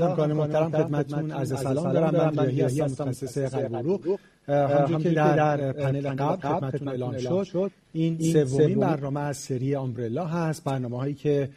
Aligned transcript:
همکار 0.00 0.32
محترم 0.32 0.70
خدمتتون 0.70 1.30
عرض 1.30 1.60
سلام. 1.60 1.92
دارم 1.92 2.34
من 2.34 2.46
ریاحی 2.46 2.80
هستم 2.80 3.04
متخصص 3.04 3.38
قلب 3.38 3.76
عروق 3.76 4.18
همونجور 4.48 5.02
که 5.02 5.10
در 5.10 5.72
پنل 5.72 6.14
قبل 6.14 6.48
خدمتتون 6.48 6.88
اعلام 6.88 7.44
شد. 7.44 7.70
این 7.92 8.32
سومین 8.32 8.78
برنامه 8.78 9.20
از 9.20 9.36
سری 9.36 9.74
umbrella 9.74 10.26
هست. 10.26 10.64
برنامه 10.64 10.96
هایی 10.96 11.14
که 11.14 11.48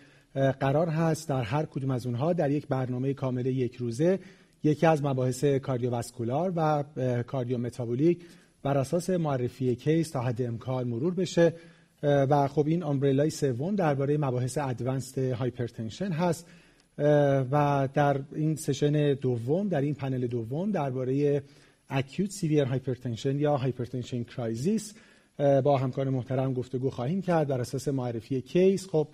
قرار 0.59 0.89
هست 0.89 1.29
در 1.29 1.41
هر 1.41 1.65
کدوم 1.65 1.91
از 1.91 2.05
اونها 2.05 2.33
در 2.33 2.51
یک 2.51 2.67
برنامه 2.67 3.13
کامل 3.13 3.45
یک 3.45 3.75
روزه. 3.75 4.19
یکی 4.63 4.85
از 4.85 5.03
مباحث 5.03 5.43
cardiovascular 5.43 6.53
و 6.55 6.83
cardiometabolic 7.27 8.19
بر 8.63 8.77
اساس 8.77 9.09
معرفی 9.09 9.75
case 9.75 10.09
تا 10.09 10.21
حد 10.21 10.41
امکان 10.41 10.87
مرور 10.87 11.13
بشه. 11.13 11.53
و 12.03 12.47
خب 12.47 12.67
این 12.67 12.83
umbrella 12.83 13.24
ی 13.24 13.29
سوم 13.29 13.75
درباره 13.75 14.17
مباحث 14.17 14.57
advanced 14.57 15.31
hypertension 15.31 16.11
هست. 16.11 16.47
و 17.51 17.89
در 17.93 18.19
این 18.35 18.55
session 18.55 19.13
دوم 19.13 19.67
در 19.67 19.81
این 19.81 19.93
پنل 19.93 20.27
دوم 20.27 20.71
درباره 20.71 21.43
acute 21.89 22.31
severe 22.31 22.63
hypertension 22.63 23.39
یا 23.39 23.57
hypertension 23.57 24.23
crisis 24.23 24.93
با 25.37 25.77
همکار 25.77 26.09
محترم 26.09 26.53
گفتگو 26.53 26.89
خواهیم 26.89 27.21
کرد 27.21 27.47
بر 27.47 27.61
اساس 27.61 27.87
معرفی 27.87 28.41
case. 28.41 28.87
خب 28.89 29.07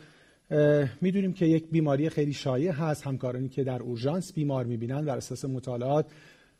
می‌دونیم 1.01 1.33
که 1.33 1.45
یک 1.45 1.69
بیماری 1.71 2.09
خیلی 2.09 2.33
شایع 2.33 2.71
هست. 2.71 3.07
همکارانی 3.07 3.49
که 3.49 3.63
در 3.63 3.81
اورژانس 3.81 4.33
بیمار 4.33 4.65
می‌بینن 4.65 5.05
بر 5.05 5.17
اساس 5.17 5.45
مطالعات 5.45 6.05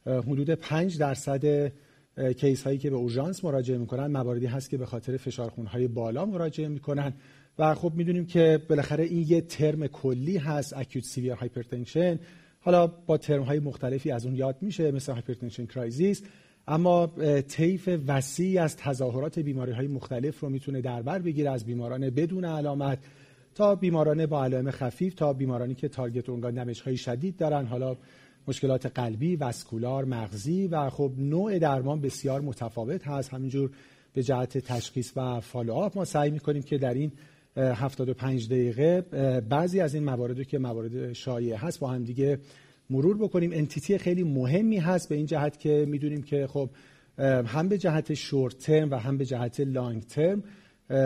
حدود 0.06 0.50
5 0.50 0.98
درصد 0.98 1.72
case 2.38 2.64
هایی 2.64 2.78
که 2.78 2.90
به 2.90 2.96
اورژانس 2.96 3.44
مراجعه 3.46 3.78
می‌کنن 3.78 4.08
مواردی 4.08 4.46
هست 4.46 4.70
که 4.70 4.78
به 4.78 4.86
خاطر 4.86 5.18
فشار 5.18 5.50
های 5.50 5.88
بالا 5.88 6.26
مراجعه 6.26 6.68
می‌کنن. 6.68 7.14
و 7.60 7.76
خب 7.76 7.92
می‌دونیم 7.96 8.26
که 8.26 8.62
بالاخره 8.70 9.04
این 9.04 9.26
یه 9.28 9.42
ترم 9.42 9.88
کلی 9.88 10.38
هست 10.38 10.74
acute 10.78 11.04
severe 11.04 11.34
hypertension 11.34 12.20
حالا 12.60 12.88
با 12.88 13.18
ترم 13.18 13.44
های 13.44 13.60
مختلفی 13.60 14.12
از 14.12 14.26
اون 14.26 14.36
یاد 14.36 14.58
میشه 14.62 14.92
مثل 14.92 15.12
hypertension 15.12 15.66
crisis 15.66 16.24
اما 16.68 17.08
طیف 17.48 17.90
وسیعی 18.08 18.58
از 18.58 18.78
تظاهرات 18.78 19.40
بیماری 19.40 19.72
های 19.72 19.88
مختلف 19.88 20.40
رو 20.40 20.50
می‌تونه 20.50 20.82
در 20.82 21.02
بر 21.02 21.20
بگیره 21.20 21.52
از 21.52 21.66
بیماران 21.66 22.10
بدون 22.10 22.46
علامت 22.46 23.00
تا 23.56 23.76
بیماران 23.76 24.26
با 24.26 24.44
علائم 24.44 24.72
خفیف 24.72 25.14
تا 25.14 25.34
بیمارانی 25.34 25.76
که 25.76 25.88
target 25.88 26.30
organ 26.30 26.54
damage 26.54 26.82
های 26.82 26.98
شدید 26.98 27.38
دارن 27.38 27.66
حالا 27.66 27.98
مشکلات 28.48 28.86
قلبی، 28.86 29.36
vascular، 29.36 30.06
مغزی 30.06 30.68
و 30.68 30.90
خب 30.90 31.12
نوع 31.18 31.60
درمان 31.60 32.02
بسیار 32.02 32.42
متفاوت 32.42 33.08
هست. 33.08 33.34
همینجور 33.34 33.72
به 34.14 34.24
جهت 34.24 34.58
تشخیص 34.58 35.12
و 35.16 35.40
follow-up 35.40 35.98
ما 35.98 36.06
سعی 36.06 36.32
می‌کنیم 36.32 36.64
که 36.64 36.78
در 36.78 36.94
این 36.94 37.12
75 37.58 38.50
دقیقه. 38.50 39.02
بعضی 39.50 39.80
از 39.80 39.94
این 39.94 40.04
موارد 40.04 40.48
که 40.48 40.58
موارد 40.58 41.14
شایع 41.14 41.56
هست 41.56 41.80
با 41.80 41.88
هم 41.88 42.04
دیگه 42.04 42.40
مرور 42.90 43.18
بکنیم. 43.18 43.52
entity 43.54 43.98
خیلی 43.98 44.24
مهمی 44.24 44.78
هست 44.78 45.10
به 45.10 45.16
این 45.16 45.26
جهت 45.26 45.60
که 45.60 45.86
می‌دونیم 45.88 46.22
که 46.22 46.48
خب 46.48 46.70
هم 47.46 47.70
به 47.70 47.78
جهت 47.78 48.14
short 48.14 48.58
term 48.58 48.92
و 48.92 48.96
هم 48.96 49.18
به 49.18 49.26
جهت 49.26 49.60
long 49.60 50.04
term 50.04 50.44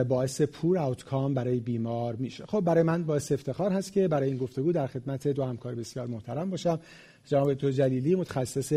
باعث 0.07 0.41
poor 0.41 0.77
outcome 0.77 1.33
برای 1.33 1.59
بیمار 1.59 2.15
میشه. 2.15 2.45
خب 2.45 2.61
برای 2.61 2.83
من 2.83 3.03
باعث 3.03 3.31
افتخار 3.31 3.71
هست 3.71 3.93
که 3.93 4.07
برای 4.07 4.29
این 4.29 4.37
گفتگو 4.37 4.71
در 4.71 4.87
خدمت 4.87 5.27
دو 5.27 5.43
همکار 5.43 5.75
بسیار 5.75 6.07
محترم 6.07 6.49
باشم. 6.49 6.79
جناب 7.25 7.53
دکتر 7.53 7.71
جلیلی 7.71 8.15
متخصص 8.15 8.73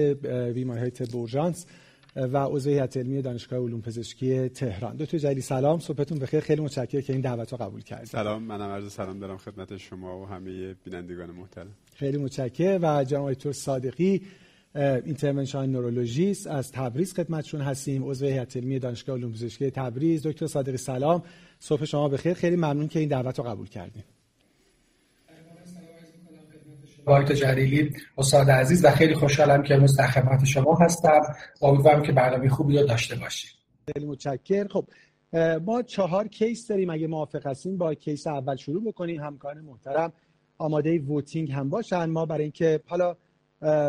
بیماری 0.54 0.80
های 0.80 0.90
طب 0.90 1.04
و 2.16 2.38
عضو 2.38 2.70
هیئت 2.70 2.96
علمی 2.96 3.22
دانشگاه 3.22 3.60
علوم 3.60 3.80
پزشکی 3.80 4.48
تهران. 4.48 4.96
دکتر 4.96 5.18
جلیلی 5.18 5.40
سلام 5.40 5.78
صبحتون 5.78 6.18
بخیر. 6.18 6.40
خیلی 6.40 6.60
متشکرم 6.60 7.02
که 7.02 7.12
این 7.12 7.22
دعوت 7.22 7.52
رو 7.52 7.58
قبول 7.58 7.80
کردید. 7.80 8.06
سلام 8.06 8.42
منم 8.42 8.70
عرض 8.70 8.92
سلام 8.92 9.18
دارم 9.18 9.36
خدمت 9.36 9.76
شما 9.76 10.20
و 10.20 10.26
همه 10.26 10.74
بینندگان 10.74 11.30
محترم. 11.30 11.74
خیلی 11.94 12.18
متشکرم 12.18 12.80
و 12.82 13.04
جناب 13.04 13.32
دکتر 13.32 13.52
صادقی 13.52 14.22
intervention 14.74 15.66
neurologist 15.66 16.46
از 16.46 16.72
تبریز 16.72 17.14
خدمتشون 17.14 17.60
هستیم. 17.60 18.04
عضو 18.04 18.26
هیئت 18.26 18.56
علمی 18.56 18.78
دانشگاه 18.78 19.16
علوم 19.16 19.32
پزشکی 19.32 19.70
تبریز. 19.70 20.26
دکتر 20.26 20.46
صادقی 20.46 20.76
سلام 20.76 21.22
صبح 21.58 21.84
شما 21.84 22.08
بخیر. 22.08 22.34
خیلی 22.34 22.56
ممنون 22.56 22.88
که 22.88 22.98
این 22.98 23.08
دعوت 23.08 23.38
رو 23.38 23.44
قبول 23.44 23.68
کردین. 23.68 24.04
آقای 27.06 27.24
جلیلی 27.24 27.90
استاد 28.18 28.50
عزیز 28.50 28.84
و 28.84 28.90
خیلی 28.90 29.14
خوشحالم 29.14 29.62
که 29.62 29.74
امروز 29.74 29.96
در 29.96 30.06
خدمت 30.06 30.44
شما 30.44 30.78
هستم. 30.80 31.20
امیدوارم 31.62 32.02
که 32.02 32.12
برنامه 32.12 32.48
خوبی 32.48 32.78
رو 32.78 32.86
داشته 32.86 33.16
باشیم. 33.16 33.50
خیلی 33.92 34.06
متشکر 34.06 34.68
خب 34.68 34.84
ما 35.66 35.82
چهار 35.82 36.28
case 36.28 36.68
داریم. 36.68 36.90
اگه 36.90 37.06
موافق 37.06 37.46
هستیم 37.46 37.76
با 37.76 37.94
case 37.94 38.26
اول 38.26 38.56
شروع 38.56 38.84
بکنیم 38.84 39.20
همکار 39.20 39.60
محترم 39.60 40.12
آماده 40.58 40.98
voting 40.98 41.52
هم 41.52 41.68
باشن. 41.68 42.04
ما 42.04 42.26
برای 42.26 42.42
اینکه 42.42 42.80
حالا 42.86 43.16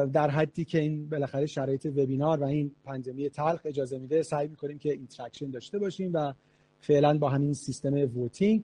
در 0.05 0.29
حدی 0.29 0.65
که 0.65 0.79
این 0.79 1.09
بالاخره 1.09 1.45
شرایط 1.45 1.85
وبینار 1.85 2.39
و 2.39 2.43
این 2.43 2.71
پاندمی 2.85 3.29
تلخ 3.29 3.61
اجازه 3.65 3.99
میده 3.99 4.23
سعی 4.23 4.47
می‌کنیم 4.47 4.79
که 4.79 4.91
interaction 4.91 5.49
داشته 5.49 5.79
باشیم 5.79 6.11
و 6.13 6.33
فعلا 6.79 7.17
با 7.17 7.29
همین 7.29 7.53
سیستم 7.53 7.93
voting. 7.93 8.63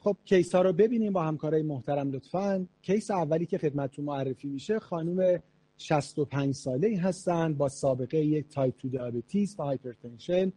خب 0.00 0.16
case 0.24 0.54
ها 0.54 0.62
رو 0.62 0.72
ببینیم 0.72 1.12
با 1.12 1.22
همکارای 1.22 1.62
محترم 1.62 2.10
لطفا. 2.10 2.66
case 2.82 3.10
اولی 3.10 3.46
که 3.46 3.58
خدمتتون 3.58 4.04
معرفی 4.04 4.48
میشه 4.48 4.78
خانم 4.78 5.42
65 5.78 6.54
ساله 6.54 6.88
ای 6.88 6.94
هستن 6.94 7.54
با 7.54 7.68
سابقه 7.68 8.18
یک 8.18 8.48
تایپ 8.48 8.74
2 8.82 8.88
diabetes 8.88 9.60
و 9.60 9.62
hypertension 9.62 10.52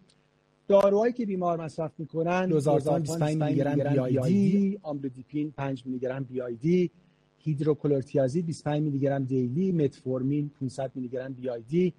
داروهایی 0.67 1.13
که 1.13 1.25
بیمار 1.25 1.61
مصرف 1.61 1.91
می‌کنن 1.97 2.45
لوزارتان 2.45 3.01
25 3.01 3.38
میلی 3.41 3.56
گرم 3.56 3.75
BID 3.75 4.80
آملودیپین 4.81 5.51
5 5.51 5.85
میلی 5.85 6.00
گرم 6.00 6.23
BID 6.24 6.91
هیدروکلورتیازید 7.38 8.45
25 8.45 8.81
میلی 8.81 9.00
گرم 9.00 9.23
daily 9.24 9.72
متفورمین 9.72 10.51
500 10.59 10.91
میلی 10.95 11.07
گرم 11.07 11.33
BID 11.34 11.94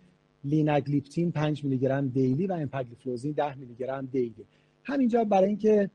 لیناگلیپتین 0.44 1.32
5 1.32 1.64
میلی 1.64 1.78
گرم 1.78 2.08
daily 2.09 2.47
و 2.46 2.52
امپاگلیفلوزین 2.52 3.32
10 3.32 3.54
میلی 3.54 3.74
گرم 3.74 4.06
daily. 4.06 4.44
همینجا 4.84 5.24
برای 5.24 5.48
اینکه 5.48 5.90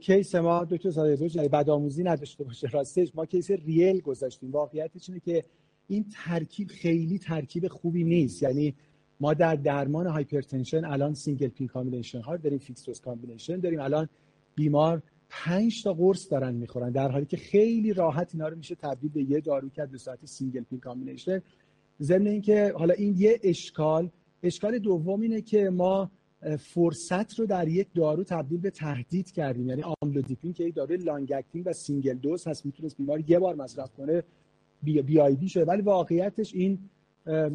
case 0.00 0.34
ما 0.34 0.64
دکتر 0.64 0.90
صادقی 0.90 1.48
بد 1.48 1.70
آموزی 1.70 2.02
نداشته 2.02 2.44
باشه. 2.44 2.68
راستش 2.68 3.14
ما 3.14 3.26
case 3.26 3.50
real 3.50 4.00
گذاشتیم. 4.00 4.50
واقعیتش 4.50 5.08
اینه 5.08 5.20
که 5.20 5.44
این 5.88 6.04
ترکیب 6.24 6.68
خیلی 6.68 7.18
ترکیب 7.18 7.68
خوبی 7.68 8.04
نیست. 8.04 8.42
یعنی 8.42 8.74
ما 9.20 9.34
در 9.34 9.54
درمان 9.54 10.06
hypertension 10.06 10.84
الان 10.84 11.14
single 11.14 11.48
pill 11.48 11.66
combination 11.66 12.20
ها 12.20 12.36
داریم 12.36 12.58
fixed 12.58 12.86
dose 12.86 13.00
combination 13.00 13.60
داریم. 13.60 13.80
الان 13.80 14.08
بیمار 14.54 15.02
5 15.28 15.82
تا 15.84 15.92
قرص 15.92 16.30
دارن 16.30 16.54
می‌خورن 16.54 16.90
در 16.90 17.10
حالی 17.10 17.26
که 17.26 17.36
خیلی 17.36 17.92
راحت 17.92 18.30
اینا 18.34 18.48
رو 18.48 18.56
میشه 18.56 18.74
تبدیل 18.74 19.10
به 19.10 19.22
یه 19.22 19.40
دارو 19.40 19.68
کرد 19.68 19.90
به 19.90 19.98
صورت 19.98 20.26
single 20.26 20.62
pill 20.62 20.80
combination. 20.80 21.42
ضمن 22.00 22.26
اینکه 22.26 22.72
حالا 22.76 22.94
این 22.94 23.14
یه 23.18 23.40
اشکال 23.42 24.10
اشکال 24.42 24.78
دوم 24.78 25.20
اینه 25.20 25.40
که 25.40 25.70
ما 25.70 26.10
فرصت 26.58 27.38
رو 27.38 27.46
در 27.46 27.68
یک 27.68 27.88
دارو 27.94 28.24
تبدیل 28.24 28.60
به 28.60 28.70
تهدید 28.70 29.30
کردیم. 29.32 29.68
یعنی 29.68 29.82
آملودیپین 30.02 30.52
که 30.52 30.64
یک 30.64 30.74
دارو 30.74 30.96
long 30.96 31.32
acting 31.32 31.66
و 31.66 31.72
single 31.72 32.14
dose 32.14 32.46
هست 32.46 32.66
می‌تونست 32.66 32.96
بیمار 32.96 33.30
یه 33.30 33.38
بار 33.38 33.54
مصرف 33.54 33.90
کنه 33.96 34.22
B, 34.82 35.02
BID 35.02 35.48
شده. 35.48 35.64
ولی 35.64 35.82
واقعیتش 35.82 36.54
این 36.54 36.78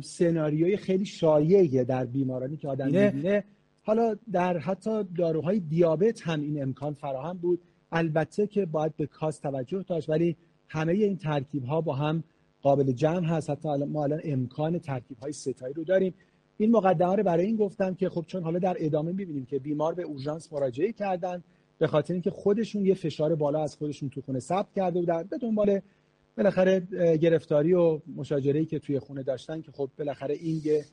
سناریوی 0.01 0.78
خیلی 0.78 1.06
شایعه 1.06 1.84
در 1.84 2.06
بیمارانی 2.06 2.57
که 2.57 2.68
آدم 2.68 2.85
می‌بینه. 2.85 3.44
حالا 3.84 4.16
در 4.31 4.57
حتی 4.57 5.03
داروهای 5.17 5.59
دیابت 5.59 6.22
هم 6.22 6.41
این 6.41 6.61
امکان 6.61 6.93
فراهم 6.93 7.38
بود. 7.38 7.59
البته 7.91 8.47
که 8.47 8.66
باید 8.66 8.97
به 8.97 9.05
cost 9.06 9.41
توجه 9.41 9.84
داشت 9.88 10.09
ولی 10.09 10.35
همه 10.67 10.93
این 10.93 11.17
ترکیب 11.17 11.64
ها 11.64 11.81
با 11.81 11.93
هم 11.93 12.23
قابل 12.61 12.91
جمع 12.91 13.26
هست. 13.28 13.49
حتی 13.49 13.70
ما 13.70 14.03
الان 14.03 14.22
امکان 14.23 14.79
ترکیب 14.79 15.17
های 15.17 15.31
سه 15.32 15.48
تایی 15.48 15.73
رو 15.73 15.84
داریم. 15.84 16.14
این 16.57 16.72
مقدمه 16.72 17.16
رو 17.16 17.23
برای 17.23 17.46
این 17.46 17.55
گفتم 17.55 17.96
که 17.96 18.09
خب 18.09 18.23
چون 18.28 18.43
حالا 18.43 18.59
در 18.59 18.75
ادامه 18.79 19.11
می‌بینیم 19.11 19.46
که 19.46 19.59
بیمار 19.59 19.93
به 19.93 20.03
اورژانس 20.03 20.53
مراجعه 20.53 20.91
کردن 20.91 21.43
به 21.78 21.87
خاطر 21.87 22.13
اینکه 22.13 22.31
خودشون 22.31 22.85
یه 22.85 22.93
فشار 22.93 23.35
بالا 23.35 23.63
از 23.63 23.75
خودشون 23.75 24.09
تو 24.09 24.22
خونه 24.22 24.40
ثبت 24.40 24.73
کرده 24.75 24.99
بودن 24.99 25.23
به 25.23 25.37
دنبال 25.37 25.79
بالاخره 26.37 26.79
گرفتاری 27.22 27.73
و 27.73 27.99
مشاجره 28.16 28.66
که 28.66 28.79
توی 28.79 28.99
خونه 28.99 29.23
داشتن 29.23 29.61
که 29.61 29.72
خب 29.72 29.90
بالاخره 29.97 30.35
این 30.35 30.61
یه 30.63 30.85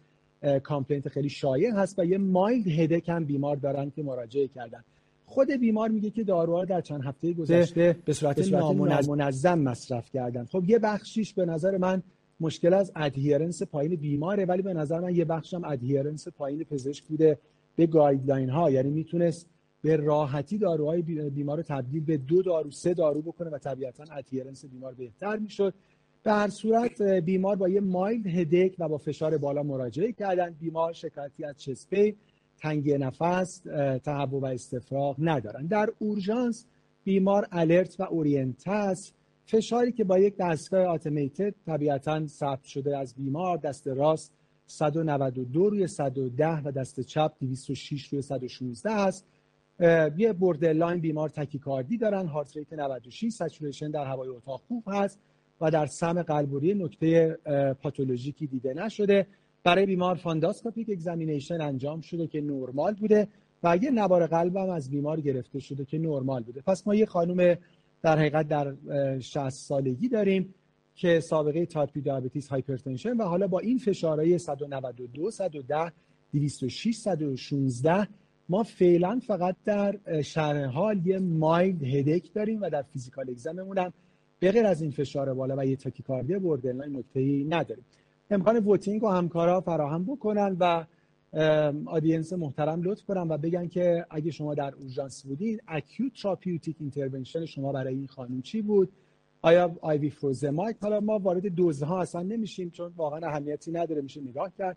complaint 0.60 1.08
خیلی 1.08 1.28
شایع 1.28 1.72
هست 1.74 1.98
و 1.98 2.04
یه 2.04 2.18
mild 2.18 2.68
headache 2.68 3.08
هم 3.08 3.24
بیمار 3.24 3.56
دارن 3.56 3.90
که 3.90 4.02
مراجعه 4.02 4.48
کردن. 4.48 4.84
خود 5.26 5.50
بیمار 5.50 5.88
میگه 5.88 6.10
که 6.10 6.24
داروها 6.24 6.64
در 6.64 6.80
چند 6.80 7.04
هفته 7.04 7.32
گذشته 7.32 7.96
به 8.04 8.12
صورت 8.12 8.48
نامنظم 8.48 9.58
مصرف 9.58 10.10
کردن. 10.10 10.44
خب 10.44 10.64
یه 10.66 10.78
بخشیش 10.78 11.34
به 11.34 11.44
نظر 11.44 11.76
من 11.78 12.02
مشکل 12.42 12.74
از 12.74 12.92
adherence 12.96 13.62
پایین 13.62 13.96
بیماره 13.96 14.44
ولی 14.44 14.62
به 14.62 14.74
نظر 14.74 15.00
من 15.00 15.14
یه 15.14 15.24
بخش 15.24 15.54
هم 15.54 15.64
adherence 15.64 16.28
پایین 16.28 16.64
پزشک 16.64 17.04
بوده 17.04 17.38
به 17.76 17.86
guideline 17.86 18.50
ها 18.50 18.70
یعنی 18.70 18.90
می‌تونست 18.90 19.46
به 19.82 19.96
راحتی 19.96 20.58
داروهای 20.58 21.02
بیمار 21.30 21.56
رو 21.56 21.62
تبدیل 21.62 22.04
به 22.04 22.16
دو 22.16 22.42
دارو 22.42 22.70
سه 22.70 22.94
دارو 22.94 23.22
بکنه 23.22 23.50
و 23.50 23.58
طبیعتا 23.58 24.04
adherence 24.12 24.64
بیمار 24.64 24.94
بهتر 24.94 25.36
می‌شد. 25.36 25.74
به 26.22 26.32
هر 26.32 26.48
صورت 26.48 27.02
بیمار 27.02 27.56
با 27.56 27.68
یه 27.68 27.80
mild 27.80 28.26
headache 28.26 28.74
و 28.78 28.88
با 28.88 28.98
فشار 28.98 29.38
بالا 29.38 29.62
مراجعه 29.62 30.12
کردن. 30.12 30.50
بیمار 30.60 30.92
شکایتی 30.92 31.44
از 31.44 31.56
chest 31.58 31.90
pain 31.90 32.16
تنگی 32.58 32.98
نفس 32.98 33.62
تهوع 34.04 34.40
و 34.40 34.44
استفراغ 34.44 35.16
ندارن. 35.18 35.66
در 35.66 35.92
اورژانس 35.98 36.66
بیمار 37.04 37.48
alert 37.52 38.00
و 38.00 38.02
orient 38.02 38.68
است. 38.68 39.14
فشاری 39.52 39.92
که 39.92 40.04
با 40.04 40.18
یک 40.18 40.34
دستگاه 40.36 40.86
automated 40.94 41.54
طبیعتا 41.66 42.26
ثبت 42.26 42.64
شده 42.64 42.98
از 42.98 43.14
بیمار 43.14 43.56
دست 43.56 43.88
راست 43.88 44.32
192 44.66 45.70
روی 45.70 45.86
110 45.86 46.62
و 46.64 46.72
دست 46.72 47.00
چپ 47.00 47.32
206 47.40 48.04
روی 48.06 48.22
116 48.22 48.90
است. 48.90 49.26
یه 50.16 50.34
borderline 50.72 51.00
بیمار 51.00 51.28
تاکیکاردی 51.28 51.98
دارن 51.98 52.26
heart 52.26 52.56
rate 52.56 52.72
96 52.72 53.32
saturation 53.32 53.90
در 53.90 54.04
هوای 54.04 54.28
اتاق 54.28 54.60
خوب 54.68 54.84
هست 54.86 55.18
و 55.60 55.70
در 55.70 55.86
سمع 55.86 56.22
قلب 56.22 56.44
و 56.44 56.52
ریه 56.52 56.74
نکته 56.74 57.38
پاتولوژیکی 57.82 58.46
دیده 58.46 58.74
نشده. 58.74 59.26
برای 59.64 59.86
بیمار 59.86 60.14
funduscopic 60.14 60.90
examination 60.90 61.60
انجام 61.60 62.00
شده 62.00 62.26
که 62.26 62.40
نرمال 62.40 62.94
بوده 62.94 63.28
و 63.62 63.76
یه 63.76 63.90
نوار 63.90 64.26
قلب 64.26 64.56
هم 64.56 64.70
از 64.70 64.90
بیمار 64.90 65.20
گرفته 65.20 65.58
شده 65.58 65.84
که 65.84 65.98
نرمال 65.98 66.42
بوده. 66.42 66.60
پس 66.60 66.86
ما 66.86 66.94
یه 66.94 67.06
خانم 67.06 67.56
در 68.02 68.18
حقیقت 68.18 68.48
در 68.48 68.74
60 69.20 69.50
سالگی 69.50 70.08
داریم 70.08 70.54
که 70.94 71.20
سابقه 71.20 71.66
type 71.66 71.98
diabetes 71.98 72.48
hypertension 72.48 73.16
و 73.16 73.22
حالا 73.22 73.46
با 73.46 73.58
این 73.58 73.78
فشارهای 73.78 74.38
192 74.38 75.30
110 75.30 75.92
206 76.32 76.96
116 76.96 78.08
ما 78.48 78.62
فعلا 78.62 79.20
فقط 79.26 79.56
در 79.64 80.22
شرح 80.22 80.64
حال 80.64 81.06
یه 81.06 81.18
mild 81.18 81.84
headache 81.84 82.32
داریم 82.34 82.62
و 82.62 82.70
در 82.70 82.82
physical 82.82 83.30
exam 83.30 83.58
مون 83.58 83.78
هم 83.78 83.92
به 84.40 84.52
غیر 84.52 84.66
از 84.66 84.82
این 84.82 84.90
فشار 84.90 85.34
بالا 85.34 85.56
و 85.58 85.66
یه 85.66 85.76
تاکیکاردی 85.76 86.38
borderline 86.38 86.96
نکته‌ای 86.96 87.44
نداریم. 87.44 87.84
امکان 88.30 88.56
voting 88.56 89.02
رو 89.02 89.08
همکارا 89.08 89.60
فراهم 89.60 90.04
بکنن 90.04 90.56
و 90.60 90.84
audience 91.86 92.32
محترم 92.32 92.82
لطف 92.82 93.04
کنن 93.04 93.28
و 93.28 93.38
بگن 93.38 93.68
که 93.68 94.06
اگه 94.10 94.30
شما 94.30 94.54
در 94.54 94.74
اورژانس 94.74 95.26
بودید 95.26 95.62
acute 95.68 96.12
therapeutic 96.22 96.76
intervention 96.80 97.44
شما 97.44 97.72
برای 97.72 97.94
این 97.94 98.06
خانم 98.06 98.42
چی 98.42 98.62
بود؟ 98.62 98.92
آیا 99.42 99.76
IV 99.80 100.10
furosemide 100.10 100.76
حالا 100.82 101.00
ما 101.00 101.18
وارد 101.18 101.46
دوزها 101.46 102.00
اصلا 102.00 102.22
نمیشیم 102.22 102.70
چون 102.70 102.92
واقعا 102.96 103.28
اهمیتی 103.28 103.72
نداره 103.72 104.02
میشه 104.02 104.20
نگاه 104.20 104.52
کرد. 104.58 104.76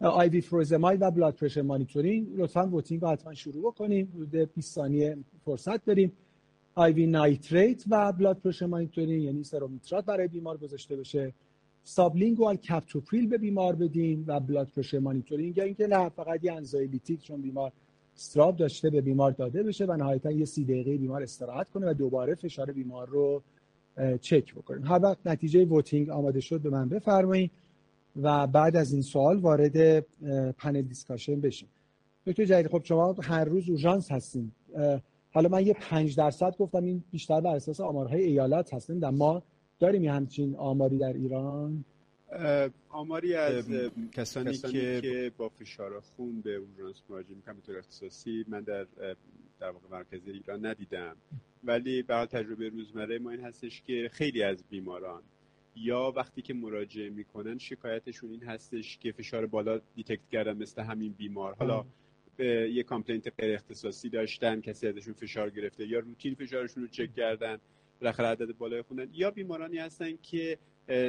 IV 0.00 0.40
furosemide 0.40 1.02
و 1.02 1.10
blood 1.10 1.34
pressure 1.34 1.62
monitoring 1.62 2.28
لطفا 2.36 2.66
voting 2.66 3.02
رو 3.02 3.08
حتما 3.08 3.34
شروع 3.34 3.62
بکنیم. 3.62 4.12
حدود 4.14 4.52
20 4.54 4.74
ثانیه 4.74 5.16
فرصت 5.44 5.84
داریم. 5.84 6.12
IV 6.74 7.06
nitrate 7.06 7.84
و 7.88 8.12
blood 8.12 8.38
pressure 8.38 8.66
monitoring 8.66 9.22
یعنی 9.22 9.44
سرم 9.44 9.67
نیترات 9.67 10.04
برای 10.04 10.28
بیمار 10.28 10.56
گذاشته 10.56 10.96
بشه. 10.96 11.32
sublingual 11.88 12.56
captopril 12.56 13.28
به 13.28 13.38
بیمار 13.38 13.74
بدیم 13.74 14.24
و 14.26 14.40
blood 14.40 14.68
pressure 14.76 14.98
monitoring 14.98 15.56
یا 15.56 15.64
اینکه 15.64 15.86
نه 15.86 16.08
فقط 16.08 16.44
یه 16.44 16.52
anxiolytic 16.52 17.22
چون 17.22 17.42
بیمار 17.42 17.72
اضطراب 18.16 18.56
داشته 18.56 18.90
به 18.90 19.00
بیمار 19.00 19.32
داده 19.32 19.62
بشه 19.62 19.84
و 19.84 19.96
نهایتا 19.96 20.30
یه 20.30 20.44
سی 20.44 20.64
دقیقه 20.64 20.96
بیمار 20.96 21.22
استراحت 21.22 21.70
کنه 21.70 21.90
و 21.90 21.94
دوباره 21.94 22.34
فشار 22.34 22.72
بیمار 22.72 23.08
رو 23.08 23.42
چک 24.20 24.54
بکنیم 24.54 24.86
هر 24.86 24.98
وقت 25.02 25.18
نتیجه 25.26 25.64
voting 25.64 26.10
آماده 26.10 26.40
شد 26.40 26.60
به 26.60 26.70
من 26.70 26.88
بفرمایید 26.88 27.50
و 28.22 28.46
بعد 28.46 28.76
از 28.76 28.92
این 28.92 29.02
سوال 29.02 29.36
وارد 29.36 30.04
panel 30.58 30.82
discussion 30.82 31.40
بشیم. 31.40 31.68
دکتر 32.26 32.44
جدید 32.44 32.66
خب 32.66 32.80
شما 32.84 33.12
هر 33.22 33.44
روز 33.44 33.68
اورژانس 33.68 34.12
هستیم 34.12 34.52
حالا 35.32 35.48
من 35.48 35.66
یه 35.66 35.76
پنج 35.80 36.16
درصد 36.16 36.56
گفتم 36.56 36.84
این 36.84 37.02
بیشتر 37.10 37.40
بر 37.40 37.56
اساس 37.56 37.80
آمارهای 37.80 38.22
ایالات 38.22 38.74
متحده 38.74 38.91
است 38.91 38.98
در 38.98 39.10
ما 39.10 39.42
داریم 39.78 40.04
یه 40.04 40.12
همچین 40.12 40.56
آماری 40.56 40.98
در 40.98 41.12
ایران؟ 41.12 41.84
آماری 42.88 43.34
از 43.34 43.70
کسانی, 44.12 44.56
که, 44.58 45.32
با 45.36 45.48
فشار 45.48 46.00
خون 46.00 46.40
به 46.40 46.54
اورژانس 46.54 47.02
مراجعه 47.08 47.34
می‌کنن 47.36 47.54
به 47.54 47.60
طور 47.60 47.78
اختصاصی 47.78 48.44
من 48.48 48.60
در 48.60 48.86
در 49.60 49.70
واقع 49.70 49.88
مرکز 49.90 50.28
ایران 50.28 50.66
ندیدم. 50.66 51.16
ولی 51.64 52.02
به 52.02 52.26
تجربه 52.26 52.68
روزمره 52.68 53.18
ما 53.18 53.30
این 53.30 53.40
هستش 53.40 53.82
که 53.86 54.10
خیلی 54.12 54.42
از 54.42 54.64
بیماران 54.70 55.22
یا 55.76 56.12
وقتی 56.16 56.42
که 56.42 56.54
مراجعه 56.54 57.10
می‌کنن 57.10 57.58
شکایتشون 57.58 58.30
این 58.30 58.42
هستش 58.42 58.98
که 58.98 59.12
فشار 59.12 59.46
بالا 59.46 59.80
detect 59.94 60.28
کردن 60.32 60.56
مثل 60.56 60.82
همین 60.82 61.12
بیمار. 61.12 61.54
حالا 61.54 61.84
به 62.36 62.70
یه 62.72 62.82
complaint 62.82 63.32
غیر 63.40 63.54
اختصاصی 63.54 64.08
داشتن 64.08 64.60
کسی 64.60 64.88
ازشون 64.88 65.14
فشار 65.14 65.50
گرفته 65.50 65.86
یا 65.86 65.98
روتین 65.98 66.34
فشارشون 66.34 66.82
رو 66.82 66.88
چک 66.88 67.14
کردن. 67.14 67.58
بالاخره 68.00 68.26
عدد 68.26 68.58
بالای 68.58 68.82
خوندن 68.82 69.08
یا 69.12 69.30
بیمارانی 69.30 69.78
هستن 69.78 70.16
که 70.22 70.58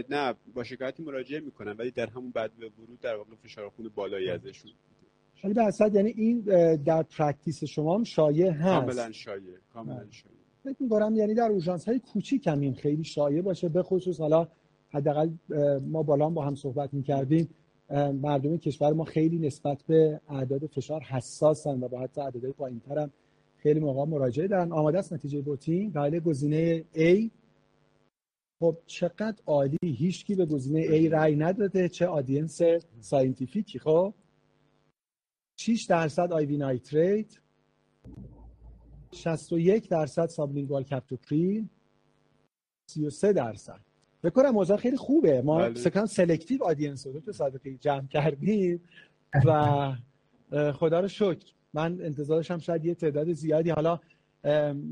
نه 0.09 0.33
با 0.53 0.63
شکایتی 0.63 1.03
مراجعه 1.03 1.39
می‌کنن 1.39 1.71
ولی 1.71 1.91
در 1.91 2.09
همون 2.09 2.31
بدو 2.31 2.65
ورود 2.65 2.99
در 2.99 3.15
واقع 3.15 3.35
فشار 3.43 3.69
خون 3.69 3.89
بالایی 3.95 4.29
ازشون 4.29 4.71
ولی 5.43 5.53
به 5.53 5.71
یعنی 5.93 6.09
این 6.09 6.41
در 6.75 7.03
practice 7.03 7.63
شما 7.63 7.95
هم 7.95 8.03
شایع 8.03 8.49
هست. 8.49 8.85
کاملا 8.85 9.11
شایع 9.11 9.57
کاملا 9.73 10.05
شایع. 10.11 10.35
فکر 10.63 10.83
می‌کنم 10.83 11.15
یعنی 11.15 11.33
در 11.33 11.51
اورژانس 11.51 11.85
های 11.85 11.99
کوچیک 11.99 12.47
هم 12.47 12.59
این 12.59 12.73
خیلی 12.73 13.03
شایع 13.03 13.41
باشه. 13.41 13.69
به 13.69 13.83
خصوص 13.83 14.19
حالا 14.19 14.47
حداقل 14.89 15.29
ما 15.81 16.03
بالا 16.03 16.29
با 16.29 16.45
هم 16.45 16.55
صحبت 16.55 16.93
می‌کردیم 16.93 17.49
مردم 18.21 18.57
کشور 18.57 18.93
ما 18.93 19.03
خیلی 19.03 19.39
نسبت 19.39 19.83
به 19.87 20.21
اعداد 20.29 20.65
فشار 20.65 21.01
حساسن 21.01 21.83
و 21.83 21.87
با 21.87 21.99
حتی 21.99 22.21
اعداد 22.21 22.51
پایین‌تر 22.51 22.97
هم 22.97 23.11
خیلی 23.57 23.79
موقع 23.79 24.05
مراجعه 24.05 24.47
دارن. 24.47 24.71
آماده 24.71 24.99
است 24.99 25.13
نتیجه 25.13 25.41
voting 25.41 25.93
بله 25.93 26.19
گزینه 26.19 26.85
A. 26.93 27.29
خب 28.59 28.77
چقدر 28.85 29.35
عالی. 29.45 29.77
هیچکی 29.83 30.35
به 30.35 30.45
گزینه 30.45 30.87
A 30.87 31.11
رای 31.11 31.35
نداده. 31.35 31.89
چه 31.89 32.07
audience 32.07 32.61
ساینتیفیکی 32.99 33.79
خب 33.79 34.13
6 35.59 35.85
درصد 35.89 36.31
آیوی 36.31 36.57
نایتریت 36.57 37.37
61 39.11 39.89
درصد 39.89 40.25
سابلینگوال 40.25 40.83
کپتوپریل 40.83 41.67
33 42.89 43.33
درصد. 43.33 43.79
بکنم 44.23 44.49
موضوع 44.49 44.77
خیلی 44.77 44.97
خوبه. 44.97 45.41
ما 45.41 45.57
بله. 45.57 45.75
سکان 45.75 46.05
سلکتیو 46.05 46.63
آدینس 46.63 47.07
رو 47.07 47.19
تو 47.19 47.31
صادقی 47.31 47.77
جمع 47.77 48.07
کردیم 48.07 48.81
و 49.45 49.91
خدا 50.71 50.99
رو 50.99 51.07
شکر. 51.07 51.53
من 51.77 52.01
انتظارشم 52.01 52.57
شاید 52.57 52.85
یه 52.85 52.95
تعداد 52.95 53.31
زیادی. 53.33 53.69
حالا 53.69 53.99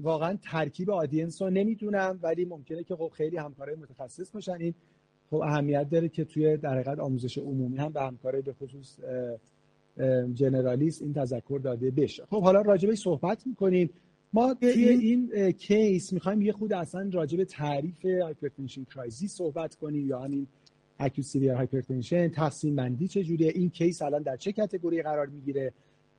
واقعا 0.01 0.37
ترکیب 0.51 0.89
آدینس 0.89 1.41
رو 1.41 1.49
نمی‌دونم 1.49 2.19
ولی 2.23 2.45
ممکنه 2.45 2.83
که 2.83 2.95
خب 2.95 3.11
خیلی 3.13 3.37
همکارای 3.37 3.75
متخصص 3.75 4.31
باشن. 4.31 4.57
این 4.59 4.73
خب 5.29 5.35
اهمیت 5.35 5.89
داره 5.89 6.09
که 6.09 6.25
توی 6.25 6.57
در 6.57 6.73
حقیقت 6.73 6.99
آموزش 6.99 7.37
عمومی 7.37 7.77
هم 7.77 7.91
به 7.91 8.01
همکارای 8.01 8.41
به 8.41 8.53
خصوص 8.53 8.99
generalist 10.33 11.01
این 11.01 11.13
تذکر 11.13 11.59
داده 11.63 11.91
بشه. 11.91 12.23
خب 12.29 12.41
حالا 12.41 12.61
راجع 12.61 12.76
بهش 12.76 12.95
صحبت 12.95 13.47
می‌کنیم. 13.47 13.89
ما 14.33 14.53
توی 14.53 14.89
این 14.89 15.51
case 15.51 16.13
می‌خوایم 16.13 16.41
یه 16.41 16.51
خرده 16.51 16.73
اصلا 16.73 17.09
راجع 17.13 17.31
به 17.31 17.43
تعریف 17.43 18.05
hypertension 18.05 18.83
crisis 18.83 19.27
صحبت 19.27 19.75
کنیم 19.75 20.07
یا 20.09 20.19
همین 20.19 20.47
acute 20.99 21.27
severe 21.27 21.51
hypertension 21.51 22.29
تقسیم 22.29 22.75
بندی 22.75 23.07
چجوریه 23.07 23.51
این 23.55 23.69
case 23.69 24.01
الان 24.01 24.21
در 24.21 24.37
چه 24.37 24.51
category 24.51 25.01
قرار 25.01 25.27
می‌گیره. 25.27 25.73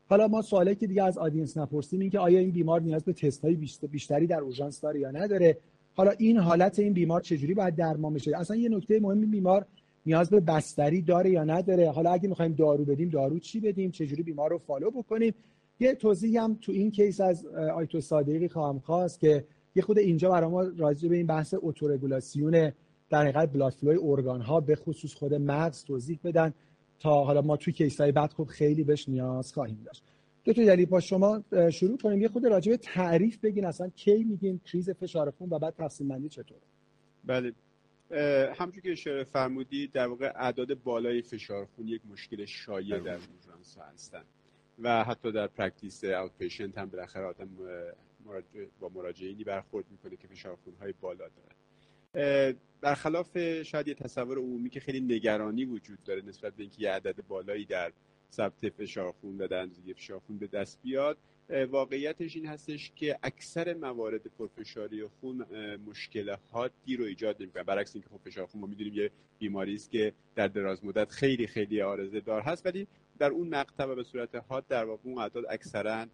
حالا 0.08 0.28
ما 0.28 0.42
سوالی 0.42 0.74
که 0.74 0.86
دیگه 0.86 1.04
از 1.04 1.18
audience 1.18 1.56
نپرسیم 1.56 2.00
این 2.00 2.10
که 2.10 2.18
آیا 2.18 2.38
این 2.38 2.50
بیمار 2.50 2.80
نیاز 2.80 3.04
به 3.04 3.12
تست 3.12 3.44
های 3.44 3.68
بیشتری 3.90 4.26
در 4.26 4.40
اورژانس 4.40 4.80
داره 4.80 5.00
یا 5.00 5.10
نداره؟ 5.10 5.58
حالا 5.94 6.10
این 6.10 6.36
حالت 6.36 6.78
این 6.78 6.92
بیمار 6.92 7.20
چجوری 7.20 7.54
باید 7.54 7.76
درمان 7.76 8.14
بشه؟ 8.14 8.38
اصلا 8.38 8.56
یه 8.56 8.68
نکته 8.68 9.00
مهم 9.00 9.30
بیمار 9.30 9.66
نیاز 10.06 10.30
به 10.30 10.40
بستری 10.40 11.02
داره 11.02 11.30
یا 11.30 11.44
نداره؟ 11.44 11.90
حالا 11.90 12.10
اگه 12.10 12.28
می‌خوایم 12.28 12.52
دارو 12.52 12.84
بدیم 12.84 13.08
دارو 13.08 13.38
چی 13.38 13.60
بدیم؟ 13.60 13.90
چجوری 13.90 14.22
بیمار 14.22 14.50
رو 14.50 14.58
follow 14.58 14.90
بکنیم؟ 14.90 15.34
یه 15.80 15.94
توضیحی 15.94 16.36
هم 16.36 16.58
تو 16.60 16.72
این 16.72 16.90
case 16.90 17.20
از 17.20 17.46
آیتو 17.46 18.00
صادقی 18.00 18.48
خواهم 18.48 18.78
خواست 18.78 19.20
که 19.20 19.44
یه 19.74 19.82
خرده 19.82 19.98
اینجا 19.98 20.30
برای 20.30 20.50
ما 20.50 20.62
راجع 20.62 21.08
به 21.08 21.16
این 21.16 21.26
بحث 21.26 21.54
اتورگولاسیون 21.62 22.72
در 23.10 23.22
حقیقت 23.22 23.52
blood 23.52 23.72
flow 23.72 23.93
ی 23.93 23.98
ارگان 24.02 24.40
ها 24.40 24.60
به 24.60 24.76
خصوص 24.76 25.14
خود 25.14 25.34
مغز 25.34 25.84
توضیح 25.84 26.18
بدن. 26.24 26.54
تا 27.00 27.24
حالا 27.24 27.42
ما 27.42 27.56
توی 27.56 27.72
case 27.72 28.00
های 28.00 28.12
بعد 28.12 28.32
خب 28.32 28.44
خیلی 28.44 28.84
بهش 28.84 29.08
نیاز 29.08 29.52
خواهیم 29.52 29.82
داشت. 29.84 30.02
دکتر 30.44 30.64
دلی 30.64 30.86
با 30.86 31.00
شما 31.00 31.44
شروع 31.72 31.98
کنیم. 31.98 32.20
یه 32.20 32.28
خرده 32.28 32.46
راجع 32.46 32.70
به 32.70 32.76
تعریف 32.76 33.38
بگین 33.38 33.64
اصلا 33.64 33.88
کی 33.88 34.24
میگین 34.24 34.60
کریز 34.66 34.90
فشار 34.90 35.30
خون 35.30 35.48
و 35.50 35.58
بعد 35.58 35.74
تقسیم 35.74 36.08
بندی 36.08 36.28
چطور 36.28 36.58
بله. 37.24 37.52
همچنان 38.54 38.82
که 38.82 38.92
اشاره 38.92 39.24
فرمودی 39.24 39.86
در 39.86 40.06
واقع 40.06 40.32
اعداد 40.36 40.74
بالای 40.74 41.22
فشار 41.22 41.68
خون 41.76 41.88
یک 41.88 42.02
مشکل 42.10 42.44
شایع 42.44 42.98
در 42.98 43.14
اورژانس 43.14 43.78
هستن. 43.94 44.22
و 44.78 45.04
حتی 45.04 45.32
در 45.32 45.46
practice 45.46 46.04
outpatient 46.04 46.78
هم 46.78 46.88
بالاخره 46.88 47.24
آدم 47.24 47.48
با 48.80 48.88
مراجعینی 48.94 49.44
برخورد 49.44 49.84
می‌کنه 49.90 50.16
که 50.16 50.28
فشار 50.28 50.56
خون 50.64 50.74
های 50.80 50.94
بالا 51.00 51.18
دارن 51.18 51.56
برخلاف 52.80 53.62
شاید 53.62 53.88
یه 53.88 53.94
تصور 53.94 54.38
عمومی 54.38 54.70
که 54.70 54.80
خیلی 54.80 55.00
نگرانی 55.00 55.64
وجود 55.64 55.98
داره 56.04 56.22
نسبت 56.22 56.54
به 56.54 56.62
اینکه 56.62 56.82
یه 56.82 56.90
عدد 56.90 57.26
بالایی 57.28 57.64
در 57.64 57.92
ثبت 58.32 58.68
فشار 58.68 59.12
خون 59.12 59.38
و 59.38 59.46
در 59.46 59.58
اندازه 59.58 59.94
فشار 59.94 60.20
خون 60.26 60.38
به 60.38 60.46
دست 60.46 60.78
بیاد 60.82 61.18
واقعیتش 61.70 62.36
این 62.36 62.46
هستش 62.46 62.92
که 62.96 63.18
اکثر 63.22 63.74
موارد 63.74 64.20
پرفشاری 64.38 65.04
خون 65.20 65.46
مشکلاتی 65.86 66.96
رو 66.96 67.04
ایجاد 67.04 67.42
نمی‌کنه. 67.42 67.62
برعکس 67.62 67.94
اینکه 67.94 68.08
خب 68.08 68.30
فشار 68.30 68.46
خون 68.46 68.60
ما 68.60 68.66
می‌دونیم 68.66 68.94
یه 68.94 69.10
بیماری 69.38 69.74
است 69.74 69.90
که 69.90 70.12
در 70.34 70.48
دراز 70.48 70.84
مدت 70.84 71.10
خیلی 71.10 71.46
خیلی 71.46 71.82
آرزه 71.82 72.20
دار 72.20 72.42
هست 72.42 72.66
ولی 72.66 72.86
در 73.18 73.30
اون 73.30 73.48
مقطع 73.48 73.84
و 73.84 73.94
به 73.94 74.02
صورت 74.02 74.34
حاد 74.48 74.66
در 74.68 74.84
واقع 74.84 75.02
اون 75.04 75.18
اعداد 75.18 75.44
اکثرا 75.50 76.06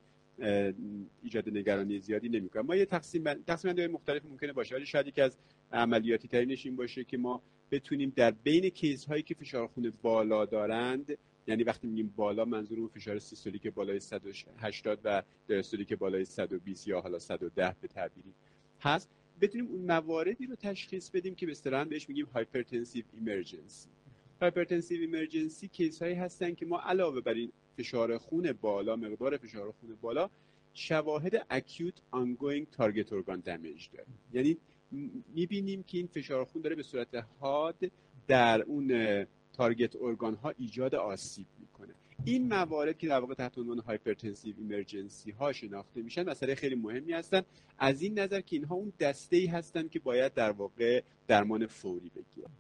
ایجاد 1.23 1.49
نگرانی 1.49 1.99
زیادی 1.99 2.29
نمی‌کنه 2.29 2.63
ما 2.63 2.77
یه 2.77 2.85
تقسیم 2.85 3.35
تقسیم 3.35 3.79
های 3.79 3.87
مختلف 3.87 4.25
ممکنه 4.25 4.53
باشه. 4.53 4.75
ولی 4.75 4.87
شاید 4.87 5.07
یکی 5.07 5.21
از 5.21 5.37
عملیاتی 5.73 6.29
ترینش 6.29 6.67
این 6.67 6.77
باشه 6.77 7.05
که 7.05 7.17
ما 7.17 7.43
بتونیم 7.71 8.13
در 8.17 8.31
بین 8.31 8.69
case 8.69 9.05
هایی 9.05 9.23
که 9.23 9.35
فشار 9.35 9.67
خون 9.67 9.93
بالا 10.03 10.45
دارند 10.45 11.19
یعنی 11.47 11.63
وقتی 11.63 11.87
میگیم 11.87 12.13
بالا 12.17 12.45
منظورمون 12.45 12.89
فشار 12.89 13.19
سیستولیک 13.19 13.67
بالای 13.67 14.01
180 14.01 14.99
و 15.05 15.23
که 15.89 15.97
بالای 15.97 16.25
120 16.25 16.89
یا 16.89 17.01
حالا 17.01 17.19
110 17.19 17.77
به 17.81 17.89
تعبیری 17.89 18.35
هست 18.81 19.11
بتونیم 19.41 19.67
اون 19.67 19.81
مواردی 19.81 20.47
رو 20.47 20.55
تشخیص 20.55 21.11
بدیم 21.11 21.35
که 21.35 21.47
به 21.47 21.53
اصطلاح 21.53 21.85
بهش 21.85 22.09
میگیم 22.09 22.27
hypertensive 22.35 23.05
emergency. 23.13 23.89
hypertensive 24.41 25.01
emergency 25.01 25.69
case 25.69 26.03
هایی 26.03 26.15
هستن 26.15 26.55
که 26.55 26.67
ما 26.67 26.81
علاوه 26.81 27.21
بر 27.21 27.35
این 27.35 27.53
فشار 27.77 28.19
خون 28.19 28.53
بالا 28.53 28.97
مقدار 28.97 29.37
فشار 29.37 29.73
خون 29.73 29.97
بالا 30.01 30.31
شواهد 30.75 31.47
acute 31.51 31.95
ongoing 32.11 32.67
target 32.71 33.13
organ 33.13 33.41
damage 33.41 33.89
داریم 33.93 34.19
یعنی 34.33 34.59
می‌بینیم 35.35 35.83
که 35.83 35.99
این 35.99 36.07
فشار 36.07 36.45
خون 36.45 36.63
داره 36.63 36.77
به 36.77 36.83
صورت 36.83 37.27
حاد 37.41 37.77
در 38.27 38.63
اون 38.63 39.27
target 39.53 39.97
organ 39.97 40.35
ها 40.35 40.53
ایجاد 40.59 40.95
آسیب 40.95 41.47
می‌کنه. 41.61 41.95
این 42.25 42.49
موارد 42.49 42.99
که 42.99 43.09
در 43.09 43.21
واقع 43.21 43.35
تحت 43.35 43.59
عنوان 43.59 43.79
hypertensive 43.79 44.55
emergency 44.59 45.31
ها 45.31 45.53
شناخته 45.53 46.03
میشن 46.03 46.31
مسئله 46.31 46.55
خیلی 46.55 46.75
مهمی 46.75 47.13
هستن. 47.13 47.43
از 47.79 48.03
این 48.03 48.19
نظر 48.19 48.41
که 48.41 48.57
اینها 48.57 48.75
اون 48.75 48.93
دسته 49.01 49.37
ای 49.37 49.47
هستن 49.47 49.89
که 49.89 49.99
باید 49.99 50.35
در 50.35 50.51
واقع 50.51 51.03
درمان 51.27 51.67
فوری 51.67 52.11
بگیرن. 52.11 52.51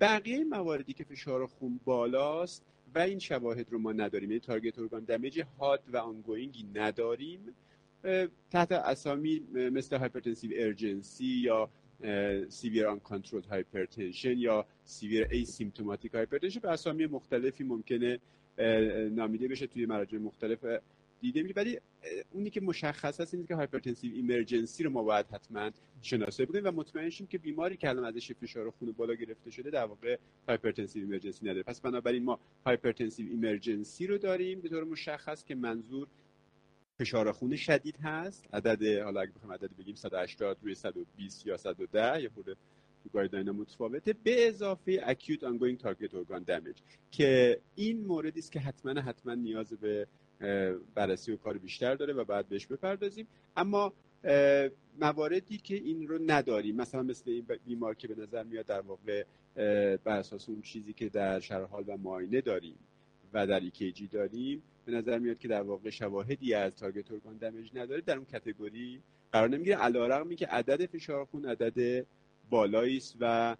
بقیه 0.00 0.44
مواردی 0.44 0.92
که 0.92 1.04
فشار 1.04 1.46
خون 1.46 1.80
بالاست 1.84 2.64
و 2.94 2.98
این 2.98 3.18
شواهد 3.18 3.66
رو 3.70 3.78
ما 3.78 3.92
نداریم. 3.92 4.30
یعنی 4.30 4.40
target 4.40 4.78
organ 4.78 5.04
damage 5.04 5.42
حاد 5.60 5.82
و 5.92 5.96
ongoing 5.96 6.57
ی 6.57 6.66
نداریم. 6.74 7.40
تحت 8.50 8.72
اسامی 8.72 9.40
مثل 9.52 9.96
hypertensive 9.96 10.50
urgency 10.54 11.24
یا 11.24 11.68
severe 12.48 12.86
uncontrolled 12.86 13.42
hypertension 13.42 14.38
یا 14.38 14.66
severe 14.84 15.28
asymptomatic 15.30 16.14
hypertension 16.14 16.60
به 16.60 16.68
اسامی 16.70 17.06
مختلفی 17.06 17.64
ممکنه 17.64 18.18
نامیده 19.10 19.48
بشه 19.48 19.66
توی 19.66 19.86
مراجع 19.86 20.18
مختلف. 20.18 20.58
دیده 21.20 21.42
میشه 21.42 21.54
ولی 21.56 21.80
اونی 22.30 22.50
که 22.50 22.60
مشخص 22.60 23.20
هست 23.20 23.34
اینه 23.34 23.46
که 23.46 23.54
hypertensive 23.54 24.14
emergency 24.14 24.84
رو 24.84 24.90
ما 24.90 25.02
باید 25.02 25.26
حتما 25.26 25.70
شناسایی 26.02 26.46
بکنیم 26.46 26.64
و 26.64 26.70
مطمئن 26.70 27.10
شیم 27.10 27.26
که 27.26 27.38
بیماری 27.38 27.76
که 27.76 27.88
الان 27.88 28.04
ازش 28.04 28.32
فشار 28.32 28.70
خون 28.70 28.92
بالا 28.92 29.14
گرفته 29.14 29.50
شده 29.50 29.70
در 29.70 29.84
واقع 29.84 30.18
hypertensive 30.48 31.02
emergency 31.02 31.44
نداره. 31.44 31.62
پس 31.62 31.80
بنابراین 31.80 32.24
ما 32.24 32.40
hypertensive 32.66 33.30
emergency 33.30 34.06
رو 34.06 34.18
داریم 34.18 34.60
به 34.60 34.68
طور 34.68 34.84
مشخص 34.84 35.44
که 35.44 35.54
منظور 35.54 36.08
فشار 36.98 37.32
خون 37.32 37.56
شدید 37.56 37.96
هست. 38.02 38.46
عدد 38.52 39.02
حالا 39.02 39.20
اگه 39.20 39.32
بخوایم 39.32 39.52
عدد 39.54 39.70
بگیم 39.78 39.94
180 39.94 40.58
روی 40.62 40.74
120 40.74 41.46
یا 41.46 41.56
110 41.56 42.22
یه 42.22 42.30
خورده 42.34 42.56
تو 43.02 43.08
guideline 43.12 43.50
متفاوته. 43.50 44.14
به 44.24 44.48
اضافه 44.48 45.00
acute 45.04 45.44
ongoing 45.44 45.78
target 45.78 46.14
organ 46.14 46.42
damage 46.42 46.76
که 47.10 47.60
این 47.74 48.06
موردی 48.06 48.38
است 48.38 48.52
که 48.52 48.60
حتما 48.60 49.00
حتما 49.00 49.34
نیاز 49.34 49.72
به 49.72 50.06
بررسی 50.94 51.32
و 51.32 51.36
کار 51.36 51.58
بیشتر 51.58 51.94
داره 51.94 52.12
و 52.12 52.24
بعد 52.24 52.48
بهش 52.48 52.66
بپردازیم. 52.66 53.26
اما 53.56 53.92
مواردی 55.00 55.58
که 55.58 55.74
این 55.74 56.08
رو 56.08 56.18
نداریم 56.26 56.76
مثلا 56.76 57.02
مثل 57.02 57.30
این 57.30 57.46
بیمار 57.66 57.94
که 57.94 58.08
به 58.08 58.22
نظر 58.22 58.42
میاد 58.42 58.66
در 58.66 58.80
واقع 58.80 59.24
بر 60.04 60.18
اساس 60.18 60.48
اون 60.48 60.62
چیزی 60.62 60.92
که 60.92 61.08
در 61.08 61.40
شرح 61.40 61.64
حال 61.64 61.84
و 61.86 61.96
معاینه 61.96 62.40
داریم 62.40 62.78
و 63.32 63.46
در 63.46 63.60
EKG 63.60 64.06
داریم 64.06 64.62
به 64.84 64.92
نظر 64.92 65.18
میاد 65.18 65.38
که 65.38 65.48
در 65.48 65.62
واقع 65.62 65.90
شواهدی 65.90 66.54
از 66.54 66.76
target 66.76 67.12
organ 67.12 67.36
damage 67.36 67.70
نداره 67.74 68.00
در 68.00 68.16
اون 68.16 68.24
category 68.24 69.02
قرار 69.32 69.48
نمی‌گیره. 69.48 69.76
علیرغمی 69.76 70.36
که 70.36 70.46
عدد 70.46 70.86
فشار 70.86 71.24
خون 71.24 71.44
عدد 71.44 72.06
بالایی 72.50 72.96
است 72.96 73.16
و 73.20 73.56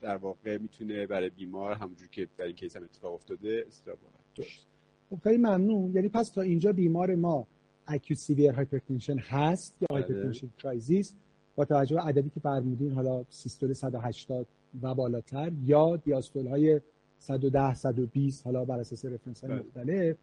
در 0.00 0.16
واقع 0.16 0.58
می‌تونه 0.58 1.06
برای 1.06 1.30
بیمار 1.30 1.72
همونجور 1.72 2.08
که 2.08 2.28
در 2.36 2.44
این 2.44 2.54
case 2.54 2.76
هم 2.76 2.84
اتفاق 2.84 3.14
افتاده 3.14 3.64
اضطراب 3.68 3.98
داشت 4.34 4.66
خب 5.10 5.18
خیلی 5.22 5.38
ممنون 5.38 5.92
یعنی 5.94 6.08
پس 6.08 6.28
تا 6.28 6.42
اینجا 6.42 6.72
بیمار 6.72 7.14
ما 7.14 7.46
acute 7.86 8.20
severe 8.20 8.52
hypertension 8.52 9.18
هست 9.18 9.74
یا 9.80 9.86
hypertension 9.90 10.46
بله. 10.46 10.56
crisis 10.58 11.14
با 11.56 11.64
توجه 11.64 11.94
به 11.94 12.02
عددی 12.02 12.30
که 12.30 12.40
فرمودین 12.40 12.92
حالا 12.92 13.24
systole 13.28 13.72
180 13.72 14.46
و 14.82 14.94
بالاتر 14.94 15.52
یا 15.64 15.96
diastole 15.96 16.46
های 16.46 16.80
110 17.18 17.74
120 17.74 18.44
حالا 18.44 18.64
بر 18.64 18.80
اساس 18.80 19.04
reference 19.04 19.44
های 19.44 19.52
بله. 19.52 19.62
مختلف 19.62 20.16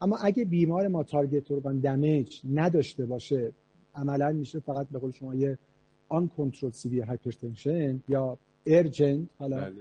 اما 0.00 0.16
اگه 0.16 0.44
بیمار 0.44 0.88
ما 0.88 1.02
target 1.02 1.50
organ 1.50 1.78
damage 1.78 2.40
نداشته 2.54 3.06
باشه 3.06 3.52
عملا 3.94 4.32
میشه 4.32 4.60
فقط 4.60 4.86
به 4.88 4.98
قول 4.98 5.10
شما 5.10 5.34
یه 5.34 5.58
uncontrolled 6.08 6.70
severe 6.70 7.04
hypertension 7.04 8.00
یا 8.08 8.38
urgent 8.66 9.28
حالا 9.38 9.60
بله. 9.60 9.74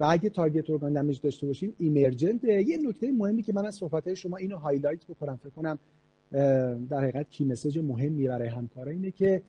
و 0.00 0.06
اگه 0.10 0.30
target 0.30 0.70
organ 0.70 0.92
damage 0.92 1.20
داشته 1.20 1.46
باشیم 1.46 1.74
emergent. 1.78 2.44
یه 2.44 2.78
نکته 2.88 3.12
مهمی 3.12 3.42
که 3.42 3.52
من 3.52 3.66
از 3.66 3.74
صحبت 3.74 4.14
شما 4.14 4.36
اینو 4.36 4.56
highlight 4.56 5.06
بکنم 5.06 5.36
فکر 5.36 5.50
کنم 5.50 5.78
در 6.88 7.00
حقیقت 7.00 7.30
key 7.30 7.44
message 7.44 7.78
مهمی 7.78 8.28
برای 8.28 8.48
همکارا 8.48 8.90
اینه 8.90 9.10
که 9.10 9.42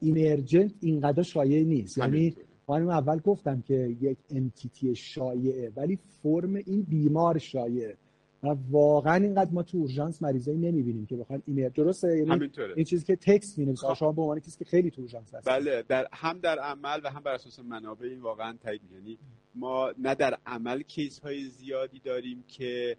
emergent 0.00 0.72
اینقدر 0.80 1.22
شایع 1.22 1.64
نیست. 1.64 1.98
یعنی 1.98 2.36
من 2.68 2.90
اول 2.90 3.18
گفتم 3.18 3.60
که 3.60 3.96
یک 4.00 4.18
entity 4.30 4.94
شایعه 4.94 5.72
ولی 5.76 5.98
فرم 6.22 6.54
این 6.54 6.82
بیمار 6.82 7.38
شایعه. 7.38 7.96
و 8.42 8.56
واقعا 8.70 9.14
اینقدر 9.14 9.50
ما 9.50 9.62
تو 9.62 9.78
اورژانس 9.78 10.22
مریضایی 10.22 10.58
نمی‌بینیم 10.58 11.06
که 11.06 11.16
بخوان 11.16 11.42
این 11.46 11.68
درسته؟ 11.68 12.18
یعنی 12.18 12.50
این 12.76 12.84
چیزی 12.84 13.04
که 13.04 13.16
text 13.16 13.58
می‌نویسه. 13.58 13.94
شما 13.94 14.12
به 14.12 14.22
عنوان 14.22 14.40
کسی 14.40 14.58
که 14.58 14.64
خیلی 14.64 14.90
تو 14.90 15.00
اورژانس 15.00 15.34
هست 15.34 15.48
بله 15.48 15.82
در 15.88 16.08
هم 16.12 16.38
در 16.38 16.58
عمل 16.58 17.00
و 17.04 17.10
هم 17.10 17.20
بر 17.20 17.34
اساس 17.34 17.58
منابع 17.58 18.06
این 18.06 18.20
واقعا 18.20 18.56
تایید 18.62 18.80
یعنی 18.92 19.18
ما 19.54 19.92
نه 19.98 20.14
در 20.14 20.38
عمل 20.46 20.82
case 20.82 21.18
های 21.18 21.44
زیادی 21.48 22.00
داریم 22.04 22.44
که 22.48 22.96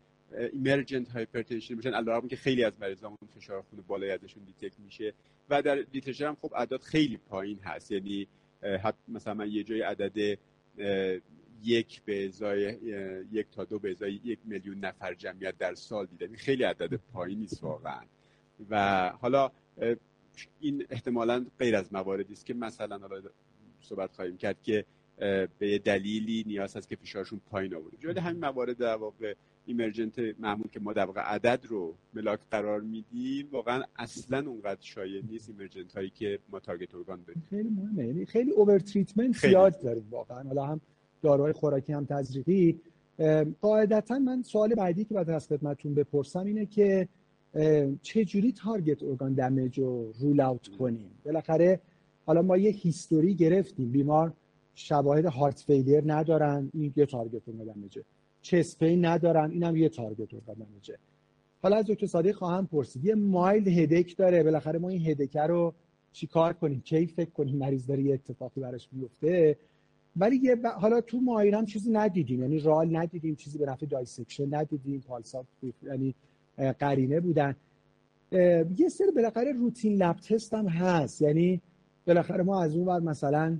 emergent 0.53 1.09
hypertension 1.09 1.75
میشن. 1.75 1.93
علاوه 1.93 2.27
که 2.27 2.35
خیلی 2.35 2.63
از 2.63 2.73
مریضامون 2.81 3.17
فشار 3.35 3.61
خون 3.61 3.83
بالای 3.87 4.11
ازشون 4.11 4.43
detect 4.43 4.79
میشه 4.79 5.13
و 5.49 5.61
در 5.61 5.75
literature 5.93 6.25
هم 6.25 6.37
خب 6.41 6.51
اعداد 6.55 6.81
خیلی 6.81 7.17
پایین 7.17 7.59
هست. 7.63 7.91
یعنی 7.91 8.27
مثلا 9.07 9.33
من 9.33 9.51
یه 9.51 9.63
جای 9.63 9.81
عدد 9.81 10.37
یک 11.63 12.01
به 12.01 12.25
ازای 12.25 12.77
یک 13.31 13.47
تا 13.51 13.63
دو 13.63 13.79
به 13.79 13.91
ازای 13.91 14.19
یک 14.23 14.39
میلیون 14.45 14.77
نفر 14.79 15.13
جمعیت 15.13 15.57
در 15.57 15.75
سال 15.75 16.05
دیدم 16.05 16.27
این 16.27 16.35
خیلی 16.35 16.63
عدد 16.63 16.99
پایینیست 17.13 17.63
واقعا. 17.63 18.01
و 18.69 19.09
حالا 19.09 19.51
این 20.59 20.85
احتمالا 20.89 21.45
غیر 21.59 21.75
از 21.75 21.93
مواردی 21.93 22.33
است 22.33 22.45
که 22.45 22.53
مثلا 22.53 22.97
حالا 22.97 23.21
صحبت 23.81 24.13
خواهیم 24.13 24.37
کرد 24.37 24.61
که 24.63 24.85
به 25.59 25.81
دلیلی 25.83 26.43
نیاز 26.47 26.77
هست 26.77 26.89
که 26.89 26.95
فشارشون 26.95 27.41
پایین 27.51 27.75
آورده. 27.75 27.97
جای 27.99 28.19
همین 28.19 28.39
موارد 28.45 28.77
در 28.77 28.95
واقع 28.95 29.33
emergent 29.65 30.19
معمول 30.39 30.67
که 30.67 30.79
ما 30.79 30.93
در 30.93 31.05
واقع 31.05 31.21
عدد 31.21 31.65
رو 31.65 31.95
ملاک 32.13 32.39
قرار 32.51 32.81
میدیم 32.81 33.47
واقعا 33.51 33.83
اصلا 33.95 34.49
اونقدر 34.49 34.81
شایع 34.81 35.21
نیست 35.29 35.49
emergent 35.49 35.95
هایی 35.95 36.09
که 36.09 36.39
ما 36.49 36.59
target 36.59 36.95
organ 36.95 37.23
داریم. 37.27 37.43
خیلی 37.49 37.69
مهمه. 37.69 38.07
یعنی 38.07 38.25
خیلی 38.25 38.51
overtreatment 38.51 39.37
زیاد 39.37 39.81
داریم 39.81 40.07
واقعا. 40.09 40.43
حالا 40.43 40.65
هم 40.65 40.81
داروهای 41.21 41.53
خوراکی 41.53 41.93
هم 41.93 42.05
تزریقی. 42.05 42.79
قاعدتا 43.61 44.19
من 44.19 44.41
سوال 44.41 44.75
بعدی 44.75 45.05
که 45.05 45.13
بعد 45.13 45.29
از 45.29 45.47
خدمتتون 45.47 45.93
بپرسم 45.93 46.45
اینه 46.45 46.65
که 46.65 47.07
چه 48.01 48.25
جوری 48.25 48.51
target 48.51 49.03
organ 49.03 49.33
damage 49.33 49.79
رو 49.79 50.13
rule 50.19 50.39
out 50.39 50.67
کنیم؟ 50.67 51.11
بالاخره 51.25 51.79
حالا 52.25 52.41
ما 52.41 52.57
یه 52.57 52.71
history 52.71 53.35
گرفتیم. 53.35 53.91
بیمار 53.91 54.33
شواهد 54.75 55.25
heart 55.25 55.63
failure 55.67 56.03
ندارن 56.05 56.69
این 56.73 56.93
یه 56.95 57.05
target 57.05 57.41
organ 57.47 57.73
damage 57.73 57.96
ه. 57.96 58.03
chest 58.41 58.77
pain 58.77 59.05
ندارن 59.05 59.51
اینم 59.51 59.75
یه 59.75 59.89
target 59.89 60.33
organ 60.33 60.55
damage 60.55 60.87
ه. 60.87 60.97
حالا 61.61 61.75
از 61.75 61.85
دکتر 61.85 62.07
صادق 62.07 62.31
خواهم 62.31 62.67
پرسید. 62.67 63.05
یه 63.05 63.15
mild 63.15 63.67
headache 63.67 64.17
داره. 64.17 64.43
بالاخره 64.43 64.79
ما 64.79 64.89
این 64.89 65.07
headache 65.07 65.37
ه 65.37 65.41
رو 65.41 65.73
چیکار 66.11 66.53
کنیم؟ 66.53 66.81
کی 66.81 67.05
فکر 67.05 67.29
کنیم 67.29 67.57
مریض 67.57 67.87
داره 67.87 68.03
یه 68.03 68.13
اتفاقی 68.13 68.61
براش 68.61 68.89
میفته 68.91 69.57
ولی 70.19 70.35
یه 70.35 70.55
حالا 70.79 71.01
تو 71.01 71.19
معاینه 71.19 71.65
چیزی 71.65 71.91
ندیدیم. 71.91 72.41
یعنی 72.41 72.59
rale 72.59 72.97
ندیدیم 72.97 73.35
چیزی 73.35 73.57
به 73.57 73.65
نفع 73.65 73.85
dissection 73.85 74.55
ندیدیم. 74.55 75.01
pulses 75.07 75.45
یعنی 75.83 76.15
قرینه 76.79 77.19
بودن. 77.19 77.55
یه 78.77 78.89
سری 78.89 79.11
بالاخره 79.15 79.51
روتین 79.51 79.95
lab 79.95 80.15
test 80.15 80.53
هم 80.53 80.67
هست. 80.67 81.21
یعنی 81.21 81.61
بالاخره 82.07 82.43
ما 82.43 82.63
از 82.63 82.75
اون 82.75 82.87
ور 82.87 82.99
مثلا 82.99 83.57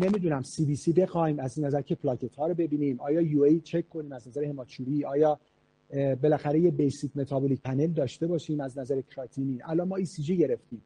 نمی‌دونم 0.00 0.42
CBC 0.42 0.92
بخوایم 0.92 1.38
از 1.38 1.60
نظر 1.60 1.82
که 1.82 1.94
پلاکت 1.94 2.34
ها 2.34 2.46
رو 2.46 2.54
ببینیم. 2.54 3.00
آیا 3.00 3.20
UA 3.20 3.60
چک 3.60 3.88
کنیم 3.88 4.12
از 4.12 4.28
نظر 4.28 4.44
hematuria؟ 4.44 5.04
آیا 5.04 5.38
بالاخره 6.22 6.60
یه 6.60 6.70
basic 6.70 7.16
metabolic 7.16 7.60
panel 7.62 7.86
داشته 7.86 8.26
باشیم 8.26 8.60
از 8.60 8.78
نظر 8.78 9.00
کراتینین 9.00 9.60
الان 9.64 9.88
ما 9.88 9.96
ECG 9.96 10.36
گرفتیم. 10.36 10.82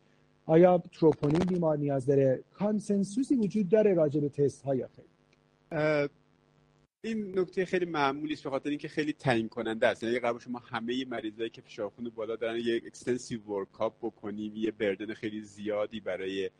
آیا 0.48 0.82
تروپونین 0.92 1.38
بیمار 1.38 1.78
نیاز 1.78 2.06
داره؟ 2.06 2.44
consensus 2.52 3.26
ی 3.26 3.34
وجود 3.34 3.68
داره 3.68 3.94
راجع 3.94 4.20
به 4.20 4.28
تست 4.28 4.62
ها 4.62 4.74
یا 4.74 4.88
این 7.00 7.38
نکته 7.38 7.64
خیلی 7.64 7.84
مهمی 7.84 8.32
است 8.32 8.44
به 8.44 8.50
خاطر 8.50 8.70
اینکه 8.70 8.88
خیلی 8.88 9.12
تعیین 9.12 9.48
کننده 9.48 9.86
است. 9.86 10.02
یعنی 10.02 10.18
اگه 10.18 10.38
شما 10.38 10.58
همه 10.58 11.04
مریضایی 11.04 11.50
که 11.50 11.60
فشار 11.60 11.88
خون 11.88 12.12
بالا 12.16 12.36
دارن 12.36 12.56
یک 12.56 12.86
extensive 12.86 13.42
workup 13.42 13.94
بکنیم 14.02 14.56
یه 14.56 14.70
burden 14.70 15.14
خیلی 15.14 15.40
زیادی 15.40 16.00
برای 16.00 16.50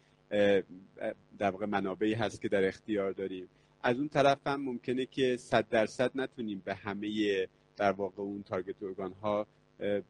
در 1.38 1.50
واقع 1.50 1.66
منابعی 1.66 2.14
هست 2.14 2.42
که 2.42 2.48
در 2.48 2.68
اختیار 2.68 3.12
داریم. 3.12 3.48
از 3.82 3.98
اون 3.98 4.08
طرف 4.08 4.46
هم 4.46 4.62
ممکنه 4.62 5.06
که 5.06 5.36
صد 5.36 5.68
درصد 5.68 6.10
نتونیم 6.14 6.62
به 6.64 6.74
همه 6.74 7.46
در 7.76 7.92
واقع 7.92 8.22
اون 8.22 8.42
target 8.42 8.82
organ 8.82 9.12
ها 9.12 9.46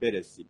برسیم. 0.01 0.47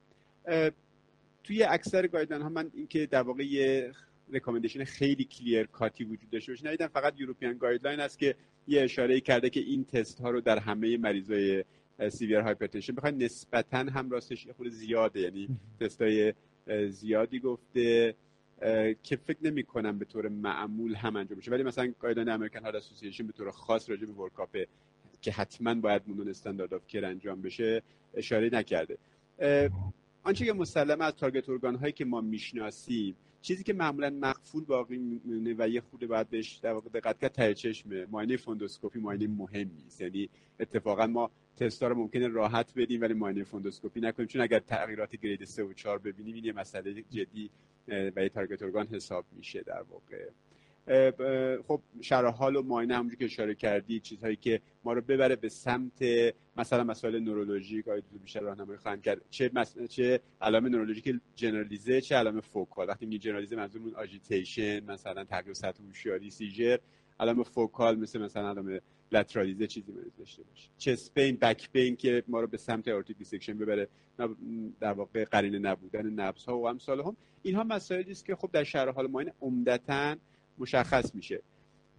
توی 1.49 1.63
اکثر 1.63 2.07
guideline 2.07 2.43
ها 2.43 2.49
من 2.49 2.71
اینکه 2.75 3.07
در 3.07 3.23
واقع 3.23 3.43
یه 3.43 3.93
recommendation 4.33 4.85
خیلی 4.85 5.25
clear 5.25 5.67
cut 5.67 5.95
ی 5.95 6.05
وجود 6.05 6.31
داشته 6.31 6.53
باشه 6.53 6.67
ندیدم 6.67 6.87
فقط 6.87 7.15
European 7.17 7.59
guideline 7.59 8.01
است 8.01 8.19
که 8.19 8.35
یه 8.67 8.83
اشاره 8.83 9.21
کرده 9.21 9.51
که 9.51 9.61
این 9.61 9.85
تست 9.85 10.21
ها 10.21 10.31
رو 10.31 10.41
در 10.41 10.59
همه 10.59 10.97
مریضای 10.97 11.65
severe 12.09 12.41
hypertension 12.41 12.95
بخواید 12.95 13.23
نسبتا 13.23 13.79
هم 13.79 14.11
راستش 14.11 14.47
یه 14.47 14.53
خورده 14.53 14.69
زیاده. 14.69 15.21
یعنی 15.21 15.49
تست 15.81 16.03
های 16.03 16.35
زیادی 16.89 17.41
گفته 17.41 18.15
که 19.03 19.17
فکر 19.17 19.39
نمی 19.43 19.63
کنم 19.63 19.99
به 19.99 20.05
طور 20.05 20.29
معمول 20.29 20.95
هم 20.95 21.17
انجام 21.17 21.39
بشه. 21.39 21.51
ولی 21.51 21.63
مثلا 21.63 21.93
guideline 22.01 22.29
American 22.29 22.63
Heart 22.63 22.75
Association 22.75 23.27
به 23.27 23.33
طور 23.33 23.51
خاص 23.51 23.91
راجع 23.91 24.07
به 24.07 24.13
workup 24.13 24.57
که 25.21 25.33
حتما 25.33 25.75
باید 25.75 26.03
به 26.07 26.14
عنوان 26.14 26.29
standard 26.29 26.75
of 26.75 26.87
care 26.87 27.05
انجام 27.05 27.43
بشه 27.43 27.83
اشاره 28.15 28.51
نکرده. 28.53 28.99
آنچه 30.29 30.45
که 30.45 30.53
مسلمه 30.53 31.05
از 31.05 31.13
target 31.13 31.49
organ 31.49 31.75
هایی 31.75 31.93
که 31.93 32.05
ما 32.05 32.21
می‌شناسیم 32.21 33.17
چیزی 33.43 33.65
که 33.65 33.73
معمولا 33.73 34.11
مغفول 34.11 34.65
باقی 34.65 34.99
میمونه 34.99 35.55
و 35.59 35.69
یه 35.69 35.81
خورده 35.81 36.07
باید 36.07 36.31
بهش 36.31 36.57
در 36.57 36.73
واقع 36.73 36.89
دقت 36.89 37.19
کرد 37.19 37.33
ته 37.33 37.55
چشمه. 37.55 38.07
معاینه 38.07 38.37
funduscopy 38.37 38.99
معاینه 38.99 39.27
مهمی 39.27 39.85
است 39.87 40.01
یعنی 40.01 40.29
اتفاقا 40.61 41.07
ما 41.07 41.31
تستا 41.57 41.89
رو 41.89 41.95
ممکنه 41.95 42.29
راحت 42.29 42.73
بدیم 42.77 43.01
ولی 43.01 43.15
معاینه 43.15 43.45
funduscopy 43.45 44.01
نکنیم. 44.01 44.27
چون 44.27 44.43
اگر 44.43 44.59
تغییرات 44.59 45.17
grade 45.17 45.45
3 45.45 45.63
و 45.63 45.73
4 45.73 45.99
ببینیم 45.99 46.35
این 46.35 46.45
یه 46.45 46.53
مسئله 46.53 47.05
جدی 47.11 47.51
و 47.89 48.23
یه 48.23 48.29
target 48.29 48.63
organ 48.63 48.87
حساب 48.87 49.25
میشه 49.37 49.63
در 49.63 49.83
واقع. 49.83 50.29
خب 51.69 51.81
شرح 52.01 52.31
حال 52.31 52.57
و 52.57 52.63
معاینه 52.63 52.95
همونجوری 52.95 53.17
که 53.19 53.25
اشاره 53.25 53.55
کردی 53.55 54.01
چیزهایی 54.01 54.37
که 54.37 54.61
ما 54.85 54.93
رو 54.93 55.01
ببره 55.01 55.37
به 55.37 55.49
سمت 55.49 56.03
مثلا 56.57 56.85
مسائل 56.85 57.19
neurologic 57.19 57.89
آید 57.89 58.05
بیشتر 58.23 58.41
راهنمایی 58.41 58.79
خواهند 58.79 59.03
کرد 59.03 59.23
چه 59.31 59.51
مس... 59.55 59.79
چه 59.79 60.21
علائم 60.41 60.67
neurologic 60.67 61.21
generalize 61.35 62.01
چه 62.01 62.15
علائم 62.15 62.41
focal. 62.41 62.89
وقتی 62.89 63.07
میگه 63.07 63.19
generalize 63.19 63.57
منظورمون 63.57 63.95
agitation 63.95 64.85
مثلا 64.85 65.25
تغییر 65.25 65.55
سطح 65.55 65.83
هوشیاری 65.83 66.31
seizure 66.31 66.79
علائم 67.21 67.43
focal 67.43 67.99
مثل 67.99 68.21
مثلا 68.21 68.49
علائم 68.49 68.81
lateralize 69.13 69.67
چیزی 69.67 69.93
مریض 69.93 70.17
داشته 70.19 70.43
باشه. 70.43 70.69
chest 70.79 71.15
pain 71.15 71.37
back 71.37 71.71
pain 71.73 71.97
که 71.97 72.23
ما 72.29 72.41
رو 72.41 72.47
به 72.47 72.57
سمت 72.57 72.89
aortic 72.89 73.17
dissection 73.17 73.59
ببره 73.59 73.89
در 74.81 74.93
واقع 74.93 75.25
قرینه 75.25 75.59
نبودن 75.59 76.07
نبض 76.07 76.45
ها 76.45 76.59
و 76.59 76.69
امثال 76.69 77.01
هم 77.01 77.17
اینها 77.43 77.65
مسائلی 77.65 78.11
است 78.11 78.25
که 78.25 78.35
خب 78.35 78.51
در 78.53 78.65
شرح 78.65 78.95
حال 78.95 79.07
معاینه 79.07 79.33
عمدتاً 79.41 80.17
مشخص 80.59 81.15
میشه. 81.15 81.43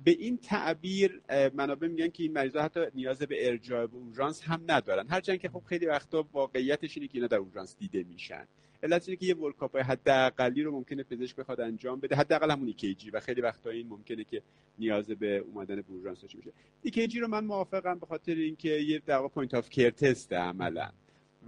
به 0.04 0.12
این 0.12 0.38
تعبیر 0.38 1.22
منابع 1.54 1.88
میگن 1.88 2.08
که 2.08 2.24
این 2.24 2.34
مریضا 2.34 2.62
حتی 2.62 2.80
نیاز 2.96 3.20
به 3.20 3.48
ارجاع 3.48 3.88
به 3.88 3.96
اورژانس 3.98 4.42
هم 4.42 4.62
ندارن. 4.68 5.08
هرچند 5.08 5.40
که 5.40 5.50
خب 5.50 5.64
خیلی 5.66 5.86
وقتا 5.86 6.28
واقعیتش 6.34 6.98
اینه 6.98 7.08
که 7.08 7.16
اینا 7.16 7.28
در 7.28 7.38
اورژانس 7.38 7.76
دیده 7.78 8.04
میشن. 8.04 8.46
علت 8.84 9.10
اینه 9.10 9.20
که 9.20 9.26
یه 9.26 9.36
workup 9.36 9.72
های 9.72 9.82
حداقلی 9.82 10.64
رو 10.64 10.72
ممکنه 10.72 11.04
پزشک 11.04 11.36
بخواد 11.36 11.62
انجام 11.62 12.00
بده. 12.00 12.16
حداقل 12.16 12.52
همون 12.52 12.68
EKG 12.68 13.10
و 13.10 13.20
خیلی 13.20 13.42
وقتا 13.42 13.70
این 13.70 13.88
ممکنه 13.88 14.24
که 14.24 14.42
نیاز 14.80 15.06
به 15.06 15.38
اومدن 15.38 15.76
به 15.76 15.84
اورژانس 15.90 16.22
داشته 16.22 16.38
باشه. 16.38 16.52
EKG 16.84 17.20
رو 17.20 17.28
من 17.28 17.46
موافقم 17.46 18.00
به 18.00 18.06
خاطر 18.06 18.36
اینکه 18.36 18.70
یه 18.70 19.02
در 19.06 19.28
point 19.28 19.54
of 19.54 19.70
care 19.70 19.90
test 19.90 20.34
عملا. 20.34 20.90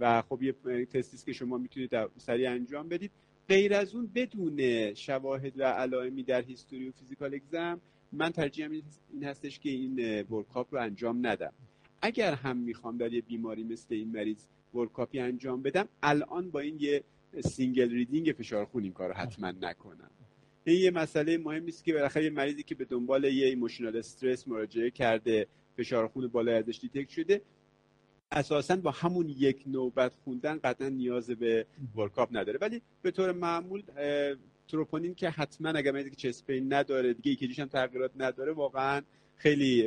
و 0.00 0.22
خب 0.22 0.42
یه 0.42 0.52
تستی 0.86 1.26
که 1.26 1.32
شما 1.32 1.58
می‌تونید 1.58 1.90
سریع 2.18 2.50
انجام 2.50 2.88
بدید. 2.88 3.10
غیر 3.48 3.74
از 3.74 3.94
اون 3.94 4.10
بدون 4.14 4.94
شواهد 4.94 5.60
و 5.60 5.64
علائمی 5.64 6.22
در 6.22 6.42
history 6.42 6.88
و 6.88 6.92
physical 6.92 7.34
exam 7.34 7.80
من 8.12 8.30
ترجیحم 8.30 8.72
این 9.12 9.24
هستش 9.24 9.58
که 9.58 9.70
این 9.70 10.22
workup 10.22 10.74
رو 10.74 10.80
انجام 10.80 11.26
ندم. 11.26 11.52
اگر 12.02 12.34
هم 12.34 12.56
می‌خوام 12.56 12.96
در 12.96 13.12
یه 13.12 13.20
بیماری 13.20 13.64
مثل 13.64 13.94
این 13.94 14.12
مریض 14.12 14.46
workup 14.74 15.12
ی 15.12 15.18
انجام 15.18 15.62
بدم 15.62 15.88
الان 16.02 16.50
با 16.50 16.60
این 16.60 16.76
یه 16.80 17.04
single 17.40 17.90
reading 17.90 18.34
فشار 18.38 18.64
خون 18.64 18.82
این 18.82 18.92
کار 18.92 19.08
رو 19.08 19.14
حتما 19.14 19.50
نکنم. 19.50 20.10
این 20.64 20.80
یه 20.80 20.90
مسئله 20.90 21.38
مهمی 21.38 21.68
است 21.68 21.84
که 21.84 21.92
بالاخره 21.92 22.24
یه 22.24 22.30
مریضی 22.30 22.62
که 22.62 22.74
به 22.74 22.84
دنبال 22.84 23.24
یه 23.24 23.46
emotional 23.46 23.96
استرس 23.96 24.48
مراجعه 24.48 24.90
کرده 24.90 25.46
فشار 25.76 26.08
خون 26.08 26.26
بالای 26.26 26.54
ازش 26.54 26.78
detect 26.80 27.08
شده 27.08 27.42
اساسا 28.32 28.76
با 28.76 28.90
همون 28.90 29.28
یک 29.28 29.64
نوبت 29.66 30.12
خوندن 30.24 30.58
قطعا 30.64 30.88
نیاز 30.88 31.30
به 31.30 31.66
workup 31.96 32.28
نداره. 32.32 32.58
ولی 32.60 32.82
به 33.02 33.10
طور 33.10 33.32
معمول 33.32 33.82
تروپونین 34.68 35.14
که 35.14 35.30
حتما 35.30 35.68
اگر 35.68 35.92
مریضی 35.92 36.10
که 36.10 36.16
chest 36.16 36.47
pain 36.47 36.72
نداره 36.72 37.14
دیگه 37.14 37.30
EKG 37.30 37.47
ش 37.47 37.58
هم 37.58 37.68
تغییرات 37.68 38.10
نداره 38.16 38.52
واقعا 38.52 39.02
خیلی 39.36 39.84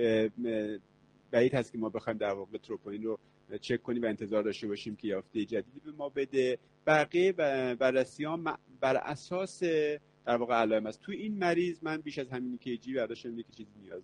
بعید 1.32 1.54
هست 1.54 1.72
که 1.72 1.78
ما 1.78 1.90
بخوایم 1.90 2.18
در 2.18 2.34
واقع 2.34 2.58
تروپونین 2.58 3.04
رو 3.04 3.20
چک 3.62 3.84
کنیم 3.84 4.04
و 4.04 4.06
انتظار 4.06 4.44
داشته 4.44 4.68
باشیم 4.68 4.96
که 4.96 5.08
یافته 5.08 5.46
جدیدی 5.46 5.80
به 5.86 5.92
ما 5.92 6.10
بده. 6.10 6.58
بقیه 6.88 7.32
بررسی 7.76 8.24
ها 8.24 8.40
بر 8.82 8.98
اساس 8.98 9.64
در 10.26 10.38
واقع 10.38 10.56
علائم 10.56 10.86
است. 10.86 11.02
تو 11.02 11.12
این 11.12 11.38
مریض 11.38 11.78
من 11.82 11.98
بیش 11.98 12.20
از 12.20 12.30
همین 12.30 12.58
EKG 12.58 12.94
برداشتم 12.94 13.36
که 13.38 13.44
چیزی 13.58 13.72
نیاز 13.82 14.02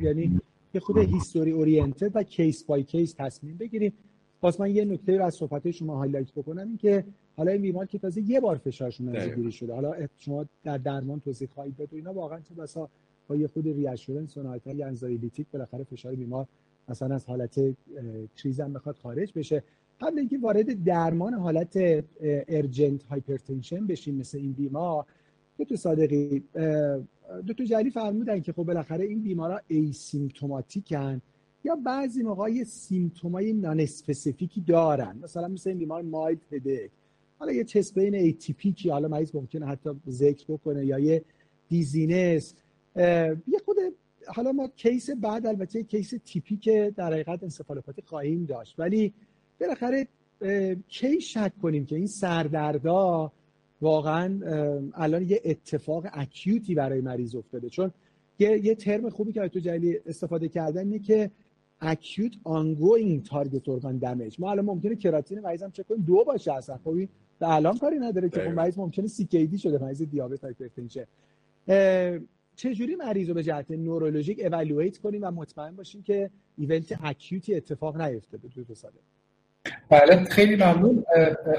یعنی 0.00 0.40
یه 0.74 0.80
خورده 0.80 0.98
history 0.98 1.50
oriented 1.50 2.10
و 2.14 2.22
case 2.22 2.64
by 2.64 2.82
case 2.82 3.14
تصمیم 3.18 3.56
بگیریم. 3.56 3.92
باز 4.40 4.60
من 4.60 4.70
یه 4.70 4.84
نکته 4.84 5.16
رو 5.16 5.24
از 5.24 5.34
صحبت 5.34 5.70
شما 5.70 5.96
highlight 5.96 6.32
بکنم 6.32 6.68
این 6.68 6.76
که 6.76 7.04
حالا 7.36 7.52
این 7.52 7.62
بیمار 7.62 7.86
که 7.86 7.98
تازه 7.98 8.30
یه 8.30 8.40
بار 8.40 8.56
فشارشون 8.56 9.16
چک 9.16 9.50
شده. 9.50 9.74
حالا 9.74 9.94
شما 10.16 10.46
در 10.64 10.78
درمان 10.78 11.20
توضیح 11.20 11.48
خواهید 11.54 11.76
داد 11.76 11.92
و 11.92 11.96
اینا 11.96 12.12
واقعا 12.12 12.40
چه 12.40 12.54
بسا 12.54 12.88
با 13.28 13.36
یه 13.36 13.46
خورده 13.46 13.68
reassurance 13.68 14.36
و 14.36 14.42
نهایتا 14.42 14.82
anxiolytic 14.82 15.46
بالاخره 15.52 15.84
فشار 15.84 16.14
بیمار 16.14 16.46
مثلا 16.88 17.14
از 17.14 17.24
حالت 17.24 17.60
crisis 18.36 18.60
هم 18.60 18.72
بخواد 18.72 18.96
خارج 18.96 19.32
بشه. 19.34 19.62
قبل 20.00 20.18
اینکه 20.18 20.38
وارد 20.38 20.84
درمان 20.84 21.34
حالت 21.34 22.04
urgent 22.48 23.02
hypertension 23.02 23.86
بشیم 23.86 24.14
مثل 24.14 24.38
این 24.38 24.52
بیمار 24.52 25.06
دو 25.64 25.76
صادقی 25.76 26.44
دکتر 27.48 27.64
جلی 27.64 27.90
فرمودن 27.90 28.40
که 28.40 28.52
خب 28.52 28.62
بالاخره 28.62 29.04
این 29.04 29.22
بیمارا 29.22 29.60
ایسیمتوماتیکن 29.68 31.22
یا 31.64 31.76
بعضی 31.76 32.22
موقع 32.22 32.50
یه 32.50 32.64
سیمتومای 32.64 33.52
نان 33.52 33.80
اسپسیفیکی 33.80 34.60
دارن. 34.60 35.18
مثلا 35.22 35.48
مثل 35.48 35.70
این 35.70 35.78
بیمار 35.78 36.02
مایلد 36.02 36.40
هدک 36.52 36.90
حالا 37.38 37.52
یه 37.52 37.64
چست 37.64 37.94
بین 37.94 38.14
ایتیپی 38.14 38.72
که 38.72 38.92
حالا 38.92 39.08
مریض 39.08 39.34
ممکنه 39.34 39.66
حتی 39.66 39.90
ذکر 40.08 40.44
بکنه 40.48 40.86
یا 40.86 40.98
یه 40.98 41.24
دیزینس. 41.68 42.54
یه 42.96 43.58
خود 43.64 43.76
حالا 44.26 44.52
ما 44.52 44.68
کیس 44.76 45.10
بعد 45.10 45.46
البته 45.46 45.82
کیس 45.82 46.14
تیپی 46.24 46.56
که 46.56 46.92
در 46.96 47.12
حقیقت 47.12 47.42
انسفالوپاتی 47.42 48.02
خواهیم 48.02 48.44
داشت. 48.44 48.74
ولی 48.78 49.12
بالاخره 49.60 50.08
کی 50.88 51.20
شک 51.20 51.52
کنیم 51.62 51.86
که 51.86 51.96
این 51.96 52.06
سردردا 52.06 53.32
واقعا 53.80 54.40
الان 54.94 55.22
یه 55.22 55.40
اتفاق 55.44 56.06
acute 56.12 56.64
ی 56.64 56.74
برای 56.74 57.00
مریض 57.00 57.34
افتاده. 57.34 57.68
چون 57.68 57.90
یه, 58.38 58.64
یه 58.64 58.74
ترم 58.74 59.10
خوبی 59.10 59.32
که 59.32 59.48
تو 59.48 59.58
جلی 59.58 59.98
استفاده 60.06 60.48
کردن 60.48 60.80
اینه 60.80 60.98
که 60.98 61.30
acute 61.80 62.32
ongoing 62.44 63.24
target 63.24 63.68
organ 63.68 63.98
damage 63.98 64.40
ما 64.40 64.50
الان 64.50 64.64
ممکنه 64.64 64.96
کراتین 64.96 65.40
مریض 65.40 65.62
هم 65.62 65.70
چک 65.70 65.88
کنیم. 65.88 66.02
دو 66.02 66.24
باشه 66.24 66.52
اصلا. 66.52 66.76
خب 66.76 66.88
این 66.88 67.08
الان 67.40 67.78
کاری 67.78 67.98
نداره 67.98 68.28
که 68.28 68.40
خب 68.40 68.50
مریض 68.50 68.78
ممکنه 68.78 69.06
CKD 69.06 69.58
شده 69.58 69.78
مریض 69.78 70.02
دیابت 70.02 70.44
hypertension. 70.44 71.04
چجوری 72.56 72.96
مریض 72.96 73.28
رو 73.28 73.34
به 73.34 73.42
جهت 73.42 73.70
neurologic 73.70 74.40
evaluate 74.40 74.98
کنیم 74.98 75.22
و 75.22 75.30
مطمئن 75.30 75.76
باشیم 75.76 76.02
که 76.02 76.30
ایونت 76.56 76.98
اکیوتی 77.02 77.54
اتفاق 77.54 78.00
نیفته 78.00 78.36
به 78.36 78.48
طور 78.48 78.74
ساده 78.74 78.98
بله 79.90 80.24
خیلی 80.24 80.56
ممنون. 80.56 81.04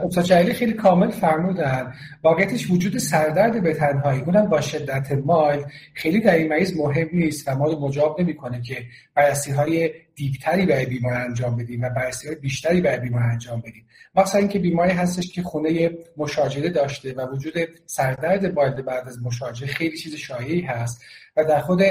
استاد 0.04 0.24
جلیلی 0.24 0.54
خیلی 0.54 0.74
کامل 0.74 1.10
فرمودن 1.10 1.94
واقعیتش 2.24 2.72
وجود 2.72 2.98
سردرد 2.98 3.64
به 3.64 3.74
تنهایی. 3.74 4.22
اونم 4.22 4.46
با 4.46 4.62
شدت 4.62 5.12
مایل. 5.12 5.62
خیلی 5.94 6.20
در 6.20 6.36
این 6.36 6.48
مریض 6.48 6.78
مهم 6.78 7.10
نیست 7.14 7.48
و 7.48 7.56
ما 7.56 7.66
رو 7.66 7.80
مجاب 7.80 8.22
نمی‌کنه 8.22 8.62
که 8.62 8.76
بررسی 9.16 9.52
های 9.52 9.92
دیپتری 10.16 10.66
برای 10.66 10.86
بیمار 10.86 11.14
انجام 11.14 11.58
بدیم 11.58 11.82
و 11.82 11.90
بررسی 11.90 12.28
های 12.28 12.36
بیشتری 12.36 12.82
برای 12.82 13.00
بیمار 13.00 13.24
انجام 13.24 13.60
بدیم. 13.60 13.86
مثلا 14.16 14.40
اینکه 14.40 14.60
بیماری 14.60 14.92
هستش 14.92 15.32
که 15.32 15.44
خونه 15.44 15.92
مشاجره 16.18 16.70
داشته 16.70 17.14
و 17.14 17.28
وجود 17.32 17.54
سردرد 17.86 18.46
مایل 18.46 18.82
بعد 18.82 19.08
از 19.08 19.24
مشاجره 19.24 19.68
خیلی 19.68 19.98
چیز 19.98 20.16
شایعی 20.16 20.62
هست 20.62 21.02
و 21.38 21.46
در 21.46 21.60
خود 21.60 21.82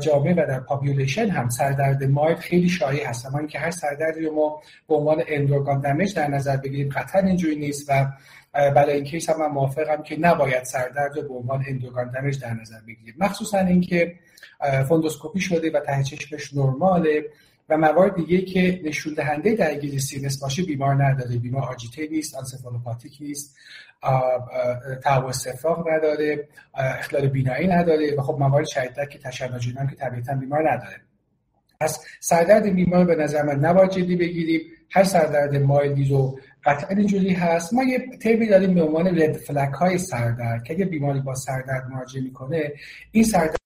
جامعه 0.00 0.32
و 0.32 0.46
در 0.46 0.60
population 0.60 1.28
هم 1.28 1.48
سردرد 1.48 2.04
mild 2.04 2.36
خیلی 2.36 2.68
شایع 2.68 3.06
هست. 3.06 3.26
اما 3.26 3.38
اینکه 3.38 3.58
هر 3.58 3.70
سردردی 3.70 4.20
رو 4.20 4.34
ما 4.34 4.62
به 4.88 4.94
عنوان 4.94 5.22
end 5.28 5.47
organ 5.47 5.80
damage 5.80 6.14
در 6.14 6.28
نظر 6.28 6.56
بگیریم 6.56 6.88
قطعا 6.88 7.22
اینجوری 7.22 7.56
نیست 7.56 7.90
و 7.90 8.06
برای 8.52 8.94
این 8.94 9.04
case 9.04 9.30
هم 9.30 9.40
من 9.40 9.46
موافقم 9.46 10.02
که 10.02 10.16
نباید 10.20 10.64
سردرد 10.64 11.16
رو 11.16 11.28
به 11.28 11.34
عنوان 11.34 11.64
end 11.68 11.84
organ 11.84 12.10
damage 12.10 12.40
در 12.40 12.54
نظر 12.54 12.80
بگیریم. 12.86 13.14
مخصوصا 13.18 13.58
اینکه 13.58 14.14
funduscopy 14.88 15.40
شده 15.40 15.70
و 15.70 15.80
ته 15.80 16.02
چشمش 16.02 16.54
نرماله. 16.54 17.24
و 17.68 17.76
موارد 17.76 18.14
دیگه 18.14 18.40
که 18.40 18.80
نشون 18.84 19.14
دهنده 19.14 19.54
درگیری 19.54 19.98
CNS 19.98 20.42
باشه 20.42 20.62
بیمار 20.62 21.04
نداره. 21.04 21.36
بیمار 21.36 21.62
agitate 21.62 22.08
نیست 22.08 22.34
encephalopathic 22.34 23.18
نیست 23.20 23.56
تهوع 25.02 25.28
استفراغ 25.28 25.88
نداره 25.88 26.48
اختلال 26.74 27.28
بینایی 27.28 27.68
نداره 27.68 28.14
و 28.18 28.22
خب 28.22 28.36
موارد 28.38 28.66
شدیدتر 28.66 29.04
که 29.04 29.18
تشنج 29.18 29.74
که 29.90 29.96
طبیعتا 29.96 30.34
بیمار 30.34 30.72
نداره. 30.72 31.00
پس 31.80 32.04
سردرد 32.20 32.74
بیمار 32.74 33.04
به 33.04 33.14
نظر 33.14 33.42
من 33.42 33.58
نباید 33.58 33.90
جدی 33.90 34.16
بگیریم. 34.16 34.60
هر 34.90 35.04
سردرد 35.04 35.56
مایلی 35.56 36.08
رو 36.08 36.38
قطعا 36.64 36.96
اینجوری 36.96 37.32
هست. 37.32 37.74
ما 37.74 37.84
یه 37.84 38.16
تیبی 38.22 38.46
داریم 38.46 38.74
به 38.74 38.82
عنوان 38.82 39.22
رد 39.22 39.36
فلک 39.36 39.72
های 39.72 39.98
سردرد 39.98 40.64
که 40.64 40.74
اگه 40.74 40.84
بیماری 40.84 41.20
با 41.20 41.34
سردرد 41.34 41.88
مراجعه 41.90 42.22
می‌کنه 42.22 42.72
این 43.12 43.24
سردرد 43.24 43.56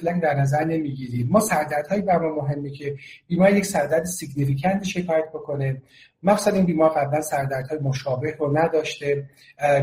فلنگ 0.00 0.22
در 0.22 0.34
نظر 0.34 0.64
نمی‌گیریم. 0.64 1.28
ما 1.30 1.40
سردردهایی 1.40 2.02
بر 2.02 2.18
ما 2.18 2.34
مهمه 2.42 2.70
که 2.70 2.96
بیمار 3.28 3.56
یک 3.56 3.66
سردرد 3.66 4.04
significant 4.04 4.84
شکایت 4.84 5.28
بکنه. 5.28 5.82
مخصوصا 6.22 6.54
این 6.54 6.64
بیمار 6.66 6.90
قبلا 6.90 7.20
سردردهای 7.20 7.78
مشابه 7.78 8.36
رو 8.38 8.58
نداشته. 8.58 9.30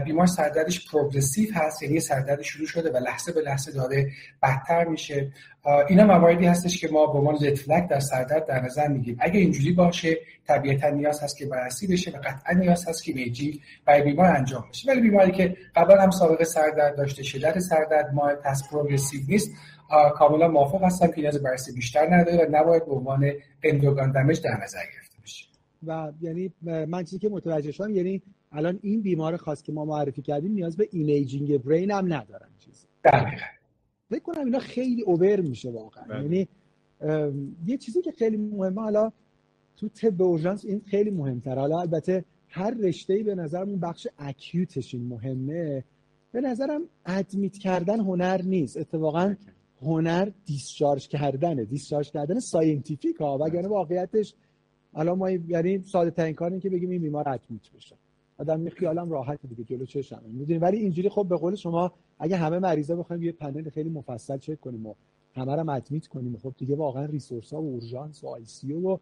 بیمار 0.05 0.27
سردردش 0.27 0.91
progressive 0.91 1.53
هست 1.53 1.83
یعنی 1.83 1.99
سردرد 1.99 2.41
شروع 2.41 2.67
شده 2.67 2.91
و 2.91 2.97
لحظه 2.97 3.31
به 3.31 3.41
لحظه 3.41 3.71
داره 3.71 4.11
بدتر 4.43 4.83
میشه. 4.83 5.31
اینا 5.89 6.05
مواردی 6.05 6.45
هستش 6.45 6.81
که 6.81 6.87
ما 6.87 7.05
به 7.05 7.19
عنوان 7.19 7.37
در 7.89 7.99
سردرد 7.99 8.45
در 8.45 8.61
نظر 8.61 8.87
می‌گیریم. 8.87 9.17
اگه 9.19 9.39
اینجوری 9.39 9.71
باشه 9.71 10.17
طبیعتا 10.47 10.89
نیاز 10.89 11.23
هست 11.23 11.37
که 11.37 11.45
بررسی 11.45 11.87
بشه 11.87 12.11
و 12.11 12.17
قطعا 12.17 12.53
نیاز 12.53 12.87
هست 12.87 13.03
که 13.03 13.13
میجی 13.13 13.61
برای 13.85 14.01
بیمار 14.01 14.25
انجام 14.25 14.63
بشه. 14.69 14.91
ولی 14.91 15.01
بیماری 15.01 15.31
که 15.31 15.57
قبلا 15.75 16.01
هم 16.01 16.11
سابقه 16.11 16.43
سردرد 16.43 16.95
داشته 16.95 17.23
شدت 17.23 17.59
سردرد 17.59 18.13
ما 18.13 18.35
پس 18.43 18.69
progressive 18.71 19.21
نیست 19.27 19.51
کاملا 20.15 20.47
موافق 20.47 20.83
هستم 20.83 21.07
که 21.07 21.21
نیاز 21.21 21.43
بررسی 21.43 21.73
بیشتر 21.73 22.15
نداره 22.15 22.45
و 22.45 22.49
نباید 22.51 22.85
به 22.85 22.91
عنوان 22.91 23.31
end 23.63 23.81
organ 23.81 24.11
damage 24.11 24.41
در 24.41 24.57
نظر 24.63 24.79
گرفته 24.93 25.17
بشه. 25.23 25.45
و 25.87 26.11
یعنی 26.21 26.53
من 26.61 27.03
چیزی 27.03 27.19
که 27.19 27.29
متوجه 27.29 27.71
شدم 27.71 27.95
یعنی 27.95 28.21
الان 28.51 28.79
این 28.81 29.01
بیمار 29.01 29.37
خاص 29.37 29.61
که 29.61 29.71
ما 29.71 29.85
معرفی 29.85 30.21
کردیم 30.21 30.51
نیاز 30.51 30.77
به 30.77 30.87
imaging 30.91 31.57
brain 31.57 31.91
هم 31.91 32.13
ندارن 32.13 32.47
چیزی. 32.59 32.85
دقیقاً. 33.03 33.45
فکر 34.13 34.23
کنم 34.23 34.45
اینا 34.45 34.59
خیلی 34.59 35.01
over 35.01 35.41
میشه 35.41 35.71
واقعا. 35.71 36.03
بله. 36.03 36.21
یعنی 36.21 36.47
یه 37.65 37.77
چیزی 37.77 38.01
که 38.01 38.11
خیلی 38.11 38.37
مهمه 38.37 38.81
حالا 38.81 39.11
تو 39.77 39.89
طب 39.89 40.21
اورژانس 40.21 40.65
این 40.65 40.81
خیلی 40.85 41.09
مهمتره. 41.09 41.61
حالا 41.61 41.79
البته 41.79 42.25
هر 42.47 42.71
رشته 42.71 43.23
به 43.23 43.35
نظرم 43.35 43.79
بخش 43.79 44.07
acute 44.19 44.72
ش 44.72 44.93
این 44.93 45.07
مهمه. 45.07 45.83
به 46.31 46.41
نظرم 46.41 46.81
admit 47.05 47.57
کردن 47.57 47.99
هنر 47.99 48.41
نیست. 48.41 48.77
اتفاقا 48.77 49.35
هنر 49.81 50.29
discharge 50.45 51.07
کردنه. 51.07 51.65
discharge 51.65 52.11
کردن 52.11 52.39
scientific 52.39 53.15
ها 53.15 53.37
وگرنه 53.37 53.67
واقعیتش 53.67 54.33
الان 54.95 55.17
ما 55.17 55.29
یعنی 55.29 55.83
ساده 55.83 56.11
ترین 56.11 56.33
کار 56.33 56.59
که 56.59 56.69
بگیم 56.69 56.89
این 56.89 57.01
بیمار 57.01 57.29
admit 57.29 57.71
بشه. 57.75 57.95
آدم 58.43 58.69
خیالم 58.69 59.09
راحت 59.09 59.39
دیگه 59.45 59.63
جلو 59.63 59.85
چشم 59.85 60.21
می‌دونی؟ 60.25 60.59
ولی 60.59 60.77
اینجوری 60.77 61.09
خب 61.09 61.25
به 61.29 61.37
قول 61.37 61.55
شما 61.55 61.91
اگه 62.19 62.37
همه 62.37 62.59
مریضا 62.59 62.95
بخوایم 62.95 63.23
یه 63.23 63.31
پنل 63.31 63.69
خیلی 63.69 63.89
مفصل 63.89 64.37
چک 64.37 64.61
کنیم 64.61 64.85
و 64.85 64.93
همه 65.35 65.55
رو 65.55 65.69
admit 65.69 66.07
کنیم 66.07 66.37
خب 66.37 66.53
دیگه 66.57 66.75
واقعا 66.75 67.05
resource 67.05 67.53
ها 67.53 67.61
و 67.61 67.65
اورژانس 67.65 68.23
و 68.23 68.27
ICU 68.27 68.73
و 68.73 68.97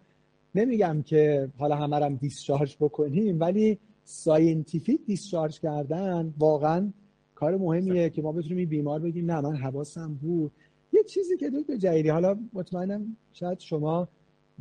نمیگم 0.56 1.02
که 1.06 1.50
حالا 1.58 1.76
همه 1.76 2.00
رو 2.00 2.16
discharge 2.16 2.78
بکنیم 2.80 3.40
ولی 3.40 3.78
scientific 4.04 5.06
discharge 5.06 5.60
کردن 5.60 6.34
واقعا 6.40 6.92
کار 7.36 7.58
مهمیه 7.58 8.10
که 8.10 8.22
ما 8.22 8.32
بتونیم 8.32 8.58
این 8.58 8.70
بیمار 8.70 9.00
بگیم 9.00 9.32
نه 9.32 9.42
من 9.42 9.56
حواسم 9.56 10.14
بود. 10.14 10.52
یه 10.94 11.04
چیزی 11.04 11.38
که 11.38 11.50
دکتر 11.50 11.76
جعیری 11.76 12.10
حالا 12.10 12.38
مطمئنم 12.54 13.18
شاید 13.34 13.60
شما 13.60 14.08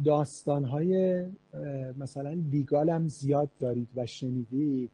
داستانهای 0.04 1.24
مثلا 1.98 2.30
legal 2.50 2.90
هم 2.90 3.08
زیاد 3.08 3.48
دارید 3.58 3.88
و 3.96 4.06
شنیدید. 4.06 4.90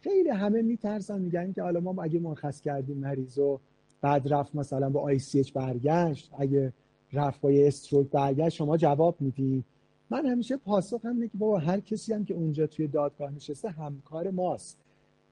خیلی 0.00 0.28
همه 0.28 0.62
میترسن 0.62 1.20
میگن 1.20 1.52
که 1.52 1.62
حالا 1.62 1.80
ما 1.80 2.02
اگه 2.02 2.20
مرخص 2.20 2.60
کردیم 2.60 2.96
مریض 2.96 3.38
و 3.38 3.60
بعد 4.00 4.32
رفت 4.32 4.54
مثلا 4.54 4.90
با 4.90 5.00
ICH 5.00 5.52
برگشت 5.54 6.30
اگه 6.38 6.72
رفت 7.12 7.40
با 7.40 7.50
stroke 7.50 8.10
برگشت 8.10 8.56
شما 8.56 8.76
جواب 8.76 9.16
می‌دید 9.20 9.64
من 10.10 10.26
همیشه 10.26 10.56
پاسخ 10.56 11.04
هم 11.04 11.28
که 11.28 11.38
بابا 11.38 11.58
هر 11.58 11.80
کسی 11.80 12.12
هم 12.12 12.24
که 12.24 12.34
اونجا 12.34 12.66
توی 12.66 12.86
دادگاه 12.86 13.30
نشسته 13.30 13.68
همکار 13.68 14.30
ماست. 14.30 14.78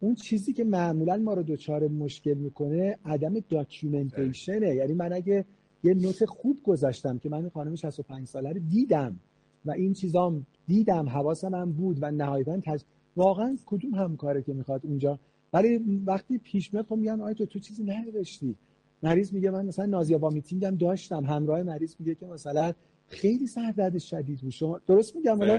اون 0.01 0.15
چیزی 0.15 0.53
که 0.53 0.65
معمولا 0.65 1.17
ما 1.17 1.35
رو 1.35 1.43
دچار 1.43 1.89
مشکل 1.89 2.35
می‌کنه 2.35 2.99
عدم 3.05 3.35
داکیومنتیشنه 3.49 4.75
یعنی 4.75 4.95
من 4.95 5.13
اگه 5.13 5.45
یه 5.83 5.95
نوت 5.95 6.25
خوب 6.25 6.62
گذاشتم 6.64 7.18
که 7.18 7.29
من 7.29 7.38
این 7.38 7.49
خانم 7.49 7.75
65 7.75 8.27
ساله 8.27 8.53
رو 8.53 8.59
دیدم 8.59 9.21
و 9.64 9.71
این 9.71 9.92
چیزام 9.92 10.47
دیدم 10.66 11.09
حواسم 11.09 11.55
هم 11.55 11.73
بود 11.73 11.99
و 12.01 12.11
نهایتا 12.11 12.61
تج... 12.61 12.83
واقعا 13.16 13.57
کدوم 13.66 13.95
همکاره 13.95 14.42
که 14.42 14.53
می‌خواد 14.53 14.87
اونجا؟ 14.87 15.18
ولی 15.53 15.77
وقتی 16.07 16.38
پیش 16.38 16.75
میاد 16.75 16.87
خب 16.87 16.97
میگن 16.97 17.21
آیا 17.21 17.35
تو, 17.35 17.47
تو 17.47 17.59
چیزی 17.59 17.85
ننوشتی 17.85 18.57
مریض 19.03 19.33
میگه 19.33 19.51
من 19.51 19.66
مثلا 19.66 19.87
نازیا 19.87 20.18
با 20.18 20.31
میتینگم 20.31 20.77
داشتم. 20.77 21.25
همراه 21.25 21.62
مریض 21.62 21.95
میگه 21.99 22.14
که 22.14 22.27
مثلا 22.27 22.73
خیلی 23.09 23.47
سردرد 23.47 23.99
شدید 23.99 24.40
بود. 24.40 24.51
شما 24.51 24.81
درست 24.87 25.16
میگم؟ 25.16 25.40
ولی 25.40 25.59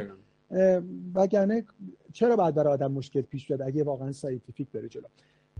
وگرنه 1.15 1.65
چرا 2.13 2.35
بعد 2.35 2.55
برای 2.55 2.73
آدم 2.73 2.91
مشکل 2.91 3.21
پیش 3.21 3.47
بیاد 3.47 3.61
اگه 3.61 3.83
واقعا 3.83 4.11
scientific 4.11 4.71
بره 4.71 4.89
جلو؟ 4.89 5.03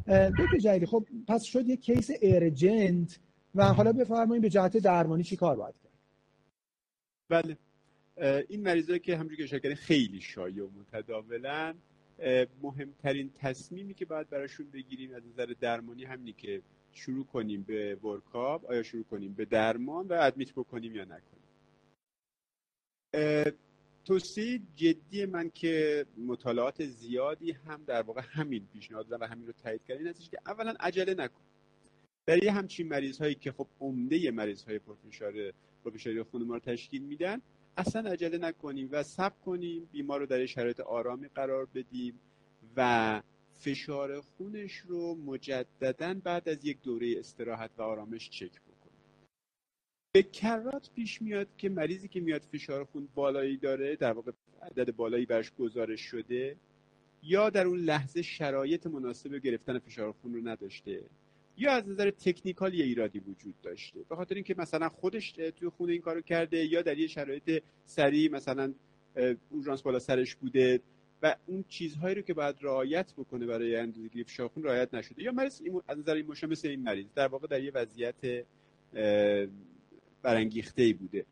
دکتر 0.07 0.57
جلیلی 0.61 0.85
خب 0.85 1.05
پس 1.27 1.43
شد 1.43 1.67
یه 1.67 1.75
case 1.75 2.09
urgent 2.21 3.19
و 3.55 3.63
حالا 3.63 3.91
بفرمایید 3.91 4.41
به 4.41 4.49
جهت 4.49 4.77
درمانی 4.77 5.23
چی 5.23 5.35
کار 5.35 5.55
باید 5.55 5.75
کرد؟ 5.83 5.93
بله. 7.29 7.57
این 8.49 8.61
مریضایی 8.61 8.99
که 8.99 9.15
همونجوری 9.15 9.37
که 9.37 9.43
اشاره 9.43 9.75
خیلی 9.75 10.21
شایع 10.21 10.63
و 10.63 10.69
متداولن. 10.79 11.75
مهمترین 12.61 13.31
تصمیمی 13.35 13.93
که 13.93 14.05
باید 14.05 14.29
براشون 14.29 14.71
بگیریم 14.71 15.13
از 15.15 15.21
نظر 15.25 15.53
درمانی 15.59 16.03
همینی 16.03 16.33
که 16.33 16.61
شروع 16.91 17.25
کنیم 17.25 17.63
به 17.63 17.95
ورکاب 17.95 18.65
آیا 18.65 18.83
شروع 18.83 19.03
کنیم 19.03 19.33
به 19.33 19.45
درمان 19.45 20.07
و 20.07 20.13
ادمیت 20.21 20.51
بکنیم 20.51 20.95
یا 20.95 21.03
نکنیم. 21.03 21.43
توصیه 24.05 24.61
جدی 24.75 25.25
من 25.25 25.49
که 25.49 26.05
مطالعات 26.17 26.85
زیادی 26.85 27.51
هم 27.51 27.83
در 27.87 28.01
واقع 28.01 28.21
همین 28.29 28.67
پیشنهاد 28.73 29.11
و 29.11 29.27
همین 29.27 29.47
رو 29.47 29.53
تایید 29.53 29.83
کردن 29.83 30.07
هستش 30.07 30.29
که 30.29 30.39
اولا 30.45 30.73
عجله 30.79 31.13
نکن. 31.13 31.41
برای 32.25 32.47
همچین 32.47 32.87
مریض 32.87 33.17
هایی 33.17 33.35
که 33.35 33.51
خب 33.51 33.67
عمده 33.79 34.31
مریض 34.31 34.63
های 34.63 34.79
پرفشار 34.79 35.33
پرفشاری 35.85 36.23
خون 36.23 36.43
ما 36.43 36.53
رو 36.53 36.59
تشکیل 36.59 37.03
میدن 37.03 37.41
اصلا 37.77 38.11
عجله 38.11 38.37
نکنیم 38.37 38.89
و 38.91 39.03
صبر 39.03 39.35
کنیم 39.45 39.89
بیمار 39.91 40.19
رو 40.19 40.25
در 40.25 40.45
شرایط 40.45 40.79
آرامی 40.79 41.27
قرار 41.27 41.65
بدیم 41.65 42.19
و 42.77 43.21
فشار 43.53 44.21
خونش 44.21 44.77
رو 44.77 45.15
مجددا 45.15 46.13
بعد 46.23 46.49
از 46.49 46.65
یک 46.65 46.81
دوره 46.81 47.15
استراحت 47.19 47.71
و 47.77 47.81
آرامش 47.81 48.29
چک 48.29 48.51
بکنیم. 48.51 48.73
به 50.13 50.23
کرات 50.23 50.89
پیش 50.95 51.21
میاد 51.21 51.47
که 51.57 51.69
مریضی 51.69 52.07
که 52.07 52.19
میاد 52.19 52.41
فشار 52.41 52.83
خون 52.83 53.07
بالایی 53.15 53.57
داره 53.57 53.95
در 53.95 54.13
واقع 54.13 54.31
عدد 54.61 54.95
بالایی 54.95 55.25
برش 55.25 55.51
گزارش 55.59 56.01
شده 56.01 56.55
یا 57.23 57.49
در 57.49 57.65
اون 57.67 57.79
لحظه 57.79 58.21
شرایط 58.21 58.87
مناسب 58.87 59.35
گرفتن 59.35 59.79
فشار 59.79 60.11
خون 60.11 60.33
رو 60.33 60.47
نداشته. 60.47 61.03
یا 61.57 61.71
از 61.71 61.89
نظر 61.89 62.11
تکنیکال 62.11 62.73
یه 62.73 62.85
ایرادی 62.85 63.19
وجود 63.19 63.53
داشته؟ 63.61 63.99
به 64.09 64.15
خاطر 64.15 64.35
اینکه 64.35 64.55
مثلا 64.57 64.89
خودش 64.89 65.31
توی 65.31 65.69
خونه 65.69 65.91
این 65.91 66.01
کارو 66.01 66.21
کرده 66.21 66.65
یا 66.65 66.81
در 66.81 66.97
یه 66.97 67.07
شرایط 67.07 67.63
سریع 67.85 68.31
مثلا 68.31 68.73
اورژانس 69.49 69.81
بالا 69.81 69.99
سرش 69.99 70.35
بوده 70.35 70.79
و 71.21 71.35
اون 71.45 71.65
چیزهایی 71.69 72.15
رو 72.15 72.21
که 72.21 72.33
باید 72.33 72.55
رعایت 72.61 73.13
بکنه 73.13 73.45
برای 73.45 73.75
اندازه‌گیری 73.75 74.23
فشار 74.23 74.47
خون 74.47 74.63
رعایت 74.63 74.93
نشده. 74.93 75.23
یا 75.23 75.31
مریض 75.31 75.61
از 75.87 75.97
نظر 75.97 76.13
این 76.13 76.27
مثل 76.49 76.67
این 76.67 76.83
مریض 76.83 77.05
در 77.15 77.27
واقع 77.27 77.47
در 77.47 77.63
یه 77.63 77.71
وضعیت 77.71 78.45
برانگیخته 80.21 80.81
ای 80.81 80.93
بوده. 80.93 81.25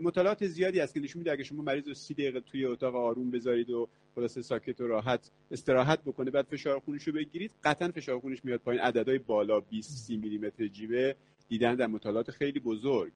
مطالعات 0.00 0.46
زیادی 0.46 0.80
هست 0.80 0.94
که 0.94 1.00
نشون 1.00 1.18
میده 1.18 1.32
اگه 1.32 1.44
شما 1.44 1.62
مریض 1.62 1.88
رو 1.88 1.94
سی 1.94 2.14
دقیقه 2.14 2.40
توی 2.40 2.64
اتاق 2.64 2.96
آروم 2.96 3.30
بذارید 3.30 3.70
و 3.70 3.88
خلاصه 4.16 4.42
ساکت 4.42 4.80
و 4.80 4.86
راحت 4.86 5.30
استراحت 5.50 6.02
بکنه 6.02 6.30
بعد 6.30 6.46
فشار 6.46 6.80
خونش 6.80 7.02
رو 7.02 7.12
بگیرید. 7.12 7.50
قطعا 7.64 7.88
فشار 7.88 8.20
خونش 8.20 8.44
میاد 8.44 8.60
پایین. 8.60 8.82
عددهای 8.82 9.18
بالا 9.18 9.60
20 9.60 10.06
30 10.06 10.16
میلی 10.16 10.38
متر 10.38 10.66
جیوه 10.66 11.12
دیدن 11.48 11.74
در 11.74 11.86
مطالعات 11.86 12.30
خیلی 12.30 12.60
بزرگ 12.60 13.12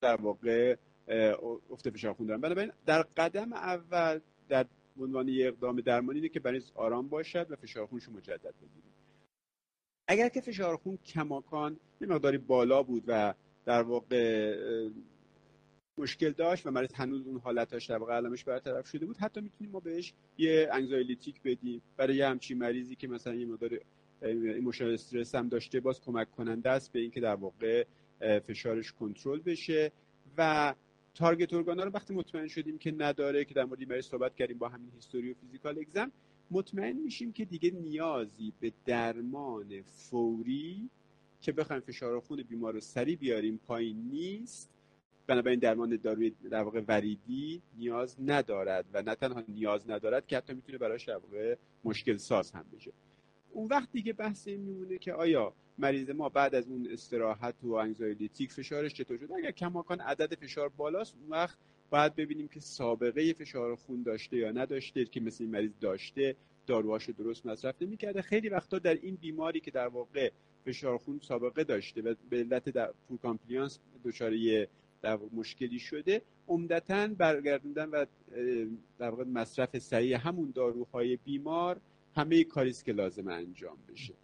در 0.00 0.16
واقع 0.16 0.76
افت 1.70 1.90
فشار 1.90 2.12
خون 2.12 2.26
دارن. 2.26 2.40
بنابراین 2.40 2.72
در 2.86 3.02
قدم 3.02 3.52
اول 3.52 4.20
در 4.48 4.66
عنوان 5.00 5.28
یه 5.28 5.48
اقدام 5.48 5.80
درمانی 5.80 6.18
اینه 6.18 6.28
که 6.28 6.40
بیمار 6.40 6.62
آرام 6.74 7.08
باشد 7.08 7.46
و 7.50 7.56
فشار 7.56 7.86
خونش 7.86 8.04
رو 8.04 8.12
مجدد 8.12 8.54
بگیرید. 8.62 8.92
اگر 10.08 10.28
که 10.28 10.40
فشار 10.40 10.76
خون 10.76 10.96
کماکان 10.96 11.76
یه 12.00 12.08
مقداری 12.08 12.38
بالا 12.38 12.82
بود 12.82 13.04
و 13.06 13.34
در 13.64 13.82
واقع 13.82 14.54
مشکل 15.98 16.30
داشت 16.30 16.66
و 16.66 16.70
مریض 16.70 16.92
هنوز 16.92 17.26
اون 17.26 17.38
حالتاش 17.38 17.86
در 17.86 17.96
واقع 17.96 18.14
علائمش 18.14 18.44
برطرف 18.44 18.88
نشده 18.88 19.06
بود. 19.06 19.16
حتی 19.16 19.40
می‌تونیم 19.40 19.72
ما 19.72 19.80
بهش 19.80 20.12
یه 20.38 20.68
anxiolytic 20.72 21.42
بدیم. 21.42 21.82
برای 21.96 22.22
همچین 22.22 22.58
مریضی 22.58 22.96
که 22.96 23.08
مثلا 23.08 23.34
یه 23.34 23.46
مقدار 23.46 23.80
emotional 24.22 24.94
استرس 24.94 25.34
هم 25.34 25.48
داشته 25.48 25.80
باز 25.80 26.00
کمک 26.00 26.30
کننده 26.30 26.70
است 26.70 26.92
به 26.92 27.00
اینکه 27.00 27.20
در 27.20 27.34
واقع 27.34 27.84
فشارش 28.20 28.92
کنترل 28.92 29.40
بشه. 29.40 29.92
و 30.38 30.74
تارگت 31.14 31.52
ارگانا 31.52 31.84
رو 31.84 31.90
وقتی 31.90 32.14
مطمئن 32.14 32.48
شدیم 32.48 32.78
که 32.78 32.92
نداره 32.98 33.44
که 33.44 33.54
در 33.54 33.64
مورد 33.64 33.92
این 33.92 34.00
صحبت 34.00 34.36
کردیم 34.36 34.58
با 34.58 34.68
همین 34.68 34.90
هیستوری 34.94 35.30
و 35.30 35.34
فیزیکال 35.34 35.78
اگزم 35.78 36.12
مطمئن 36.50 36.96
میشیم 36.96 37.32
که 37.32 37.44
دیگه 37.44 37.70
نیازی 37.70 38.52
به 38.60 38.72
درمان 38.86 39.82
فوری 39.82 40.90
که 41.40 41.52
بخوایم 41.52 41.82
فشار 41.82 42.20
خون 42.20 42.42
بیمار 42.42 42.74
رو 42.74 42.80
سریع 42.80 43.16
بیاریم 43.16 43.60
پایین 43.66 43.96
نیست. 44.10 44.70
بنابراین 45.28 45.58
درمان 45.58 45.96
داروی 45.96 46.30
در 46.50 46.62
واقع 46.62 46.82
وریدی 46.88 47.62
نیاز 47.78 48.16
ندارد 48.20 48.84
و 48.92 49.02
نه 49.02 49.14
تنها 49.14 49.42
نیاز 49.48 49.90
ندارد 49.90 50.26
که 50.26 50.36
حتی 50.36 50.54
می‌تونه 50.54 50.78
براش 50.78 51.04
در 51.04 51.16
واقع 51.16 51.56
مشکل 51.84 52.16
ساز 52.16 52.52
هم 52.52 52.64
بشه. 52.76 52.92
اون 53.50 53.68
وقت 53.70 53.92
دیگه 53.92 54.12
بحث 54.12 54.48
این 54.48 54.60
میمونه 54.60 54.98
که 54.98 55.12
آیا 55.12 55.52
مریض 55.78 56.10
ما 56.10 56.28
بعد 56.28 56.54
از 56.54 56.68
اون 56.68 56.88
استراحت 56.90 57.54
و 57.62 57.72
anxiety 57.72 58.46
فشارش 58.46 58.94
چطور 58.94 59.16
شد؟ 59.18 59.32
اگر 59.32 59.50
کماکان 59.50 60.00
عدد 60.00 60.34
فشار 60.34 60.68
بالاست 60.68 61.14
اون 61.20 61.30
وقت 61.30 61.58
باید 61.90 62.16
ببینیم 62.16 62.48
که 62.48 62.60
سابقه 62.60 63.32
فشار 63.32 63.76
خون 63.76 64.02
داشته 64.02 64.36
یا 64.36 64.52
نداشته 64.52 65.04
که 65.04 65.20
مثل 65.20 65.44
این 65.44 65.50
مریض 65.50 65.72
داشته 65.80 66.36
داروهاش 66.66 67.10
درست 67.10 67.46
مصرف 67.46 67.82
نمی‌کرده. 67.82 68.22
خیلی 68.22 68.48
وقتا 68.48 68.78
در 68.78 68.94
این 68.94 69.14
بیماری 69.14 69.60
که 69.60 69.70
در 69.70 69.88
واقع 69.88 70.30
فشار 70.64 70.98
خون 70.98 71.20
سابقه 71.22 71.64
داشته 71.64 72.02
و 72.02 72.14
به 72.30 72.36
علت 72.36 72.68
در 72.68 72.92
poor 73.08 73.18
compliance 73.18 73.78
دچار 74.04 74.32
در 75.02 75.18
مشکلی 75.32 75.78
شده 75.78 76.22
عمدتا 76.48 77.06
برگردوندن 77.06 77.88
و 77.88 78.06
در 78.98 79.10
واقع 79.10 79.24
مصرف 79.24 79.78
سریع 79.78 80.16
همون 80.16 80.52
داروهای 80.54 81.16
بیمار 81.16 81.80
همه 82.16 82.44
کاریست 82.44 82.84
که 82.84 82.92
لازم 82.92 83.28
انجام 83.28 83.78
بشه. 83.88 84.14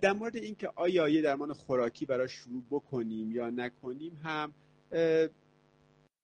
در 0.00 0.12
مورد 0.12 0.36
اینکه 0.36 0.70
آیا 0.74 1.08
یه 1.08 1.22
درمان 1.22 1.52
خوراکی 1.52 2.06
براش 2.06 2.32
شروع 2.32 2.62
بکنیم 2.70 3.32
یا 3.32 3.50
نکنیم 3.50 4.20
هم 4.24 4.54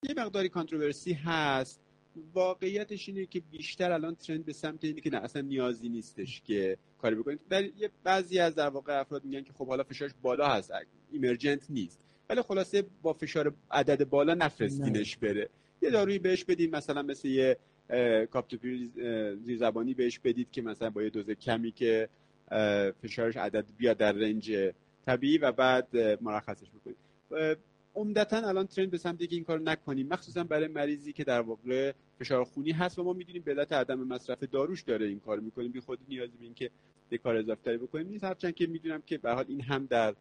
یه 0.03 0.15
مقداری 0.17 0.49
کانتروورسی 0.49 1.13
هست. 1.13 1.81
واقعیتش 2.35 3.09
اینه 3.09 3.27
که 3.27 3.41
بیشتر 3.41 3.93
الان 3.93 4.15
ترند 4.15 4.45
به 4.45 4.53
سمت 4.53 4.85
اینه 4.85 5.01
که 5.01 5.11
نه 5.11 5.17
اصلا 5.17 5.43
نیازی 5.43 5.89
نیستش 5.89 6.41
که 6.41 6.79
کاری 6.99 7.15
بکنید 7.15 7.41
در 7.49 7.65
یه 7.65 7.91
بعضی 8.05 8.39
از 8.39 8.55
در 8.55 8.69
واقع 8.69 9.01
افراد 9.01 9.25
میگن 9.25 9.43
که 9.43 9.53
خب 9.53 9.67
حالا 9.67 9.85
فشارش 9.85 10.13
بالا 10.23 10.49
هست 10.49 10.73
ایمرجنت 11.11 11.71
نیست. 11.71 12.01
ولی 12.31 12.43
خلاصه 12.43 12.85
با 13.03 13.13
فشار 13.13 13.55
عدد 13.71 14.09
بالا 14.09 14.35
نفرستینش 14.35 15.17
بره. 15.17 15.49
یه 15.83 15.91
دارویی 15.91 16.19
بهش 16.19 16.45
بدیم 16.45 16.71
مثلا 16.71 17.03
مثل 17.03 17.29
یه 17.29 17.57
کاپتوپیر 18.31 18.91
زیرزبانی 19.43 19.95
بهش 19.95 20.19
بدید 20.19 20.51
که 20.51 20.63
مثلا 20.63 20.91
با 20.91 21.03
یه 21.03 21.11
دوز 21.11 21.31
کمی 21.31 21.73
که 21.73 22.09
فشارش 23.03 23.37
عدد 23.37 23.65
بیاد 23.77 23.97
در 23.97 24.13
رنج 24.13 24.73
طبیعی 25.07 25.39
و 25.39 25.53
بعد 25.53 25.97
مرخصش 26.23 26.67
بکنید. 26.71 26.97
عمدتا 27.95 28.49
الان 28.49 28.67
ترند 28.67 28.91
به 28.91 28.99
سمتی 28.99 29.27
که 29.27 29.35
این 29.35 29.45
کار 29.45 29.61
نکنیم. 29.61 30.09
مخصوصا 30.09 30.45
برای 30.45 30.69
مریضی 30.69 31.13
که 31.13 31.25
در 31.25 31.41
واقع 31.41 31.93
فشار 32.19 32.45
خونی 32.45 32.73
هست 32.73 32.99
و 32.99 33.05
ما 33.05 33.13
می‌دونیم 33.13 33.43
به 33.43 33.51
علت 33.51 33.73
عدم 33.73 33.99
مصرف 33.99 34.43
داروش 34.43 34.83
داره 34.83 35.07
این 35.07 35.21
کار 35.21 35.41
می‌کنیم 35.41 35.73
بی 35.73 35.81
خود 35.81 35.99
نیازی 36.09 36.37
به 36.37 36.45
اینکه 36.45 36.71
یه 37.11 37.19
کار 37.19 37.37
اضافه 37.37 37.79
بکنیم 37.79 38.09
نیست. 38.09 38.25
هرچند 38.25 38.55
که 38.55 38.67
می‌دونم 38.67 39.03
که 39.07 39.19
به 39.19 39.33
حال 39.33 39.45
این 39.49 39.61
هم 39.61 39.87
در 39.87 40.15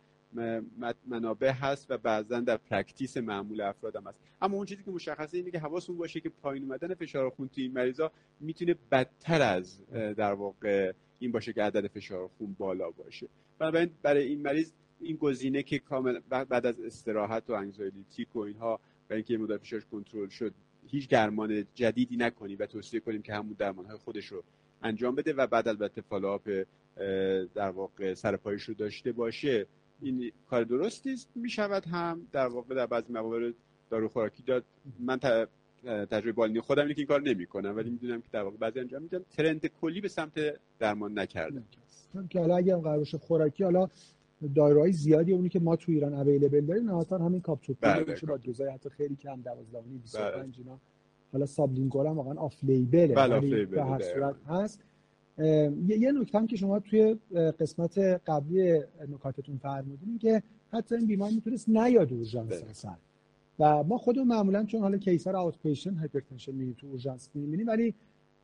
منابع 1.07 1.51
هست 1.51 1.91
و 1.91 1.97
بعضا 1.97 2.39
در 2.39 2.57
practice 2.57 3.17
معمول 3.17 3.61
افراد 3.61 3.95
هم 3.95 4.07
هست. 4.07 4.19
اما 4.41 4.57
اون 4.57 4.65
چیزی 4.65 4.83
که 4.83 4.91
مشخصه 4.91 5.37
اینه 5.37 5.51
که 5.51 5.59
حواسمون 5.59 5.97
باشه 5.97 6.19
که 6.19 6.29
پایین 6.29 6.63
اومدن 6.63 6.93
فشار 6.93 7.29
خون 7.29 7.47
توی 7.47 7.63
این 7.63 7.73
مریضا 7.73 8.11
می‌تونه 8.39 8.75
بدتر 8.91 9.41
از 9.41 9.79
در 9.91 10.33
واقع 10.33 10.93
این 11.19 11.31
باشه 11.31 11.53
که 11.53 11.63
عدد 11.63 11.87
فشار 11.87 12.29
خون 12.37 12.55
بالا 12.59 12.89
باشه. 12.89 13.27
بنابراین 13.59 13.89
برای 14.01 14.23
این 14.27 14.41
مریض 14.41 14.71
این 14.99 15.15
گزینه 15.15 15.63
که 15.63 15.79
کامل 15.79 16.19
بعد 16.29 16.65
از 16.65 16.79
استراحت 16.79 17.49
و 17.49 17.53
anxiety 17.53 18.27
و 18.35 18.39
اینها 18.39 18.79
و 19.09 19.13
اینکه 19.13 19.37
مدت 19.37 19.57
فشارش 19.57 19.85
کنترل 19.91 20.29
شد 20.29 20.53
هیچ 20.87 21.09
درمان 21.09 21.65
جدیدی 21.75 22.17
نکنیم 22.17 22.57
و 22.59 22.65
توصیه 22.65 22.99
کنیم 22.99 23.21
که 23.21 23.33
همون 23.33 23.55
درمان 23.59 23.85
های 23.85 23.97
خودش 23.97 24.25
رو 24.25 24.43
انجام 24.83 25.15
بده 25.15 25.33
و 25.33 25.47
بعد 25.47 25.67
البته 25.67 26.01
follow-up 26.01 26.63
در 27.55 27.69
واقع 27.69 28.13
سرپایش 28.13 28.63
رو 28.63 28.73
داشته 28.73 29.11
باشه. 29.11 29.67
این 30.01 30.31
کار 30.49 30.63
درستی 30.63 31.13
است 31.13 31.29
می 31.36 31.49
شود 31.49 31.86
هم. 31.86 32.27
در 32.31 32.47
واقع 32.47 32.75
در 32.75 32.86
بعضی 32.86 33.13
موارد 33.13 33.53
دارو 33.89 34.10
خوراکی 34.10 34.43
داد. 34.43 34.63
من 34.99 35.19
تجربه 35.86 36.31
بالینی 36.31 36.60
خودم 36.60 36.81
اینه 36.81 36.93
که 36.93 36.99
این 36.99 37.08
کار 37.08 37.21
نمی‌کنم 37.21 37.75
ولی 37.75 37.89
می‌دونم 37.89 38.21
که 38.21 38.27
در 38.31 38.43
واقع 38.43 38.58
بعضی 38.58 38.79
انجام 38.79 39.01
میدن. 39.01 39.25
trend 39.38 39.65
کلی 39.81 40.01
به 40.01 40.08
سمت 40.08 40.34
درمان 40.79 41.19
نکردن 41.19 41.63
که 42.29 42.39
حالا 42.39 42.58
اگه 42.58 42.75
قرار 42.75 43.03
خوراکی 43.03 43.63
حالا 43.63 43.89
داروهای 44.55 44.91
زیادی 44.91 45.34
اونی 45.34 45.49
که 45.49 45.60
ما 45.60 45.75
تو 45.75 45.91
ایران 45.91 46.13
available 46.13 46.65
داریم 46.65 46.86
نهایتا 46.86 47.17
همین 47.17 47.41
کاپتوپریل 47.41 47.93
بله. 47.93 48.12
میشه 48.12 48.27
با 48.27 48.38
دوزای 48.38 48.69
حتی 48.69 48.89
خیلی 48.89 49.15
کم 49.15 49.41
12 49.41 49.77
و 49.77 49.81
25 49.81 50.55
اینا. 50.58 50.79
حالا 51.31 51.45
sublingual 51.45 52.07
هم 52.08 52.13
واقعا 52.13 52.34
off-label 52.33 52.63
ه 52.63 53.15
ولی 53.15 53.65
به 53.65 53.84
هر 53.84 53.99
صورت 53.99 54.36
هست. 54.47 54.84
یه 55.87 56.11
نکته 56.11 56.37
هم 56.37 56.47
که 56.47 56.55
شما 56.55 56.79
توی 56.79 57.15
قسمت 57.59 57.97
قبلی 57.99 58.79
نکاتتون 59.09 59.57
فرمودین 59.57 60.17
که 60.17 60.43
حتی 60.71 60.95
این 60.95 61.05
بیمار 61.05 61.31
می‌تونست 61.31 61.69
نیاد 61.69 62.13
اورژانس 62.13 62.61
بله. 62.61 62.69
اصلا. 62.69 62.95
و 63.59 63.83
ما 63.83 63.97
خودمون 63.97 64.27
معمولا 64.27 64.63
چون 64.63 64.81
حالا 64.81 64.97
case 64.97 65.35
outpatient 65.35 65.97
hypertension 65.97 66.51
می‌بینیم 66.51 66.75
تو 66.79 66.87
اورژانس 66.87 67.29
می‌بینیم 67.33 67.67
ولی 67.67 67.93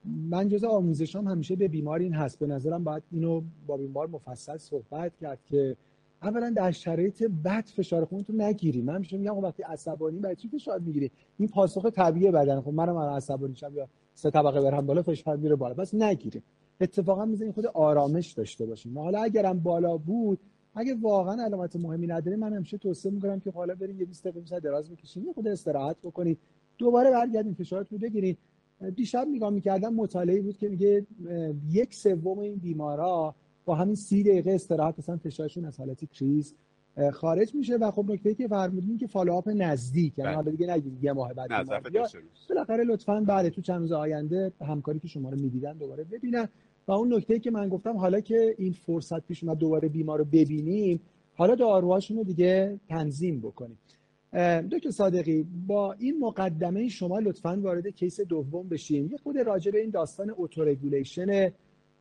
من 0.06 0.48
جز 0.50 0.64
آموزشام 0.64 1.28
همیشه 1.28 1.56
به 1.56 1.68
بیمار 1.68 2.00
این 2.00 2.14
هست. 2.14 2.40
به 2.40 2.48
نظرم 2.48 2.84
باید 2.84 3.04
اینو 3.12 3.42
با 3.68 3.78
بیمار 3.78 4.08
مفصل 4.08 4.58
صحبت 4.58 5.12
کرد 5.22 5.40
که 5.46 5.76
اولا 6.22 6.50
در 6.50 6.72
شرایط 6.72 7.24
بد 7.24 7.66
فشارتو 7.66 8.34
نگیر 8.34 8.82
من 8.82 8.98
میشه 8.98 9.18
میگم 9.18 9.38
وقتی 9.38 9.64
عصبانی‌ای 9.64 10.20
برا 10.20 10.38
چی 10.38 10.48
فشار 10.48 10.80
می‌گیری؟ 10.80 11.12
این 11.38 11.48
پاسخ 11.48 11.86
طبیعی 11.86 12.32
بدن. 12.32 12.62
خب 12.62 12.74
منم 12.74 12.98
عصبانی 12.98 13.56
شم 13.56 13.72
یا 13.76 13.88
سه 14.14 14.32
طبقه 14.32 14.62
برم 14.62 14.86
بالا 14.86 15.02
فشار 15.02 15.38
میره 15.38 15.56
بالا. 15.56 15.74
پس 15.74 15.94
نگیرید 15.94 16.42
اتفاقا 16.82 17.26
می‌زنی 17.26 17.52
خود 17.52 17.66
آرامش 17.66 18.32
داشته 18.32 18.66
باشیم. 18.66 19.00
حالا 19.00 19.22
اگرم 19.22 19.60
بالا 19.60 19.98
بود 19.98 20.40
اگه 20.76 20.96
واقعا 20.96 21.44
علامت 21.44 21.76
مهمی 21.76 22.08
نداره 22.08 22.38
من 22.38 22.54
همیشه 22.54 22.78
توصیه 22.78 23.12
می‌کنم 23.12 23.40
که 23.40 23.52
حالا 23.52 23.76
برین 23.76 24.00
یه 24.00 24.06
20 24.06 24.28
دقیقه 24.28 24.60
دراز 24.60 24.90
بکشین 24.90 25.26
یه 25.26 25.34
خورده 25.34 25.48
استراحت 25.48 25.96
بکنید 26.04 26.38
دوباره 26.78 27.12
برگردین 27.12 27.54
فشارتون 27.54 28.00
رو 28.00 28.08
بگیرید 28.08 28.38
دیشب 28.96 29.28
نگاه 29.32 29.50
می‌کردم 29.50 29.94
مطالعه 29.94 30.42
بود 30.42 30.58
که 30.58 30.70
میگه 30.70 31.06
یک 31.70 31.94
سوم 31.94 32.40
این 32.40 32.56
بیمارا 32.56 33.36
با 33.66 33.76
همین 33.76 33.96
سی 33.96 34.24
دقیقه 34.24 34.52
استراحت 34.52 35.00
مثلا 35.00 35.18
فشارشون 35.18 35.66
از 35.66 35.80
حالت 35.80 36.06
crisis 36.06 36.56
خارج 37.12 37.56
میشه. 37.56 37.78
و 37.78 37.92
خب 37.92 38.12
نکته 38.12 38.34
که 38.34 38.48
فرمودین 38.48 38.98
که 38.98 39.08
follow-up 39.08 39.50
نزدیک 39.50 40.18
یعنی 40.18 40.28
بله. 40.28 40.36
حالا 40.36 40.52
دیگه 40.52 40.68
نگید 40.68 41.04
یه 41.04 41.14
ماه 41.14 41.34
بعد 41.34 41.50
بالاخره 42.50 42.84
لطفا 42.84 43.20
بعد 43.28 43.50
تو 43.50 43.62
چند 43.62 43.82
روز 43.82 43.92
آینده 43.92 44.52
همکاری 44.62 45.00
که 45.00 45.08
شما 45.08 45.30
رو 45.30 45.38
می‌دیدن 45.38 45.78
دوباره 45.78 46.04
ببینن. 46.04 46.48
و 46.88 46.92
اون 46.92 47.14
نکته 47.14 47.40
که 47.40 47.52
من 47.52 47.70
گفتم 47.70 47.98
حالا 47.98 48.20
که 48.20 48.56
این 48.58 48.74
فرصت 48.74 49.28
پیش 49.28 49.44
اومد 49.44 49.58
دوباره 49.58 49.90
بیمار 49.90 50.20
رو 50.20 50.26
ببینیم 50.26 51.00
حالا 51.36 51.56
داروهاشون 51.56 52.18
رو 52.18 52.24
دیگه 52.24 52.80
تنظیم 52.90 53.40
بکنیم. 53.40 53.78
دکتر 54.72 54.92
صادقی 54.92 55.46
با 55.68 55.94
این 55.94 56.20
مقدمه 56.20 56.90
شما 56.90 57.20
لطفا 57.20 57.60
وارد 57.62 57.88
case 57.88 58.22
دوم 58.22 58.70
بشیم. 58.70 59.12
یه 59.12 59.18
خورده 59.18 59.38
راجع 59.38 59.72
به 59.72 59.82
این 59.82 59.90
داستان 59.90 60.34
autoregulation 60.38 61.52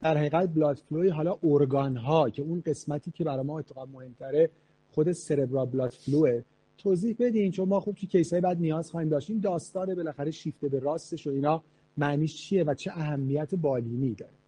در 0.02 0.16
حقیقت 0.18 0.48
blood 0.54 0.76
flow 0.76 1.02
ی 1.02 1.08
حالا 1.08 1.38
ارگان 1.42 1.96
ها 1.96 2.30
که 2.30 2.42
اون 2.42 2.62
قسمتی 2.66 3.10
که 3.10 3.24
برای 3.24 3.44
ما 3.44 3.58
اتفاقا 3.58 3.86
مهمتره 3.92 4.50
خود 4.90 5.12
cerebral 5.12 5.64
blood 5.64 5.90
flow 5.90 6.32
ه 6.32 6.42
توضیح 6.78 7.16
بدین 7.18 7.50
چون 7.50 7.68
ما 7.68 7.80
خوب 7.80 7.94
تو 7.94 8.06
case 8.06 8.32
های 8.32 8.40
بعد 8.40 8.58
نیاز 8.58 8.90
خواهیم 8.90 9.08
داشتیم 9.08 9.40
داستان 9.40 9.94
بالاخره 9.94 10.30
شیفته 10.30 10.68
به 10.68 10.78
راستش 10.78 11.26
و 11.26 11.30
اینا 11.30 11.62
معنیش 11.96 12.36
چیه 12.36 12.64
و 12.64 12.74
چه 12.74 12.90
اهمیت 12.94 13.54
بالینی 13.54 14.14
داره 14.14 14.39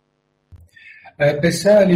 بسیار 1.18 1.86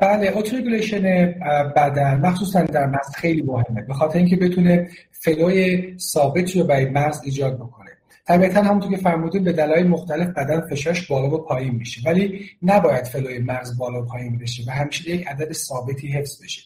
بله 0.00 0.32
autoregulation 0.34 1.34
بدن 1.76 2.20
مخصوصا 2.20 2.62
در 2.62 2.86
مغز 2.86 3.14
خیلی 3.14 3.42
مهمه 3.42 3.82
به 3.82 3.94
خاطر 3.94 4.18
اینکه 4.18 4.36
بتونه 4.36 4.88
flow 5.10 5.77
ی 5.77 5.94
ثابتی 5.98 6.60
رو 6.60 6.66
برای 6.66 6.84
مغز 6.84 7.20
ایجاد 7.24 7.56
بکنه. 7.56 7.90
طبیعتا 8.26 8.62
همونطور 8.62 8.90
که 8.90 8.96
فرمودید 8.96 9.44
به 9.44 9.52
دلایل 9.52 9.86
مختلف 9.86 10.28
بدن 10.28 10.60
فشارش 10.60 11.06
بالا 11.06 11.30
و 11.30 11.38
پایین 11.38 11.74
میشه 11.74 12.00
ولی 12.10 12.40
نباید 12.62 13.04
flow 13.04 13.31
ی 13.31 13.38
مغز 13.38 13.78
بالا 13.78 14.02
و 14.02 14.04
پایین 14.04 14.38
بشه 14.38 14.62
و 14.68 14.70
همیشه 14.70 15.10
یک 15.10 15.26
عدد 15.26 15.52
ثابتی 15.52 16.08
حفظ 16.08 16.42
بشه. 16.42 16.62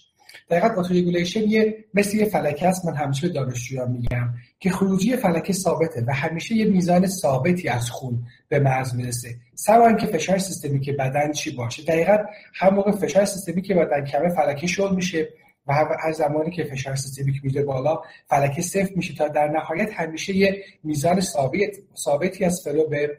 دقیقا 0.50 0.80
autoregulation 0.80 1.40
یه 1.40 1.84
مثل 1.94 2.16
یه 2.16 2.24
فلکه 2.24 2.68
است 2.68 2.86
من 2.86 2.94
همیشه 2.94 3.28
به 3.28 3.34
دانشجویان 3.34 3.90
میگم 3.90 4.34
که 4.60 4.70
خروجی 4.70 5.16
فلکه 5.16 5.52
ثابته 5.52 6.04
و 6.06 6.14
همیشه 6.14 6.54
یه 6.54 6.64
میزان 6.64 7.06
ثابتی 7.06 7.68
از 7.68 7.90
خون 7.90 8.22
به 8.48 8.58
مغز 8.58 8.94
می‌رسه. 8.94 9.28
سوای 9.60 9.92
اینکه 9.92 10.06
فشار 10.06 10.38
سیستمی 10.38 10.80
که 10.80 10.92
بدن 10.92 11.32
چی 11.32 11.50
باشه. 11.50 11.82
دقیقا 11.82 12.18
هم 12.54 12.74
موقع 12.74 12.90
فشار 12.90 13.24
سیستمی 13.24 13.62
که 13.62 13.74
بدن 13.74 14.04
کمه 14.04 14.28
فلکه 14.28 14.66
شل 14.66 14.94
میشه 14.94 15.28
و 15.66 15.72
هر 15.72 16.12
زمانی 16.12 16.50
که 16.50 16.64
فشار 16.64 16.96
سیستمی 16.96 17.32
که 17.32 17.40
میره 17.42 17.62
بالا 17.62 18.02
فلکه 18.26 18.62
سفت 18.62 18.90
میشه 18.96 19.14
تا 19.14 19.28
در 19.28 19.48
نهایت 19.48 19.92
همیشه 19.92 20.36
یه 20.36 20.64
میزان 20.84 21.20
ثابت 21.20 21.70
ثابتی 21.96 22.44
از 22.44 22.62
flow 22.64 22.88
به 22.88 23.18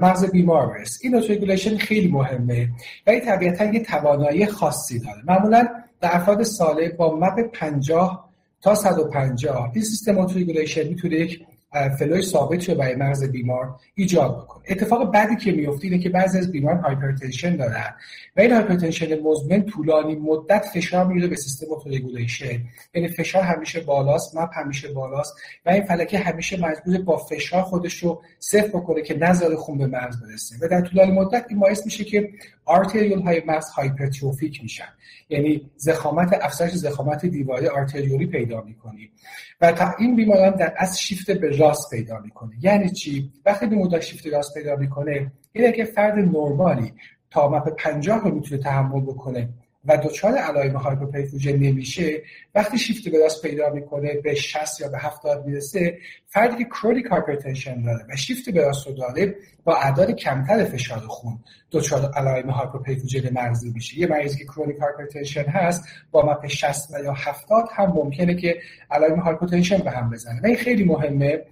مغز 0.00 0.30
بیمار 0.30 0.66
برسه. 0.66 0.98
این 1.02 1.14
autoregulation 1.14 1.76
خیلی 1.76 2.08
مهمه 2.08 2.68
و 3.06 3.10
این 3.10 3.20
طبیعتا 3.20 3.64
یه 3.64 3.80
توانایی 3.80 4.46
خاصی 4.46 4.98
داره. 4.98 5.22
معمولا 5.24 5.68
در 6.00 6.16
افراد 6.16 6.42
سالم 6.42 6.88
با 6.88 7.16
MAP 7.16 7.40
50 7.52 8.30
تا 8.62 8.74
150 8.74 9.70
این 9.74 9.84
سیستم 9.84 10.26
regulation 10.26 10.88
می‌تونه 10.88 11.14
یک 11.14 11.46
flow 11.98 12.17
ی 12.17 12.22
ثابت 12.22 12.68
رو 12.68 12.74
برای 12.74 12.94
مغز 12.94 13.24
بیمار 13.24 13.74
ایجاد 13.94 14.36
بکنه. 14.36 14.64
اتفاق 14.68 15.12
بعدی 15.12 15.36
که 15.36 15.52
میفته 15.52 15.84
اینه 15.84 15.98
که 15.98 16.08
بعضی 16.08 16.38
از 16.38 16.52
بیماران 16.52 16.80
hypertension 16.80 17.56
دارن 17.56 17.94
و 18.36 18.40
این 18.40 18.52
hypertension 18.52 19.20
مزمن 19.20 19.62
طولانی 19.62 20.14
مدت 20.14 20.66
فشار 20.74 21.06
میره 21.06 21.28
به 21.28 21.36
سیستم 21.36 21.66
regulation 21.86 22.60
یعنی 22.94 23.08
فشار 23.08 23.42
همیشه 23.42 23.80
بالاست 23.80 24.36
MAP 24.36 24.50
همیشه 24.52 24.92
بالاست 24.92 25.34
و 25.66 25.70
این 25.70 25.82
فلکه 25.82 26.18
همیشه 26.18 26.60
مجبور 26.60 26.98
با 26.98 27.16
فشار 27.16 27.62
خودش 27.62 28.02
رو 28.02 28.22
سفت 28.38 28.68
بکنه 28.68 29.02
که 29.02 29.18
نذاره 29.18 29.56
خون 29.56 29.78
به 29.78 29.86
مغز 29.86 30.22
برسه. 30.22 30.56
و 30.60 30.68
در 30.68 30.80
طولانی 30.80 31.12
مدت 31.12 31.46
این 31.48 31.58
باعث 31.58 31.84
میشه 31.84 32.04
که 32.04 32.30
arteriole 32.68 33.22
های 33.22 33.42
مغز 33.46 33.68
hypertrophic 33.70 34.62
میشن. 34.62 34.88
یعنی 35.28 35.70
ضخامت 35.76 36.38
افزایش 36.42 36.72
ضخامت 36.74 37.26
دیواره 37.26 37.68
arteriole 37.68 38.20
ی 38.20 38.26
پیدا 38.26 38.60
می‌کنیم 38.60 39.10
و 39.60 39.72
تا 39.72 39.94
این 39.98 40.16
بیماران 40.16 40.50
در 40.50 40.74
از 40.76 41.00
شیفت 41.00 41.30
به 41.30 41.56
راست 41.56 41.90
پیدا 41.90 42.18
می‌کنه. 42.18 42.52
یعنی 42.60 42.90
چی؟ 42.90 43.32
وقتی 43.46 43.66
بیمار 43.66 44.00
شیفت 44.00 44.26
راست 44.26 44.54
پیدا 44.54 44.76
می‌کنه 44.76 45.32
اینه 45.52 45.72
که 45.72 45.84
فرد 45.84 46.18
نرمالی 46.18 46.92
تا 47.30 47.48
MAP 47.48 47.68
50 47.68 48.24
رو 48.24 48.34
می‌تونه 48.34 48.62
تحمل 48.62 49.00
بکنه. 49.00 49.48
و 49.88 49.96
دچار 49.96 50.34
علائم 50.34 50.76
hypoperfusion 50.76 51.56
نمیشه 51.56 52.22
وقتی 52.54 52.78
شیفت 52.78 53.08
به 53.08 53.18
راست 53.18 53.42
پیدا 53.42 53.70
می‌کنه 53.70 54.14
به 54.14 54.34
60 54.34 54.80
یا 54.80 54.88
به 54.88 54.98
70 54.98 55.46
می‌رسه 55.46 55.98
فردی 56.26 56.56
که 56.56 56.64
chronic 56.64 57.06
hypertension 57.06 57.82
داره 57.82 58.04
و 58.08 58.16
شیفت 58.16 58.50
به 58.50 58.62
راست 58.62 58.86
رو 58.86 58.92
داره 58.92 59.34
با 59.64 59.76
اعداد 59.76 60.10
کمتر 60.10 60.64
فشار 60.64 60.98
خون 60.98 61.38
دچار 61.70 62.12
علائم 62.16 62.50
hypoperfusion 62.50 63.32
مغزی 63.32 63.70
میشه. 63.70 63.98
یه 63.98 64.06
مریضی 64.06 64.38
که 64.38 64.44
chronic 64.44 64.76
hypertension 64.78 65.44
هست 65.44 65.84
با 66.10 66.26
MAP 66.26 66.46
60 66.46 66.94
و 66.94 67.04
یا 67.04 67.12
70 67.12 67.68
هم 67.72 67.92
ممکنه 67.92 68.34
که 68.34 68.56
علائم 68.90 69.20
hypotension 69.20 69.78
به 69.78 69.90
هم 69.90 70.10
بزنه. 70.10 70.40
و 70.42 70.46
این 70.46 70.56
خیلی 70.56 70.84
مهمه 70.84 71.42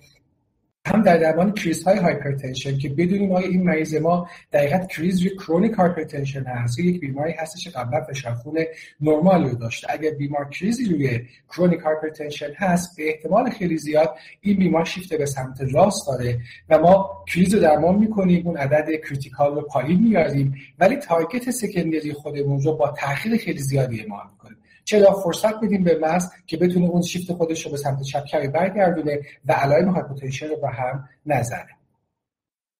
هم 0.87 1.03
در 1.03 1.17
درمان 1.17 1.53
کریز 1.53 1.85
های 1.85 1.99
hypertension 1.99 2.79
که 2.79 2.89
بدونیم 2.89 3.33
آیا 3.33 3.49
این 3.49 3.63
مریض 3.63 3.95
ما 3.95 4.29
دقیقا 4.53 4.79
کریز 4.79 5.21
روی 5.21 5.37
chronic 5.37 5.73
hypertension 5.73 6.43
هست. 6.43 6.79
یک 6.79 7.01
بیماری 7.01 7.33
هستش 7.33 7.69
قبلا 7.69 8.05
فشار 8.05 8.35
خون 8.35 8.59
نرمال 9.01 9.45
رو 9.45 9.55
داشته. 9.55 9.87
اگر 9.91 10.11
بیمار 10.11 10.49
کریزی 10.49 10.85
روی 10.85 11.21
chronic 11.49 11.81
hypertension 11.81 12.53
هست 12.57 12.97
به 12.97 13.09
احتمال 13.09 13.51
خیلی 13.51 13.79
زیاد 13.79 14.15
این 14.41 14.57
بیمار 14.57 14.85
شیفت 14.85 15.15
به 15.15 15.27
سمت 15.27 15.61
راست 15.73 16.07
داره 16.07 16.39
و 16.69 16.79
ما 16.79 17.25
کریز 17.29 17.55
رو 17.55 17.61
درمان 17.61 17.95
می‌کنیم 17.95 18.47
اون 18.47 18.57
عدد 18.57 19.01
critical 19.09 19.55
رو 19.55 19.63
پایین 19.63 20.03
میاریم 20.03 20.55
ولی 20.79 20.97
target 20.97 21.51
secondary 21.51 22.07
ی 22.07 22.13
خودمون 22.13 22.63
رو 22.63 22.77
با 22.77 22.95
تاخیر 23.01 23.37
خیلی 23.37 23.59
زیادی 23.59 24.01
اعمال 24.01 24.27
می‌کنیم. 24.33 24.57
چرا 24.87 25.13
فرصت 25.13 25.61
بدیم 25.61 25.85
به 25.85 25.99
مغز 25.99 26.25
که 26.47 26.57
بتونه 26.57 26.87
اون 26.87 27.03
شیفت 27.03 27.33
خودش 27.33 27.65
رو 27.65 27.71
به 27.71 27.77
سمت 27.77 28.03
چپ 28.03 28.25
کمی 28.25 28.49
برگردونه 28.49 29.21
و 29.47 29.53
علائم 29.53 29.89
hypotension 29.89 30.49
رو 30.49 30.57
به 30.57 30.69
هم 30.69 31.09
نزنه 31.27 31.77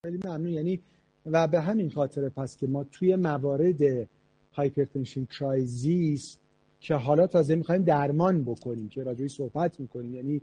خیلی 0.05 0.19
ممنون. 0.25 0.49
یعنی 0.49 0.79
و 1.25 1.47
به 1.47 1.61
همین 1.61 1.89
خاطر 1.89 2.29
پس 2.29 2.57
که 2.57 2.67
ما 2.67 2.83
توی 2.83 3.15
موارد 3.15 4.07
hypertension 4.53 5.25
crisis 5.25 6.37
که 6.79 6.95
حالا 6.95 7.27
تازه 7.27 7.55
می‌خوایم 7.55 7.83
درمان 7.83 8.43
بکنیم 8.43 8.89
که 8.89 9.03
راجع 9.03 9.14
بهش 9.14 9.29
صحبت 9.29 9.79
می‌کنیم. 9.79 10.15
یعنی 10.15 10.41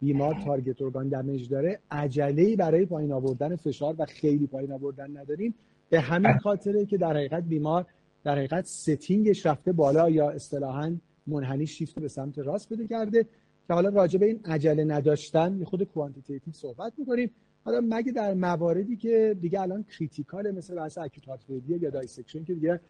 بیمار 0.00 0.36
target 0.44 0.82
organ 0.82 1.08
damage 1.08 1.48
داره 1.48 1.78
عجله 1.90 2.56
برای 2.56 2.86
پایین 2.86 3.12
آوردن 3.12 3.56
فشار 3.56 3.94
و 3.98 4.06
خیلی 4.06 4.46
پایین 4.46 4.72
آوردن 4.72 5.16
نداریم. 5.16 5.54
به 5.90 6.00
همین 6.00 6.38
خاطره 6.38 6.86
که 6.86 6.96
در 6.96 7.16
حقیقت 7.16 7.42
بیمار 7.42 7.86
در 8.24 8.36
حقیقت 8.36 8.64
setting 8.64 9.28
ش 9.28 9.46
رفته 9.46 9.72
بالا 9.72 10.10
یا 10.10 10.30
اصطلاحا 10.30 10.96
منحنی 11.26 11.66
شیفت 11.66 11.98
به 11.98 12.08
سمت 12.08 12.38
راست 12.38 12.72
پیدا 12.72 12.86
کرده 12.86 13.26
که 13.66 13.74
حالا 13.74 13.88
راجع 13.88 14.18
به 14.18 14.26
این 14.26 14.40
عجله 14.44 14.84
نداشتن 14.84 15.64
خود 15.64 15.82
quantitative 15.82 16.52
صحبت 16.52 16.92
می‌کنیم. 16.98 17.30
حالا 17.64 17.80
مگه 17.88 18.12
در 18.12 18.34
مواردی 18.34 18.96
که 18.96 19.36
دیگه 19.40 19.60
الان 19.60 19.84
critical 19.98 20.50
مثل 20.50 20.74
بحث 20.74 20.98
acute 20.98 21.40
یا 21.68 21.90
dissection 21.90 22.44
که 22.44 22.54
دیگه 22.54 22.80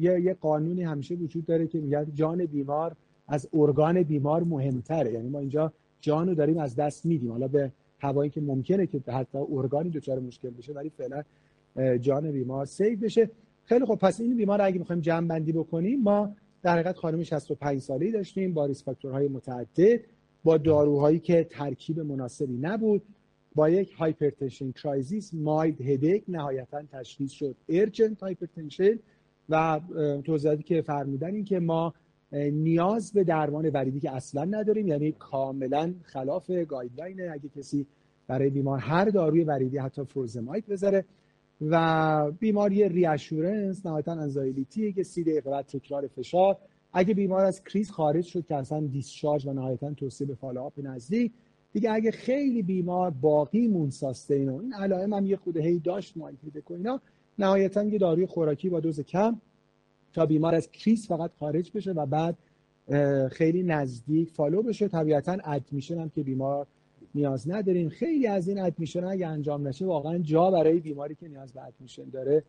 یه 0.00 0.20
یه 0.20 0.34
قانونی 0.40 0.82
همیشه 0.82 1.14
وجود 1.14 1.46
داره 1.46 1.66
که 1.66 1.80
میگه 1.80 2.06
جان 2.14 2.44
بیمار 2.44 2.96
از 3.28 3.48
ارگان 3.54 4.02
بیمار 4.02 4.42
مهمتره. 4.44 5.12
یعنی 5.12 5.28
ما 5.28 5.38
اینجا 5.38 5.72
جان 6.00 6.28
رو 6.28 6.34
داریم 6.34 6.58
از 6.58 6.76
دست 6.76 7.06
میدیم. 7.06 7.32
حالا 7.32 7.48
به 7.48 7.72
هوایی 7.98 8.30
که 8.30 8.40
ممکنه 8.40 8.86
که 8.86 9.00
حتی 9.08 9.38
ارگانی 9.38 9.90
دچار 9.90 10.18
مشکل 10.18 10.50
بشه 10.50 10.72
ولی 10.72 10.90
فعلا 10.90 11.22
جان 11.98 12.32
بیمار 12.32 12.66
save 12.66 12.98
بشه. 12.98 13.30
خیلی 13.64 13.84
خب 13.84 13.94
پس 13.94 14.20
این 14.20 14.36
بیمار 14.36 14.62
اگه 14.62 14.78
می‌خوایم 14.78 15.02
جمع 15.02 15.28
بندی 15.28 15.52
بکنیم 15.52 16.02
ما 16.02 16.34
در 16.66 16.72
حقیقت 16.72 16.96
خانم 16.96 17.22
65 17.22 17.80
ساله 17.80 18.12
داشتیم 18.12 18.54
با 18.54 18.66
risk 18.66 18.84
factor 18.84 19.17
های 19.17 19.28
متعدد 19.28 20.00
با 20.44 20.58
داروهایی 20.58 21.18
که 21.18 21.46
ترکیب 21.50 22.00
مناسبی 22.00 22.58
نبود 22.58 23.02
با 23.54 23.68
یک 23.70 23.92
hypertension 23.92 24.72
crisis 24.72 25.34
mild 25.34 25.80
headache 25.80 26.24
نهایتا 26.28 26.82
تشخیص 26.92 27.32
شد. 27.32 27.56
urgent 27.68 28.20
hypertension 28.20 28.98
و 29.48 29.80
توضیحاتی 30.24 30.62
که 30.62 30.82
فرمودن 30.82 31.34
این 31.34 31.44
که 31.44 31.60
ما 31.60 31.94
نیاز 32.32 33.12
به 33.12 33.24
درمان 33.24 33.68
وریدی 33.68 34.00
که 34.00 34.10
اصلا 34.10 34.44
نداریم 34.44 34.88
یعنی 34.88 35.12
کاملا 35.12 35.94
خلاف 36.02 36.50
guideline 36.50 37.30
اگه 37.30 37.48
کسی 37.48 37.86
برای 38.26 38.50
بیمار 38.50 38.78
هر 38.78 39.04
داروی 39.04 39.44
وریدی 39.44 39.78
حتی 39.78 40.04
furosemide 40.04 40.66
بذاره 40.66 41.04
و 41.60 42.32
بیماری 42.38 42.88
reassurance 42.88 43.86
نهایتا 43.86 44.12
anxiolytic 44.12 44.85
ی 44.85 44.92
که 44.92 45.02
سی 45.02 45.22
دقیقه 45.22 45.50
بعد 45.50 45.66
تکرار 45.66 46.06
فشار. 46.06 46.56
اگه 46.92 47.14
بیمار 47.14 47.44
از 47.44 47.64
کریز 47.64 47.90
خارج 47.90 48.24
شد 48.24 48.46
که 48.46 48.54
اصلا 48.54 48.80
discharge 48.80 49.46
و 49.46 49.52
نهایتا 49.52 49.94
توصیه 49.94 50.26
به 50.26 50.34
follow-up 50.34 50.72
نزدیک. 50.78 51.32
دیگه 51.72 51.92
اگه 51.92 52.10
خیلی 52.10 52.62
بیمار 52.62 53.10
باقی 53.10 53.68
مون 53.68 53.90
ساستین 53.90 54.48
و 54.48 54.56
این 54.56 54.74
علائم 54.74 55.12
هم 55.12 55.26
یه 55.26 55.36
خود 55.36 55.56
هی 55.56 55.78
داشت 55.78 56.16
مایتیده 56.16 56.62
و 56.70 56.72
اینا 56.72 57.00
نهایتا 57.38 57.84
یه 57.84 57.98
داروی 57.98 58.26
خوراکی 58.26 58.68
با 58.68 58.80
دوز 58.80 59.00
کم 59.00 59.40
تا 60.12 60.26
بیمار 60.26 60.54
از 60.54 60.70
کریز 60.70 61.06
فقط 61.06 61.30
خارج 61.38 61.72
بشه 61.74 61.92
و 61.92 62.06
بعد 62.06 62.36
خیلی 63.32 63.62
نزدیک 63.62 64.30
فالو 64.30 64.62
بشه. 64.62 64.88
طبیعتا 64.88 65.36
ادمیشن 65.44 65.98
هم 65.98 66.08
که 66.08 66.22
بیمار 66.22 66.66
نیاز 67.16 67.50
نداریم. 67.50 67.88
خیلی 67.88 68.26
از 68.26 68.48
این 68.48 68.60
ادمیشن 68.60 69.04
اگه 69.04 69.26
انجام 69.26 69.68
نشه 69.68 69.86
واقعا 69.86 70.18
جا 70.18 70.50
برای 70.50 70.80
بیماری 70.80 71.14
که 71.14 71.28
نیاز 71.28 71.52
به 71.52 71.64
ادمیشن 71.64 72.04
داره 72.04 72.42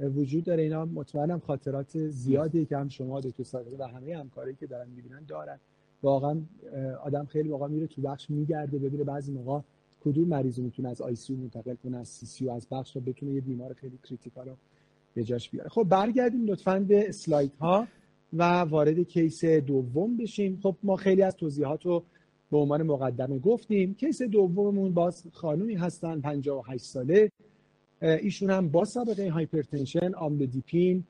وجود 0.00 0.44
داره. 0.44 0.62
اینا 0.62 0.84
مطمئنم 0.84 1.38
خاطرات 1.38 2.08
زیادی 2.08 2.64
که 2.64 2.76
هم 2.76 2.88
شما 2.88 3.20
دکتر 3.20 3.42
صادقی 3.42 3.76
و 3.76 3.86
همه 3.86 4.16
همکاری 4.16 4.54
که 4.54 4.66
دارن 4.66 4.88
می‌بینن 4.96 5.24
دارن. 5.28 5.58
واقعا 6.02 6.40
آدم 7.04 7.24
خیلی 7.24 7.48
واقعا 7.48 7.68
میره 7.68 7.86
تو 7.86 8.02
بخش 8.02 8.30
میگرده 8.30 8.78
ببینه 8.78 9.04
بعضی 9.04 9.32
موقع 9.32 9.60
کدوم 10.04 10.28
مریض 10.28 10.58
می‌تونه 10.60 10.88
از 10.88 11.00
ICU 11.00 11.34
منتقل 11.34 11.74
کنه 11.74 11.96
از 11.96 12.08
CCU 12.08 12.50
از 12.50 12.66
بخش 12.70 12.96
رو 12.96 13.02
بتونه 13.02 13.32
یه 13.32 13.40
بیمار 13.40 13.72
خیلی 13.72 13.98
critical 14.08 14.48
رو 14.48 14.56
به 15.14 15.24
جاش 15.24 15.50
بیاره. 15.50 15.68
خب 15.68 15.84
برگردیم 15.84 16.46
لطفا 16.46 16.78
به 16.78 17.08
اسلاید 17.08 17.52
ها 17.60 17.86
و 18.32 18.42
وارد 18.60 18.98
case 18.98 19.44
دوم 19.44 20.16
بشیم. 20.16 20.58
خب 20.62 20.76
ما 20.82 20.96
خیلی 20.96 21.22
از 21.22 21.36
توضیحات 21.36 21.86
رو 21.86 22.02
به 22.50 22.58
عنوان 22.58 22.82
مقدمه 22.82 23.38
گفتیم. 23.38 23.94
case 23.94 24.22
دوممون 24.22 24.94
باز 24.94 25.26
خانومی 25.32 25.74
هستن 25.74 26.20
58 26.20 26.84
ساله. 26.84 27.30
ایشون 28.02 28.50
هم 28.50 28.68
با 28.68 28.84
سابقه 28.84 29.30
hypertension 29.30 30.14
آملودیپین 30.14 31.04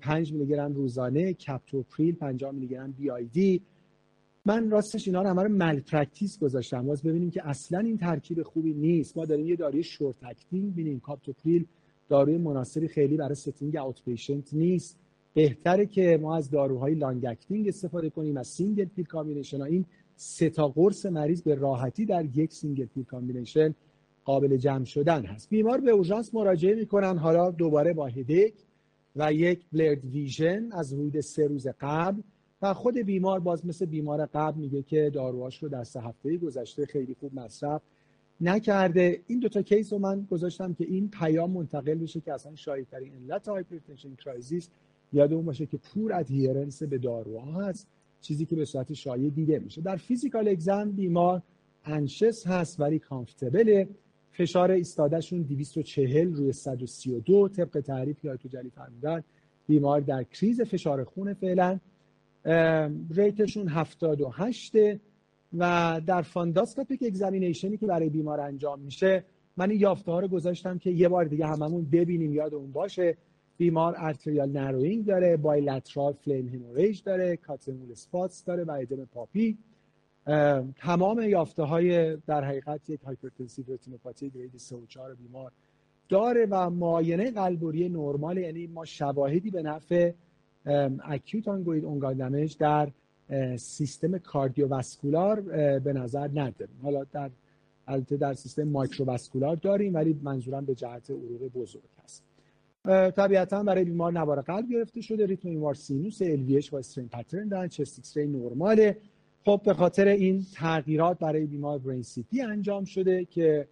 5 0.00 0.32
میلی 0.32 0.46
گرم 0.46 0.74
روزانه 0.74 1.32
کپتوپریل 1.32 2.14
50 2.14 2.52
میلی 2.52 2.66
گرم 2.66 2.92
BID 2.92 3.60
من 4.46 4.70
راستش 4.70 5.06
اینا 5.06 5.22
رو 5.22 5.28
همه 5.28 5.42
رو 5.42 5.48
malpractice 5.48 6.38
گذاشتم. 6.38 6.86
باز 6.86 7.02
ببینیم 7.02 7.30
که 7.30 7.48
اصلا 7.48 7.78
این 7.78 7.98
ترکیب 7.98 8.42
خوبی 8.42 8.74
نیست. 8.74 9.16
ما 9.16 9.24
داریم 9.24 9.46
یه 9.46 9.56
داروی 9.56 9.82
short 9.82 10.24
acting 10.24 10.72
ببینیم 10.72 11.00
کاپتوپریل 11.00 11.66
داروی 12.08 12.38
مناسبی 12.38 12.88
خیلی 12.88 13.16
برای 13.16 13.34
setting 13.34 13.76
outpatient 13.76 14.54
نیست. 14.54 14.98
بهتره 15.34 15.86
که 15.86 16.18
ما 16.22 16.36
از 16.36 16.50
داروهای 16.50 16.94
long 16.94 17.26
acting 17.26 17.68
استفاده 17.68 18.10
کنیم 18.10 18.36
از 18.36 18.48
single 18.48 18.84
pill 18.84 19.04
combination 19.04 19.62
این 19.62 19.84
سه 20.16 20.50
تا 20.50 20.68
قرص 20.68 21.06
مریض 21.06 21.42
به 21.42 21.54
راحتی 21.54 22.06
در 22.06 22.24
یک 22.24 22.52
single 22.52 22.86
pill 22.86 23.04
combination 23.04 23.74
قابل 24.24 24.56
جمع 24.56 24.84
شدن 24.84 25.24
هست. 25.24 25.50
بیمار 25.50 25.80
به 25.80 25.90
اورژانس 25.90 26.34
مراجعه 26.34 26.74
می‌کنن 26.74 27.18
حالا 27.18 27.50
دوباره 27.50 27.92
با 27.92 28.06
headache 28.06 28.52
و 29.16 29.32
یک 29.32 29.64
blurred 29.72 30.04
vision 30.04 30.72
از 30.72 30.92
حدود 30.92 31.20
سه 31.20 31.46
روز 31.46 31.68
قبل 31.80 32.20
و 32.62 32.74
خود 32.74 32.98
بیمار 32.98 33.40
باز 33.40 33.66
مثل 33.66 33.86
بیمار 33.86 34.26
قبل 34.26 34.60
میگه 34.60 34.82
که 34.82 35.10
داروهاش 35.14 35.62
رو 35.62 35.68
در 35.68 35.84
سه 35.84 36.00
هفته 36.00 36.36
گذشته 36.36 36.86
خیلی 36.86 37.16
خوب 37.20 37.34
مصرف 37.34 37.82
نکرده. 38.40 39.20
این 39.26 39.38
دوتا 39.38 39.62
case 39.62 39.92
رو 39.92 39.98
من 39.98 40.26
گذاشتم 40.30 40.74
که 40.74 40.84
این 40.84 41.10
پیام 41.10 41.50
منتقل 41.50 41.94
بشه 41.94 42.20
که 42.20 42.32
اصلا 42.32 42.54
شایع‌ترین 42.54 43.12
علت 43.14 43.48
hypertension 43.48 44.14
crisis 44.14 44.68
یادمون 45.12 45.44
باشه 45.44 45.66
که 45.66 45.76
poor 45.76 46.12
adherence 46.12 46.82
به 46.82 46.98
داروها 46.98 47.62
هست. 47.62 47.86
چیزی 48.26 48.46
که 48.46 48.56
به 48.56 48.64
صورت 48.64 48.92
شایع 48.92 49.30
دیده 49.30 49.58
میشه. 49.58 49.80
در 49.80 49.96
physical 49.96 50.48
exam 50.48 50.90
بیمار 50.90 51.42
anxious 51.84 52.46
هست 52.46 52.80
ولی 52.80 52.98
comfortable 52.98 53.74
ه. 53.74 53.88
فشار 54.32 54.70
ایستادهشون 54.70 55.42
240 55.42 56.34
روی 56.34 56.52
132 56.52 57.48
طبق 57.48 57.80
تعریف 57.80 58.20
که 58.20 58.36
تو 58.36 58.48
جلی 58.48 58.70
فرمودن. 58.70 59.22
بیمار 59.68 60.00
در 60.00 60.22
کریز 60.22 60.60
فشار 60.60 61.04
خون 61.04 61.34
فعلا. 61.34 61.78
rate 63.10 63.39
شون 63.39 63.68
78 63.68 64.74
و 65.58 66.00
در 66.06 66.22
funduscopic 66.22 67.02
examination 67.02 67.70
ی 67.70 67.76
که 67.76 67.86
برای 67.86 68.08
بیمار 68.08 68.40
انجام 68.40 68.80
میشه 68.80 69.24
من 69.56 69.70
این 69.70 69.80
یافته 69.80 70.12
ها 70.12 70.20
رو 70.20 70.28
گذاشتم 70.28 70.78
که 70.78 70.90
یه 70.90 71.08
بار 71.08 71.24
دیگه 71.24 71.46
هممون 71.46 71.84
ببینیم 71.92 72.32
یادمون 72.32 72.72
باشه. 72.72 73.16
بیمار 73.58 73.94
arterial 73.98 74.50
narrowing 74.50 75.04
داره 75.04 75.36
bilateral 75.36 76.12
flame 76.12 76.48
hemorrhage 76.48 77.02
داره 77.02 77.36
cotton 77.36 77.71
wool 77.71 77.94
spots 77.94 78.44
داره 78.44 78.64
و 78.64 78.70
ادم 78.70 79.04
پاپی. 79.04 79.58
تمام 80.78 81.20
یافته 81.20 81.62
های 81.62 82.16
در 82.16 82.44
حقیقت 82.44 82.90
یک 82.90 83.00
hypertensive 83.00 83.64
retinopathy 83.68 84.30
grade 84.30 84.56
3 84.56 84.76
و 84.76 84.86
4 84.86 85.14
بیمار 85.14 85.52
داره 86.08 86.46
و 86.50 86.70
معاینه 86.70 87.30
قلب 87.30 87.55
و 87.55 87.63
ریه 87.63 87.88
نرمال 87.88 88.38
یعنی 88.38 88.66
ما 88.66 88.84
شواهدی 88.84 89.50
به 89.50 89.62
نفع 89.62 90.12
acute 91.04 91.48
ongoing 91.48 91.84
damage 92.16 92.56
در 92.58 92.88
سیستم 93.56 94.18
cardiovascular 94.18 95.40
به 95.78 95.92
نظر 95.92 96.28
نداریم. 96.28 96.76
حالا 96.82 97.04
در 97.04 97.30
البته 97.88 98.16
در 98.16 98.34
سیستم 98.34 98.62
microvascular 98.62 99.56
داریم 99.56 99.94
ولی 99.94 100.20
منظورم 100.22 100.64
به 100.64 100.74
جهت 100.74 101.10
عروق 101.10 101.52
بزرگ 101.54 101.82
هست. 102.04 102.24
طبیعتا 103.16 103.62
برای 103.62 103.84
بیمار 103.84 104.12
نوار 104.12 104.40
قلب 104.40 104.68
گرفته 104.68 105.00
شده. 105.00 105.26
ریتم 105.26 105.48
بیمار 105.48 105.74
sinus 105.74 106.22
LVH 106.22 106.60
با 106.72 106.78
strain 106.78 107.08
pattern 107.08 107.48
دارن 107.48 107.68
chest 107.68 108.18
نرماله. 108.18 108.96
خب 109.44 109.60
به 109.64 109.74
خاطر 109.74 110.08
این 110.08 110.46
تغییرات 110.54 111.18
برای 111.18 111.46
بیمار 111.46 111.78
brain 111.78 112.02
CT 112.02 112.24
انجام 112.42 112.84
شده 112.84 113.24
که 113.24 113.66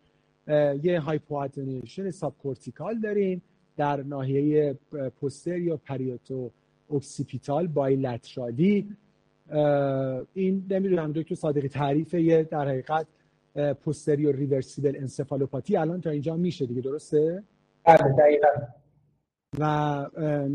یه 0.83 1.01
hypoattenuation 1.01 2.11
subcortical 2.11 3.01
داریم 3.01 3.43
در 3.77 4.03
ناحیه 4.03 4.79
posterior 5.21 5.77
parieto-occipital 5.77 6.51
bilateral 6.91 7.67
ی 7.67 8.89
این 10.35 10.67
نمی‌دونم 10.71 11.13
دکتر 11.13 11.35
صادقی 11.35 11.69
تعریف 11.69 12.15
یه 12.15 12.43
در 12.43 12.69
حقیقت 12.69 13.07
posterior 13.85 14.33
reversible 14.33 14.97
encephalopathy 14.97 15.77
الان 15.77 16.01
تا 16.01 16.11
اینجا 16.11 16.37
میشه 16.37 16.67
دیگه 16.67 16.81
درسته؟ 16.81 17.43
بله 17.85 18.13
دقیقا. 18.19 18.49
و 19.59 19.65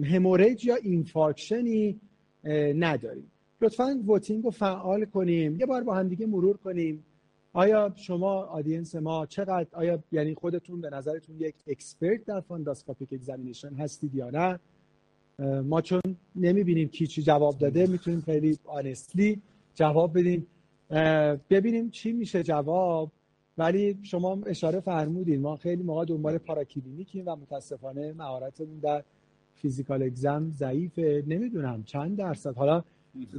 hemorrhage 0.04 0.66
یا 0.66 0.76
infarction 0.76 1.89
ی 1.89 2.00
نداریم. 2.76 3.32
لطفا 3.62 4.04
voting 4.08 4.44
رو 4.44 4.52
فعال 4.52 5.06
کنیم. 5.06 5.60
یه 5.60 5.66
بار 5.66 5.84
با 5.84 5.96
هم 5.96 6.08
دیگه 6.08 6.26
مرور 6.26 6.58
کنیم. 6.58 7.04
آیا 7.54 7.94
شما 7.96 8.34
audience 8.34 8.96
ما 8.96 9.26
چقدر 9.26 9.68
آیا 9.72 10.04
یعنی 10.12 10.36
خودتون 10.36 10.82
به 10.82 10.90
نظرتون 10.90 11.36
یک 11.40 11.56
expert 11.68 12.26
در 12.26 12.40
funduscopic 12.40 13.14
examination 13.14 13.74
هستید 13.74 14.16
یا 14.16 14.30
نه؟ 14.30 14.60
ما 15.62 15.82
چون 15.82 16.02
نمی‌بینیم 16.36 16.88
کی 16.88 17.08
چی 17.08 17.22
جواب 17.22 17.58
داده 17.58 17.88
می‌تونیم 17.88 18.22
خیلی 18.22 18.58
honestly 18.66 19.42
جواب 19.76 20.20
بدیم. 20.20 20.48
ببینیم 21.50 21.90
چی 21.90 22.12
میشه 22.12 22.44
جواب. 22.44 23.12
ولی 23.60 23.98
شما 24.04 24.40
اشاره 24.46 24.80
فرمودین 24.80 25.42
ما 25.42 25.56
خیلی 25.56 25.84
موقع 25.84 26.06
دنبال 26.06 26.38
پاراکلینیکیم 26.38 27.24
و 27.28 27.36
متاسفانه 27.36 28.14
مهارتمون 28.14 28.80
در 28.80 29.04
فیزیکال 29.56 30.04
اگزم 30.04 30.52
ضعیفه. 30.52 31.24
نمی‌دونم 31.28 31.84
چند 31.84 32.18
درصد. 32.18 32.56
حالا 32.56 32.84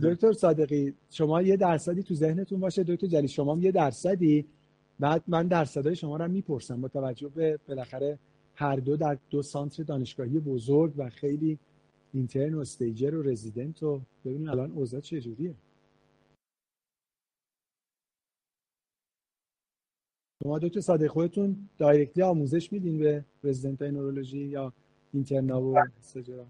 دکتر 0.03 0.33
صادقی 0.33 0.95
شما 1.11 1.43
یه 1.43 1.57
درصدی 1.57 2.03
تو 2.03 2.15
ذهنتون 2.15 2.61
باشه. 2.61 2.85
دکتر 2.85 3.07
جلی 3.07 3.29
شما 3.29 3.59
یه 3.59 3.73
درصدی. 3.73 4.45
بعد 5.01 5.23
من 5.29 5.47
درصدهای 5.47 5.97
شما 5.97 6.17
رو 6.17 6.29
می‌پرسم 6.29 6.81
با 6.81 6.89
توجه 6.89 7.29
به 7.29 7.59
بالاخره 7.69 8.19
هر 8.55 8.77
دو 8.77 8.97
در 8.97 9.19
دو 9.31 9.43
سانتر 9.43 9.83
دانشگاهی 9.83 10.39
بزرگ 10.39 10.93
و 10.97 11.11
خیلی 11.11 11.59
اینترن 12.13 12.55
و 12.55 12.59
استیجر 12.59 13.15
و 13.15 13.23
رزیدنت 13.23 13.83
و 13.83 14.01
ببینیم 14.25 14.49
الان 14.49 14.71
اوضاع 14.71 15.01
چجوریه 15.01 15.55
شما 20.43 20.59
دکتر 20.59 20.81
صادق 20.81 21.07
خودتون 21.07 21.57
دایرکتلی 21.79 22.23
آموزش 22.23 22.73
میدین 22.73 22.99
به 22.99 23.25
رزیدنت 23.45 23.83
نورولوژی 23.83 24.39
یا 24.39 24.73
اینترنا 25.13 25.63
و 25.63 25.79
استاژرا؟ 25.99 26.47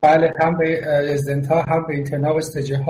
بله 0.00 0.32
هم 0.40 0.58
به 0.58 0.80
رزیدنت 0.84 1.46
ها 1.46 1.62
هم 1.62 1.86
به 1.86 1.94
اینترنا 1.94 2.34
و 2.34 2.36
استاژر 2.36 2.84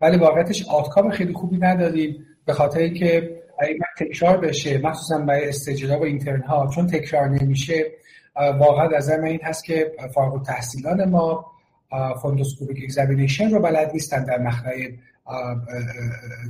ولی 0.00 0.16
واقعیتش 0.16 0.68
outcome 0.68 1.10
خیلی 1.10 1.32
خوبی 1.32 1.58
نداریم 1.58 2.26
به 2.44 2.52
خاطر 2.52 2.78
اینکه 2.78 3.40
اگه 3.58 3.78
تکرار 3.98 4.36
بشه 4.36 4.78
مخصوصا 4.78 5.18
برای 5.18 5.48
استاژرا 5.48 6.00
و 6.00 6.02
اینترن 6.02 6.42
ها 6.42 6.70
چون 6.74 6.86
تکرار 6.86 7.28
نمیشه 7.28 7.86
واقعا 8.36 8.88
از 8.96 9.10
من 9.10 9.24
این 9.24 9.40
هست 9.42 9.64
که 9.64 9.92
فارغ 10.14 10.46
تحصیلان 10.46 11.04
ما 11.04 11.46
fundoscopic 12.22 12.84
examination 12.84 13.50
رو 13.50 13.60
بلد 13.60 13.92
نیستن 13.92 14.24
در 14.24 14.38
مقطع 14.38 14.70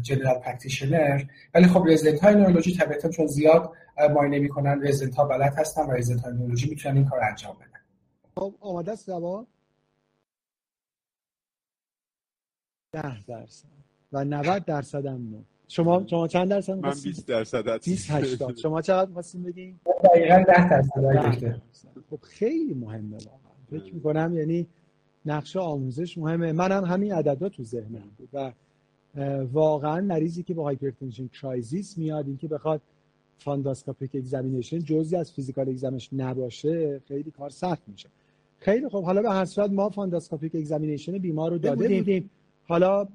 general 0.03 0.39
practitioner. 0.39 1.23
ولی 1.55 1.66
خب 1.66 1.85
رزیدنت 1.89 2.20
های 2.20 2.35
نورولوژی 2.35 2.76
طبیعتا 2.76 3.09
چون 3.09 3.26
زیاد 3.26 3.72
ماینه 4.14 4.39
می‌کنن 4.39 4.87
رزیدنت 4.87 5.14
ها 5.14 5.24
بلد 5.24 5.55
هستن 5.59 5.87
و 5.87 5.91
رزیدنت 5.91 6.24
های 6.24 6.33
نورولوژی 6.33 6.70
می‌تونن 6.70 6.97
این 6.97 7.09
کار 7.09 7.20
انجام 7.24 7.57
بدن. 7.57 7.81
خب 8.35 8.55
آماده 8.61 8.93
است 8.93 9.07
جواب؟ 9.07 9.47
10 12.93 13.24
درصد 13.24 13.68
و 14.12 14.24
90 14.24 14.64
درصد 14.64 15.07
هم 15.07 15.28
نه. 15.31 15.45
شما 15.68 16.07
شما 16.07 16.28
چند 16.28 16.49
درصد 16.49 16.72
من 16.72 16.91
20 16.91 17.26
درصد 17.26 17.85
20 17.85 18.11
80 18.11 18.57
شما 18.57 18.83
چقدر 18.83 19.12
خواستین 19.12 19.43
بگین 19.43 19.81
دقیقاً 20.05 20.45
10 20.49 20.68
درصد. 20.68 20.91
خب 22.11 22.18
خیلی 22.22 22.74
مهمه 22.74 23.16
واقعا. 23.16 23.53
فکر 23.70 23.95
می‌کنم 23.95 24.35
یعنی 24.35 24.66
نقش 25.26 25.57
آموزش 25.57 26.18
مهمه. 26.18 26.53
منم 26.53 26.85
همین 26.85 27.12
عددا 27.12 27.49
تو 27.49 27.64
ذهنم 27.64 28.11
بود 28.18 28.28
و 28.33 28.53
واقعا 29.53 30.01
مریضی 30.01 30.43
که 30.43 30.55
با 30.55 30.63
hypertension 30.62 31.29
crisis 31.29 31.99
میاد 31.99 32.27
اینکه 32.27 32.49
بخواد 32.49 32.81
funduscopic 33.39 34.11
examination 34.14 34.79
جزئی 34.79 35.19
از 35.19 35.33
physical 35.33 35.68
exam 35.68 35.95
ش 35.95 36.09
نباشه 36.13 37.01
خیلی 37.09 37.31
کار 37.31 37.51
سخت 37.51 37.83
میشه. 37.89 38.09
خیلی 38.59 38.89
خب 38.89 39.05
حالا 39.05 39.23
به 39.23 39.31
هر 39.31 39.45
صورت 39.45 39.71
ما 39.71 39.89
funduscopic 39.89 40.55
examination 40.55 41.18
بیمار 41.19 41.51
رو 41.51 41.59
داده 41.59 41.99
بودیم. 41.99 42.31
حالا 42.69 43.09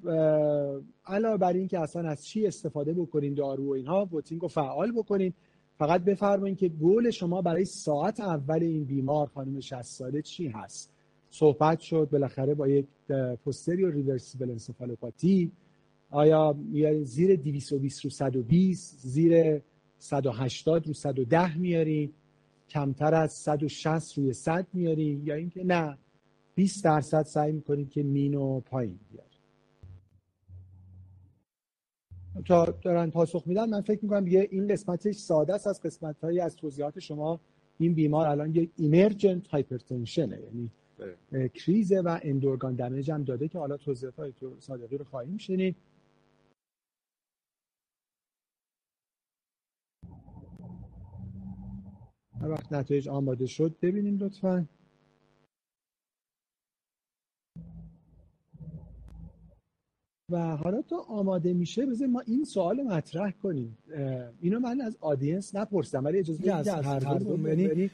علاوه 1.05 1.37
بر 1.37 1.53
این 1.53 1.67
که 1.67 1.79
اصلا 1.79 2.09
از 2.09 2.25
چی 2.25 2.47
استفاده 2.47 2.93
بکنین 2.93 3.33
دارو 3.33 3.67
و 3.67 3.69
اینها 3.69 4.09
voting 4.11 4.41
رو 4.41 4.47
فعال 4.47 4.91
بکنین 4.91 5.33
فقط 5.77 6.03
بفرمایید 6.03 6.57
که 6.57 6.69
گول 6.69 7.11
شما 7.11 7.41
برای 7.41 7.65
ساعت 7.65 8.19
اول 8.19 8.63
این 8.63 8.83
بیمار 8.83 9.27
خانم 9.27 9.59
60 9.59 9.81
ساله 9.81 10.21
چی 10.21 10.47
هست. 10.47 10.91
صحبت 11.29 11.79
شد 11.79 12.09
بالاخره 12.11 12.53
با 12.53 12.67
یک 12.67 12.85
پوستریو 13.43 13.91
ریورسیبل 13.91 14.51
انسفالوپاتی. 14.51 15.51
آیا 16.15 16.53
میارین 16.53 17.03
زیر 17.03 17.35
220 17.35 18.03
رو 18.03 18.09
120 18.09 18.99
زیر 18.99 19.61
180 19.99 20.87
رو 20.87 20.93
110 20.93 21.57
میارین 21.57 22.13
کمتر 22.69 23.13
از 23.13 23.33
160 23.33 24.17
روی 24.17 24.33
100 24.33 24.67
میارین 24.73 25.21
یا 25.25 25.35
اینکه 25.35 25.63
نه 25.63 25.97
20 26.55 26.83
درصد 26.83 27.23
سعی 27.23 27.51
می‌کنید 27.51 27.89
که 27.89 28.03
مینو 28.03 28.59
پایین 28.59 28.99
بیارین 29.11 29.39
تا 32.45 32.65
دارن 32.65 33.09
پاسخ 33.09 33.43
میدن 33.45 33.69
من 33.69 33.81
فکر 33.81 33.99
می‌کنم 34.03 34.27
یه 34.27 34.47
این 34.51 34.67
قسمتش 34.67 35.15
ساده 35.15 35.53
است 35.53 35.67
از 35.67 35.81
قسمت 35.81 36.23
هایی 36.23 36.39
از 36.39 36.55
توضیحات 36.55 36.99
شما. 36.99 37.39
این 37.77 37.93
بیمار 37.93 38.27
الان 38.27 38.55
یک 38.55 38.69
ایمرجنت 38.77 39.47
هایپرتنشنه 39.47 40.39
یعنی 40.39 40.69
کریزه 41.49 42.01
و 42.01 42.19
اندورگان 42.23 42.75
دمیج 42.75 43.11
هم 43.11 43.23
داده 43.23 43.47
که 43.47 43.59
حالا 43.59 43.77
توضیحات 43.77 44.15
های 44.15 44.31
تو 44.31 44.55
صادقی 44.59 44.97
رو 44.97 45.05
خواهیم 45.05 45.37
شنید. 45.37 45.75
هر 52.41 52.49
وقت 52.49 52.73
نتایج 52.73 53.09
آماده 53.09 53.45
شد 53.45 53.75
ببینیم 53.81 54.17
لطفا. 54.17 54.65
و 60.31 60.57
حالا 60.57 60.81
تا 60.81 60.97
آماده 60.97 61.53
میشه 61.53 61.85
بذار 61.85 62.07
ما 62.07 62.19
این 62.19 62.43
سوال 62.43 62.83
مطرح 62.83 63.31
کنیم. 63.31 63.77
اینو 64.41 64.59
من 64.59 64.81
از 64.81 64.97
آدینس 65.01 65.55
نپرسم 65.55 66.05
ولی 66.05 66.19
اجازه 66.19 66.53
از 66.53 66.67
هر 66.67 66.99
دو 66.99 67.47
یعنی 67.47 67.91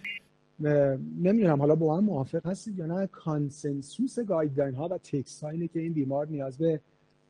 نمی‌دونم 1.22 1.60
حالا 1.60 1.76
با 1.76 1.98
هم 1.98 2.04
موافق 2.04 2.48
هستید 2.48 2.80
یا 2.80 2.86
نه؟ 2.86 3.08
consensus 3.08 4.20
guideline 4.20 4.76
ها 4.76 4.88
و 4.88 4.98
text 4.98 5.44
اینه 5.44 5.68
که 5.68 5.80
این 5.80 5.94
بیمار 5.94 6.28
نیاز 6.28 6.58
به 6.58 6.82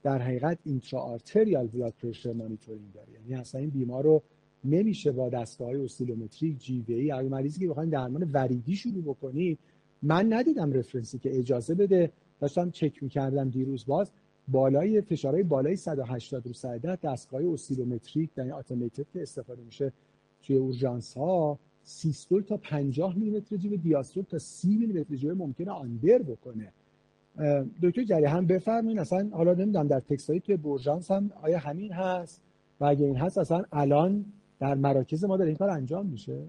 در 0.04 0.22
حقیقت 0.22 0.58
intra-arterial 0.66 1.68
blood 1.68 1.94
pressure 2.02 2.34
monitoring 2.34 2.94
داره. 2.94 3.08
یعنی 3.14 3.36
اصلا 3.36 3.62
این 3.62 3.70
بیمار 3.70 4.04
رو 4.04 4.24
نمیشه 4.66 5.12
با 5.12 5.30
دستگاه 5.30 5.68
های 5.68 5.86
oscillometric 5.86 6.60
جی 6.60 6.86
وی 6.88 6.94
ای 6.94 7.12
اگه 7.12 7.30
مریضی 7.30 7.60
که 7.60 7.68
بخواید 7.68 7.90
درمان 7.90 8.30
وریدی 8.34 8.76
شروع 8.76 9.04
بکنید 9.04 9.60
من 10.04 10.34
ندیدم 10.34 10.74
reference 10.74 11.13
ی 11.13 11.18
که 11.20 11.40
اجازه 11.40 11.76
بده. 11.76 12.12
داشتم 12.40 12.72
چک 12.72 13.04
می‌کردم 13.04 13.50
دیروز 13.50 13.86
باز. 13.86 14.12
بالای 14.48 15.02
فشارهای 15.02 15.44
بالای 15.44 15.76
180 15.76 16.48
رو 16.48 16.54
110 16.54 16.96
دستگاه 16.96 17.54
oscillometric 17.54 18.30
یعنی 18.38 18.52
اتوماتیک 18.52 19.08
که 19.14 19.22
استفاده 19.22 19.62
میشه 19.64 19.94
توی 20.44 20.56
اورژانس 20.56 21.18
ها 21.18 21.60
سیستول 21.84 22.42
تا 22.42 22.58
50 22.58 23.18
میلیمتر 23.18 23.58
جیب 23.58 23.82
دیاستول 23.82 24.24
تا 24.24 24.38
30 24.38 24.78
میلیمتر 24.78 25.16
جیب 25.16 25.32
ممکنه 25.32 25.72
آندر 25.72 26.18
بکنه. 26.18 26.72
دکتر 27.82 28.04
جری 28.04 28.26
هم 28.26 28.48
بفرمایید 28.48 29.00
اصلا 29.00 29.30
حالا 29.32 29.54
نمی‌دونم 29.54 29.88
در 29.88 30.00
تکست 30.00 30.38
توی 30.38 30.58
برژانس 30.58 31.12
هم 31.12 31.32
آیا 31.42 31.60
همین 31.60 31.94
هست؟ 31.94 32.42
و 32.80 32.86
اگه 32.86 33.06
این 33.06 33.16
هست 33.16 33.38
اصلا 33.38 33.64
الان 33.72 34.26
در 34.62 34.76
مراکز 34.76 35.26
ما 35.26 35.38
در 35.38 35.46
این 35.46 35.56
کار 35.56 35.70
انجام 35.70 36.06
میشه؟ 36.06 36.48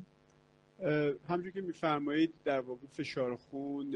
همونجور 1.29 1.53
که 1.53 1.61
میفرمایید 1.61 2.35
در 2.45 2.61
واقع 2.61 2.87
فشار 2.87 3.37
خون 3.37 3.91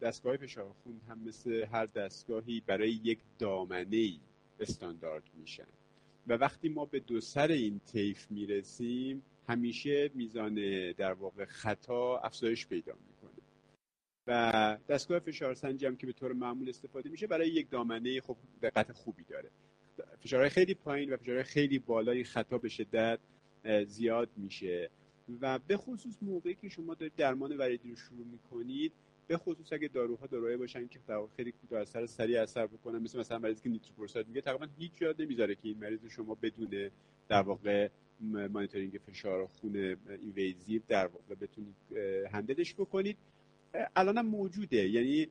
دستگاه 0.00 0.36
فشار 0.36 0.72
خون 0.82 1.00
هم 1.08 1.18
مثل 1.18 1.64
هر 1.72 1.86
دستگاهی 1.86 2.62
برای 2.66 2.90
یک 2.90 3.18
دامنه 3.38 4.12
استاندارد 4.60 5.22
میشن. 5.40 5.66
و 6.26 6.32
وقتی 6.32 6.68
ما 6.68 6.84
به 6.84 7.00
دو 7.00 7.20
سر 7.20 7.48
این 7.48 7.80
طیف 7.92 8.30
می‌رسیم 8.30 9.22
همیشه 9.48 10.10
میزان 10.14 10.54
در 10.92 11.12
واقع 11.12 11.44
خطا 11.44 12.18
افزایش 12.18 12.66
پیدا 12.66 12.92
می‌کنه. 12.92 13.42
و 14.26 14.78
دستگاه 14.88 15.18
فشار 15.18 15.54
سنجی 15.54 15.86
هم 15.86 15.96
که 15.96 16.06
به 16.06 16.12
طور 16.12 16.32
معمول 16.32 16.68
استفاده 16.68 17.10
میشه 17.10 17.26
برای 17.26 17.48
یک 17.48 17.70
دامنه 17.70 18.20
خب 18.20 18.36
دقت 18.62 18.92
خوبی 18.92 19.24
داره. 19.24 19.50
فشارهای 20.20 20.50
خیلی 20.50 20.74
پایین 20.74 21.12
و 21.12 21.16
فشارهای 21.16 21.44
خیلی 21.44 21.78
بالا 21.78 22.12
این 22.12 22.24
خطا 22.24 22.58
به 22.58 22.68
شدت 22.68 23.18
زیاد 23.88 24.28
میشه. 24.36 24.90
و 25.40 25.58
به 25.58 25.76
خصوص 25.76 26.14
موقعی 26.22 26.54
که 26.54 26.68
شما 26.68 26.94
دارید 26.94 27.12
درمان 27.16 27.56
وریدی 27.56 27.90
رو 27.90 27.96
شروع 27.96 28.26
می‌کنید 28.26 28.92
به 29.26 29.36
خصوص 29.36 29.72
اگه 29.72 29.88
داروها 29.88 30.26
داروهایی 30.26 30.56
باشن 30.56 30.88
که 30.88 30.98
در 31.08 31.20
خیلی 31.36 31.52
کوتاه 31.52 31.80
اثر 31.80 32.06
سریع 32.06 32.42
اثر 32.42 32.66
بکنن 32.66 32.98
مثل 32.98 33.18
مثلا 33.18 33.38
مریضی 33.38 33.62
که 33.62 33.68
نیتروپروساد 33.68 34.28
میگه 34.28 34.40
تقریبا 34.40 34.68
هیچ 34.78 34.92
جا 34.96 35.14
نمی‌ذاره 35.18 35.54
که 35.54 35.60
این 35.62 35.78
مریض 35.78 36.00
شما 36.10 36.34
بدون 36.42 36.90
در 37.28 37.42
واقع 37.42 37.88
مانیتورینگ 38.50 39.00
فشار 39.06 39.46
خون 39.46 39.96
invasive 40.22 40.82
در 40.88 41.06
واقع 41.06 41.34
بتونید 41.34 41.74
handle 42.32 42.63
ش 42.63 42.74
بکنید. 42.74 43.16
الان 43.96 44.18
هم 44.18 44.26
موجوده. 44.26 44.88
یعنی 44.88 45.28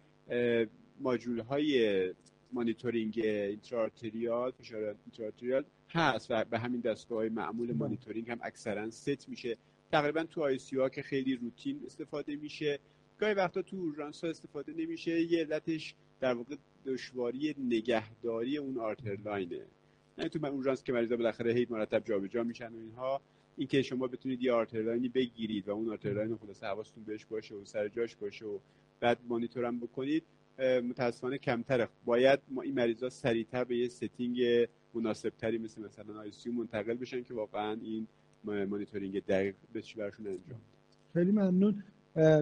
ماجول 1.00 1.40
های 1.40 2.14
مانیتورینگ 2.52 3.20
intra-arterial 3.24 4.52
فشار 4.52 4.96
intra-arterial 5.06 5.64
هست 5.90 6.32
و 6.32 6.46
به 6.46 6.60
همین 6.60 6.82
دستگاه 6.82 7.18
های 7.18 7.30
معمول 7.30 7.74
مانیتورینگ 7.74 8.30
هم 8.30 8.40
اکثرا 8.42 8.90
ست 8.90 9.30
میشه. 9.30 9.58
تقریبا 9.92 10.24
تو 10.24 10.44
ICU 10.44 10.78
ها 10.78 10.90
که 10.90 11.02
خیلی 11.02 11.36
روتین 11.36 11.82
استفاده 11.86 12.36
میشه. 12.36 12.80
گاهی 13.20 13.34
وقتا 13.34 13.62
تو 13.62 13.78
اورژانس 13.78 14.24
ها 14.24 14.30
استفاده 14.30 14.74
نمیشه. 14.74 15.22
یه 15.22 15.40
علتش 15.40 15.96
در 16.20 16.34
واقع 16.34 16.56
دشواری 16.86 17.56
نگهداری 17.60 18.58
اون 18.58 18.78
arterial 18.78 19.28
line 19.28 19.53
ه. 19.53 19.66
یعنی 20.18 20.30
تو 20.30 20.46
اورژانس 20.46 20.84
که 20.84 20.94
مریضا 20.94 21.16
بالاخره 21.18 21.54
هی 21.54 21.68
مرتب 21.70 22.04
جابجا 22.06 22.44
میشن 22.44 22.74
و 22.74 22.78
اینها 22.78 23.22
اینکه 23.58 23.82
شما 23.82 24.08
بتونید 24.08 24.42
یه 24.42 24.54
arterial 24.54 24.88
line 24.88 25.06
ی 25.06 25.10
بگیرید 25.10 25.68
و 25.68 25.72
اون 25.72 25.90
arterial 25.90 26.22
line 26.22 26.38
خلاص 26.38 26.64
حواستون 26.64 27.04
بهش 27.04 27.26
باشه 27.26 27.56
و 27.56 27.66
سر 27.66 27.88
جاش 27.88 28.16
باشه 28.16 28.46
و 28.46 28.60
بعد 29.00 29.20
مانیتور 29.28 29.67
هم 29.67 29.80
بکنید. 29.80 30.24
متاسفانه 30.60 31.38
کمتره. 31.38 31.90
باید 32.06 32.40
ما 32.50 32.62
این 32.62 32.74
مریضا 32.74 33.10
سریعتر 33.10 33.64
به 33.64 33.78
یه 33.78 33.88
setting 33.88 34.68
مناسب 34.94 35.30
تری 35.30 35.58
مثل 35.58 35.82
مثلا 35.82 36.20
ICU 36.20 36.32
منتقل 36.58 36.94
بشن 36.94 37.24
که 37.24 37.34
واقعا 37.34 37.72
این 37.82 38.08
مانیتورینگ 38.44 39.26
دقیق 39.26 39.56
بشه 39.74 39.96
براشون 39.96 40.28
انجام 40.28 40.62
خیلی 41.14 41.32
ممنون. 41.32 41.84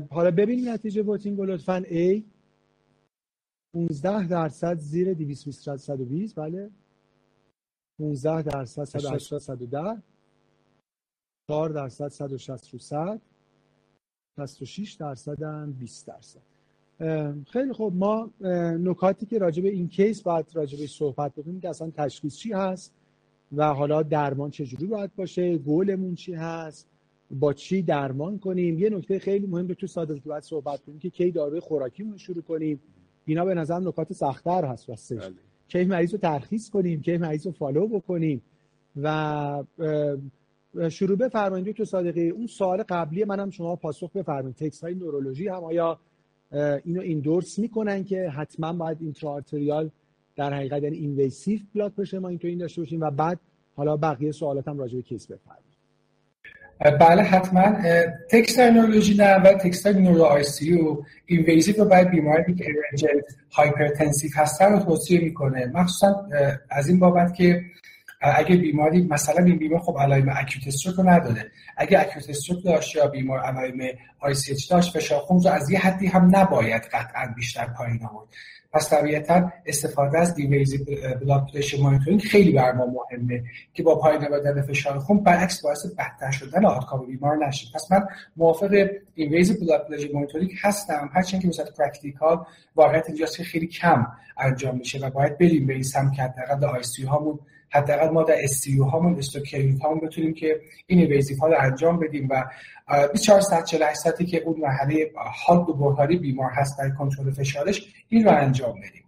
حالا 0.09 0.32
ببینیم 0.32 0.70
نتیجه 0.70 1.01
voting 1.01 1.41
لطفا. 1.41 1.84
A 1.84 2.22
15 3.74 4.28
درصد 4.28 4.78
زیر 4.78 5.13
220 5.13 5.78
120 5.78 6.36
بله. 6.36 6.70
15 7.99 8.41
درصد 8.41 8.84
180 8.84 9.41
110 9.41 10.01
4 11.47 11.70
درصد 11.70 12.07
160 12.07 12.74
رو 12.74 12.80
100 12.80 13.22
66 14.38 14.93
درصد 14.93 15.43
هم 15.43 15.74
20 15.74 16.07
درصد. 16.07 16.55
خیلی 17.48 17.74
خوب. 17.74 17.96
ما 17.96 18.30
نکاتی 18.80 19.26
که 19.26 19.38
راجع 19.38 19.64
به 19.64 19.70
این 19.70 19.88
کیس 19.88 20.22
باید 20.22 20.46
راجع 20.54 20.80
به 20.80 20.88
صحبت 20.88 21.34
بکنیم 21.36 21.60
که 21.60 21.70
اصلا 21.70 21.91
تشخیص 21.98 22.36
چی 22.36 22.54
هست 22.54 22.93
و 23.56 23.74
حالا 23.74 24.04
درمان 24.04 24.52
چجوری 24.52 24.86
باید 24.86 25.16
باشه 25.16 25.58
گولمون 25.58 26.16
چی 26.16 26.34
هست 26.34 26.88
با 27.32 27.54
چی 27.54 27.82
درمان 27.82 28.39
کنیم. 28.39 28.80
یه 28.80 28.89
نکته 28.89 29.20
خیلی 29.20 29.48
مهم 29.48 29.68
رو 29.68 29.74
تو 29.74 29.88
ساده 29.88 30.22
باید 30.26 30.43
صحبت 30.43 30.82
کنیم 30.82 31.00
که 31.00 31.10
کی 31.10 31.32
داروی 31.32 31.60
خوراکیمون 31.60 32.18
شروع 32.18 32.41
کنیم. 32.41 32.80
اینا 33.26 33.46
به 33.46 33.54
نظر 33.54 33.80
نکات 33.80 34.14
سختتر 34.14 34.66
هست 34.66 34.89
راستش. 34.89 35.18
بله. 35.18 35.36
کی 35.68 35.86
مریض 35.86 36.12
رو 36.12 36.18
ترخیص 36.18 36.70
کنیم 36.70 37.02
کی 37.02 37.18
مریض 37.18 37.46
رو 37.46 37.52
follow 37.51 37.88
بکنیم 37.88 38.41
و 39.02 39.64
شروع 40.89 41.18
بفرمایید 41.18 41.72
دکتر 41.72 41.86
صادقی. 41.86 42.30
اون 42.30 42.48
سوال 42.48 42.84
قبلی 42.89 43.24
منم 43.24 43.50
شما 43.50 43.76
پاسخ 43.76 44.12
بفرمایید. 44.12 44.56
تکس 44.56 44.84
های 44.84 44.96
نورولوژی 44.96 45.48
هم 45.48 45.64
آیا 45.64 46.00
اینو 46.84 47.02
endorse 47.01 47.60
می‌کنن 47.60 48.04
که 48.04 48.30
حتما 48.30 48.74
باید 48.74 48.98
intra-arterial 49.01 49.89
در 50.36 50.54
حقیقت 50.54 50.84
یعنی 50.84 50.98
invasive 50.97 51.60
blood 51.76 51.91
pressure 51.91 52.20
ما 52.20 52.30
این 52.30 52.58
داشته 52.58 52.82
باشیم 52.82 53.02
و 53.02 53.12
بعد 53.12 53.39
حالا 53.76 53.98
بقیه 53.98 54.32
سوالات 54.32 54.68
هم 54.68 54.78
راجع 54.78 54.96
به 54.96 55.02
case 55.01 55.28
بفرمایید. 55.28 55.66
بله 57.00 57.22
حتما. 57.22 57.76
text 58.32 58.59
نورولوژی 58.59 59.14
نه 59.18 59.36
و 59.36 59.54
text 59.53 59.91
neuro 59.91 60.24
ICU 60.24 60.74
invasive 60.74 61.76
رو 61.78 61.86
باید 61.86 62.10
بیماری 62.10 62.56
که 62.56 62.66
emergent 62.66 63.36
hypertensive 63.51 64.32
هستن 64.36 64.74
رو 64.74 64.80
توصیه 64.80 65.20
می‌کنه. 65.20 65.66
مخصوصا 65.66 66.28
از 66.70 66.88
این 66.88 67.00
بابت 67.00 67.34
که 67.34 67.62
اگه 68.22 68.55
بیماری 68.55 69.03
مثلا 69.03 69.45
این 69.45 69.57
بیمار 69.57 69.80
خب 69.80 69.97
علائم 69.99 70.30
acute 70.30 70.68
stroke 70.68 70.95
رو 70.95 71.09
نداره. 71.09 71.51
اگه 71.78 71.99
acute 71.99 72.30
stroke 72.30 72.64
داشت 72.63 72.95
یا 72.95 73.07
بیمار 73.07 73.39
علائم 73.39 73.97
ICH 74.20 74.70
داشت 74.70 74.97
فشار 74.97 75.20
خون 75.20 75.43
رو 75.43 75.49
از 75.49 75.70
یه 75.70 75.80
حدی 75.80 76.07
هم 76.07 76.36
نباید 76.36 76.82
قطعا 76.82 77.34
بیشتر 77.36 77.66
پایین 77.66 78.05
آورد. 78.05 78.28
پس 78.76 78.89
طبیعتا 78.89 79.51
استفاده 79.66 80.20
از 80.20 80.36
invasive 80.36 80.86
blood 81.22 81.47
pressure 81.53 81.78
monitoring 81.82 82.22
خیلی 82.22 82.51
بر 82.51 82.72
ما 82.72 82.86
مهمه 82.86 83.43
که 83.74 83.84
با 83.84 83.99
پایین 83.99 84.26
آوردن 84.26 84.61
فشار 84.61 84.99
خون 84.99 85.24
برعکس 85.24 85.61
باعث 85.61 85.86
بدتر 85.86 86.32
شدن 86.32 86.66
outcome 86.66 87.06
بیمار 87.05 87.47
نشه. 87.47 87.68
پس 87.76 87.91
من 87.91 88.07
موافق 88.38 88.89
invasive 89.16 89.66
blood 89.66 89.88
pressure 89.88 90.10
monitoring 90.14 90.51
هستم. 90.61 91.09
هرچند 91.13 91.41
که 91.41 91.47
مثلا 91.47 91.66
practical 91.78 92.45
واقعیت 92.76 93.03
اینجاست 93.07 93.38
که 93.38 93.43
خیلی 93.43 93.68
کم 93.68 94.07
انجام 94.38 94.78
میشه 94.78 94.99
و 94.99 95.09
باید 95.09 95.38
بریم 95.38 95.68
به 95.68 95.74
این 95.74 95.84
سمت 95.84 96.13
که 96.13 96.22
حداقل 96.22 96.66
ICU 96.66 97.03
هامون 97.03 97.39
حداقل 97.76 98.09
ما 98.09 98.23
در 98.23 98.36
SCU 98.43 98.84
هامون 98.84 99.17
stroke 99.18 99.56
unit 99.56 99.82
هامون 99.82 99.99
بتونیم 99.99 100.34
که 100.34 100.61
این 100.88 101.01
invasive 101.01 101.39
ها 101.39 101.47
رو 101.47 101.55
انجام 101.59 101.99
بدیم 101.99 102.28
و 102.30 102.43
24 103.13 103.41
ساعت 103.41 103.65
48 103.65 103.99
ساعتی 103.99 104.26
که 104.26 104.41
اون 104.41 104.59
مرحله 104.59 105.11
حاد 105.45 105.69
و 105.69 105.73
بحرانی 105.73 106.17
بیمار 106.17 106.49
هست 106.51 106.78
برای 106.78 106.91
کنترل 106.91 107.32
فشارش 107.32 107.93
این 108.09 108.23
رو 108.26 108.32
انجام 108.32 108.76
بدیم. 108.80 109.05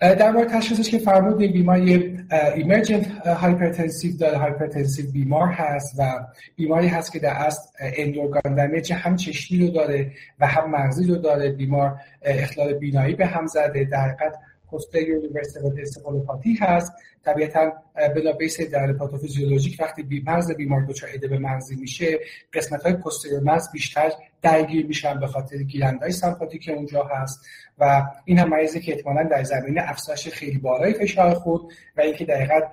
در 0.00 0.30
مورد 0.30 0.48
تشخیصش 0.48 0.90
که 0.90 0.98
فرمودیم 0.98 1.52
بیمار 1.52 1.78
یه 1.78 2.24
emergent 2.54 3.26
hypertensive 3.26 4.16
داره 4.16 4.38
hypertensive 4.38 5.10
بیمار 5.12 5.48
هست 5.48 5.94
و 5.98 6.26
بیماری 6.56 6.88
هست 6.88 7.12
که 7.12 7.18
در 7.18 7.32
اصل 7.32 7.60
end 7.80 8.08
organ 8.08 8.54
damage 8.54 8.92
هم 8.92 9.16
چشمی 9.16 9.66
رو 9.66 9.72
داره 9.72 10.12
و 10.40 10.46
هم 10.46 10.70
مغزی 10.70 11.06
رو 11.06 11.16
داره. 11.16 11.52
بیمار 11.52 12.00
اختلال 12.22 12.74
بینایی 12.74 13.14
به 13.14 13.26
هم 13.26 13.46
زده. 13.46 13.84
در 13.84 13.98
حقیقت 13.98 14.34
posterior 14.70 15.22
reversible 15.22 15.80
encephalopathy 15.80 16.54
هست. 16.60 16.92
طبیعتا 17.24 17.72
بلا 18.14 18.32
base 18.32 18.60
در 18.60 18.92
پاتوفیزیولوژیک 18.92 19.76
وقتی 19.80 20.02
بی 20.02 20.22
مغز 20.26 20.52
بیمار 20.52 20.84
دچار 20.88 21.10
ادم 21.30 21.38
مغزی 21.38 21.76
میشه 21.76 22.18
قسمت 22.52 22.82
های 22.82 22.92
posterior 22.92 23.40
مغز 23.40 23.72
بیشتر 23.72 24.12
درگیر 24.42 24.86
میشن 24.86 25.20
به 25.20 25.26
خاطر 25.26 25.56
گیرنده‌های 25.56 26.12
سمپاتیک 26.12 26.70
اونجا 26.74 27.02
هست. 27.04 27.46
و 27.78 28.02
این 28.24 28.38
هم 28.38 28.48
مریضی 28.48 28.80
که 28.80 28.92
احتمالا 28.92 29.22
در 29.22 29.42
زمینه 29.42 29.82
افزایش 29.90 30.28
خیلی 30.28 30.58
بالای 30.58 30.94
فشار 30.94 31.34
خون 31.34 31.72
و 31.96 32.00
اینکه 32.00 32.24
در 32.24 32.68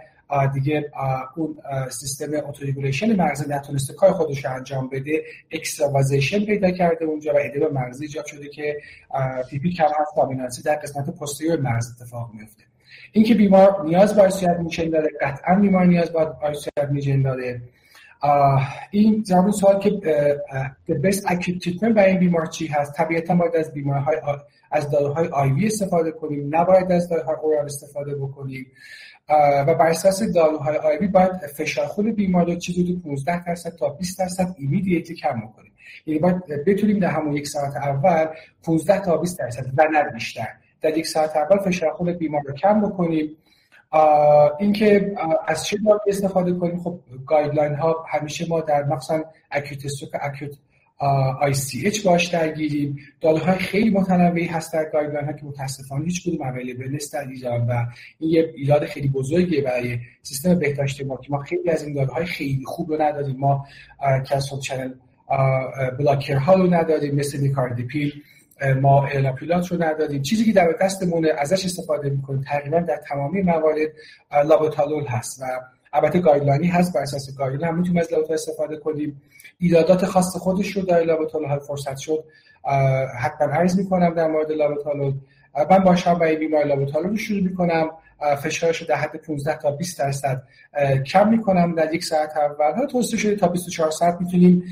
دیگه 0.54 0.92
اون 1.36 1.58
سیستم 1.90 2.48
autoregulation 2.48 3.22
مغزی 3.22 3.46
نتونسته 3.50 3.94
کار 3.94 4.12
خودش 4.12 4.46
رو 4.46 4.54
انجام 4.54 4.90
بده 4.90 5.24
extravasation 5.52 6.46
پیدا 6.46 6.72
کرده 6.72 7.06
اونجا 7.06 7.34
و 7.34 7.38
ادم 7.42 7.74
مغزی 7.74 8.06
ایجاد 8.06 8.26
شده 8.26 8.50
که 8.50 8.78
پی 9.50 9.60
پی 9.60 9.74
کم 9.74 9.84
هست 9.84 10.16
dominancy 10.18 10.62
در 10.64 10.76
قسمت 10.76 11.10
posterior 11.10 11.60
مغز 11.60 11.92
اتفاق 11.92 12.32
میفته. 12.34 12.64
اینکه 13.12 13.34
بیمار 13.34 13.86
نیاز 13.86 14.16
به 14.16 14.22
ICU 14.22 14.60
admission 14.60 14.90
داره 14.90 15.10
قطعا 15.22 15.56
بیمار 15.56 15.86
نیاز 15.86 16.10
به 16.10 16.20
ICU 16.20 16.92
admission 16.92 17.22
داره. 17.22 17.62
این 18.92 19.24
زمان 19.26 19.52
سوال 19.52 19.80
که 19.80 19.90
best 20.90 21.22
acute 21.22 21.60
treatment 21.64 21.94
برای 21.96 22.10
این 22.10 22.20
بیمار 22.20 22.46
چی 22.46 22.68
هست؟ 22.68 22.94
طبیعتا 22.94 23.36
باید 23.36 23.56
از 23.56 23.74
بیمارهای 23.74 24.18
از 24.72 24.90
داروهای 24.90 25.28
آیوی 25.28 25.66
استفاده 25.66 26.12
کنیم 26.12 26.56
نباید 26.56 26.92
از 26.92 27.10
داروهای 27.10 27.36
اورال 27.44 27.66
استفاده 27.66 28.16
بکنیم. 28.16 28.68
و 29.30 29.76
بر 29.76 29.88
اساس 29.88 30.24
داروهای 30.24 30.78
آیوی 30.78 31.08
باید 31.08 31.32
فشار 31.32 31.86
خون 31.86 32.12
بیمار 32.12 32.46
رو 32.46 32.56
چیزی 32.56 33.02
15 33.04 33.44
درصد 33.44 33.76
تا 33.76 33.90
20 33.90 34.20
درصد 34.20 34.56
ایمیدیتی 34.58 35.16
کم 35.16 35.42
بکنیم. 35.42 35.72
یعنی 36.06 36.20
باید 36.20 36.66
بتونیم 36.66 37.00
در 37.00 37.10
همون 37.10 37.34
یک 37.34 37.48
ساعت 37.48 37.76
اول 37.76 38.28
15 38.64 39.00
تا 39.00 39.18
20 39.18 39.40
درصد 39.40 39.66
و 39.78 39.88
نه 39.92 40.04
بیشتر. 40.04 40.48
در 40.82 40.98
یک 40.98 41.08
ساعت 41.08 41.36
اول 41.36 41.58
فشار 41.58 41.94
خون 41.94 42.14
بیمار 42.14 42.42
رو 42.48 42.54
کم 42.54 42.82
بکنیم. 42.82 43.38
اینکه 44.60 45.16
از 45.48 45.66
چه 45.66 45.78
داروی 45.86 46.00
استفاده 46.08 46.54
کنیم؟ 46.54 46.84
خب 46.84 47.00
guideline 47.26 47.76
ها 47.76 48.06
همیشه 48.10 48.48
ما 48.50 48.62
در 48.62 48.84
مخصوصا 48.84 49.24
acute 49.52 49.86
stroke 49.86 50.12
acute 50.22 50.58
ICH 51.86 52.06
باهاش 52.06 52.28
درگیریم. 52.28 52.98
داده 53.22 53.40
های 53.40 53.58
خیلی 53.58 53.90
متنوعی 53.90 54.46
هست 54.46 54.74
در 54.74 54.90
guideline 54.94 55.26
ها 55.26 55.34
که 55.34 55.46
متاسفانه 55.46 56.06
هیچ 56.06 56.28
کدوم 56.28 56.48
available 56.48 56.90
نیست 56.90 57.14
در 57.14 57.28
ایران 57.28 57.68
و 57.68 57.86
این 58.20 58.30
یه 58.32 58.54
ایراد 58.56 58.86
خیلی 58.86 59.08
بزرگیه 59.08 59.62
برای 59.62 60.00
سیستم 60.24 60.60
بهداشت 60.60 61.06
ما 61.06 61.18
که 61.18 61.32
ما 61.32 61.40
خیلی 61.40 61.70
از 61.70 61.84
این 61.84 61.94
داده 61.94 62.12
های 62.12 62.26
خیلی 62.26 62.64
خوب 62.66 62.92
رو 62.92 63.02
نداریم. 63.02 63.38
ما 63.38 63.66
calcium 64.30 64.60
channel 64.60 64.94
blocker 66.00 66.36
ها 66.36 66.54
رو 66.54 66.74
نداریم 66.74 67.16
مثل 67.16 67.40
nicardipine 67.40 68.14
ما 68.82 69.06
enalaprilat 69.08 69.72
رو 69.72 69.84
نداریم. 69.84 70.22
چیزی 70.22 70.46
که 70.46 70.52
در 70.52 70.76
دستمون 70.82 71.28
ازش 71.38 71.66
استفاده 71.66 72.10
می‌کنیم 72.10 72.42
تقریبا 72.42 72.80
در 72.80 73.02
تمامی 73.10 73.42
موارد 73.42 73.90
لابوتالول 74.46 75.06
هست 75.06 75.42
و 75.42 75.46
البته 75.96 76.20
guideline 76.20 76.63
ی 76.63 76.68
هست 76.68 76.94
بر 76.94 77.02
اساس 77.02 77.38
guideline. 77.38 77.74
هم 77.74 77.78
می‌تونیم 77.78 78.02
از 78.02 78.14
لابوتالول 78.14 78.34
استفاده 78.34 78.78
کنیم. 78.78 79.22
ایرادات 79.60 80.06
خاص 80.06 80.38
خودش 80.38 80.72
رو 80.72 80.82
در 80.82 81.18
ها 81.50 81.60
فرصت 81.60 81.98
شد 81.98 82.24
حتما 83.20 83.48
عرض 83.48 83.78
می‌کنم 83.78 84.14
در 84.14 84.28
مورد 84.28 84.52
لابوتالول 84.52 85.14
من 85.70 85.80
با 85.80 85.96
برای 86.14 86.36
بیمار 86.36 86.66
لابوتالول 86.66 87.10
رو 87.10 87.18
شروع 87.18 87.42
می‌کنم. 87.42 87.90
فشارش 88.44 88.82
رو 88.82 88.88
در 88.88 88.96
حد 88.96 89.16
15 89.16 89.58
تا 89.58 89.72
20 89.72 90.00
درصد 90.00 90.44
کم 91.06 91.30
می‌کنم 91.30 91.76
در 91.76 91.94
یک 91.94 92.04
ساعت 92.04 92.38
اول. 92.38 92.74
ها 92.76 92.86
توصیه 92.86 93.20
شده 93.20 93.36
تا 93.36 93.48
24 93.48 93.92
ساعت 93.92 94.18
می‌تونیم 94.20 94.64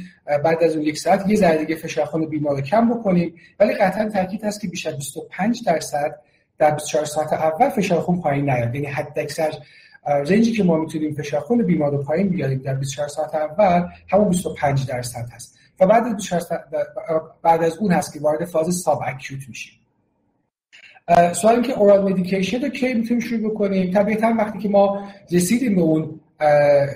بعد 0.44 0.64
از 0.64 0.76
اون 0.76 0.86
یک 0.86 0.98
ساعت 0.98 1.28
یه 1.28 1.36
ذره 1.36 1.58
دیگه 1.58 1.76
فشار 1.76 2.06
خون 2.06 2.26
بیمار 2.30 2.56
رو 2.56 2.62
کم 2.62 2.90
بکنیم. 2.90 3.36
ولی 3.60 3.74
قطعا 3.74 4.10
تاکید 4.10 4.44
هست 4.44 4.62
که 4.62 4.68
بیش 4.68 4.88
از 4.88 4.96
25 4.96 5.64
درصد 5.66 6.20
در 6.58 6.72
24 6.72 7.06
ساعت 7.06 7.34
اول 7.34 7.70
فشار 7.70 8.00
خون 8.00 8.22
پایین 8.22 8.50
نیاد. 8.50 8.76
یعنی 8.76 8.88
حد 8.88 9.20
اکثر 9.20 9.54
رنجی 10.06 10.52
که 10.52 10.64
ما 10.64 10.78
می‌تونیم 10.78 11.14
فشار 11.14 11.42
خون 11.42 11.64
بیمار 11.64 11.92
رو 11.92 12.04
پایین 12.04 12.30
بیاریم 12.30 12.60
در 12.60 12.74
24 12.74 13.08
ساعت 13.08 13.36
اول 13.36 13.88
همون 14.08 14.30
25 14.30 14.88
درصد 14.88 15.30
هست. 15.32 15.60
و 15.80 15.88
بعد 15.88 16.08
از 16.08 16.16
24 16.16 16.52
بعد 17.42 17.64
از 17.64 17.78
اون 17.78 17.92
هست 17.92 18.14
که 18.14 18.20
وارد 18.20 18.46
فاز 18.46 18.76
ساب 18.76 19.02
اکیوت 19.06 19.50
میشیم. 19.50 19.74
سوال 21.34 21.54
اینکه 21.54 21.74
اورال 21.74 22.12
مدیکیشن 22.12 22.62
رو 22.62 22.70
کی 22.70 22.94
می‌تونیم 22.94 23.20
شروع 23.20 23.52
بکنیم؟ 23.52 23.94
طبیعتا 23.94 24.34
وقتی 24.38 24.60
که 24.60 24.70
ما 24.70 25.08
رسیدیم 25.32 25.76
به 25.76 25.82
اون 25.82 26.20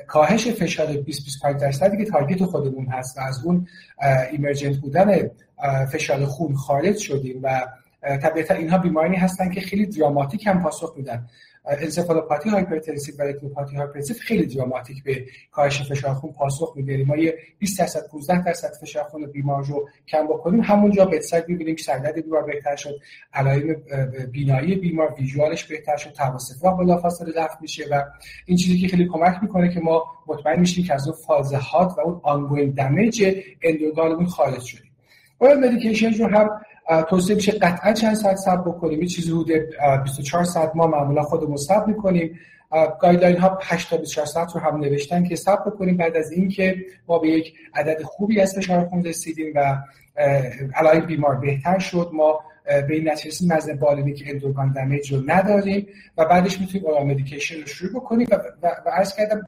کاهش 0.07 0.47
فشار 0.47 0.87
20 0.87 1.23
25 1.23 1.61
درصدی 1.61 1.97
که 1.97 2.05
تارگت 2.11 2.45
خودمون 2.45 2.85
هست 2.85 3.17
و 3.17 3.21
از 3.21 3.45
اون 3.45 3.67
ایمرجنت 4.31 4.75
بودن 4.75 5.29
فشار 5.91 6.25
خون 6.25 6.55
خارج 6.55 6.97
شدیم 6.97 7.39
و 7.43 7.67
طبیعتا 8.01 8.53
اینها 8.53 8.77
بیماری 8.77 9.15
هستن 9.15 9.49
که 9.49 9.61
خیلی 9.61 9.85
دراماتیک 9.85 10.47
هم 10.47 10.63
پاسخ 10.63 10.93
میدن. 10.97 11.27
encephalopathy 11.67 12.49
hypertensive 12.49 13.15
و 13.19 13.21
retinopathy 13.21 13.75
hypertensive 13.75 14.15
خیلی 14.19 14.45
دراماتیک 14.45 15.03
به 15.03 15.25
کاهش 15.51 15.81
فشار 15.81 16.13
خون 16.13 16.31
پاسخ 16.31 16.73
میده. 16.75 17.05
ما 17.05 17.17
یه 17.17 17.37
20 17.59 17.79
درصد 17.79 18.07
15 18.11 18.43
درصد 18.43 18.71
فشار 18.81 19.03
خون 19.03 19.25
بیمار 19.25 19.65
رو 19.65 19.89
کم 20.07 20.27
بکنیم. 20.27 20.61
همونجا 20.61 21.05
بهتر 21.05 21.43
می‌بینیم 21.47 21.75
که 21.75 21.83
سردرد 21.83 22.23
بیمار 22.23 22.43
بهتر 22.43 22.75
شد. 22.75 22.99
علائم 23.33 23.75
بینایی 24.31 24.75
بیمار 24.75 25.15
visual 25.19 25.52
ش 25.52 25.63
بهتر 25.63 25.97
شد. 25.97 26.11
تواسط 26.11 26.65
بلافاصله 26.79 27.43
رفع 27.43 27.61
میشه 27.61 27.85
و 27.91 28.03
این 28.45 28.57
چیزی 28.57 28.79
که 28.79 28.87
خیلی 28.87 29.07
کمک 29.07 29.37
می‌کنه 29.41 29.73
که 29.73 29.79
ما 29.79 30.03
مطمئن 30.27 30.59
میشیم 30.59 30.85
که 30.85 30.93
از 30.93 31.07
اون 31.07 31.17
فاز 31.27 31.62
حاد 31.62 31.97
و 31.97 32.01
اون 32.01 32.21
ongoing 32.23 32.75
damage 32.75 33.43
end 33.61 33.79
organ 33.79 34.08
مون 34.08 34.25
خارج 34.25 34.61
شدیم. 34.61 34.91
oral 35.41 35.67
medication 35.67 36.13
رو 36.13 36.27
هم 36.27 36.49
توصیه 37.09 37.35
میشه 37.35 37.51
قطعا 37.51 37.93
چند 37.93 38.15
ساعت 38.15 38.35
صبر 38.35 38.61
بکنیم. 38.61 38.99
این 38.99 39.07
چیزی 39.07 39.31
حدود 39.31 39.51
24 40.03 40.43
ساعت 40.43 40.71
ما 40.75 40.87
معمولا 40.87 41.23
خودمون 41.23 41.57
صبر 41.57 41.85
می‌کنیم. 41.85 42.39
guideline 43.01 43.37
ها 43.37 43.59
8 43.61 43.89
تا 43.89 43.97
24 43.97 44.25
ساعت 44.25 44.51
رو 44.55 44.61
هم 44.61 44.77
نوشتن 44.77 45.23
که 45.23 45.35
صبر 45.35 45.69
بکنیم. 45.69 45.97
بعد 45.97 46.15
از 46.15 46.31
اینکه 46.31 46.85
ما 47.07 47.19
به 47.19 47.27
یک 47.29 47.53
عدد 47.73 48.01
خوبی 48.01 48.41
از 48.41 48.55
فشار 48.55 48.85
خون 48.85 49.03
رسیدیم 49.03 49.53
و 49.55 49.77
علائم 50.75 51.05
بیمار 51.05 51.35
بهتر 51.35 51.79
شد 51.79 52.09
ما 52.13 52.39
به 52.65 52.87
این 52.89 53.09
نتیجه 53.09 53.27
رسیدیم 53.27 53.53
به 53.53 53.64
ظن 53.64 53.75
بالینی 53.75 54.13
که 54.13 54.29
end 54.29 54.45
organ 54.45 54.71
damage 54.71 55.13
رو 55.13 55.23
نداریم 55.25 55.87
و 56.17 56.25
بعدش 56.25 56.59
می‌تونیم 56.59 56.87
oral 56.87 57.05
medication 57.05 57.61
رو 57.61 57.65
شروع 57.67 58.01
بکنیم 58.01 58.27
و, 58.31 58.35
و, 58.35 58.67
و 58.85 58.89
عرض 58.89 59.15
کردم 59.15 59.45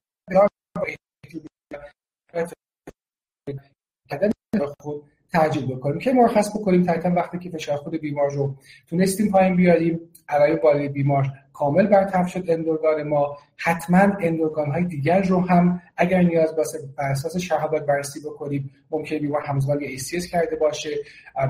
خود 4.80 5.04
تعجیل 5.32 5.76
بکنیم. 5.76 6.00
که 6.00 6.14
مرخص 6.14 6.58
بکنیم 6.58 6.84
تایتا 6.84 7.10
وقتی 7.10 7.40
که 7.40 7.50
فشار 7.50 7.78
خود 7.78 7.96
بیمار 7.96 8.32
رو 8.32 8.56
تونستیم 8.90 9.32
پایین 9.32 9.56
بیاریم. 9.56 10.00
علای 10.30 10.56
بالای 10.56 10.90
بیمار 10.90 11.26
کامل 11.54 11.88
برطرف 11.88 12.28
شد 12.28 12.46
اندورگان 12.48 13.04
ما. 13.04 13.38
حتما 13.58 13.98
اندورگان 13.98 14.72
های 14.72 14.84
دیگر 14.84 15.22
رو 15.22 15.40
هم 15.40 15.82
اگر 15.98 16.22
نیاز 16.22 16.56
باشه 16.56 16.78
بر 16.98 17.12
اساس 17.12 17.38
شهادت 17.38 17.86
بررسی 17.86 18.20
بکنیم. 18.20 18.72
ممکنه 18.92 19.20
بیمار 19.20 19.42
همزمان 19.42 19.82
یا 19.82 19.98
ACS 19.98 20.26
کرده 20.32 20.56
باشه. 20.56 20.90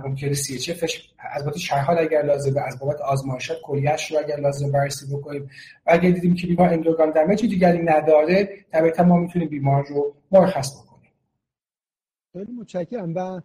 ممکنه 0.05 0.33
CHFش 0.33 0.99
از 1.19 1.45
بابت 1.45 1.57
شهاد 1.57 1.97
اگر 1.97 2.21
لازمه 2.21 2.61
از 2.61 2.79
بابت 2.79 3.01
آزمایشات 3.01 3.57
کلیهش 3.63 4.11
رو 4.11 4.19
اگر 4.19 4.39
لازم 4.39 4.71
بررسی 4.71 5.15
بکنیم. 5.15 5.49
و 5.85 5.91
اگر 5.91 6.09
دیدیم 6.09 6.35
که 6.35 6.47
بیمار 6.47 6.69
اندورگان 6.69 7.11
دمیج 7.11 7.41
دیگری 7.41 7.83
نداره 7.83 8.49
طبیعتا 8.71 9.03
ما 9.03 9.17
می‌تونیم 9.17 9.49
بیمار 9.49 9.85
رو 9.87 10.13
مرخص 10.31 10.81
بکنیم. 10.81 11.11
خیلی 12.33 12.51
متشکرم. 12.51 13.15
و 13.15 13.41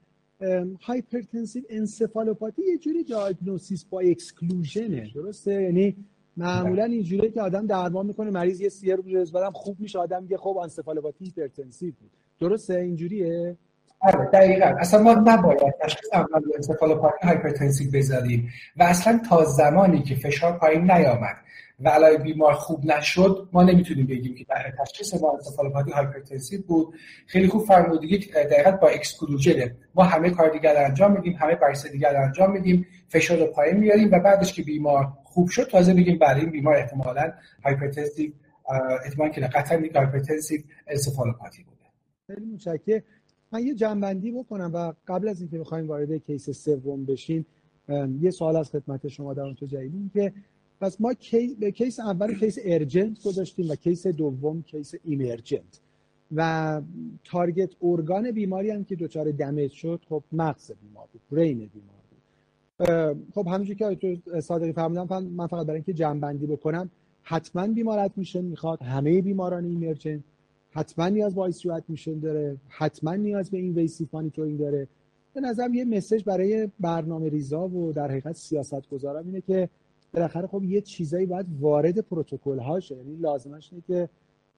hypertensive 0.80 1.62
encephalopathy 1.70 2.62
یه 2.62 2.78
جوری 2.78 3.05
diagnosis 3.05 3.85
by 3.85 4.01
exclusion 4.01 4.99
ه 4.99 5.11
درسته؟ 5.14 5.62
یعنی 5.62 5.97
معمولا 6.37 6.85
اینجوریه 6.85 7.30
که 7.30 7.41
آدم 7.41 7.66
درمان 7.66 8.07
می‌کنه 8.07 8.30
مریض 8.30 8.61
یه 8.61 8.68
سیر 8.68 8.97
روز 8.97 9.32
بعدم 9.32 9.51
خوب 9.53 9.80
میشه 9.80 9.99
آدم 9.99 10.22
میگه 10.22 10.37
خب 10.37 10.57
encephalopathy 10.62 11.24
hypertensive 11.24 11.93
بود. 12.01 12.11
درسته؟ 12.41 12.74
اینجوریه 12.74 13.57
آره 14.01 14.30
دقیقا. 14.32 14.66
اصلا 14.66 15.03
ما 15.03 15.12
نباید 15.14 15.61
تشخیص 15.80 16.09
اول 16.12 16.43
encephalopathy 16.55 17.26
hypertensive 17.26 17.91
بذاریم. 17.91 18.49
و 18.76 18.82
اصلا 18.82 19.20
تا 19.28 19.45
زمانی 19.45 20.03
که 20.03 20.14
فشار 20.14 20.59
پایین 20.59 20.91
نیامد. 20.91 21.37
و 21.81 22.18
بیمار 22.22 22.53
خوب 22.53 22.85
نشد 22.85 23.49
ما 23.53 23.62
نمی‌تونیم 23.62 24.07
بگیم 24.07 24.35
که 24.35 24.45
در 24.49 24.75
تشخیص 24.79 25.14
ما 25.22 25.33
encephalopathy 25.32 25.91
hypertensive 25.91 26.62
بود. 26.62 26.95
خیلی 27.27 27.49
خوب 27.49 27.64
فرمودید 27.64 28.33
دقیقا 28.35 28.70
by 28.70 28.89
exclusion. 28.89 29.76
ما 29.95 30.05
همه 30.05 30.31
کار 30.31 30.51
دیگر 30.51 30.85
انجام 30.85 31.12
میدیم 31.12 31.33
همه 31.33 31.55
بررسی 31.55 31.91
دیگر 31.91 32.16
انجام 32.16 32.53
میدیم 32.53 32.87
فشار 33.09 33.39
رو 33.39 33.47
پایین 33.47 33.77
میاریم 33.77 34.12
و 34.12 34.18
بعدش 34.18 34.53
که 34.53 34.62
بیمار 34.62 35.12
خوب 35.25 35.49
شد 35.49 35.68
تازه 35.70 35.93
میگیم 35.93 36.18
برای 36.18 36.41
این 36.41 36.51
بیمار 36.51 36.77
احتمالاً 36.77 37.33
hypertensive 37.64 38.32
احتمال 39.05 39.29
که 39.29 39.41
قطعا 39.41 39.81
یک 39.81 39.97
hypertensive 39.97 40.61
encephalopathy 40.87 41.62
بوده 41.62 41.85
خیلی 42.27 42.47
متشکرم. 42.47 43.03
من 43.53 43.66
یه 43.66 43.75
جمع‌بندی 43.74 44.32
بکنم 44.33 44.70
و 44.75 44.93
قبل 45.07 45.29
از 45.29 45.41
اینکه 45.41 45.59
بخوایم 45.59 45.89
وارد 45.89 46.12
case 46.12 46.51
سوم 46.51 47.05
بشیم 47.05 47.47
یه 48.20 48.31
سوال 48.31 48.57
از 48.57 48.70
خدمت 48.70 49.09
شما 49.09 49.35
در 49.35 49.43
اونجا 49.43 49.66
جایدیم 49.66 50.11
که 50.14 50.33
پس 50.81 51.01
ما 51.01 51.14
کی... 51.14 51.70
case 51.70 52.01
اول 52.01 52.35
case 52.35 52.59
urgent 52.64 53.22
گذاشتیم 53.22 53.70
و 53.70 53.75
case 53.74 54.07
دوم 54.07 54.62
case 54.62 54.95
emergent. 55.05 55.80
و 56.37 56.83
target 57.24 57.70
organ 57.82 58.30
بیماری 58.31 58.70
هم 58.70 58.85
که 58.85 58.97
دچار 58.97 59.31
damage 59.30 59.72
شد 59.72 60.01
خب 60.09 60.22
مغز 60.33 60.72
بیمار 60.83 61.09
بود 61.12 61.20
brain 61.30 61.59
بیمار 61.59 62.03
بود. 62.11 62.20
خب 63.35 63.47
همونجوری 63.47 63.75
که 63.75 63.95
دکتر 63.95 64.41
صادقی 64.41 64.72
فرمودن 64.72 65.25
من 65.25 65.47
فقط 65.47 65.66
برای 65.66 65.77
اینکه 65.77 65.93
جمع‌بندی 65.93 66.47
بکنم 66.47 66.91
حتما 67.22 67.66
بیمار 67.66 68.11
میشه 68.16 68.43
می‌خواد 68.43 68.83
همه 68.83 69.22
بیماران 69.22 69.64
emergent 69.64 70.20
حتما 70.70 71.09
نیاز 71.09 71.35
به 71.35 71.41
ICU 71.41 71.80
admission 71.89 72.18
داره 72.18 72.57
حتما 72.68 73.14
نیاز 73.14 73.51
به 73.51 73.59
invasive 73.59 74.09
monitoring 74.12 74.59
داره. 74.59 74.89
به 75.35 75.41
نظرم 75.41 75.75
یه 75.75 75.85
message 75.85 76.24
برای 76.25 76.68
برنامه 76.81 77.29
ریزا 77.29 77.68
و 77.68 77.93
در 77.93 78.11
حقیقت 78.11 78.37
سیاست 78.37 78.89
گذارم 78.89 79.27
اینه 79.27 79.41
که 79.41 79.68
بالاخره 80.15 80.47
خب 80.47 80.62
یه 80.62 80.81
چیزایی 80.81 81.27
باید 81.27 81.47
وارد 81.61 81.99
پروتکل 81.99 82.59
هاشه 82.59 82.97
یعنی 82.97 83.17
لازمش 83.17 83.73
اینه 83.73 83.85
که 83.87 84.09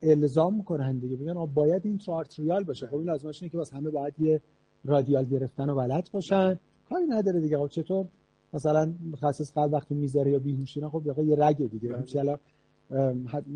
الزام 0.03 0.55
می‌کنن 0.55 0.99
دیگه. 0.99 1.17
بگن 1.17 1.35
باید 1.47 1.87
این 1.87 2.01
arterial 2.09 2.65
باشه. 2.65 2.87
خب 2.87 2.95
این 2.95 3.07
لازمش 3.07 3.43
اینه 3.43 3.51
که 3.51 3.59
واسه 3.59 3.77
همه 3.77 3.91
باید 3.91 4.15
یه 4.19 4.41
radial 4.85 5.25
گرفتن 5.25 5.71
و 5.71 5.75
بلد 5.75 6.09
باشن. 6.13 6.59
کاری 6.89 7.05
نداره 7.09 7.41
دیگه. 7.41 7.59
خب 7.59 7.69
چطور؟ 7.69 8.07
مثلا 8.55 8.93
متخصص 9.13 9.53
قلب 9.53 9.73
وقتی 9.73 9.95
می‌ذاره 9.95 10.31
یا 10.31 10.39
بیهوشی 10.39 10.81
خب 10.81 11.03
دیگه 11.03 11.25
یه 11.25 11.37
رگ 11.39 11.71
دیگه. 11.71 11.89
مثلا 11.89 12.39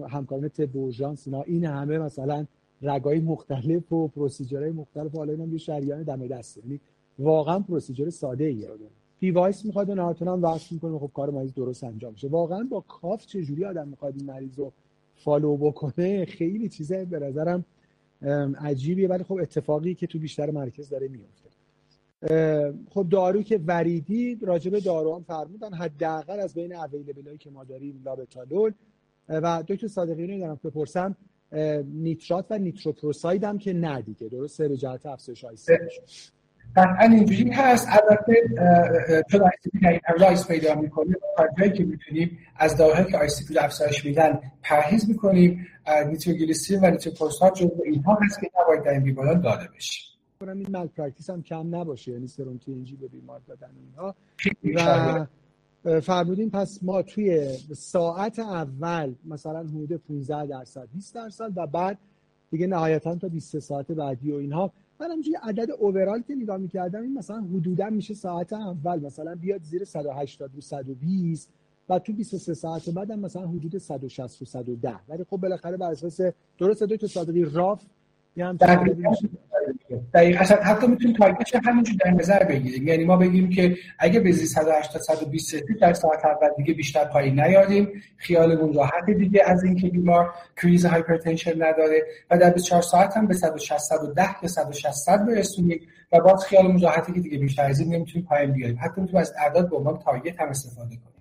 همکاران 0.09 0.49
طب 0.49 0.77
اورژانس 0.77 1.27
اینا 1.27 1.43
این 1.43 1.65
همه 1.65 1.99
مثلا 1.99 2.47
رگای 2.83 3.21
مختلف 3.21 3.93
و 3.93 4.09
procedure 4.09 4.59
های 4.59 4.71
مختلف 4.71 5.15
حالا 5.15 5.33
اینم 5.33 5.53
یه 5.53 5.59
شریان 5.59 6.03
دم 6.03 6.27
دسته. 6.27 6.61
یعنی 6.61 6.81
واقعا 7.19 7.59
procedure 7.59 8.11
ساده. 8.11 8.45
ایه 8.45 8.69
پی 9.21 9.31
وایس 9.31 9.64
می‌خواد 9.64 9.91
و 9.91 9.95
نهایتون 9.95 10.29
هم 10.29 10.43
وقت 10.43 10.73
می‌کنه. 10.73 10.99
خب 10.99 11.11
کار 11.14 11.31
مریض 11.31 11.55
درست 11.55 11.85
انجام 11.85 12.12
میشه. 12.12 12.29
واقعا 12.29 12.66
با 12.71 12.81
cuff 12.81 13.27
چجوری 13.27 13.64
آدم 13.64 13.89
می‌خواد 13.89 14.14
این 14.16 14.27
مریض 14.27 14.59
رو 14.59 14.73
follow 15.16 15.57
بکنه؟ 15.57 16.25
خیلی 16.25 16.68
چیزه. 16.68 17.05
به 17.05 17.18
نظرم 17.18 17.64
عجیبیه. 18.61 19.09
ولی 19.09 19.25
خب 19.25 19.35
اتفاقی 19.35 19.95
که 19.95 20.07
تو 20.07 20.18
بیشتر 20.18 20.51
مرکز 20.51 20.89
داره 20.89 21.09
میفته 21.09 21.51
خب 22.91 23.07
دارو 23.11 23.43
که 23.43 23.61
وریدی 23.66 24.39
راجب 24.43 24.79
دارو 24.79 25.14
هم 25.14 25.23
فرمودن. 25.23 25.75
حداقل 25.75 26.41
از 26.41 26.55
بین 26.55 26.77
available 26.77 27.37
که 27.37 27.51
ما 27.51 27.64
داریم 27.64 28.03
لابتالول. 28.05 28.73
و 29.29 29.64
دکتر 29.68 29.89
صادقی 29.89 30.27
رو 30.27 30.39
دارم 30.39 30.61
بپرسم 30.64 31.16
نیترات 31.85 32.47
و 32.51 32.59
نیتروپروساید 32.59 33.45
هم 33.45 33.59
که 33.59 33.73
نه 33.73 34.03
دیگه. 34.03 34.29
درسته 34.29 34.68
به 34.68 34.77
جهت 34.77 35.07
افزایش 35.07 35.45
قطعا 36.77 37.09
اینجوری 37.11 37.51
هست. 37.51 37.89
البته 37.91 38.35
چون 39.31 39.41
ICP 39.41 39.79
در 39.83 39.89
این 39.89 40.01
rise 40.21 40.47
پیدا 40.47 40.75
می‌کنه 40.75 41.16
تا 41.37 41.47
جایی 41.59 41.73
که 41.73 41.85
می‌تونیم 41.85 42.39
از 42.57 42.77
داروهایی 42.77 43.11
که 43.11 43.18
ICP 43.18 43.55
رو 43.55 43.62
افزایش 43.62 44.05
میدن 44.05 44.41
پرهیز 44.62 45.09
می‌کنیم. 45.09 45.66
نیتروگلیسرین 46.09 46.81
و 46.81 46.91
نیتروپروساید 46.91 47.55
جزو 47.55 47.83
اینها 47.85 48.18
هست 48.23 48.41
که 48.41 48.51
نباید 48.62 48.85
در 48.85 48.91
این 48.91 49.03
بیماران 49.03 49.41
داده 49.41 49.68
بشه. 49.77 50.11
این 50.41 50.66
malpractice 50.71 51.31
هم 51.31 51.43
کم 51.43 51.77
نباشه 51.77 52.12
یعنی 52.12 52.27
سرم 52.27 52.62
TNG 52.62 52.97
به 52.97 53.09
بیمار 53.09 53.41
دادن 53.47 53.71
اینها 53.85 54.14
و 55.85 56.01
فرمودین 56.01 56.51
پس 56.51 56.79
ما 56.83 57.03
توی 57.03 57.49
ساعت 57.77 58.39
اول 58.39 59.14
مثلا 59.25 59.61
حدود 59.61 59.93
15 60.09 60.47
درصد 60.47 60.89
20 60.95 61.14
درصد 61.14 61.53
و 61.57 61.66
بعد 61.66 61.99
دیگه 62.51 62.66
نهایتا 62.66 63.14
تا 63.14 63.29
23 63.29 63.61
ساعت 63.61 63.93
بعدی 63.93 64.33
و 64.33 64.35
اینها 64.37 64.73
من 65.01 65.11
همینجوری 65.11 65.37
عدد 65.43 65.71
overall 65.71 66.23
که 66.23 66.35
نگاه 66.35 66.57
می‌کردم 66.57 67.03
این 67.03 67.19
مثلا 67.19 67.41
حدودا 67.41 67.91
میشه 67.91 68.15
ساعت 68.15 68.53
اول. 68.53 69.01
مثلا 69.01 69.35
بیاد 69.35 69.63
زیر 69.63 69.85
180 69.85 70.59
و 70.59 70.61
120 70.61 71.51
و 71.89 71.99
تو 71.99 72.13
23 72.13 72.55
ساعت 72.55 72.91
بعد 72.91 73.13
مثلا 73.13 73.49
حدود 73.49 73.79
160 73.79 74.43
و 74.43 74.45
110 74.45 74.95
ولی 75.09 75.25
خب 75.25 75.37
بالاخره 75.37 75.77
بر 75.77 75.91
اساس 75.91 76.21
درست 76.59 76.83
دکتر 76.83 77.07
صادقی 77.07 77.45
rough 77.45 77.83
یه 78.37 78.47
هم 78.47 78.57
دقیقا. 80.15 80.41
اصلا 80.41 80.57
حتی 80.57 80.87
می‌تونیم 80.87 81.17
target 81.16 81.45
ش 81.45 81.55
همینجور 81.65 81.97
در 82.05 82.11
نظر 82.11 82.45
بگیریم. 82.45 82.89
یعنی 82.89 83.05
ما 83.05 83.17
بگیم 83.17 83.51
که 83.51 83.77
اگه 83.99 84.21
به 84.21 84.33
180 84.33 85.03
120 85.03 85.55
در 85.81 85.93
ساعت 85.93 86.25
اول 86.25 86.49
دیگه 86.57 86.75
بیشتر 86.75 87.05
پایین 87.05 87.41
نیاریم 87.41 88.03
خیالمون 88.17 88.75
راحت 88.75 89.11
دیگه 89.19 89.43
از 89.47 89.65
اینکه 89.65 89.89
بیمار 89.89 90.35
کریز 90.57 90.87
hypertension 90.87 91.62
نداره 91.63 92.03
و 92.31 92.39
در 92.39 92.51
24 92.51 92.83
ساعت 92.83 93.17
هم 93.17 93.27
به 93.27 93.35
160 93.35 93.79
110 93.79 94.23
یا 94.43 94.49
160 94.49 95.09
برسونیم 95.09 95.81
و 96.13 96.21
باز 96.21 96.45
خیالمون 96.45 96.81
راحته 96.81 97.13
که 97.13 97.21
دیگه 97.21 97.39
بیشتر 97.39 97.65
از 97.65 97.81
این 97.81 97.95
نمی‌تونیم 97.95 98.27
پایین 98.27 98.53
بیاریم. 98.53 98.79
حتی 98.81 99.01
می‌تونیم 99.01 99.21
از 99.21 99.35
اعداد 99.47 99.71
به 99.71 99.77
عنوان 99.77 99.99
target 99.99 100.41
هم 100.41 100.49
استفاده 100.49 100.89
کنیم. 100.97 101.21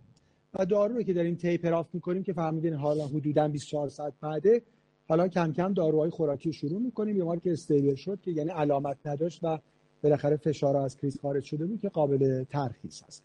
و 0.54 0.66
دارو 0.66 1.04
که 1.04 1.14
داریم 1.14 1.36
taper 1.36 1.74
off 1.74 1.88
می‌کنیم 1.94 2.24
که 2.24 2.34
فهمیدین 2.34 2.74
حالا 2.74 3.08
حدودا 3.08 3.48
24 3.48 3.90
ساعت 3.90 4.14
بعده 4.22 4.62
حالا 5.10 5.28
کم 5.28 5.54
کم 5.54 5.74
داروهای 5.74 6.10
خوراکی 6.10 6.54
شروع 6.54 6.82
می‌کنیم. 6.82 7.16
بیمار 7.16 7.40
که 7.40 7.52
stable 7.52 7.96
شد 7.96 8.20
که 8.22 8.32
یعنی 8.32 8.50
علامت 8.50 8.98
نداشت 9.06 9.40
و 9.44 9.60
بالاخره 10.04 10.38
فشار 10.38 10.78
از 10.78 10.98
کریز 10.98 11.20
خارج 11.20 11.44
شده 11.44 11.66
بود 11.66 11.82
که 11.82 11.90
قابل 11.90 12.44
ترخیص 12.44 13.04
هست 13.04 13.24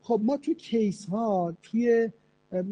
خب 0.00 0.20
ما 0.24 0.36
تو 0.36 0.54
case 0.54 1.06
ها 1.06 1.54
توی 1.62 2.10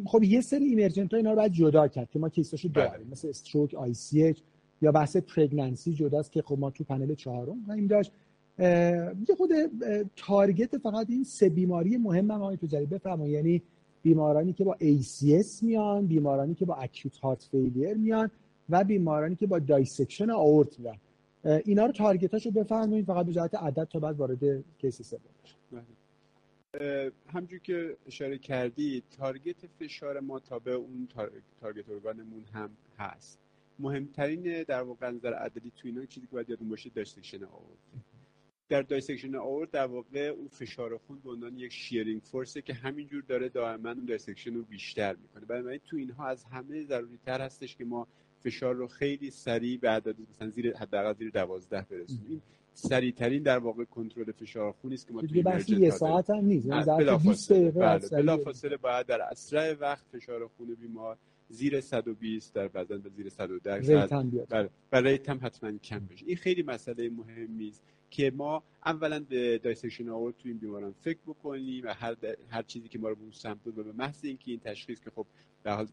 خب 0.04 0.22
یه 0.22 0.40
سری 0.40 0.64
emergent 0.64 1.10
ها 1.10 1.16
اینا 1.16 1.30
رو 1.30 1.36
باید 1.36 1.52
جدا 1.52 1.88
کرد 1.88 2.10
که 2.10 2.18
ما 2.18 2.28
case 2.28 2.51
اشو 2.51 2.68
بله. 2.68 2.88
داریم. 2.88 3.08
مثل 3.12 3.28
stroke 3.28 3.74
ICH 3.74 4.34
یا 4.82 4.92
بحث 4.92 5.16
pregnancy 5.16 5.94
جداست 5.94 6.32
که 6.32 6.42
خب 6.42 6.58
ما 6.58 6.70
تو 6.70 6.84
پنل 6.84 7.14
چهارم 7.14 7.70
این 7.70 7.86
داشت. 7.86 8.12
یه 8.58 9.34
خود 9.36 9.50
target 10.16 10.78
فقط 10.78 11.10
این 11.10 11.24
سه 11.24 11.48
بیماری 11.48 11.96
مهم 11.96 12.30
هم 12.30 12.42
آقای 12.42 12.56
تجاری 12.56 12.86
بفرمایید. 12.86 13.34
یعنی 13.34 13.62
بیمارانی 14.06 14.52
که 14.52 14.64
با 14.64 14.76
ACS 14.80 15.62
میان 15.62 16.06
بیمارانی 16.06 16.54
که 16.54 16.64
با 16.64 16.74
acute 16.74 17.18
heart 17.18 17.42
failure 17.42 17.94
میان 17.94 18.30
و 18.70 18.84
بیمارانی 18.84 19.36
که 19.36 19.46
با 19.46 19.58
dissection 19.58 20.30
آئورت 20.30 20.80
میان. 20.80 20.96
اینا 21.64 21.86
رو 21.86 21.92
target 21.92 22.31
اشو 22.31 22.50
بفرمایید 22.50 23.06
فقط 23.06 23.26
به 23.26 23.32
جهت 23.32 23.54
عدد 23.54 23.84
تا 23.84 23.98
بعد 23.98 24.16
وارد 24.16 24.64
case 24.78 25.02
سوم 25.02 25.20
بله. 25.72 27.12
همجور 27.28 27.58
که 27.58 27.96
اشاره 28.06 28.38
کردی 28.38 29.02
target 29.18 29.56
فشار 29.78 30.20
ما 30.20 30.38
تا 30.38 30.58
به 30.58 30.72
اون 30.72 31.08
target 31.60 31.90
organ 31.90 32.24
مون 32.24 32.44
هم 32.52 32.70
هست. 32.98 33.38
مهمترین 33.78 34.62
در 34.62 34.82
واقع 34.82 35.10
نظر 35.10 35.34
عددی 35.34 35.72
تو 35.76 35.88
اینا 35.88 36.04
چیزی 36.04 36.26
که 36.26 36.32
باید 36.32 36.50
یادون 36.50 36.68
باشه 36.68 36.90
dissection 36.94 37.44
آئورت 37.44 37.78
در 38.68 38.82
dissection 38.82 39.34
آئورت 39.34 39.70
در 39.70 39.86
واقع 39.86 40.20
اون 40.20 40.48
فشار 40.48 40.98
خون 40.98 41.18
به 41.24 41.30
عنوان 41.30 41.56
یک 41.58 41.72
shearing 41.72 42.22
force 42.22 42.55
ه 42.55 42.62
که 42.62 42.74
همینجور 42.74 43.22
داره 43.22 43.48
دائما 43.48 43.90
اون 43.90 44.04
dissection 44.04 44.54
رو 44.54 44.62
بیشتر 44.62 45.16
می‌کنه. 45.22 45.44
بنابراین 45.44 45.80
تو 45.86 45.96
اینها 45.96 46.26
از 46.26 46.44
همه 46.44 46.82
ضروری 46.82 47.18
تر 47.26 47.40
هستش 47.40 47.76
که 47.76 47.84
ما 47.84 48.06
فشار 48.44 48.74
رو 48.74 48.86
خیلی 48.86 49.30
سریع 49.30 49.78
به 49.78 49.90
عدد 49.90 50.16
مثلا 50.30 50.50
زیر 50.50 50.76
حداقل 50.76 51.12
زیر 51.12 51.30
12 51.30 51.86
برسونیم. 51.90 52.24
این 52.28 52.40
سریع 52.74 53.12
ترین 53.12 53.42
در 53.42 53.58
واقع 53.58 53.84
کنترل 53.84 54.32
فشار 54.32 54.72
خون 54.72 54.92
است 54.92 55.06
که 55.06 55.14
ما 55.14 55.22
توی 55.22 55.42
بحث 55.42 55.68
یه 55.70 55.90
ساعت 55.90 56.30
هم 56.30 56.44
نیست. 56.44 56.66
یعنی 56.66 57.18
20 57.18 57.52
دقیقه 57.52 57.80
بله. 57.80 58.08
بلافاصله 58.08 58.76
باید 58.76 59.06
در 59.06 59.22
اسرع 59.22 59.72
وقت 59.80 60.04
فشار 60.12 60.48
خون 60.48 60.74
بیمار 60.74 61.16
زیر 61.48 61.80
120 61.80 62.54
در 62.54 62.68
بعضا 62.68 62.98
به 62.98 63.10
زیر 63.10 63.28
110 63.28 64.06
بله 64.50 64.70
و 64.92 64.96
rate 64.96 65.28
هم 65.28 65.40
حتما 65.42 65.78
کم 65.78 66.06
بشه. 66.06 66.26
این 66.26 66.36
خیلی 66.36 66.62
مسئله 66.62 67.10
مهمی 67.10 67.68
است. 67.68 67.82
که 68.16 68.32
ما 68.36 68.62
اولا 68.86 69.20
به 69.28 69.58
dissection 69.58 70.08
آئورت 70.08 70.34
تو 70.36 70.48
این 70.48 70.58
بیماران 70.58 70.94
فکر 71.02 71.18
بکنیم 71.26 71.84
و 71.84 71.94
هر, 71.94 72.16
هر 72.50 72.62
چیزی 72.62 72.88
که 72.88 72.98
ما 72.98 73.08
رو 73.08 73.14
به 73.14 73.22
اون 73.22 73.30
سمت 73.30 73.66
و 73.66 73.72
به 73.72 73.92
محض 73.92 74.24
اینکه 74.24 74.50
این 74.50 74.60
تشخیص 74.60 75.00
که 75.00 75.10
خب 75.10 75.26
در 75.64 75.74
حال 75.76 75.88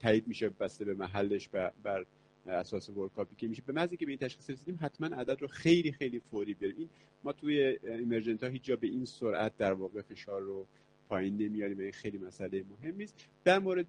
تایید 0.00 0.28
میشه 0.28 0.48
بسته 0.48 0.84
به 0.84 0.94
محلش 0.94 1.48
بر 1.84 2.04
اساس 2.46 2.88
workup 2.88 3.29
ی 3.29 3.36
که 3.36 3.48
میشه 3.48 3.62
به 3.66 3.72
محض 3.72 3.88
اینکه 3.88 4.06
به 4.06 4.12
این 4.12 4.18
تشخیص 4.18 4.50
رسیدیم 4.50 4.78
حتما 4.82 5.06
عدد 5.06 5.40
رو 5.40 5.48
خیلی 5.48 5.92
خیلی 5.92 6.20
فوری 6.30 6.54
بیاریم. 6.54 6.78
این 6.78 6.88
ما 7.24 7.32
توی 7.32 7.78
emergency 7.84 8.42
ها 8.42 8.48
هیچ 8.48 8.62
جا 8.62 8.76
به 8.76 8.86
این 8.86 9.04
سرعت 9.04 9.56
در 9.56 9.72
واقع 9.72 10.02
فشار 10.02 10.42
رو 10.42 10.66
پایین 11.10 11.36
نمیاریم 11.36 11.78
این 11.78 11.92
خیلی 11.92 12.18
مسئله 12.18 12.64
مهمی 12.70 13.04
است 13.04 13.14
در 13.44 13.58
مورد 13.58 13.86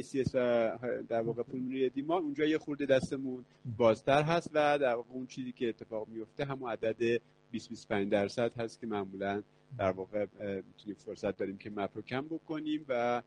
ACS 0.00 0.30
و 0.34 0.78
در 1.08 1.20
واقع 1.20 1.42
pulmonary 1.42 1.90
edema 1.90 2.18
اونجا 2.18 2.44
یه 2.44 2.58
خورده 2.58 2.86
دستمون 2.86 3.44
بازتر 3.76 4.22
هست 4.22 4.50
و 4.54 4.78
در 4.78 4.94
واقع 4.94 5.12
اون 5.12 5.26
چیزی 5.26 5.52
که 5.52 5.68
اتفاق 5.68 6.08
میفته 6.08 6.44
همون 6.44 6.70
عدد 6.70 7.20
20 7.50 7.68
25 7.68 8.12
درصد 8.12 8.52
هست 8.56 8.80
که 8.80 8.86
معمولا 8.86 9.42
در 9.78 9.90
واقع 9.90 10.26
می‌تونیم 10.40 10.96
فرصت 10.98 11.36
داریم 11.36 11.58
که 11.58 11.70
MAP 11.70 11.90
رو 11.94 12.02
کم 12.02 12.26
بکنیم 12.26 12.84
و 12.88 13.22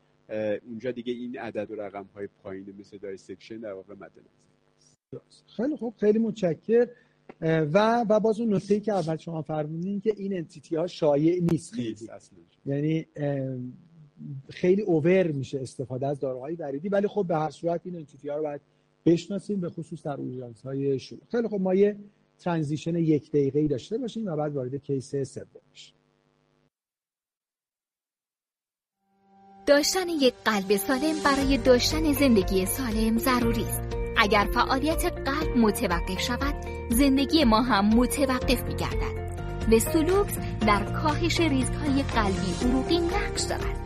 اونجا 0.68 0.90
دیگه 0.90 1.12
این 1.12 1.38
عدد 1.38 1.70
و 1.70 1.74
رقم 1.74 2.08
های 2.14 2.28
پایین 2.42 2.74
مثل 2.78 2.98
dissection 2.98 3.56
در 3.58 3.72
واقع 3.72 3.94
مد 3.94 4.10
نظر 4.10 5.24
خیلی 5.56 5.76
خوب 5.76 5.94
خیلی 6.00 6.18
متشکر 6.18 6.88
و 7.40 8.04
و 8.08 8.20
باز 8.20 8.40
اون 8.40 8.54
نکته 8.54 8.80
که 8.80 8.92
اول 8.92 9.16
شما 9.16 9.42
فرمودین 9.42 10.00
که 10.00 10.14
این 10.16 10.36
انتیتی 10.36 10.76
ها 10.76 10.86
شایع 10.86 11.42
نیست 11.52 11.74
خیلی. 11.74 12.08
یعنی 12.66 13.06
خیلی 14.48 14.82
over 14.82 15.32
میشه 15.32 15.60
استفاده 15.60 16.06
از 16.06 16.20
داروهای 16.20 16.54
وریدی 16.54 16.88
ولی 16.88 17.08
خب 17.08 17.24
به 17.28 17.36
هر 17.36 17.50
صورت 17.50 17.80
این 17.84 17.96
entity 17.96 18.28
ها 18.28 18.36
رو 18.36 18.42
باید 18.42 18.60
بشناسیم 19.06 19.60
به 19.60 19.70
خصوص 19.70 20.02
در 20.02 20.16
اورژانس 20.16 20.62
های 20.62 20.98
شروع. 20.98 21.20
خیلی 21.30 21.48
خب 21.48 21.60
ما 21.60 21.74
یه 21.74 21.96
transition 22.38 22.96
یک 22.96 23.30
دقیقه 23.30 23.58
ای 23.60 23.68
داشته 23.68 23.98
باشیم 23.98 24.26
و 24.26 24.36
بعد 24.36 24.54
وارد 24.54 24.74
case 24.74 25.10
سوم 25.10 25.46
بشیم 25.72 25.94
داشتن 29.66 30.08
یک 30.08 30.34
قلب 30.44 30.76
سالم 30.76 31.14
برای 31.24 31.58
داشتن 31.58 32.12
زندگی 32.12 32.66
سالم 32.66 33.18
ضروری 33.18 33.62
است. 33.62 33.82
اگر 34.16 34.48
فعالیت 34.54 35.04
قلب 35.04 35.56
متوقف 35.56 36.20
شود، 36.20 36.54
زندگی 36.92 37.44
ما 37.44 37.62
هم 37.62 37.88
متوقف 37.88 38.62
می 38.62 38.74
گردد. 38.74 39.22
وستولوکس 39.72 40.38
در 40.66 40.84
کاهش 40.84 41.40
ریسک 41.40 41.74
های 41.74 42.02
قلبی 42.02 42.68
عروقی 42.68 42.98
نقش 42.98 43.40
دارد. 43.40 43.82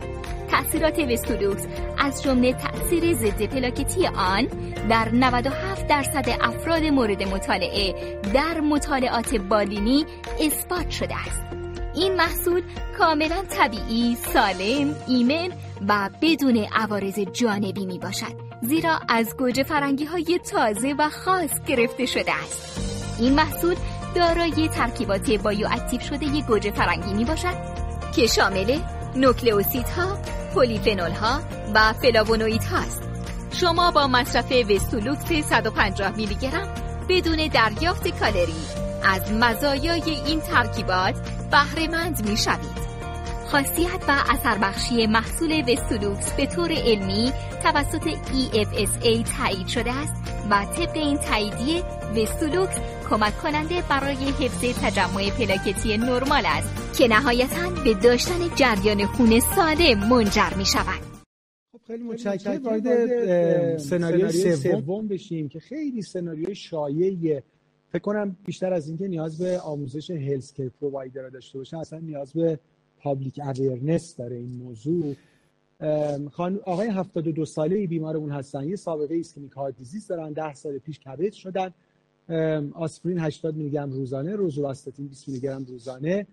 تأثیرات 0.47 0.99
وستولوکس 0.99 1.67
از 1.97 2.23
جمله 2.23 2.53
تأثیر 2.53 3.13
ضد 3.13 3.43
پلاکتی 3.43 4.07
آن 4.07 4.47
در 4.89 5.09
97 5.13 5.87
درصد 5.87 6.25
افراد 6.41 6.83
مورد 6.83 7.23
مطالعه 7.23 7.95
در 8.33 8.61
مطالعات 8.61 9.35
بالینی 9.35 10.05
اثبات 10.39 10.89
شده 10.89 11.15
است. 11.15 11.41
این 11.95 12.15
محصول 12.15 12.61
کاملا 12.97 13.43
طبیعی، 13.49 14.15
سالم، 14.15 14.95
ایمن 15.07 15.49
و 15.87 16.09
بدون 16.21 16.57
عوارض 16.57 17.19
جانبی 17.19 17.85
می 17.85 17.99
باشد. 17.99 18.47
زیرا 18.61 18.99
از 19.09 19.37
گوجه 19.37 19.63
فرنگی 19.63 20.05
های 20.05 20.39
تازه 20.51 20.95
و 20.99 21.09
خاص 21.09 21.61
گرفته 21.67 22.05
شده 22.05 22.33
است. 22.33 22.86
این 23.19 23.35
محصول 23.35 23.75
دارای 24.15 24.67
ترکیبات 24.67 25.31
bioactive 25.31 26.01
شده 26.01 26.25
ی 26.25 26.41
گوجه 26.41 26.71
فرنگی 26.71 27.13
می 27.13 27.25
باشد 27.25 27.55
که 28.15 28.27
شامل 28.27 28.79
نوکلئوسیدها، 29.15 30.03
ها، 30.03 30.17
پلیفنول 30.55 31.11
ها 31.11 31.41
و 31.73 31.93
فلاوونوئید 31.93 32.63
هاست. 32.63 33.03
شما 33.51 33.91
با 33.91 34.07
مصرف 34.07 34.51
وستولوکس 34.51 35.31
150 35.49 36.15
میلی 36.15 36.35
گرم 36.35 36.67
بدون 37.09 37.47
دریافت 37.47 38.19
کالری 38.19 38.65
از 39.03 39.31
مزایای 39.31 40.09
این 40.25 40.39
ترکیبات 40.39 41.15
بهره 41.51 41.87
مند 41.87 42.29
می 42.29 42.37
شوید. 42.37 42.87
خاصیت 43.51 44.03
و 44.07 44.11
اثر 44.29 44.57
بخشی 44.57 45.07
محصول 45.07 45.63
وستولوکس 45.71 46.31
به 46.31 46.45
طور 46.45 46.71
علمی 46.71 47.31
توسط 47.63 48.09
EFSA 48.53 49.37
تایید 49.37 49.67
شده 49.67 49.93
است 49.93 50.13
و 50.49 50.65
طبق 50.65 50.95
این 50.95 51.17
تاییدیه 51.17 51.83
وستولوکس 52.15 52.75
کمک 53.09 53.37
کننده 53.37 53.83
برای 53.89 54.15
حفظ 54.15 54.79
تجمع 54.83 55.29
پلاکتی 55.29 55.97
نرمال 55.97 56.43
است 56.45 56.97
که 56.97 57.07
نهایتا 57.07 57.69
به 57.83 57.93
داشتن 57.93 58.55
جریان 58.55 59.05
خون 59.05 59.39
ساده 59.39 60.09
منجر 60.09 60.53
می 60.57 60.65
شود. 60.65 61.01
خب 61.71 61.79
خیلی 61.87 62.03
متشکرم. 62.03 62.63
وارد 62.63 63.77
سناریوی 63.77 64.55
سوم 64.55 65.07
بشیم 65.07 65.49
که 65.49 65.59
خیلی 65.59 66.01
سناریوی 66.01 66.55
شایعیه 66.55 67.43
فکر 67.89 68.01
کنم 68.01 68.37
بیشتر 68.45 68.73
از 68.73 68.87
اینکه 68.87 69.07
نیاز 69.07 69.37
به 69.37 69.59
آموزش 69.59 70.11
health 70.11 70.53
care 70.53 70.69
provider 70.81 71.29
داشته 71.29 71.57
باشه 71.57 71.77
اصلا 71.77 71.99
نیاز 71.99 72.33
به 72.33 72.59
public 72.97 73.39
awareness 73.39 74.15
داره 74.15 74.35
این 74.35 74.55
موضوع. 74.63 75.15
خب 76.31 76.59
آقای 76.65 76.87
72 76.87 77.45
ساله 77.45 77.87
بیمارمون 77.87 78.31
هستن. 78.31 78.63
یه 78.63 78.75
سابقه 78.75 79.15
ischemic 79.15 79.51
heart 79.51 79.77
disease 79.77 80.07
دارن 80.07 80.33
10 80.33 80.53
سال 80.53 80.77
پیش 80.77 80.99
CABG 80.99 81.33
شدن. 81.33 81.73
آسپرین 82.73 83.19
80 83.19 83.55
میلی 83.55 83.69
گرم 83.69 83.91
روزانه 83.91 84.35
روزوواستاتین 84.35 85.07
20 85.07 85.27
میلی 85.27 85.39
گرم 85.39 85.65
روزانه 85.65 86.27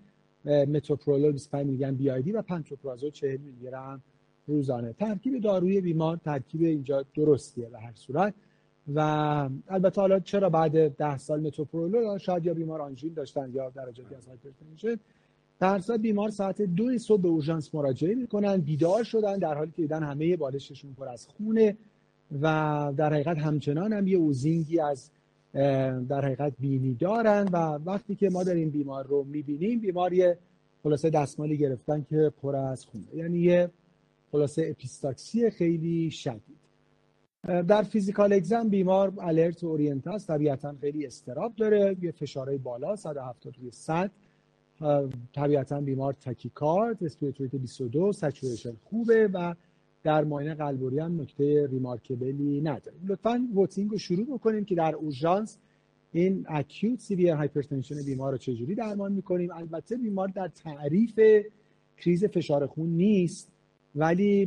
متوپرولول 0.45 1.33
25 1.33 1.67
میلی 1.67 1.79
گرم 1.79 1.97
BID 1.97 2.33
و 2.33 2.43
پنتوپرازول 2.43 3.11
40 3.11 3.37
میلی 3.37 3.57
گرم 3.63 4.03
روزانه. 4.47 4.93
ترکیب 4.93 5.41
داروی 5.41 5.81
بیمار 5.81 6.17
ترکیب 6.17 6.63
اینجا 6.63 7.05
درستیه 7.15 7.69
به 7.69 7.79
هر 7.79 7.93
صورت 7.95 8.35
و 8.95 8.99
البته 9.69 10.01
حالا 10.01 10.21
چرا 10.21 10.51
بعد 10.51 10.89
ده 10.97 11.19
سال 11.19 11.41
متوپرولول 11.41 12.19
شاید 12.19 12.47
یا 12.47 12.55
بیمار 12.55 12.81
آنژین 12.81 13.13
داشتن 13.13 13.51
یا 13.55 13.71
درجاتی 13.71 14.15
از 14.15 14.27
hypertension. 14.27 15.01
در 15.61 15.79
سال 15.79 15.97
بیمار 15.97 16.31
ساعت 16.31 16.63
دو 16.63 16.99
صبح 16.99 17.23
به 17.23 17.29
اورژانس 17.29 17.75
مراجعه 17.75 18.15
می‌کنن 18.15 18.57
بیدار 18.57 19.05
شدن 19.05 19.39
در 19.39 19.55
حالی 19.55 19.71
که 19.71 19.83
دیدن 19.83 20.03
همه 20.03 20.37
بالششون 20.37 20.95
پر 20.95 21.09
از 21.09 21.27
خونه 21.27 21.77
و 22.43 22.93
در 22.97 23.13
حقیقت 23.13 23.39
همچنان 23.39 23.93
هم 23.93 24.07
یه 24.07 24.17
oozing 24.17 24.72
ی 24.72 24.81
از 24.81 25.11
در 26.09 26.25
حقیقت 26.25 26.53
بینی 26.59 26.95
دارن 26.95 27.49
و 27.53 27.57
وقتی 27.57 28.15
که 28.15 28.31
ما 28.31 28.45
داریم 28.45 28.71
بیمار 28.71 29.07
رو 29.07 29.25
می‌بینیم 29.25 29.81
بیمار 29.81 30.13
یه 30.13 30.39
خلاصه 30.83 31.11
دستمالی 31.11 31.57
گرفتن 31.57 32.07
که 32.11 32.33
پر 32.43 32.57
از 32.57 32.87
خونه 32.87 33.05
یعنی 33.15 33.39
یه 33.39 33.71
خلاصه 34.33 34.67
اپیستاکسی 34.71 35.51
خیلی 35.51 36.11
شدید. 36.11 36.65
در 37.45 37.83
physical 37.83 38.33
exam 38.33 38.69
بیمار 38.69 39.13
alert 39.21 39.65
orient 39.65 40.07
است 40.07 40.27
طبیعتا 40.27 40.75
خیلی 40.81 41.07
اضطراب 41.07 41.55
داره 41.57 41.97
یه 42.03 42.11
فشارهای 42.11 42.59
بالا 42.59 42.97
170 42.97 43.57
روی 43.59 43.71
100 43.71 44.11
طبیعتا 45.35 45.81
بیمار 45.81 46.13
tachycard 46.13 47.05
respiratory 47.05 47.42
rate 47.42 47.55
22 47.55 48.13
saturation 48.13 48.73
خوبه 48.85 49.29
و 49.33 49.55
در 50.05 50.25
معاینه 50.25 50.55
قلب 50.55 50.74
و 50.74 50.80
ریه 50.80 50.99
هم 50.99 51.21
نکته 51.21 51.67
remarkable 51.67 52.52
ی 52.52 52.61
نداره 52.61 52.97
لطفا 53.07 53.49
voting 53.55 53.91
رو 53.91 53.99
شروع 53.99 54.27
بکنیم 54.27 54.65
که 54.65 54.75
در 54.75 54.95
اورژانس 54.95 55.59
این 56.13 56.47
acute 56.49 57.01
severe 57.01 57.35
hypertension 57.35 58.03
بیمار 58.07 58.33
رو 58.33 58.39
چجوری 58.39 58.75
درمان 58.75 59.13
می‌کنیم؟ 59.13 59.51
البته 59.53 59.97
بیمار 59.97 60.29
در 60.29 60.49
تعریف 60.49 61.21
کریز 61.99 62.25
فشار 62.25 62.67
خون 62.67 62.89
نیست 62.89 63.49
ولی 63.95 64.45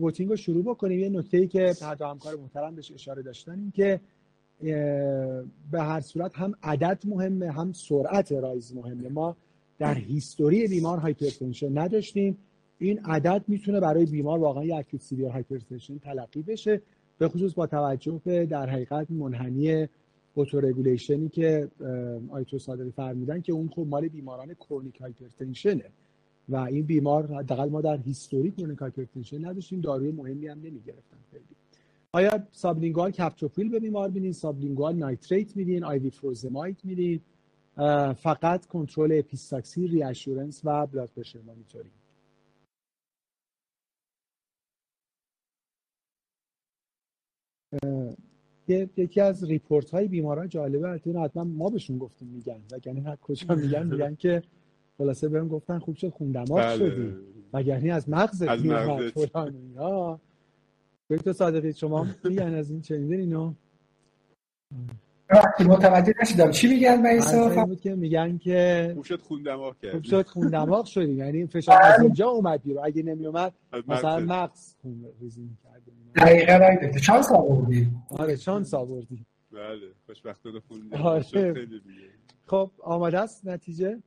voting 0.00 0.30
رو 0.30 0.36
شروع 0.36 0.64
بکنیم. 0.64 1.00
یه 1.00 1.08
نکته 1.08 1.38
ای 1.38 1.46
که 1.46 1.74
حتی 1.82 2.04
همکار 2.04 2.36
محترم 2.36 2.74
بهش 2.74 2.92
اشاره 2.92 3.22
داشتن 3.22 3.58
این 3.58 3.70
که 3.70 4.00
به 5.70 5.82
هر 5.82 6.00
صورت 6.00 6.36
هم 6.36 6.54
عدد 6.62 7.02
مهمه 7.04 7.50
هم 7.50 7.72
سرعت 7.72 8.32
rise 8.32 8.76
مهمه. 8.76 9.08
ما 9.08 9.36
در 9.78 9.94
history 9.94 10.68
بیمار 10.68 10.98
hypertension 10.98 11.78
نداشتیم. 11.78 12.38
این 12.82 13.00
عدد 13.04 13.44
می‌تونه 13.48 13.80
برای 13.80 14.06
بیمار 14.06 14.38
واقعا 14.38 14.64
یک 14.64 14.72
acute 14.72 15.00
severe 15.00 15.28
hypertension 15.28 15.98
تلقی 15.98 16.42
بشه 16.42 16.82
به 17.18 17.28
خصوص 17.28 17.54
با 17.54 17.66
توجه 17.66 18.20
به 18.24 18.46
در 18.46 18.70
حقیقت 18.70 19.10
منحنی 19.10 19.88
autoregulation 20.36 21.22
ی 21.22 21.28
که 21.28 21.68
آیتو 22.30 22.58
صادقی 22.58 22.90
فرمودن 22.90 23.40
که 23.40 23.52
اون 23.52 23.68
خب 23.68 23.86
مال 23.88 24.08
بیماران 24.08 24.54
chronic 24.54 25.00
hypertension 25.00 25.78
ه 25.78 25.84
و 26.48 26.56
این 26.56 26.84
بیمار 26.84 27.34
حداقل 27.34 27.68
ما 27.68 27.80
در 27.80 27.96
history 27.96 28.50
chronic 28.50 28.78
hypertension 28.78 29.44
نداشتیم 29.44 29.80
داروی 29.80 30.12
مهمی 30.12 30.46
هم 30.46 30.58
نمی‌گرفتن 30.58 31.16
خیلی. 31.30 31.44
آیا 32.12 32.46
sublingual 32.52 33.10
کپتوپریل 33.10 33.68
به 33.68 33.80
بیمار 33.80 34.10
میدین؟ 34.10 34.32
sublingual 34.32 34.96
nitrate 34.96 35.56
میدین؟ 35.56 35.84
IV 35.84 36.10
furosemide 36.10 36.84
میدین؟ 36.84 37.20
فقط 38.14 38.66
کنترل 38.66 39.18
اپیستاکسی 39.18 39.86
reassurance 39.86 40.60
و 40.64 40.86
blood 40.86 41.10
pressure 41.16 41.38
monitoring 41.46 41.92
یکی 48.68 49.20
از 49.20 49.44
report 49.44 49.90
های 49.90 50.08
بیماران 50.08 50.48
جالبه 50.48 50.88
البته 50.88 51.20
حتما 51.20 51.44
ما 51.44 51.68
بهشون 51.68 51.98
گفتیم 51.98 52.28
میگن 52.28 52.60
وگرنه 52.72 53.02
هر 53.02 53.16
کجا 53.16 53.54
میگن؟ 53.54 53.86
میگن 53.92 54.14
که 54.14 54.42
خلاصه 54.98 55.28
بهم 55.28 55.48
گفتن 55.48 55.78
خوب 55.78 55.96
شد 55.96 56.08
خون 56.08 56.32
دماغ 56.32 56.58
بله. 56.58 56.76
شدی. 56.76 57.14
وگرنه 57.52 57.92
از 57.92 58.08
مغز 58.08 58.42
از 58.42 58.60
فلان 59.14 59.56
اینا. 59.56 60.20
دکتر 61.10 61.32
صادقی 61.32 61.72
شما 61.72 62.06
میگن 62.24 62.54
از 62.54 62.70
این 62.70 62.80
چنین 62.80 63.12
اینو؟ 63.12 63.52
وقتی 65.34 65.64
متوجه 65.64 66.14
نشیدم 66.22 66.50
چی 66.50 66.68
میگن 66.68 67.00
من 67.00 67.64
بود 67.64 67.80
که 67.80 67.94
میگن 67.94 68.38
که 68.38 68.90
خوب 68.94 69.04
شد 69.04 69.22
خون 69.22 69.42
دماغ 69.42 69.78
کرد 69.78 69.92
خوب 69.92 70.04
شد 70.04 70.26
خون 70.26 70.48
دماغ 70.48 70.84
شدی 70.84 71.12
یعنی 71.12 71.46
فشار 71.46 71.82
از 71.82 71.94
بله. 71.96 72.04
اینجا 72.04 72.28
اومد 72.28 72.62
بیرون. 72.62 72.84
اگه 72.84 73.02
نمی 73.02 73.26
اومد 73.26 73.54
مثلا 73.88 74.20
مغز 74.20 74.74
خون 74.82 75.04
ریزی 75.20 75.42
می‌کرد. 75.42 75.82
دقیقاً 76.16 76.52
رنگ 76.52 76.98
چانس 76.98 77.32
آوردی. 77.32 77.88
آره 78.10 78.36
چانس 78.36 78.74
آوردی. 78.74 79.26
بله 79.52 79.92
خوشبختانه 80.06 80.60
خون 80.60 80.94
آره. 80.94 81.68
خب 82.46 82.70
آماده 82.78 83.20
است 83.20 83.46
نتیجه؟ 83.46 84.02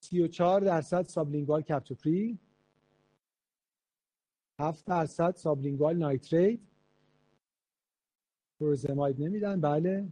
34 0.00 0.60
درصد 0.60 1.06
sublingual 1.06 1.62
کپتوپریل 1.62 2.38
7 4.60 4.84
درصد 4.86 5.36
sublingual 5.36 5.96
nitrate 5.96 6.60
furosemide 8.60 9.22
نمیدن؟ 9.22 9.60
بله. 9.60 10.08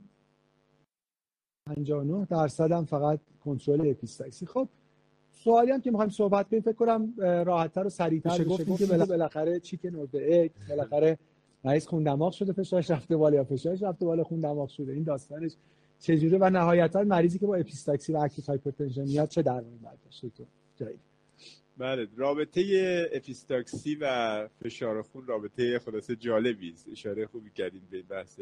59 1.66 2.26
درصد 2.30 2.72
هم 2.72 2.84
فقط 2.84 3.20
کنترل 3.44 3.90
اپیستاکسی 3.90 4.46
خب 4.46 4.68
سوالی 5.32 5.70
هم 5.70 5.80
که 5.80 5.90
می‌خوایم 5.90 6.10
صحبت 6.10 6.48
کنیم 6.48 6.62
فکر 6.62 6.72
کنم 6.72 7.14
راحتتر 7.18 7.86
و 7.86 7.88
سریعتر 7.88 8.30
بشه 8.30 8.44
گفت 8.44 8.78
که 8.78 8.86
بالاخره 8.86 9.60
chicken 9.60 9.94
or 9.94 10.06
به 10.06 10.50
بالاخره 10.68 11.18
رئیس 11.64 11.86
خون 11.86 12.02
دماغ 12.02 12.32
شده 12.32 12.52
فشارش 12.52 12.90
رفته 12.90 13.16
بالا 13.16 13.36
یا 13.36 13.44
فشارش 13.44 13.82
رفته 13.82 14.06
بالا 14.06 14.24
خون 14.24 14.40
دماغ 14.40 14.68
شده. 14.68 14.92
این 14.92 15.02
داستانش 15.02 15.52
چجوره 15.98 16.38
و 16.38 16.50
نهایتا 16.50 17.02
مریضی 17.02 17.38
که 17.38 17.46
با 17.46 17.56
اپیستاکسی 17.56 18.12
و 18.12 18.16
acute 18.16 18.44
hypertension 18.48 19.02
میاد 19.02 19.28
چه 19.28 19.42
درمانی 19.42 19.78
باید 19.82 19.98
داشته؟ 20.04 20.28
تو 20.28 20.44
جایی. 20.76 20.98
بله 21.78 22.08
رابطه 22.16 22.62
اپیستاکسی 23.12 23.94
و 24.00 24.48
فشار 24.48 25.02
خون 25.02 25.26
رابطه 25.26 25.78
خلاصه 25.78 26.16
جالبی 26.16 26.70
است. 26.70 26.88
اشاره 26.88 27.26
خوبی 27.26 27.50
کردین 27.50 27.82
به 27.90 28.02
بحث 28.02 28.40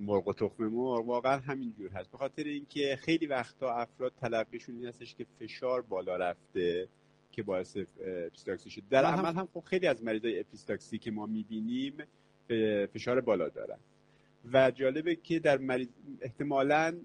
مرغ 0.00 0.28
و 0.28 0.32
تخم 0.32 0.64
مرغ. 0.64 1.08
واقعا 1.08 1.38
همینجور 1.38 1.90
هست. 1.90 2.10
به 2.10 2.18
خاطر 2.18 2.44
اینکه 2.44 2.98
خیلی 3.00 3.26
وقتا 3.26 3.74
افراد 3.74 4.12
تلقیشون 4.20 4.76
این 4.76 4.86
هستش 4.86 5.14
که 5.14 5.26
فشار 5.40 5.82
بالا 5.82 6.16
رفته 6.16 6.88
که 7.32 7.42
باعث 7.42 7.76
اپیستاکسی 8.26 8.70
شد. 8.70 8.82
در 8.90 9.04
عمل 9.04 9.34
هم 9.34 9.48
خب 9.54 9.60
خیلی 9.60 9.86
از 9.86 10.04
مریضای 10.04 10.40
اپیستاکسی 10.40 10.98
که 10.98 11.10
ما 11.10 11.26
می‌بینیم 11.26 11.94
فشار 12.92 13.20
بالا 13.20 13.48
دارن. 13.48 13.78
و 14.52 14.70
جالبه 14.70 15.16
که 15.16 15.38
در 15.38 15.58
مریض 15.58 15.88
احتمالا 16.20 17.00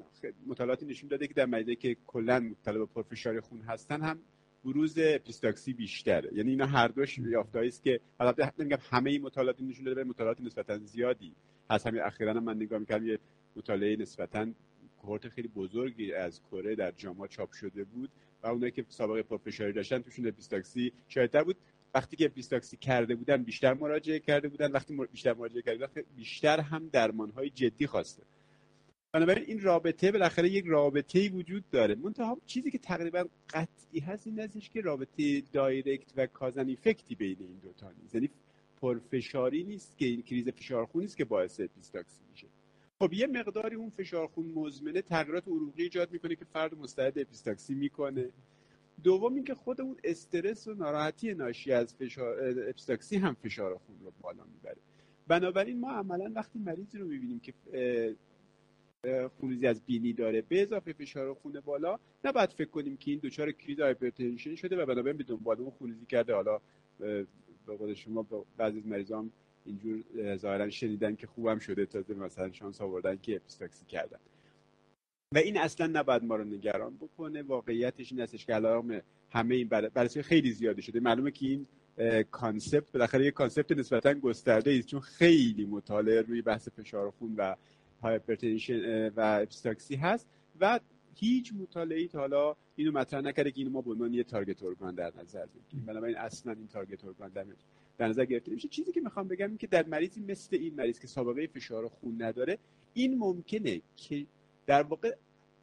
مطالعاتی 0.47 0.85
نشون 0.85 1.09
داده 1.09 1.27
که 1.27 1.33
در 1.33 1.45
مریضایی 1.45 1.75
که 1.75 1.97
کلا 2.07 2.39
مبتلا 2.39 2.79
به 2.79 2.85
پرفشار 2.85 3.41
خون 3.41 3.61
هستن 3.61 4.01
هم 4.01 4.19
بروز 4.65 4.95
اپیستاکسی 4.97 5.73
بیشتره. 5.73 6.29
یعنی 6.33 6.49
اینا 6.49 6.65
هر 6.65 6.87
دوش 6.87 7.17
یافتهایی 7.17 7.67
است 7.67 7.83
که 7.83 7.99
البته 8.19 8.51
نمیگم 8.59 8.77
همه 8.91 9.11
این 9.11 9.21
مطالعات 9.21 9.61
نشون 9.61 9.85
داده 9.85 10.03
مطالعات 10.03 10.41
نسبتا 10.41 10.77
زیادی. 10.77 11.35
هست 11.69 11.87
همین 11.87 12.01
اخیرا 12.01 12.33
من 12.33 12.55
نگاه 12.55 12.79
می‌کردم 12.79 13.07
یه 13.07 13.19
مطالعه 13.55 13.95
نسبتا 13.95 14.47
cohort 14.97 15.29
خیلی 15.29 15.47
بزرگی 15.47 16.13
از 16.13 16.41
کره 16.51 16.75
در 16.75 16.91
JAMA 16.91 17.27
چاپ 17.27 17.51
شده 17.51 17.83
بود 17.83 18.09
و 18.43 18.47
اونایی 18.47 18.71
که 18.71 18.85
سابقه 18.89 19.23
پرفشاری 19.23 19.73
داشتن 19.73 19.99
توشون 19.99 20.27
اپیستاکسی 20.27 20.93
شایع‌تر 21.07 21.43
بود. 21.43 21.55
وقتی 21.93 22.15
که 22.15 22.25
اپیستاکسی 22.25 22.77
کرده 22.77 23.15
بودن 23.15 23.43
بیشتر 23.43 23.73
مراجعه 23.73 24.19
کرده 24.19 24.47
بودن. 24.47 24.71
وقتی 24.71 24.97
بیشتر 25.11 25.33
مراجعه 25.33 25.61
کرده 25.61 25.87
بیشتر 26.15 26.59
هم 26.59 26.87
درمان 26.87 27.31
های 27.31 27.49
جدی 27.49 27.87
خواسته. 27.87 28.23
بنابراین 29.15 29.45
این 29.47 29.61
رابطه 29.61 30.11
بالاخره 30.11 30.49
یک 30.49 30.65
رابطه 30.67 31.19
ای 31.19 31.29
وجود 31.29 31.63
داره. 31.71 31.95
منتها 31.95 32.37
چیزی 32.45 32.71
که 32.71 32.77
تقریبا 32.77 33.25
قطعی 33.49 33.99
هست 33.99 34.27
این 34.27 34.39
ازش 34.39 34.69
که 34.69 34.81
رابطه 34.81 35.41
direct 35.41 36.13
و 36.17 36.27
cause 36.27 36.53
and 36.53 36.69
effect 36.69 37.09
ی 37.09 37.15
بین 37.15 37.37
این 37.39 37.59
دوتا 37.63 37.91
نیست. 38.01 38.15
یعنی 38.15 38.29
پرفشاری 38.81 39.63
نیست 39.63 39.97
که 39.97 40.05
این 40.05 40.21
کریز 40.21 40.49
فشارخون 40.49 41.01
نیست 41.01 41.17
که 41.17 41.25
باعث 41.25 41.59
اپیستاکسی 41.59 42.21
میشه. 42.31 42.47
خب 42.99 43.13
یه 43.13 43.27
مقداری 43.27 43.75
اون 43.75 43.89
فشارخون 43.89 44.45
مزمنه 44.45 45.01
تغییرات 45.01 45.47
عروقی 45.47 45.83
ایجاد 45.83 46.11
می‌کنه 46.11 46.35
که 46.35 46.45
فرد 46.45 46.77
مستعد 46.77 47.19
اپیستاکسی 47.19 47.73
می‌کنه. 47.75 48.29
دوم 49.03 49.35
اینکه 49.35 49.55
خود 49.55 49.81
اون 49.81 49.97
استرس 50.03 50.67
و 50.67 50.73
ناراحتی 50.73 51.33
ناشی 51.33 51.71
از 51.71 51.95
فشار 51.95 52.37
اپیستاکسی 52.69 53.17
هم 53.17 53.33
فشار 53.33 53.77
خون 53.77 53.95
رو 54.03 54.11
بالا 54.21 54.43
می‌بره. 54.43 54.77
بنابراین 55.27 55.79
ما 55.79 55.91
عملا 55.91 56.31
وقتی 56.35 56.59
مریضی 56.59 56.97
رو 56.97 57.07
می‌بینیم 57.07 57.39
که 57.39 57.53
خونریزی 59.39 59.67
از 59.67 59.81
بینی 59.81 60.13
داره. 60.13 60.41
به 60.41 60.61
اضافه 60.61 60.93
فشار 60.93 61.33
خون 61.33 61.59
بالا 61.65 61.99
نباید 62.25 62.49
فکر 62.49 62.69
کنیم 62.69 62.97
که 62.97 63.11
این 63.11 63.19
دچار 63.23 63.51
کریز 63.51 63.79
hypertension 63.79 64.55
شده 64.55 64.83
و 64.83 64.85
بنابراین 64.85 65.17
به 65.17 65.23
دنبال 65.23 65.59
اون 65.59 65.71
خونریزی 65.71 66.05
کرده. 66.05 66.33
حالا 66.33 66.59
به 66.99 67.75
قول 67.77 67.93
شما 67.93 68.27
بعضی 68.57 68.77
از 68.77 68.87
مریضان 68.87 69.31
اینجور 69.65 70.03
ظاهرا 70.35 70.69
شنیدن 70.69 71.15
که 71.15 71.27
خوبم 71.27 71.59
شده 71.59 71.85
تازه 71.85 72.13
مثلا 72.13 72.51
شانس 72.51 72.81
آوردن 72.81 73.17
که 73.21 73.35
اپیستاکسی 73.35 73.85
کردن. 73.85 74.19
و 75.31 75.37
این 75.37 75.57
اصلا 75.57 75.87
نباید 75.87 76.23
ما 76.23 76.35
رو 76.35 76.43
نگران 76.43 76.97
بکنه. 76.97 77.41
واقعیتش 77.41 78.11
این 78.11 78.21
هستش 78.21 78.45
که 78.45 78.53
علی‌رغم 78.53 79.03
همه 79.29 79.55
این 79.55 79.67
بررسی 79.67 80.21
خیلی 80.21 80.51
زیاده 80.51 80.81
شده. 80.81 80.99
معلومه 80.99 81.31
که 81.31 81.45
این 81.45 81.67
concept 82.31 82.91
بالاخره 82.91 83.25
یه 83.25 83.31
concept 83.31 83.71
نسبتا 83.71 84.13
گسترده 84.13 84.75
است 84.79 84.87
چون 84.87 84.99
خیلی 84.99 85.65
مطالعه 85.65 86.21
روی 86.21 86.41
بحث 86.41 86.69
فشار 86.69 87.11
خون 87.11 87.35
و 87.37 87.55
hypertension 88.01 89.09
و 89.09 89.39
اپیستاکسی 89.43 89.95
هست 89.95 90.27
و 90.59 90.79
هیچ 91.15 91.53
مطالعه‌ای 91.53 92.07
تا 92.07 92.19
حالا 92.19 92.55
اینو 92.75 92.91
مطرح 92.91 93.21
نکرده 93.21 93.51
که 93.51 93.57
اینو 93.57 93.71
ما 93.71 93.81
به 93.81 93.91
عنوان 93.91 94.13
یه 94.13 94.23
target 94.23 94.63
organ 94.63 94.95
در 94.95 95.13
نظر 95.21 95.45
بگیریم. 95.45 95.85
بنابراین 95.85 96.17
اصلا 96.17 96.53
این 96.53 96.67
target 96.67 97.05
organ 97.05 97.29
در, 97.29 97.45
در 97.97 98.07
نظر 98.07 98.25
گرفته 98.25 98.51
نمیشه. 98.51 98.67
چیزی 98.67 98.91
که 98.91 99.01
می‌خوام 99.01 99.27
بگم 99.27 99.47
این 99.47 99.57
که 99.57 99.67
در 99.67 99.85
مریضی 99.85 100.21
مثل 100.21 100.55
این 100.55 100.75
مریض 100.75 100.99
که 100.99 101.07
سابقه 101.07 101.47
فشار 101.47 101.87
خون 101.87 102.21
نداره 102.21 102.57
این 102.93 103.17
ممکنه 103.17 103.81
که 103.95 104.25
در 104.65 104.83
واقع 104.83 105.15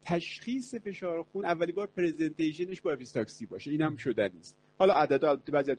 تشخیص 0.05 0.75
فشار 0.75 1.23
خون 1.23 1.45
اولی 1.45 1.71
بار 1.71 1.87
presentation 1.87 2.68
ش 2.68 2.81
با 2.81 2.91
اپیستاکسی 2.91 3.45
باشه. 3.45 3.71
این 3.71 3.81
هم 3.81 3.95
شده 3.95 4.31
نیست. 4.33 4.57
حالا 4.77 4.93
عددا 4.93 5.35
بعضی 5.35 5.75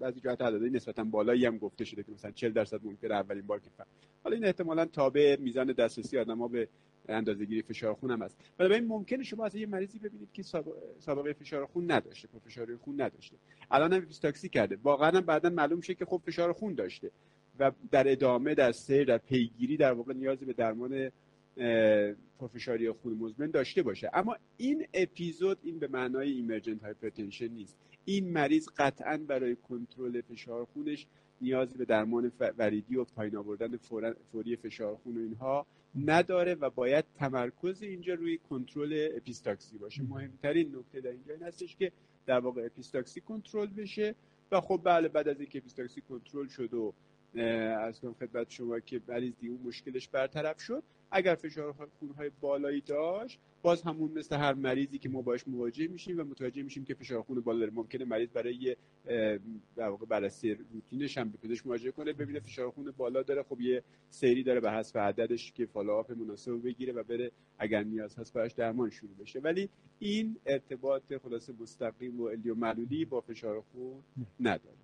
بعضی 0.00 0.20
جهات 0.20 0.42
عددهای 0.42 0.70
نسبتا 0.70 1.04
بالایی 1.04 1.46
هم 1.46 1.58
گفته 1.58 1.84
شده 1.84 2.02
که 2.02 2.12
مثلا 2.12 2.30
40 2.30 2.52
درصد 2.52 2.80
ممکنه 2.84 3.14
اولین 3.14 3.46
بار 3.46 3.60
که 3.60 3.70
حالا 4.24 4.36
این 4.36 4.44
احتمالا 4.44 4.84
تابع 4.84 5.36
میزان 5.40 5.72
دسترسی 5.72 6.18
آدم‌ها 6.18 6.48
به 6.48 6.68
اندازه‌گیری 7.08 7.62
فشار 7.62 7.94
خون 7.94 8.10
هم 8.10 8.22
است 8.22 8.36
این 8.60 8.86
ممکنه 8.86 9.22
شما 9.22 9.44
از 9.46 9.54
یه 9.54 9.66
مریضی 9.66 9.98
ببینید 9.98 10.28
که 10.32 10.42
سابقه 10.98 11.32
فشار 11.32 11.66
خون 11.66 11.90
نداشته 11.90 12.28
فشار 12.46 12.76
خون 12.76 13.00
نداشته. 13.00 13.36
الان 13.70 13.92
هم 13.92 14.02
اپیستاکسی 14.02 14.48
کرده. 14.48 14.78
واقعا 14.82 15.20
بعدا 15.20 15.50
معلوم 15.50 15.80
شه 15.80 15.94
که 15.94 16.04
خب 16.04 16.22
فشار 16.26 16.52
خون 16.52 16.74
داشته 16.74 17.10
و 17.58 17.72
در 17.90 18.12
ادامه 18.12 18.54
در 18.54 18.72
سیر 18.72 19.04
در 19.04 19.18
پیگیری 19.18 19.76
در 19.76 19.92
واقع 19.92 20.12
نیازی 20.12 20.44
به 20.44 20.52
درمان 20.52 21.10
پرفشاری 22.38 22.90
خون 22.90 23.12
مزمن 23.12 23.50
داشته 23.50 23.82
باشه. 23.82 24.10
اما 24.14 24.36
این 24.56 24.86
اپیزود 24.94 25.58
این 25.62 25.78
به 25.78 25.88
معنای 25.88 26.30
emergent 26.30 26.82
hypertension 26.82 27.48
نیست. 27.48 27.76
این 28.08 28.32
مریض 28.32 28.68
قطعا 28.76 29.16
برای 29.16 29.56
کنترل 29.56 30.20
فشار 30.20 30.64
خونش 30.64 31.06
نیازی 31.40 31.78
به 31.78 31.84
درمان 31.84 32.32
وریدی 32.58 32.96
و 32.96 33.04
پایین 33.04 33.36
آوردن 33.36 33.76
فوری 34.32 34.56
فشار 34.56 34.96
خون 34.96 35.16
و 35.16 35.20
اینها 35.20 35.66
نداره 36.06 36.54
و 36.54 36.70
باید 36.70 37.04
تمرکز 37.14 37.82
اینجا 37.82 38.14
روی 38.14 38.38
کنترل 38.38 39.08
اپیستاکسی 39.16 39.78
باشه. 39.78 40.02
مهمترین 40.02 40.76
نکته 40.76 41.00
در 41.00 41.10
اینجا 41.10 41.34
این 41.34 41.42
هستش 41.42 41.76
که 41.76 41.92
در 42.26 42.40
واقع 42.40 42.66
اپیستاکسی 42.66 43.20
کنترل 43.20 43.66
بشه 43.66 44.14
و 44.52 44.60
خب 44.60 44.80
بله 44.84 45.08
بعد 45.08 45.28
از 45.28 45.40
اینکه 45.40 45.58
اپیستاکسی 45.58 46.00
کنترل 46.00 46.46
شد 46.46 46.74
و 46.74 46.94
عرض 47.80 48.00
کنم 48.00 48.14
خدمت 48.14 48.50
شما 48.50 48.80
که 48.80 49.00
مریض 49.08 49.34
اون 49.42 49.60
مشکلش 49.64 50.08
برطرف 50.08 50.60
شد 50.60 50.82
اگر 51.10 51.34
فشار 51.34 51.74
خونهای 51.98 52.30
بالایی 52.40 52.80
داشت 52.80 53.40
باز 53.62 53.82
همون 53.82 54.12
مثل 54.12 54.36
هر 54.36 54.54
مریضی 54.54 54.98
که 54.98 55.08
ما 55.08 55.22
باش 55.22 55.48
مواجه 55.48 55.88
میشیم 55.88 56.20
و 56.20 56.24
متوجه 56.24 56.62
میشیم 56.62 56.84
که 56.84 56.94
فشار 56.94 57.22
خون 57.22 57.40
بالا 57.40 57.58
داره. 57.58 57.72
ممکنه 57.74 58.04
مریض 58.04 58.28
برای 58.28 58.76
در 59.76 59.88
واقع 59.88 60.06
بررسی 60.06 60.54
روتینش 60.54 61.18
هم 61.18 61.30
به 61.30 61.38
پزشک 61.38 61.66
مراجعه 61.66 61.92
کنه 61.92 62.12
ببینه 62.12 62.40
فشار 62.40 62.70
خون 62.70 62.92
بالا 62.96 63.22
داره. 63.22 63.42
خب 63.42 63.60
یه 63.60 63.82
سری 64.10 64.42
داره 64.42 64.60
به 64.60 64.72
حسب 64.72 64.98
عددش 64.98 65.52
که 65.52 65.66
follow-up 65.66 66.12
مناسب 66.12 66.62
بگیره 66.64 66.92
و 66.92 67.02
بره 67.02 67.30
اگر 67.58 67.82
نیاز 67.82 68.16
هست 68.16 68.32
براش 68.32 68.52
درمان 68.52 68.90
شروع 68.90 69.14
بشه. 69.20 69.40
ولی 69.40 69.68
این 69.98 70.36
ارتباط 70.46 71.02
خلاصه 71.22 71.52
مستقیم 71.60 72.20
و 72.20 72.24
علی 72.24 72.47
و 72.47 72.54
معلولی 72.54 73.04
با 73.04 73.20
فشار 73.20 73.60
خون 73.72 74.02
نداره. 74.40 74.76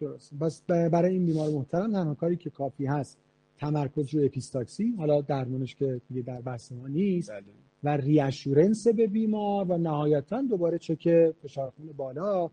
درست 0.00 0.34
پس 0.34 0.62
برای 0.62 1.12
این 1.12 1.26
بیمار 1.26 1.50
محترم 1.50 1.92
تنها 1.92 2.14
کاری 2.14 2.36
که 2.36 2.50
کافی 2.50 2.86
هست 2.86 3.18
تمرکز 3.60 4.14
روی 4.14 4.26
اپیستاکسی 4.26 4.94
حالا 4.98 5.20
درمانش 5.20 5.74
که 5.74 6.00
دیگه 6.08 6.22
در 6.22 6.40
بحث 6.40 6.72
ما 6.72 6.88
نیست 6.88 7.30
بله. 7.30 7.42
و 7.84 7.96
reassurance 7.96 8.88
به 8.88 9.06
بیمار 9.06 9.70
و 9.70 9.78
نهایتا 9.78 10.42
دوباره 10.42 10.78
چک 10.78 11.32
فشار 11.42 11.70
خون 11.70 11.92
بالا 11.96 12.50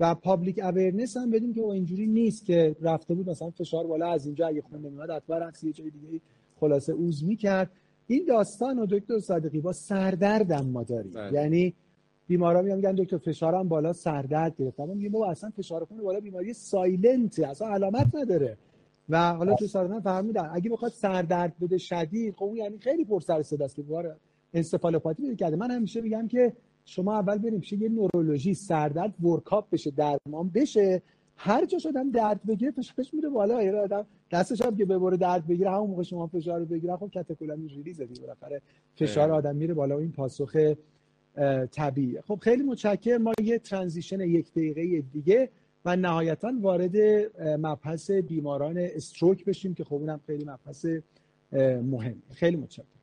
و 0.00 0.14
public 0.14 0.58
awareness 0.58 1.16
هم 1.16 1.30
بدیم 1.30 1.54
که 1.54 1.64
اینجوری 1.64 2.06
نیست 2.06 2.44
که 2.44 2.76
رفته 2.80 3.14
بود 3.14 3.30
مثلا 3.30 3.50
فشار 3.50 3.86
بالا 3.86 4.12
از 4.12 4.26
اینجا 4.26 4.46
اگه 4.46 4.62
خون 4.62 4.80
نمیاد 4.80 5.10
حتما 5.10 5.36
از 5.36 5.64
یه 5.64 5.72
جای 5.72 5.90
دیگه 5.90 6.20
خلاصه 6.60 6.92
ooze 6.92 7.24
می‌کرد 7.24 7.70
این 8.06 8.24
داستان 8.28 8.78
و 8.78 8.86
دکتر 8.86 9.18
صادقی 9.18 9.60
با 9.60 9.72
سردردم 9.72 10.66
ما 10.66 10.82
داریم 10.82 11.12
بله. 11.12 11.32
یعنی 11.32 11.74
بیمارا 12.28 12.62
میگن 12.62 12.94
دکتر 12.94 13.18
فشارم 13.18 13.68
بالا 13.68 13.92
سردرد 13.92 14.56
گرفتم 14.56 14.88
میگم 14.88 15.12
بابا 15.12 15.30
اصلا 15.30 15.50
فشار 15.50 15.84
خون 15.84 16.02
بالا 16.02 16.20
بیماری 16.20 16.52
silent 16.52 17.38
اصلا 17.38 17.68
علامت 17.68 18.14
نداره 18.14 18.56
و 19.08 19.32
حالا 19.32 19.54
تو 19.54 19.66
سازمان 19.66 20.00
فرمودن 20.00 20.50
اگه 20.52 20.70
بخواد 20.70 20.92
سردرد 20.92 21.58
بده 21.60 21.78
شدید 21.78 22.34
خب 22.34 22.44
اون 22.44 22.56
یعنی 22.56 22.78
خیلی 22.78 23.04
پر 23.04 23.20
سر 23.20 23.42
صداست 23.42 23.76
که 23.76 23.82
بیمار 23.82 24.16
انسفالوپاتی 24.54 25.22
پیدا 25.22 25.34
کرده. 25.34 25.56
من 25.56 25.70
همیشه 25.70 26.00
میگم 26.00 26.28
که 26.28 26.52
شما 26.84 27.14
اول 27.14 27.38
بریم 27.38 27.60
پیش 27.60 27.72
یه 27.72 27.88
نورولوژی 27.88 28.54
سردرد 28.54 29.24
workup 29.24 29.70
بشه 29.70 29.90
درمان 29.90 30.48
بشه. 30.54 31.02
هر 31.36 31.64
جاشم 31.64 32.10
درد 32.10 32.40
بگیره 32.48 32.70
فشارش 32.70 33.14
میره 33.14 33.28
بالا. 33.28 33.62
یه 33.62 33.74
آدم 33.74 34.06
دستش 34.30 34.62
هم 34.62 34.76
که 34.76 34.84
ببره 34.84 35.16
درد 35.16 35.46
بگیره 35.46 35.70
همون 35.70 35.90
موقع 35.90 36.02
شما 36.02 36.26
فشار 36.26 36.58
رو 36.60 36.66
بگیره 36.66 36.96
خب 36.96 37.10
catecholamine 37.14 37.68
release 37.68 38.00
دیگه 38.00 38.20
بالاخره 38.20 38.62
فشار 38.94 39.30
آدم 39.30 39.56
میره 39.56 39.74
بالا. 39.74 39.96
و 39.96 40.00
این 40.00 40.12
پاسخ 40.12 40.56
طبیعیه. 41.72 42.20
خب 42.20 42.38
خیلی 42.42 42.62
متشکرم. 42.62 43.22
ما 43.22 43.32
یه 43.42 43.58
ترانزیشن 43.58 44.20
یک 44.20 44.52
دقیقه 44.52 45.04
دیگه 45.12 45.50
و 45.86 45.96
نهایتا 45.96 46.52
وارد 46.60 46.96
مبحث 47.40 48.10
بیماران 48.10 48.78
استروک 48.78 49.44
بشیم 49.44 49.74
که 49.74 49.84
خب 49.84 49.94
اونم 49.94 50.20
خیلی 50.26 50.44
مبحث 50.44 50.86
مهم. 51.82 52.22
خیلی 52.34 52.56
متشکرم. 52.56 52.95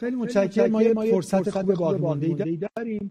خیلی 0.00 0.16
متشکرم. 0.16 0.70
ما 0.70 0.82
یه 0.82 0.94
فرصت 0.94 1.50
خوب 1.50 1.74
باقی 1.74 2.58
داریم 2.76 3.10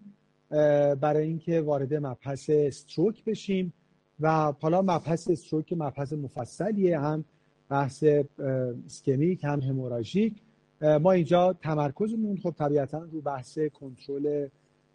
برای 0.96 1.28
اینکه 1.28 1.62
وارد 1.62 1.94
مبحث 1.94 2.50
stroke 2.54 3.24
بشیم 3.24 3.74
و 4.20 4.54
حالا 4.62 4.82
مبحث 4.82 5.30
stroke 5.30 5.74
مبحث 5.74 6.14
مفصلیه 6.14 7.00
هم 7.00 7.26
بحث 7.70 8.04
ischemic 8.86 9.44
هم 9.44 9.60
hemorrhagic. 9.60 10.34
ما 11.02 11.12
اینجا 11.12 11.54
تمرکزمون 11.54 12.38
خب 12.38 12.54
طبیعتا 12.58 13.08
رو 13.12 13.22
بحث 13.22 13.60
کنترل 13.60 14.48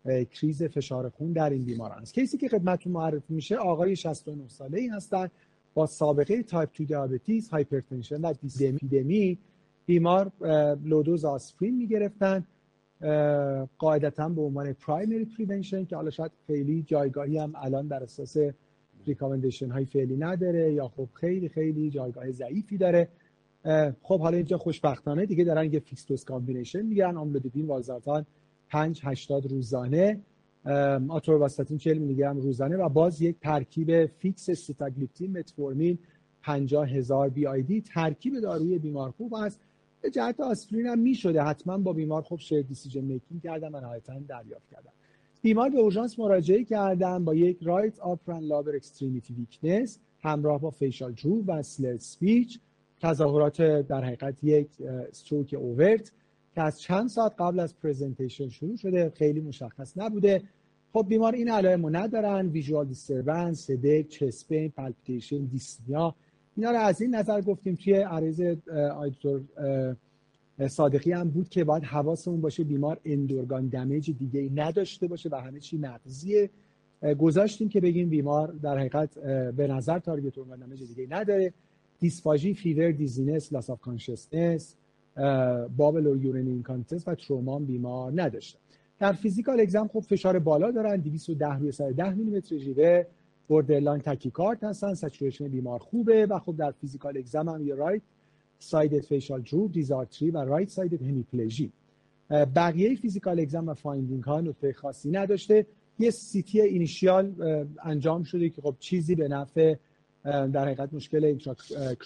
کریز 0.06 0.62
فشار 0.62 1.08
خون 1.08 1.32
در 1.32 1.50
این 1.50 1.64
بیماران 1.64 2.02
است. 2.02 2.14
case 2.14 2.33
ی 2.33 2.38
که 2.38 2.48
خدمتتون 2.48 2.92
معرفی 2.92 3.34
میشه 3.34 3.56
آقای 3.56 3.96
69 3.96 4.48
ساله 4.48 4.80
ای 4.80 4.88
هستن 4.88 5.30
با 5.74 5.86
سابقه 5.86 6.42
تایپ 6.42 6.68
2 6.78 6.84
diabetes 6.84 7.48
hypertension 7.48 8.20
و 8.20 8.32
دیسلیپیدمی 8.32 9.38
بیمار 9.88 10.32
low 10.84 11.01
dose 11.01 11.24
آسپرین 11.24 11.76
می‌گرفتن 11.76 12.44
قاعدتا 13.78 14.28
به 14.28 14.42
عنوان 14.42 14.72
primary 14.72 15.24
prevention 15.24 15.84
که 15.84 15.96
حالا 15.96 16.10
شاید 16.10 16.32
خیلی 16.46 16.82
جایگاهی 16.82 17.38
هم 17.38 17.52
الان 17.54 17.86
در 17.86 18.02
اساس 18.02 18.36
recommendation 19.06 19.70
های 19.70 19.84
فعلی 19.84 20.16
نداره 20.16 20.72
یا 20.72 20.88
خب 20.88 21.08
خیلی 21.12 21.48
خیلی 21.48 21.90
جایگاه 21.90 22.30
ضعیفی 22.30 22.76
داره. 22.76 23.08
خب 24.02 24.20
حالا 24.20 24.36
اینجا 24.36 24.58
خوشبختانه 24.58 25.26
دیگه 25.26 25.44
دارن 25.44 25.72
یه 25.72 25.80
fixed 25.80 26.06
dose 26.06 26.24
combination 26.24 26.82
می‌گیرن 26.82 27.16
آملودیپین 27.16 27.66
والزارتان 27.66 28.26
5 28.68 29.00
80 29.04 29.46
روزانه 29.46 30.20
آتورواستاتین 31.08 31.78
40 31.78 31.98
میلی 31.98 32.14
گرم 32.14 32.36
روزانه 32.36 32.76
و 32.76 32.88
باز 32.88 33.22
یک 33.22 33.36
ترکیب 33.40 34.06
فیکس 34.06 34.50
سیتاگلیپتین 34.50 35.38
متفورمین 35.38 35.98
50 36.42 36.88
هزار 36.88 37.28
BID 37.28 37.80
ترکیب 37.80 38.40
داروی 38.40 38.78
بیمار 38.78 39.10
خوب 39.10 39.34
است 39.34 39.60
به 40.02 40.10
جهت 40.10 40.40
آسپرین 40.40 40.86
هم 40.86 40.98
می‌شده. 40.98 41.42
حتما 41.42 41.78
با 41.78 41.92
بیمار 41.92 42.22
خوب 42.22 42.38
shared 42.38 42.62
decision 42.62 43.00
making 43.00 43.42
کردم 43.42 43.74
و 43.74 43.80
نهایتا 43.80 44.18
دریافت 44.28 44.68
کردم 44.70 44.92
بیمار 45.42 45.70
به 45.70 45.78
اورژانس 45.78 46.18
مراجعه 46.18 46.64
کردن 46.64 47.24
با 47.24 47.34
یک 47.34 47.58
right 47.62 48.00
upper 48.00 48.40
and 48.40 48.54
lower 48.54 48.76
extremity 48.76 49.34
weakness 49.34 49.98
همراه 50.22 50.60
با 50.60 50.70
facial 50.70 51.12
droop 51.12 51.44
و 51.46 51.62
slurred 51.62 51.96
speech 51.96 52.58
تظاهرات 53.00 53.62
در 53.62 54.04
حقیقت 54.04 54.44
یک 54.44 54.68
stroke 54.80 55.54
overt 55.58 56.12
که 56.54 56.62
از 56.62 56.80
چند 56.80 57.08
ساعت 57.08 57.32
قبل 57.38 57.60
از 57.60 57.80
presentation 57.80 58.48
شروع 58.48 58.76
شده 58.76 59.12
خیلی 59.14 59.40
مشخص 59.40 59.92
نبوده. 59.96 60.42
خب 60.92 61.06
بیمار 61.08 61.34
این 61.34 61.50
علائم 61.50 61.86
رو 61.86 61.96
ندارن 61.96 62.48
visual 62.48 62.86
disturbance 62.86 63.66
headache 63.66 64.08
chest 64.08 64.43
pain 64.43 64.70
palpitation 64.70 65.44
dyspnea 65.44 66.14
اینا 66.58 66.70
رو 66.70 66.78
از 66.78 67.00
این 67.00 67.14
نظر 67.14 67.40
گفتیم 67.40 67.74
توی 67.74 67.94
عرایض 67.94 68.40
آقای 68.96 69.13
دکتر 69.14 69.42
صادقی 70.68 71.12
هم 71.12 71.30
بود 71.30 71.48
که 71.48 71.64
باید 71.64 71.84
حواسمون 71.84 72.40
باشه 72.40 72.64
بیمار 72.64 73.00
end 73.04 73.27
organ 73.28 73.66
damage 73.66 74.10
دیگه 74.10 74.40
ای 74.40 74.50
نداشته 74.54 75.06
باشه 75.06 75.28
و 75.28 75.34
همه 75.34 75.60
چی 75.60 75.78
مغزیه. 75.78 76.50
گذاشتیم 77.18 77.68
که 77.68 77.80
بگیم 77.80 78.08
بیمار 78.08 78.52
در 78.62 78.78
حقیقت 78.78 79.18
به 79.52 79.66
نظر 79.66 79.98
target 79.98 80.38
organ 80.38 80.58
damage 80.58 80.82
دیگه 80.82 81.02
ای 81.02 81.08
نداره. 81.10 81.52
دیسفاژی 82.00 82.54
fever 82.54 82.90
dizziness 82.90 83.52
loss 83.52 83.70
of 83.70 83.80
consciousness 83.80 84.76
bowel 85.76 86.06
و 86.06 86.16
urine 86.16 86.46
incontinence 86.46 87.08
و 87.08 87.14
ترومان 87.14 87.64
بیمار 87.64 88.12
نداشته 88.22 88.58
در 88.98 89.12
physical 89.12 89.60
exam 89.60 89.90
خب 89.92 90.00
فشار 90.00 90.38
بالا 90.38 90.70
دارن 90.70 90.96
210 90.96 91.58
روی 91.58 91.72
110 91.72 92.14
میلیمتر 92.14 92.56
جیوه. 92.56 93.04
borderline 93.48 94.02
تاکیکارد 94.02 94.64
هستن 94.64 94.94
saturation 94.94 95.48
بیمار 95.48 95.78
خوبه 95.78 96.26
و 96.26 96.38
خب 96.38 96.56
در 96.56 96.70
physical 96.70 97.18
exam 97.18 97.48
هم 97.48 97.66
یه 97.66 97.74
right 97.74 98.02
side 98.58 99.00
facial 99.00 99.40
droop 99.40 99.72
دیزارتری 99.72 100.30
و 100.30 100.38
right 100.38 100.68
side 100.68 101.02
همیپلژی 101.02 101.72
بقیه 102.30 102.94
physical 102.94 103.40
exam 103.40 103.68
و 103.68 103.74
finding 103.74 104.24
ها 104.24 104.40
نکته 104.40 104.72
خاصی 104.72 105.10
نداشته. 105.10 105.66
یه 105.98 106.10
CT 106.10 106.60
initial 106.60 107.34
انجام 107.84 108.22
شده 108.22 108.50
که 108.50 108.62
خب 108.62 108.74
چیزی 108.78 109.14
به 109.14 109.28
نفع 109.28 109.74
در 110.24 110.64
حقیقت 110.64 110.94
مشکل 110.94 111.38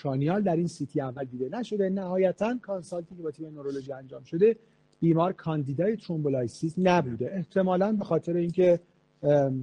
cranial 0.02 0.42
در 0.42 0.56
این 0.56 0.66
CT 0.66 1.00
اول 1.00 1.24
دیده 1.24 1.58
نشده. 1.58 1.88
نهایتا 1.88 2.58
consult 2.62 3.08
ی 3.08 3.14
که 3.16 3.22
با 3.22 3.30
تیم 3.30 3.54
نورولوژی 3.54 3.92
انجام 3.92 4.24
شده. 4.24 4.56
بیمار 5.00 5.32
کاندیدای 5.32 5.96
thrombolysis 5.96 6.74
نبوده. 6.78 7.30
احتمالا 7.34 7.92
به 7.92 8.04
خاطر 8.04 8.36
اینکه 8.36 8.80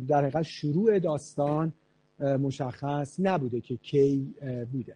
در 0.07 0.22
حقیقت 0.22 0.43
شروع 0.43 0.99
داستان 0.99 1.74
مشخص 2.20 3.20
نبوده 3.20 3.62
که 3.62 3.78
کی 3.78 4.34
بوده. 4.72 4.95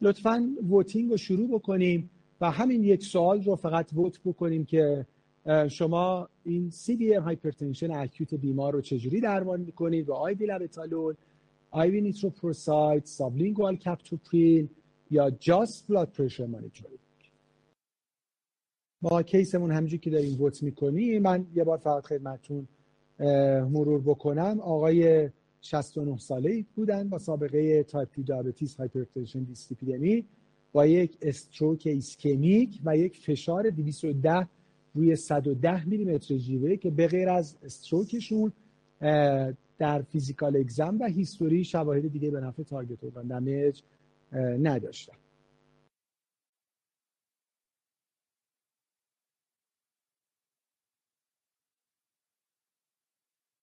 لطفا 0.00 0.56
voting 0.68 1.10
رو 1.10 1.16
شروع 1.16 1.48
بکنیم 1.48 2.10
و 2.40 2.50
همین 2.50 2.84
یک 2.84 3.04
سوال 3.04 3.42
رو 3.42 3.56
فقط 3.56 3.92
vote 3.92 4.20
بکنیم 4.24 4.64
که 4.64 5.06
شما 5.68 6.28
این 6.44 6.70
severe 6.70 7.14
hypertension 7.14 7.90
acute 7.90 8.34
بیمار 8.34 8.72
رو 8.72 8.80
چجوری 8.80 9.20
درمان 9.20 9.60
می‌کنید 9.60 10.08
IV 10.08 10.12
labetalol 10.12 11.14
IV 11.70 12.00
nitroprusside 12.00 13.04
sublingual 13.04 13.76
captopril 13.76 14.70
یا 15.10 15.30
just 15.30 15.88
blood 15.88 16.08
pressure 16.08 16.46
monitoring 16.46 16.98
با 19.02 19.22
case 19.22 19.49
مون 19.49 19.70
همینجوری 19.70 19.98
که 19.98 20.10
داریم 20.10 20.40
vote 20.40 20.62
می‌کنیم. 20.62 21.22
من 21.22 21.46
یه 21.54 21.64
بار 21.64 21.78
فقط 21.78 22.04
خدمتتون 22.04 22.68
مرور 23.70 24.00
بکنم. 24.00 24.60
آقای 24.60 25.30
69 25.60 26.18
ساله 26.18 26.64
بودن 26.74 27.08
با 27.08 27.18
سابقه 27.18 27.82
تایپ 27.82 28.08
2 28.14 28.22
diabetes 28.22 28.76
hypertension 28.76 29.42
دیسلیپیدمی 29.42 30.24
با 30.72 30.86
یک 30.86 31.18
stroke 31.22 31.82
ایسکمیک 31.86 32.80
و 32.84 32.96
یک 32.96 33.18
فشار 33.18 33.70
210 33.70 34.48
روی 34.94 35.16
110 35.16 35.88
میلیمتر 35.88 36.36
جیوه 36.36 36.76
که 36.76 36.90
به 36.90 37.06
غیر 37.06 37.28
از 37.28 37.56
stroke 37.62 38.16
شون 38.16 38.52
در 39.78 40.02
physical 40.02 40.56
exam 40.56 40.98
و 41.00 41.06
history 41.06 41.64
شواهد 41.64 42.12
دیگه 42.12 42.30
به 42.30 42.40
نفع 42.40 42.62
target 42.62 43.04
organ 43.04 43.26
damage 43.26 43.80
نداشتن. 44.62 45.21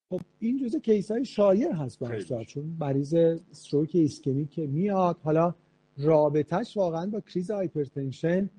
خب 0.09 0.21
این 0.39 0.57
جزء 0.57 0.79
case 0.79 1.11
های 1.11 1.25
شایع 1.25 1.73
هست 1.73 1.99
بحثا 1.99 2.43
چون 2.43 2.75
مریض 2.79 3.13
stroke 3.13 3.89
ایسکمیک 3.93 4.49
که 4.49 4.67
میاد 4.67 5.17
حالا 5.23 5.55
رابطهش 5.97 6.77
واقعا 6.77 7.05
با 7.05 7.19
کریز 7.19 7.51
hypertension 7.51 8.49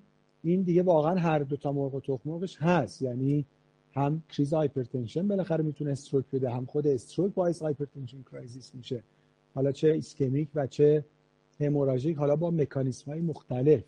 این 0.43 0.63
دیگه 0.63 0.83
واقعا 0.83 1.15
هر 1.15 1.39
دو 1.39 1.57
تا 1.57 1.73
مرغ 1.73 1.95
و 1.95 2.01
تخم 2.01 2.31
مرغش 2.31 2.57
هست. 2.57 3.03
یعنی 3.03 3.47
هم 3.93 4.23
کریز 4.29 4.53
hypertension 4.53 5.29
بالاخره 5.29 5.65
می‌تونه 5.65 5.91
stroke 5.91 6.25
بده 6.33 6.51
هم 6.51 6.67
خود 6.67 6.87
stroke 6.87 7.35
باعث 7.35 7.63
hypertension 7.63 8.23
crisis 8.23 8.75
میشه. 8.75 9.03
حالا 9.55 9.73
چه 9.73 9.89
ایسکمیک 9.89 10.49
و 10.55 10.67
چه 10.67 11.05
هموراژیک 11.61 12.17
حالا 12.17 12.37
با 12.37 12.51
مکانیسم 12.51 13.11
های 13.11 13.21
مختلف. 13.21 13.85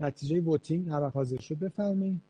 نتیجه 0.00 0.40
voting 0.40 0.88
هر 0.88 1.08
حاضر 1.08 1.40
شد 1.40 1.58
بفرمایید. 1.58 2.20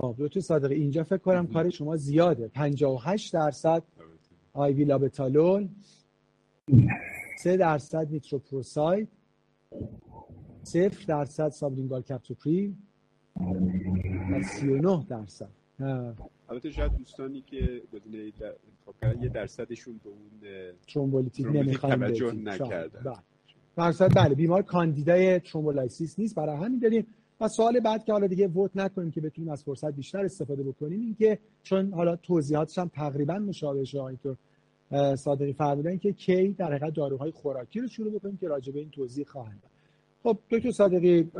خب 0.00 0.14
دکتر 0.18 0.40
صادقی 0.40 0.74
اینجا 0.74 1.04
فکر 1.04 1.18
کنم 1.18 1.46
کار 1.46 1.70
شما 1.70 1.96
زیاده 1.96 2.48
58 2.48 3.32
درصد 3.32 3.82
IV 4.52 4.84
labetalol 4.84 5.68
3 7.38 7.56
درصد 7.56 8.10
nitroprusside 8.10 9.08
0 10.62 11.04
درصد 11.08 11.48
sublingual 11.48 12.02
captopril 12.02 12.76
و 14.32 14.42
39 14.42 15.06
درصد 15.08 15.48
البته 16.48 16.70
شاید 16.70 16.96
دوستانی 16.96 17.40
که 17.40 17.82
بدون 17.92 18.32
خب 18.86 19.22
یه 19.22 19.28
درصدشون 19.28 20.00
به 20.04 20.10
اون 20.10 20.52
ترومبولیتیک 20.86 21.46
نمی‌خوان 21.46 21.96
توجه 21.96 22.32
نکردن 22.32 23.14
بله 23.76 24.08
بله 24.08 24.34
بیمار 24.34 24.62
کاندیدای 24.62 25.40
thrombolysis 25.40 26.18
نیست 26.18 26.34
برای 26.34 26.56
همین 26.56 26.78
داریم 26.78 27.06
و 27.40 27.48
سوال 27.48 27.80
بعد 27.80 28.04
که 28.04 28.12
حالا 28.12 28.26
دیگه 28.26 28.48
ووت 28.48 28.70
نکنیم 28.74 29.10
که 29.10 29.20
بتونیم 29.20 29.50
از 29.50 29.64
فرصت 29.64 29.92
بیشتر 29.92 30.24
استفاده 30.24 30.62
بکنیم 30.62 31.00
این 31.00 31.14
که 31.14 31.38
چون 31.62 31.92
حالا 31.92 32.16
توضیحاتش 32.16 32.78
هم 32.78 32.90
تقریبا 32.94 33.38
مشابه 33.38 33.84
اینطور 33.94 34.36
صادقی 35.16 35.52
فرمودن 35.52 35.98
که 35.98 36.12
کی 36.12 36.52
در 36.52 36.66
حقیقت 36.66 36.94
داروهای 36.94 37.30
خوراکی 37.30 37.80
رو 37.80 37.88
شروع 37.88 38.12
بکنیم 38.12 38.36
که 38.36 38.48
راجع 38.48 38.72
به 38.72 38.78
این 38.78 38.90
توضیح 38.90 39.24
خواهند 39.24 39.62
خب 40.22 40.38
دکتر 40.50 40.70
صادقی 40.70 41.30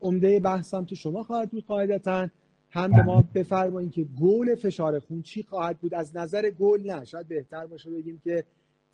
عمده 0.00 0.40
بحث 0.40 0.74
هم 0.74 0.84
تو 0.84 0.94
شما 0.94 1.22
خواهد 1.22 1.50
بود 1.50 1.66
قاعدتا. 1.66 2.28
هم 2.70 2.90
به 2.90 3.02
ما 3.02 3.24
بفرمایید 3.34 3.92
که 3.92 4.04
گول 4.04 4.54
فشار 4.54 5.00
خون 5.00 5.22
چی 5.22 5.42
خواهد 5.42 5.78
بود؟ 5.78 5.94
از 5.94 6.16
نظر 6.16 6.50
گول 6.50 6.92
نه 6.92 7.04
شاید 7.04 7.28
بهتر 7.28 7.66
باشه 7.66 7.90
بگیم 7.90 8.20
که 8.24 8.44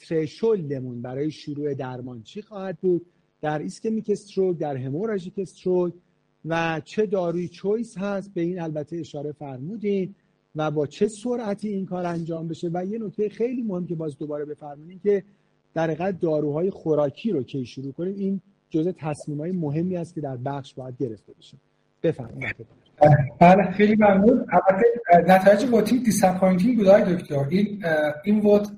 ترشولدمون 0.08 1.02
برای 1.02 1.30
شروع 1.30 1.74
درمان 1.74 2.22
چی 2.22 2.42
خواهد 2.42 2.78
بود؟ 2.78 3.06
در 3.40 3.58
ischemic 3.58 4.10
stroke 4.10 4.58
در 4.58 4.76
hemorrhagic 4.76 5.38
stroke 5.38 5.92
و 6.48 6.80
چه 6.84 7.06
داروی 7.06 7.48
choice 7.48 7.98
هست 7.98 8.34
به 8.34 8.40
این 8.40 8.60
البته 8.60 8.96
اشاره 8.96 9.32
فرمودین 9.32 10.14
و 10.56 10.70
با 10.70 10.86
چه 10.86 11.08
سرعتی 11.08 11.68
این 11.68 11.86
کار 11.86 12.06
انجام 12.06 12.48
بشه. 12.48 12.70
و 12.72 12.84
یه 12.84 12.98
نکته 12.98 13.28
خیلی 13.28 13.62
مهم 13.62 13.86
که 13.86 13.94
باز 13.94 14.18
دوباره 14.18 14.44
بفرمایید 14.44 15.02
که 15.02 15.24
در 15.74 15.84
حقیقت 15.84 16.20
داروهای 16.20 16.70
خوراکی 16.70 17.30
رو 17.30 17.42
کی 17.42 17.66
شروع 17.66 17.92
کنیم 17.92 18.14
این 18.16 18.40
جزء 18.70 18.92
تصمیم 18.96 19.40
های 19.40 19.52
مهمی 19.52 19.96
است 19.96 20.14
که 20.14 20.20
در 20.20 20.36
بخش 20.36 20.74
باید 20.74 20.96
گرفته 20.98 21.32
بشه. 21.38 21.56
بفرمایید. 22.02 22.56
بله. 23.40 23.70
خیلی 23.70 23.96
ممنون. 23.96 24.46
البته 24.52 25.34
نتایج 25.34 25.64
voting 25.72 26.04
disappointing 26.04 26.76
بود 26.76 26.88
آقای 26.88 27.16
دکتر. 27.16 27.46
این 27.48 27.84
این 28.24 28.40
vote 28.40 28.68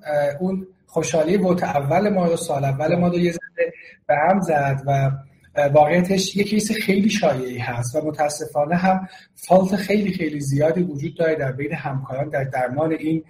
اون 0.41 0.67
خوشحالی 0.87 1.37
vote 1.37 1.62
اول 1.63 2.09
ما 2.09 2.27
رو 2.27 2.37
سال 2.37 2.65
اول 2.65 2.97
ما 2.97 3.09
رو 3.09 3.19
یه 3.19 3.33
زده 3.33 3.73
به 4.07 4.15
هم 4.17 4.41
زد 4.41 4.83
و 4.87 5.11
واقعیتش 5.55 6.36
یک 6.36 6.48
case 6.49 6.73
خیلی 6.72 7.10
شایعی 7.10 7.59
هست 7.59 7.97
و 7.97 8.01
متاسفانه 8.01 8.77
هم 8.77 9.09
fault 9.35 9.77
خیلی 9.77 10.12
خیلی 10.12 10.40
زیادی 10.40 10.82
وجود 10.82 11.14
داره 11.14 11.35
در 11.35 11.52
بین 11.52 11.72
همکاران 11.72 12.28
در 12.28 12.44
درمان 12.44 12.93
این 12.93 13.24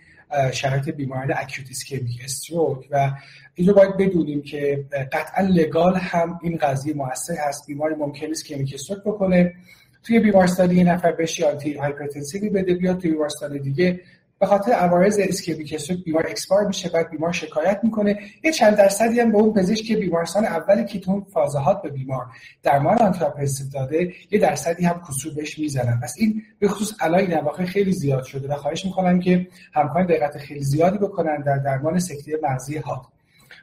شرایط 0.52 0.88
بیماران 0.88 1.32
acute 1.36 1.70
ischemic 1.70 2.20
stroke 2.24 2.86
و 2.90 3.10
این 3.55 3.68
رو 3.68 3.74
باید 3.74 3.97
بدونیم 3.97 4.42
که 4.42 4.84
قطعا 5.12 5.47
legal 5.47 5.97
هم 5.97 6.38
این 6.42 6.56
قضیه 6.56 6.94
موثر 6.94 7.34
هست. 7.48 7.66
بیماری 7.66 7.94
ممکن 7.94 8.30
است 8.30 8.47
ischemic 8.47 8.74
stroke 8.74 9.01
بکنه. 9.05 9.55
توی 10.02 10.18
بیمارستان 10.18 10.70
یه 10.70 10.84
نفر 10.84 11.12
بهش 11.12 11.42
antihypertensive 11.43 11.73
ی 11.73 12.48
بده 12.48 12.74
بیاد 12.74 13.01
توی 13.01 13.10
بیمارستان 13.10 13.59
دیگه 13.59 14.01
به 14.41 14.47
خاطر 14.47 14.73
عوارض 14.73 15.19
ischemic 15.23 15.73
stroke 15.74 16.05
بیمار 16.05 16.27
expire 16.27 16.69
میشه 16.69 16.89
بعد 16.89 17.11
بیمار 17.11 17.33
شکایت 17.33 17.81
می‌کنه. 17.83 18.19
یه 18.45 18.53
چند 18.53 18.77
درصدی 18.77 19.21
هم 19.21 19.33
به 19.33 19.39
اون 19.39 19.55
پزشک 19.55 19.85
که 19.85 19.97
بیمارستان 19.97 20.45
اول 20.45 20.83
که 20.82 21.01
تو 21.01 21.14
اون 21.14 21.27
فاز 21.32 21.57
حاد 21.57 21.82
به 21.83 21.91
بیمار 21.91 22.27
درمان 22.62 22.99
antihypertensive 22.98 23.66
داده 23.69 24.12
یه 24.31 24.39
درصدی 24.39 24.85
هم 24.85 25.03
قصور 25.09 25.35
بهش 25.35 25.59
می‌زنن. 25.59 26.01
پس 26.03 26.15
این 26.19 26.43
به 26.59 26.69
خصوص 26.69 26.93
الان 27.01 27.21
این 27.21 27.39
واقع 27.39 27.65
خیلی 27.65 27.93
زیاد 27.93 28.25
شده 28.25 28.49
و 28.49 28.57
خواهش 28.57 28.85
می‌کنم 28.85 29.21
که 29.21 29.49
همکاران 29.75 30.07
دقت 30.07 30.39
خیلی 30.39 30.62
زیادی 30.62 30.99
بکنن 30.99 31.43
در 31.43 31.57
درمان 31.57 31.99
سکته 31.99 32.39
مغزی 32.43 32.79
حاد. 32.78 33.02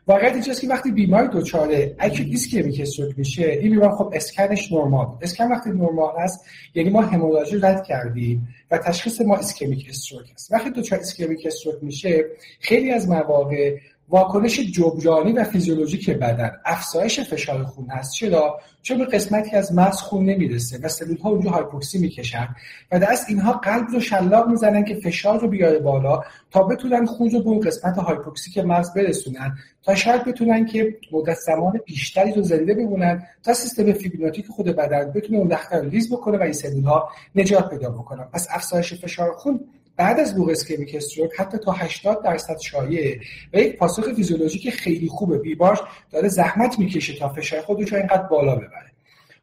واقعیت 0.07 0.33
اینجاست 0.33 0.61
که 0.61 0.67
وقتی 0.67 0.91
بیمار 0.91 1.27
دچار 1.27 1.69
acute 1.99 2.29
ischemic 2.29 2.81
stroke 2.81 3.13
میشه 3.17 3.45
این 3.45 3.71
بیمار 3.71 3.91
خب 3.91 4.11
اسکنش 4.13 4.71
نرمال. 4.71 5.07
اسکن 5.21 5.51
وقتی 5.51 5.69
نرمال 5.69 6.13
هست 6.19 6.45
یعنی 6.75 6.89
ما 6.89 7.01
هموراژی 7.01 7.57
رد 7.57 7.83
کردیم 7.83 8.47
و 8.71 8.77
تشخیص 8.77 9.21
ما 9.21 9.35
ischemic 9.35 9.87
stroke 9.89 10.25
است. 10.35 10.53
وقتی 10.53 10.69
دچار 10.69 10.99
ischemic 10.99 11.45
stroke 11.45 11.75
میشه 11.81 12.25
خیلی 12.59 12.91
از 12.91 13.09
مواقع 13.09 13.77
واکنش 14.09 14.59
جبرانی 14.59 15.31
و 15.31 15.43
فیزیولوژیک 15.43 16.09
بدن 16.09 16.51
افزایش 16.65 17.19
فشار 17.19 17.63
خون 17.63 17.89
هست. 17.89 18.13
چرا؟ 18.13 18.59
چون 18.81 18.97
به 18.97 19.05
قسمتی 19.05 19.55
از 19.55 19.73
مغز 19.73 19.95
خون 19.95 20.25
نمی‌رسه. 20.25 20.79
و 20.83 20.87
سلول 20.87 21.17
ها 21.17 21.29
اونجا 21.29 21.49
هایپوکسی 21.49 21.99
می‌کشن 21.99 22.47
و 22.91 22.99
دست 22.99 23.29
اینها 23.29 23.53
قلب 23.53 23.87
رو 23.89 23.99
شلاق 23.99 24.47
می‌زنن 24.47 24.85
که 24.85 24.95
فشار 24.95 25.39
رو 25.39 25.47
بیاره 25.47 25.79
بالا 25.79 26.21
تا 26.51 26.63
بتونن 26.63 27.05
خون 27.05 27.29
رو 27.29 27.41
به 27.41 27.49
اون 27.49 27.59
قسمت 27.59 27.97
hypoxic 27.97 28.57
مغز 28.57 28.93
برسونن. 28.93 29.57
تا 29.83 29.95
شاید 29.95 30.25
بتونن 30.25 30.65
که 30.65 30.97
مدت 31.11 31.37
زمان 31.37 31.81
بیشتری 31.85 32.31
رو 32.31 32.41
زنده 32.41 32.73
بمونن 32.73 33.23
تا 33.43 33.53
سیستم 33.53 33.93
fibrinolytic 33.93 34.47
خود 34.47 34.65
بدن 34.65 35.11
بتونه 35.11 35.37
اون 35.37 35.51
لخته 35.51 35.89
ریز 35.89 36.13
بکنه 36.13 36.37
و 36.37 36.41
این 36.41 36.53
سلول 36.53 36.83
ها 36.83 37.09
نجات 37.35 37.69
پیدا 37.69 37.89
بکنن. 37.89 38.23
پس 38.23 38.47
افزایش 38.51 38.93
فشار 38.93 39.33
خون 39.33 39.59
بعد 39.97 40.19
از 40.19 40.35
بلوغ 40.35 40.49
اسکمیک 40.49 40.95
استروک 40.95 41.31
حتی 41.37 41.57
تا 41.57 41.71
80 41.71 42.23
درصد 42.23 42.59
شایعه. 42.59 43.19
و 43.53 43.57
یک 43.57 43.77
پاسخ 43.77 44.13
فیزیولوژیک 44.13 44.69
خیلی 44.69 45.07
خوبه. 45.07 45.37
بیباش 45.37 45.77
داره 46.11 46.27
زحمت 46.27 46.79
می‌کشه 46.79 47.19
تا 47.19 47.29
فشار 47.29 47.61
خودش 47.61 47.93
اینقدر 47.93 48.23
بالا 48.23 48.55
ببره. 48.55 48.91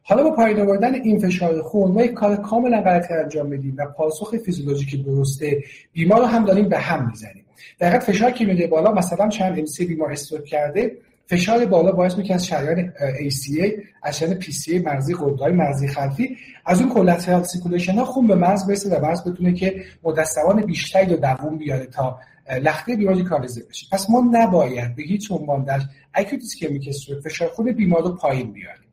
حالا 0.03 0.23
با 0.23 0.31
پایین 0.31 0.59
آوردن 0.59 0.93
این 0.93 1.19
فشار 1.19 1.61
خون 1.61 1.91
ما 1.91 2.03
یک 2.03 2.13
کار 2.13 2.35
کاملا 2.35 2.81
غلطی 2.81 3.13
انجام 3.13 3.47
میدیم 3.47 3.75
و 3.77 3.85
پاسخ 3.85 4.35
فیزیولوژیک 4.37 5.05
درسته. 5.05 5.63
بیمار 5.93 6.19
رو 6.19 6.25
هم 6.25 6.45
داریم 6.45 6.69
به 6.69 6.77
هم 6.77 7.07
می‌زنیم. 7.07 7.45
در 7.79 7.99
فشار 7.99 8.31
که 8.31 8.45
میده 8.45 8.67
بالا 8.67 8.91
مثلا 8.91 9.29
چند 9.29 9.59
امسی 9.59 9.85
بیمار 9.85 10.11
استروک 10.11 10.45
کرده 10.45 10.97
فشار 11.27 11.65
بالا 11.65 11.91
باعث 11.91 12.17
می‌کنه 12.17 12.35
از 12.35 12.45
شریان 12.45 12.93
ACA 13.29 13.71
از 14.03 14.17
شریان 14.17 14.41
PCA 14.41 14.85
مرزی 14.85 15.15
غده‌های 15.15 15.51
مرزی 15.51 15.87
خلفی 15.87 16.37
از 16.65 16.81
اون 16.81 16.89
کلاترال 16.89 17.43
سیکولیشن 17.43 17.95
ها 17.95 18.05
خون 18.05 18.27
به 18.27 18.35
مغز 18.35 18.67
برسه 18.67 18.97
و 18.97 19.05
مغز 19.05 19.23
بتونه 19.23 19.53
که 19.53 19.83
مدت 20.03 20.25
زمان 20.25 20.61
بیشتری 20.61 21.05
رو 21.05 21.17
دووم 21.17 21.57
بیاره 21.57 21.85
تا 21.85 22.19
لخته 22.61 22.95
بیماری 22.95 23.23
کاریزه 23.23 23.63
بشه. 23.69 23.87
پس 23.91 24.09
ما 24.09 24.23
نباید 24.31 24.95
به 24.95 25.03
هیچ 25.03 25.31
عنوان 25.31 25.63
در 25.63 25.81
اسکمیک 26.13 26.87
استروک 26.87 27.23
فشار 27.23 27.49
خون 27.49 27.71
بیمار 27.71 28.03
رو 28.03 28.15
پایین 28.15 28.51
بیاریم. 28.51 28.85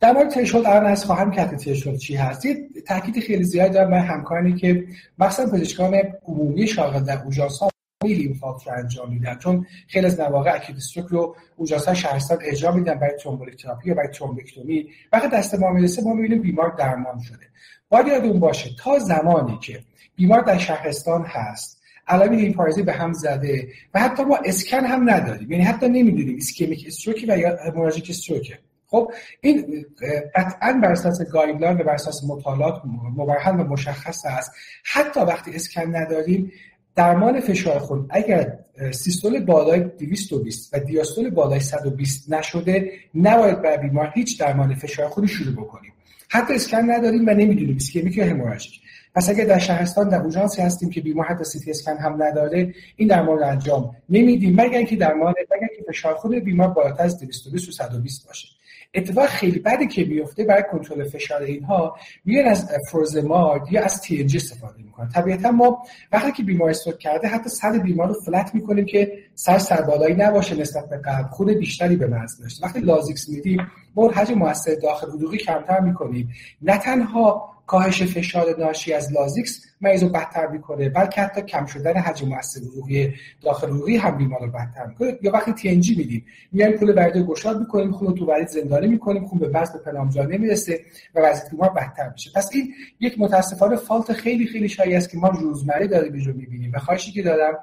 در 0.00 0.12
مورد 0.12 0.30
ترشولد 0.30 0.66
الان 0.66 0.86
از 0.86 1.04
خواهم 1.04 1.30
کرد 1.30 1.56
ترشولد 1.56 1.98
چی 1.98 2.16
هست. 2.16 2.44
یه 2.44 2.68
تاکید 2.86 3.20
خیلی 3.20 3.44
زیاد 3.44 3.72
دارم 3.72 3.90
من 3.90 3.98
همکارانی 3.98 4.54
که 4.54 4.84
مثلا 5.18 5.46
پزشکان 5.46 5.94
عمومی 6.26 6.66
شاغل 6.66 7.00
در 7.00 7.22
اوژانس 7.22 7.58
ها 7.58 7.68
لیمفات 8.04 8.66
رو 8.66 8.72
انجام 8.72 9.12
میدن. 9.12 9.38
چون 9.38 9.66
خیلی 9.88 10.06
از 10.06 10.20
مواقع 10.20 10.54
اکید 10.54 10.76
استروک 10.76 11.06
رو 11.06 11.36
اوجاسا 11.56 11.94
شهرستان 11.94 12.38
اجرا 12.42 12.72
میدن 12.72 12.94
برای 12.94 13.16
ترومبولیک 13.16 13.62
تراپی 13.62 13.88
یا 13.88 13.94
برای 13.94 14.08
ترومبکتومی. 14.08 14.88
وقتی 15.12 15.28
دست 15.28 15.54
ما 15.54 15.70
می‌رسه 15.70 16.02
ما 16.02 16.14
می‌بینیم 16.14 16.42
بیمار 16.42 16.74
درمان 16.78 17.20
شده. 17.20 17.46
باید 17.88 18.06
یادمون 18.06 18.40
باشه 18.40 18.70
تا 18.78 18.98
زمانی 18.98 19.58
که 19.58 19.80
بیمار 20.16 20.40
در 20.40 20.58
شهرستان 20.58 21.24
هست 21.24 21.82
علائم 22.08 22.32
همی‌پارزی 22.32 22.82
به 22.82 22.92
هم 22.92 23.12
زده 23.12 23.68
و 23.94 24.00
حتی 24.00 24.24
ما 24.24 24.38
اسکن 24.44 24.84
هم 24.84 25.10
نداریم. 25.10 25.52
یعنی 25.52 25.64
حتی 25.64 25.88
نمی‌دونیم 25.88 26.36
ischemic 26.36 26.84
stroke 26.86 27.20
ی 27.20 27.26
و 27.26 27.38
یا 27.38 27.58
hemorrhagic 27.66 28.06
stroke 28.10 28.51
ه 28.51 28.58
خب 28.86 29.12
این 29.40 29.86
قطعا 30.34 30.80
بر 30.82 30.92
اساس 30.92 31.22
guideline 31.32 31.80
و 31.80 31.84
بر 31.84 31.94
اساس 31.94 32.24
مطالعات 32.24 32.82
مبرهن 33.16 33.60
و 33.60 33.64
مشخص 33.64 34.26
است. 34.26 34.52
حتی 34.84 35.20
وقتی 35.20 35.54
اسکن 35.54 35.96
نداریم 35.96 36.52
درمان 36.96 37.40
فشار 37.40 37.78
خون 37.78 38.06
اگر 38.10 38.58
سیستول 38.90 39.44
بالای 39.44 39.80
220 39.80 40.74
و 40.74 40.78
دیاستول 40.78 41.30
بالای 41.30 41.60
120 41.60 42.32
نشده 42.32 42.92
نباید 43.14 43.62
بر 43.62 43.76
بیمار 43.76 44.12
هیچ 44.14 44.40
درمان 44.40 44.74
فشار 44.74 45.08
خونی 45.08 45.28
شروع 45.28 45.52
بکنیم. 45.52 45.92
حتی 46.28 46.54
اسکن 46.54 46.90
نداریم 46.90 47.26
و 47.26 47.30
نمی‌دونیم 47.30 47.76
اسکمیک 47.76 48.16
یا 48.16 48.26
هموراژیک 48.26 48.80
پس 49.14 49.30
اگر 49.30 49.44
در 49.44 49.58
شهرستان 49.58 50.08
در 50.08 50.22
اوژانسی 50.22 50.62
هستیم 50.62 50.90
که 50.90 51.00
بیمار 51.00 51.26
حتی 51.26 51.44
سی 51.44 51.70
اسکن 51.70 51.96
هم 51.96 52.22
نداره 52.22 52.74
این 52.96 53.08
درمان 53.08 53.38
رو 53.38 53.46
انجام 53.46 53.96
نمیدیم. 54.08 54.60
مگر 54.60 54.78
اینکه 54.78 54.96
درمان 54.96 55.34
مگر 55.50 55.68
که 55.76 55.82
فشار 55.88 56.14
خون 56.14 56.40
بیمار 56.40 56.68
بالاتر 56.68 57.02
از 57.02 57.20
220 57.20 57.68
و 57.68 57.72
120 57.72 58.26
باشه. 58.26 58.48
اتفاق 58.96 59.26
خیلی 59.26 59.58
بدی 59.58 59.86
که 59.86 60.04
میفته 60.04 60.44
برای 60.44 60.62
کنترل 60.72 61.08
فشار 61.08 61.42
اینها 61.42 61.96
میان 62.24 62.46
از 62.46 62.70
فروزمارد 62.90 63.72
یا 63.72 63.84
از 63.84 64.00
تی 64.00 64.26
استفاده 64.36 64.82
می‌کنن. 64.82 65.08
طبیعتا 65.08 65.50
ما 65.50 65.82
وقتی 66.12 66.32
که 66.32 66.42
بیمار 66.42 66.70
استروک 66.70 66.98
کرده 66.98 67.28
حتی 67.28 67.48
سر 67.48 67.78
بیمار 67.78 68.08
رو 68.08 68.14
فلت 68.14 68.54
می‌کنیم 68.54 68.84
که 68.84 69.12
سر 69.34 69.58
سر 69.58 69.80
بالایی 69.80 70.14
نباشه 70.14 70.60
نسبت 70.60 70.88
به 70.88 70.96
قلب 70.96 71.26
خون 71.30 71.54
بیشتری 71.54 71.96
به 71.96 72.06
مغز 72.06 72.40
داشته 72.40 72.66
وقتی 72.66 72.80
لازیکس 72.80 73.28
میدیم 73.28 73.66
ما 73.96 74.08
حجم 74.08 74.34
موثر 74.34 74.74
داخل 74.82 75.10
حدوقی 75.10 75.38
کمتر 75.38 75.80
می‌کنیم. 75.80 76.28
نه 76.62 76.78
تنها 76.78 77.55
کاهش 77.66 78.02
فشار 78.02 78.58
ناشی 78.58 78.92
از 78.92 79.12
لازیکس 79.12 79.66
مریض 79.80 80.02
رو 80.02 80.08
بدتر 80.08 80.46
می‌کنه 80.46 80.88
بلکه 80.88 81.20
حتی 81.20 81.42
کم 81.42 81.66
شدن 81.66 81.92
حجم 81.92 82.28
مؤثر 82.28 82.60
روحی 82.74 83.14
داخل 83.42 83.68
روحی 83.68 83.96
هم 83.96 84.18
بیمار 84.18 84.40
رو 84.40 84.46
بدتر 84.46 84.86
می‌کنه. 84.86 85.18
یا 85.22 85.32
وقتی 85.32 85.52
تی 85.52 85.68
انجی 85.68 85.96
میدیم 85.96 86.24
میایم 86.52 86.72
پول 86.72 86.90
ورده 86.96 87.22
گشاد 87.22 87.60
می‌کنیم 87.60 87.92
خون 87.92 88.08
رو 88.08 88.14
تو 88.14 88.26
ورید 88.26 88.48
زندانی 88.48 88.86
می‌کنیم 88.86 89.26
خون 89.26 89.38
به 89.38 89.48
وزن 89.48 89.78
پنامجا 89.78 90.22
نمی‌رسه 90.22 90.80
و 91.14 91.20
وضعیت 91.20 91.50
بیمار 91.50 91.70
بدتر 91.70 92.10
میشه. 92.12 92.30
پس 92.34 92.50
این 92.52 92.74
یک 93.00 93.14
متاسفانه 93.18 93.76
فالت 93.76 94.12
خیلی 94.12 94.46
خیلی 94.46 94.68
شایع 94.68 94.96
است 94.96 95.10
که 95.10 95.18
ما 95.18 95.28
روزمره 95.28 95.86
داریم 95.86 96.12
اینجا 96.12 96.32
می‌بینیم. 96.32 96.72
و 96.74 96.78
خواهشی 96.78 97.12
که 97.12 97.22
دارم 97.22 97.58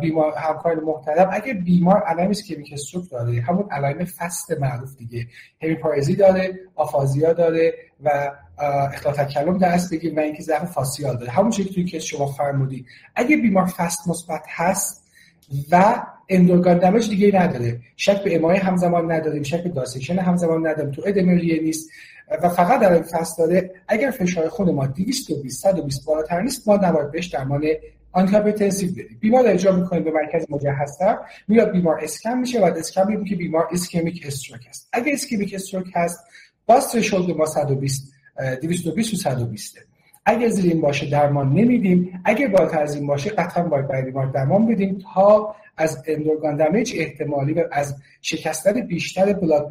بیمار 0.00 0.32
همکار 0.36 0.80
محترم 0.80 1.28
اگه 1.32 1.54
بیمار 1.54 2.02
علائم 2.02 2.30
اسکمیک 2.30 2.70
استروک 2.72 3.10
داره 3.10 3.40
همون 3.40 3.68
علائم 3.70 4.04
فست 4.04 4.52
معروف 4.60 4.96
دیگه. 4.96 5.26
همیپارزی 5.62 6.16
داره 6.16 6.60
آفازیا 6.74 7.32
داره 7.32 7.74
و 8.04 8.30
اختلال 8.92 9.14
تکلم 9.14 9.58
دست 9.58 9.94
بگیر 9.94 10.14
و 10.16 10.20
اینکه 10.20 10.42
ضعف 10.42 10.64
فاسیال 10.64 11.16
داره. 11.16 11.30
همون 11.30 11.50
چیزی 11.50 11.84
که 11.84 11.98
شما 11.98 12.26
فرمودی. 12.26 12.86
اگه 13.14 13.36
بیمار 13.36 13.66
فست 13.66 14.08
مثبت 14.08 14.42
هست 14.48 15.06
و 15.70 16.02
اندورگان 16.28 16.78
دمج 16.78 17.08
دیگه 17.08 17.40
نداره 17.40 17.80
شک 17.96 18.22
به 18.22 18.36
امای 18.36 18.56
همزمان 18.56 19.12
نداریم 19.12 19.42
شک 19.42 19.62
به 19.62 19.68
داسیشن 19.68 20.18
همزمان 20.18 20.66
نداریم 20.66 20.90
تو 20.90 21.02
ادمریه 21.06 21.62
نیست 21.62 21.90
و 22.42 22.48
فقط 22.48 22.80
در 22.80 23.02
فست 23.02 23.38
داره 23.38 23.70
اگر 23.88 24.10
فشار 24.10 24.48
خون 24.48 24.70
ما 24.70 24.86
220 24.86 25.62
120 25.62 26.06
بالاتر 26.06 26.40
نیست 26.40 26.68
ما 26.68 26.76
نباید 26.76 27.10
بهش 27.10 27.26
درمان 27.26 27.64
آنتی 28.12 28.36
بدیم 28.40 28.96
بیمار 29.20 29.46
اجرا 29.46 29.76
می‌کنیم 29.76 30.04
به 30.04 30.10
مرکز 30.10 30.46
مجهزتر 30.50 31.18
میاد 31.48 31.72
بیمار 31.72 32.00
اسکن 32.02 32.34
میشه 32.34 32.60
و 32.60 32.64
اسکن 32.64 33.00
می‌بینیم 33.00 33.24
که 33.24 33.36
بیمار 33.36 33.68
ischemic 33.72 34.22
stroke 34.26 34.66
است 34.68 34.88
اگر 34.92 35.12
ischemic 35.12 35.54
stroke 35.54 35.86
هست 35.94 36.20
باز 36.66 36.92
threshold 36.92 37.36
ما 37.36 37.46
120 37.46 38.12
220 38.62 39.14
و 39.14 39.16
120 39.16 39.78
اگر 40.26 40.48
زیر 40.48 40.72
این 40.72 40.80
باشه 40.80 41.10
درمان 41.10 41.52
نمیدیم. 41.52 42.20
اگر 42.24 42.48
بالاتر 42.48 42.82
از 42.82 42.94
این 42.94 43.06
باشه 43.06 43.30
قطعا 43.30 43.62
باید 43.62 43.88
برای 43.88 44.02
بیمار 44.02 44.26
درمان 44.26 44.66
بدیم 44.66 44.98
تا 45.14 45.56
از 45.76 46.02
end 46.06 46.25
organ 46.25 46.56
damage 46.56 46.94
احتمالی 46.96 47.52
و 47.52 47.64
از 47.72 47.96
شکستن 48.22 48.80
بیشتر 48.80 49.32
blood 49.32 49.68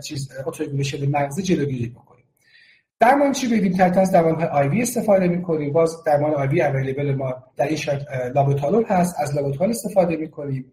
چیز 0.00 0.32
autoregulation 0.46 1.10
مغزی 1.10 1.42
جلوگیری 1.42 1.88
بکنیم. 1.88 2.15
درمان 3.00 3.32
چی 3.32 3.46
بدیم 3.48 3.72
تحت 3.72 4.12
درمان 4.12 4.42
IV 4.42 4.82
استفاده 4.82 5.28
می‌کنیم؟ 5.28 5.72
باز 5.72 6.02
درمان 6.04 6.34
IV 6.34 6.62
available 6.62 7.14
ما 7.14 7.34
در 7.56 7.66
این 7.66 7.76
شکل 7.76 8.04
labetalol 8.34 8.84
هست 8.84 9.16
از 9.18 9.36
labetalol 9.36 9.70
استفاده 9.70 10.16
می‌کنیم. 10.16 10.64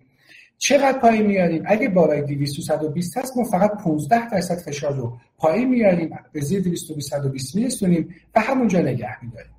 چقدر 0.57 0.99
پایین 0.99 1.25
میاریم 1.25 1.63
اگه 1.65 1.89
بالای 1.89 2.21
200 2.21 2.61
120 2.61 3.17
هست 3.17 3.37
ما 3.37 3.43
فقط 3.43 3.71
15 3.83 4.29
درصد 4.29 4.57
فشار 4.57 4.93
رو 4.93 5.17
پایین 5.37 5.69
میاریم 5.69 6.19
به 6.31 6.41
زیر 6.41 6.61
200 6.61 6.99
120 6.99 7.55
میرسونیم 7.55 8.15
و 8.35 8.39
همونجا 8.39 8.79
نگه 8.79 9.23
میداریم. 9.23 9.52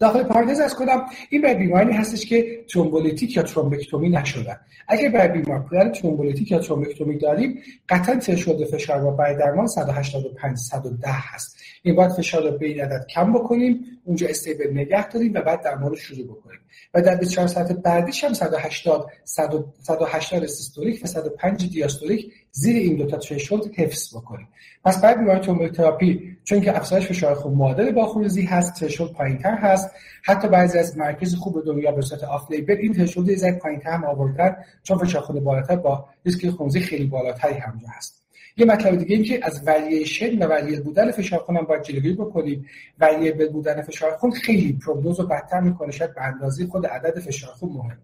داخل 0.00 0.22
پرانتز 0.22 0.60
عرض 0.60 0.74
کنم 0.74 1.06
این 1.30 1.42
برای 1.42 1.54
بیماری 1.54 1.92
هستش 1.92 2.26
که 2.26 2.64
thrombolytic 2.68 3.36
یا 3.36 3.42
thrombectomy 3.42 4.08
نشدن. 4.08 4.60
اگر 4.88 5.08
برای 5.08 5.28
بیمار 5.28 5.66
پدر 5.70 5.88
thrombolytic 5.88 6.50
یا 6.50 6.58
thrombectomy 6.58 7.18
داریم 7.18 7.62
قطعا 7.88 8.16
threshold 8.16 8.64
فشار 8.64 9.00
با 9.00 9.10
برای 9.10 9.36
درمان 9.36 9.66
185 9.66 10.58
110 10.58 11.08
هست. 11.08 11.56
این 11.82 11.94
باید 11.94 12.10
فشار 12.10 12.50
رو 12.50 12.58
به 12.58 12.66
این 12.66 12.80
عدد 12.80 13.06
کم 13.06 13.32
بکنیم 13.32 13.84
اونجا 14.04 14.26
stable 14.28 14.70
نگه 14.70 15.08
داریم 15.08 15.32
و 15.34 15.40
بعد 15.40 15.62
درمان 15.62 15.90
رو 15.90 15.96
شروع 15.96 16.26
بکنیم. 16.26 16.60
و 16.94 17.02
در 17.02 17.14
24 17.14 17.46
ساعت 17.46 17.72
بعدیش 17.72 18.24
هم 18.24 18.32
180 18.32 19.10
180 19.24 20.46
systolic 20.46 21.00
و 21.04 21.06
105 21.06 21.70
diastolic 21.70 22.32
زیر 22.52 22.76
این 22.76 22.96
دو 22.96 23.06
تا 23.06 23.16
threshold 23.16 23.74
حفظ 23.74 24.16
بکنیم 24.16 24.48
پس 24.84 25.00
بعد 25.00 25.18
بیماری 25.18 25.40
thrombo 25.40 25.68
therapy 25.68 26.36
چون 26.44 26.60
که 26.60 26.76
افزایش 26.76 27.06
فشار 27.06 27.34
خون 27.34 27.54
معادل 27.54 27.90
با 27.90 28.06
خونریزی 28.06 28.42
هست 28.42 28.74
threshold 28.74 29.12
پایینتر 29.12 29.54
هست. 29.54 29.90
حتی 30.22 30.48
بعضی 30.48 30.78
از 30.78 30.98
مرکز 30.98 31.34
خوب 31.34 31.64
دنیا 31.66 31.92
به 31.92 32.02
صورت 32.02 32.24
off-label 32.24 32.76
این 32.76 32.94
threshold 32.94 33.34
زیاد 33.34 33.58
پایینتر 33.58 33.90
هم 33.90 34.04
آوردن 34.04 34.56
چون 34.82 34.98
فشار 34.98 35.22
خون 35.22 35.40
بالاتر 35.40 35.76
با 35.76 36.08
ریسک 36.24 36.50
خونریزی 36.50 36.80
خیلی 36.80 37.06
بالاتری 37.06 37.54
همراه 37.54 37.88
هست. 37.88 38.22
یه 38.56 38.66
مطلب 38.66 38.96
دیگه 38.96 39.16
این 39.16 39.24
که 39.24 39.40
از 39.42 39.62
وریشن 39.66 40.42
و 40.42 40.46
وریل 40.46 40.80
بودن 40.80 41.10
فشار 41.10 41.38
خون 41.38 41.56
هم 41.56 41.64
باید 41.64 41.82
جلوگیری 41.82 42.14
بکنیم. 42.14 42.66
variable 42.98 43.48
بودن 43.48 43.82
فشار 43.82 44.16
خون 44.16 44.30
خیلی 44.30 44.72
prognosis 44.72 45.20
رو 45.20 45.26
بدتر 45.26 45.60
می‌کنه 45.60 45.92
شاید 45.92 46.14
به 46.14 46.22
اندازه 46.22 46.66
خود 46.66 46.86
عدد 46.86 47.20
فشار 47.20 47.50
خون 47.50 47.72
مهمه. 47.72 47.98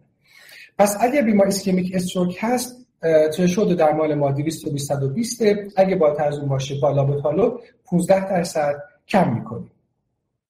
پس 0.79 0.97
اگر 1.01 1.23
بیمار 1.23 1.47
ischemic 1.47 1.95
stroke 1.95 2.37
هست 2.41 2.84
threshold 3.37 3.77
درمان 3.77 4.15
ما 4.15 4.33
200 4.33 4.69
220 4.69 5.43
اگه 5.77 5.97
با 5.97 6.17
اون 6.39 6.49
باشه 6.49 6.75
با 6.83 6.91
labetalol 6.91 7.59
15 7.85 8.29
درصد 8.31 8.83
کم 9.09 9.35
می‌کنیم. 9.35 9.71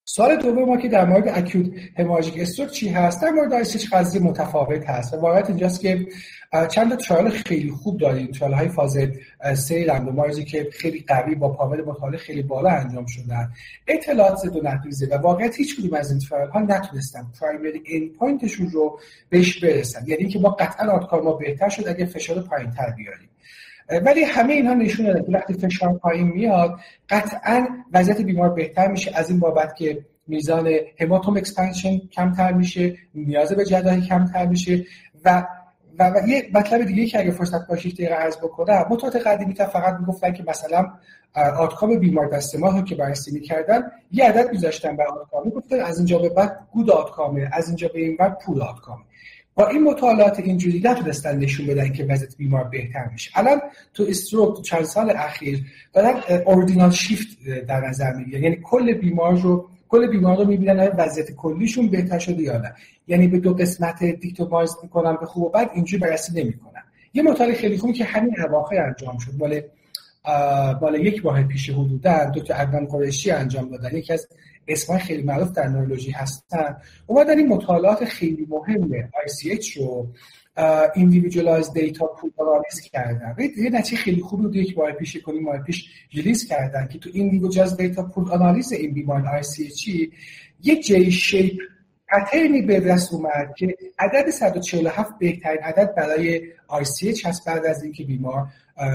سوال 0.07 0.37
دوم 0.37 0.65
ما 0.65 0.77
که 0.77 0.89
در 0.89 1.05
مورد 1.05 1.29
acute 1.29 1.73
hemorrhagic 1.99 2.35
stroke 2.39 2.71
چی 2.71 2.89
هست؟ 2.89 3.23
در 3.23 3.31
مورد 3.31 3.53
ICH 3.53 3.91
قضیه 3.93 4.23
متفاوت 4.23 4.91
هست. 4.91 5.15
و 5.15 5.17
واقعیت 5.17 5.49
اینجاست 5.49 5.81
که 5.81 6.07
چند 6.71 6.91
تا 6.91 6.97
trial 6.97 7.29
خیلی 7.29 7.71
خوب 7.71 8.01
داریم. 8.01 8.27
trial 8.27 8.55
های 8.55 8.69
فاز 8.69 8.99
سه 9.55 9.87
randomize 9.89 10.39
ی 10.39 10.45
که 10.45 10.69
خیلی 10.73 11.05
قوی 11.09 11.35
با 11.35 11.49
power 11.49 11.85
مطالعه 11.85 12.19
خیلی 12.19 12.43
بالا 12.43 12.71
انجام 12.71 13.07
شدن. 13.07 13.53
اطلاعات 13.87 14.47
دو 14.47 14.61
نقیزه 14.63 15.07
و 15.07 15.15
واقعیت 15.15 15.57
هیچ 15.57 15.81
کدوم 15.81 15.95
از 15.95 16.11
این 16.11 16.21
trial 16.21 16.51
ها 16.51 16.61
نتونستن. 16.61 17.27
primary 17.41 17.83
endpoint 17.85 18.13
شون 18.19 18.71
رو 18.71 19.01
بهش 19.29 19.65
برسن. 19.65 20.01
یعنی 20.07 20.23
اینکه 20.23 20.39
ما 20.39 20.49
قطعا 20.49 20.93
outcome 20.93 21.23
ما 21.23 21.33
بهتر 21.33 21.69
شد 21.69 21.89
اگه 21.89 22.07
فشار 22.07 22.43
پایین 22.43 22.71
تر 22.71 22.91
بیاریم. 22.91 23.29
ولی 23.89 24.25
همه 24.25 24.53
اینها 24.53 24.75
نشون 24.75 25.07
داده. 25.07 25.23
که 25.23 25.33
وقتی 25.33 25.55
فشار 25.55 25.99
پایین 25.99 26.27
میاد 26.27 26.79
قطعا 27.09 27.67
وضعیت 27.93 28.21
بیمار 28.21 28.49
بهتر 28.49 28.89
میشه 28.89 29.13
از 29.15 29.31
این 29.31 29.39
بابت 29.39 29.77
که 29.77 30.05
میزان 30.27 30.71
hematoma 31.01 31.37
expansion 31.37 31.99
کمتر 31.99 32.53
میشه 32.53 32.97
نیاز 33.15 33.53
به 33.53 33.65
جراحی 33.65 34.01
کمتر 34.01 34.47
میشه 34.47 34.85
و 35.25 35.47
و, 35.99 36.11
و 36.11 36.29
یه 36.29 36.51
مطلب 36.55 36.85
دیگه 36.85 37.07
که 37.07 37.19
اگه 37.19 37.31
فرصت 37.31 37.67
باشید 37.67 37.95
دقیقه 37.95 38.15
عرض 38.15 38.37
بکنم. 38.37 38.87
متوات 38.91 39.17
قدیمی 39.17 39.55
تا 39.55 39.67
فقط 39.67 39.97
می‌گفتن 40.01 40.33
که 40.33 40.45
مثلا 40.49 40.93
آتکام 41.35 41.99
بیمار 41.99 42.27
دست 42.27 42.59
ما 42.59 42.83
که 42.83 42.95
بررسی 42.95 43.33
می‌کردن 43.33 43.83
یه 44.13 44.25
عدد 44.25 44.51
میذاشتن 44.51 44.97
بر 44.97 45.07
آتکام 45.07 45.45
می‌گفتن 45.45 45.81
از 45.81 45.99
اینجا 45.99 46.19
به 46.19 46.29
بعد 46.29 46.59
گود 46.73 46.91
آتکامه 46.91 47.51
از 47.53 47.69
اینجا 47.69 47.89
به 47.89 48.01
این 48.01 48.17
بعد 48.17 48.39
پول 48.39 48.63
آتکامه 48.63 49.03
با 49.55 49.69
این 49.69 49.83
مطالعات 49.83 50.41
اینجوری 50.41 50.83
نتونستن 50.85 51.39
نشون 51.39 51.67
بدن 51.67 51.93
که 51.93 52.05
وضعیت 52.05 52.37
بیمار 52.37 52.65
بهتر 52.65 53.09
میشه. 53.13 53.31
الان 53.35 53.61
تو 53.95 54.05
استروک 54.09 54.63
چند 54.63 54.83
سال 54.83 55.11
اخیر 55.11 55.67
دارن 55.93 56.15
اوردینال 56.47 56.91
شیفت 56.91 57.29
در 57.69 57.89
نظر 57.89 58.13
می‌گیرن. 58.13 58.43
یعنی 58.43 58.59
کل 58.63 58.93
بیمار 58.93 59.37
رو 59.37 59.69
کل 59.89 60.07
بیمار 60.07 60.37
رو 60.37 60.45
می‌بینن 60.45 60.89
وضعیت 60.99 61.33
کلیشون 61.33 61.89
بهتر 61.89 62.19
شده 62.19 62.43
یا 62.43 62.59
نه. 62.59 62.75
یعنی 63.09 63.29
به 63.29 63.39
دو 63.39 63.55
قسمت 63.55 64.05
dichotomize 64.05 64.77
می‌کنن 64.83 65.17
به 65.21 65.27
خوب 65.27 65.43
و 65.43 65.49
بد 65.49 65.71
اینجوری 65.75 66.03
بررسی 66.03 66.43
نمی‌کنن. 66.43 66.83
یه 67.15 67.23
مطالعه 67.23 67.55
خیلی 67.55 67.79
خوبی 67.79 67.93
که 67.93 68.05
همین 68.05 68.35
اواخر 68.49 68.77
انجام 68.77 69.19
شد 69.19 69.33
مال 69.39 69.61
مال 70.81 71.07
یک 71.07 71.25
ماه 71.25 71.43
پیش 71.43 71.71
حدودا 71.71 72.25
دکتر 72.25 72.55
عدنان 72.55 72.87
قریشی 72.87 73.31
انجام 73.31 73.69
دادن. 73.69 73.97
یکی 73.97 74.13
از 74.13 74.29
اسمای 74.69 74.99
خیلی 74.99 75.23
معروف 75.23 75.53
در 75.53 75.69
نورولوژی 75.69 76.11
هستن. 76.11 76.77
اومدن 77.07 77.39
این 77.39 77.49
مطالعات 77.49 78.05
خیلی 78.05 78.47
مهم 78.51 79.11
ICH 79.11 79.77
رو 79.77 80.09
individualized 80.95 81.73
data 81.73 82.07
pool 82.07 82.31
analysis 82.37 82.81
کردن. 82.81 83.37
یه 83.57 83.71
نتیجه 83.71 84.03
خیلی 84.03 84.21
خوبی 84.21 84.43
بود 84.43 84.57
یک 84.57 84.79
ماه 84.79 84.93
پیش 84.93 85.17
یک 85.17 85.28
و 85.28 85.32
نیم 85.32 85.43
ماه 85.43 85.59
پیش 85.59 85.91
release 86.13 86.49
کردن 86.49 86.89
که 86.89 86.99
تو 86.99 87.11
individualized 87.13 87.77
data 87.77 88.03
pool 88.03 88.31
analysis 88.31 88.73
این 88.73 88.95
بیمار 88.95 89.43
ICH 89.43 89.89
یک 90.63 90.87
J-shape 90.87 91.11
pattern 91.11 91.61
ی 92.09 92.63
به 92.63 92.81
دست 92.81 93.15
اومد 93.15 93.55
که 93.57 93.77
عدد 93.99 94.31
147 94.31 95.19
بهترین 95.19 95.59
عدد 95.59 95.95
برای 95.95 96.41
ICH 96.69 97.27
هست 97.27 97.47
بعد 97.47 97.67
از 97.67 97.83
اینکه 97.83 98.05
بیمار 98.05 98.47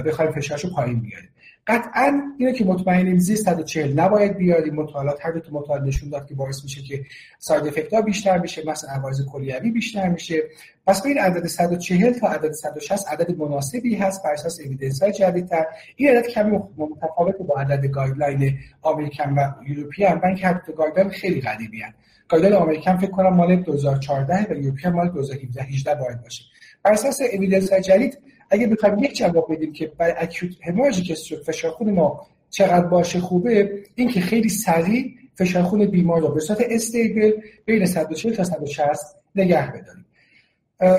بخوایم 0.06 0.32
فشارشو 0.32 0.74
پایین 0.74 1.00
بیاره 1.00 1.30
قطعا 1.70 2.22
اینه 2.38 2.54
که 2.54 2.66
مطمئنیم 2.66 3.18
زیر 3.18 3.38
140 3.38 4.00
نباید 4.00 4.38
بیاریم. 4.38 4.76
مطالعات 4.76 5.26
هر 5.26 5.32
دو 5.32 5.40
تا 5.40 5.52
مطالعه 5.52 5.88
نشون 5.88 6.10
داد 6.10 6.28
که 6.28 6.36
باعث 6.36 6.64
میشه 6.64 6.82
که 6.82 7.06
side 7.40 7.68
effect 7.68 7.94
ها 7.94 8.02
بیشتر 8.02 8.38
میشه 8.38 8.66
مثلا 8.66 8.90
عوارض 8.90 9.26
کلیوی 9.26 9.72
بیشتر 9.72 10.10
میشه. 10.10 10.44
پس 10.88 11.02
ببین 11.02 11.18
عدد 11.18 11.48
140 11.48 12.14
تا 12.14 12.28
عدد 12.28 12.52
160 12.52 13.08
عدد 13.08 13.38
مناسبی 13.38 13.96
هست 13.96 14.24
بر 14.24 14.32
اساس 14.32 14.60
evidence 14.60 15.03
های 15.04 15.12
جدیدتر. 15.12 15.66
این 15.96 16.10
عدد 16.10 16.28
کمی 16.28 16.60
متفاوت 16.78 17.38
با 17.38 17.56
عدد 17.56 17.86
guideline 17.86 18.60
American 18.82 19.34
و 19.34 19.52
European 19.68 20.22
من 20.24 20.36
که 20.36 20.48
حتی 20.48 20.74
guideline 20.74 21.10
خیلی 21.10 21.41
قدیمی 21.41 21.82
هست. 21.82 21.96
guideline 22.28 22.56
American 22.56 22.98
فکر 22.98 23.12
کنم 23.12 23.34
مال 23.34 23.56
2014 23.56 24.48
و 24.50 24.54
European 24.53 24.94
مال 24.94 25.10
2017 25.10 25.64
18 25.64 25.96
باید 25.96 26.22
باشه. 26.22 26.44
بر 26.84 26.91
اساس 26.91 27.22
evidence 27.34 27.72
های 27.72 27.82
جدید 27.82 28.18
اگه 28.50 28.68
بخوایم 28.68 29.00
یک 29.00 29.18
جواب 29.18 29.54
بدیم 29.54 29.74
که 29.74 29.92
برای 29.98 30.14
acute 30.18 30.49
hemorrhagic 30.64 31.11
stroke 31.11 31.41
فشار 31.42 31.72
خون 31.72 31.92
ما 31.92 32.28
چقدر 32.50 32.86
باشه 32.86 33.20
خوبه 33.20 33.84
این 33.96 34.10
که 34.10 34.22
خیلی 34.22 34.50
سریع 34.50 35.14
فشار 35.36 35.64
خون 35.64 35.86
بیمار 35.86 36.22
رو 36.22 36.34
به 36.34 36.40
صورت 36.40 36.60
stable 36.70 37.32
بین 37.66 37.86
140 37.86 38.36
تا 38.36 38.44
160 38.44 39.16
نگه 39.36 39.68
بداریم. 39.72 40.06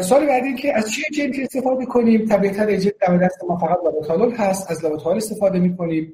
سوال 0.02 0.26
بعدی 0.26 0.46
این 0.46 0.56
که 0.56 0.76
از 0.76 0.92
چه 0.92 1.02
agent 1.16 1.38
ی 1.38 1.42
استفاده 1.42 1.86
کنیم؟ 1.86 2.26
طبیعتا 2.26 2.62
agent 2.62 2.94
در 3.00 3.16
دست 3.16 3.44
ما 3.48 3.58
فقط 3.58 3.78
labetalol 3.84 4.32
هست 4.32 4.70
از 4.70 4.84
labetalol 4.84 5.16
استفاده 5.16 5.58
می‌کنیم. 5.58 6.12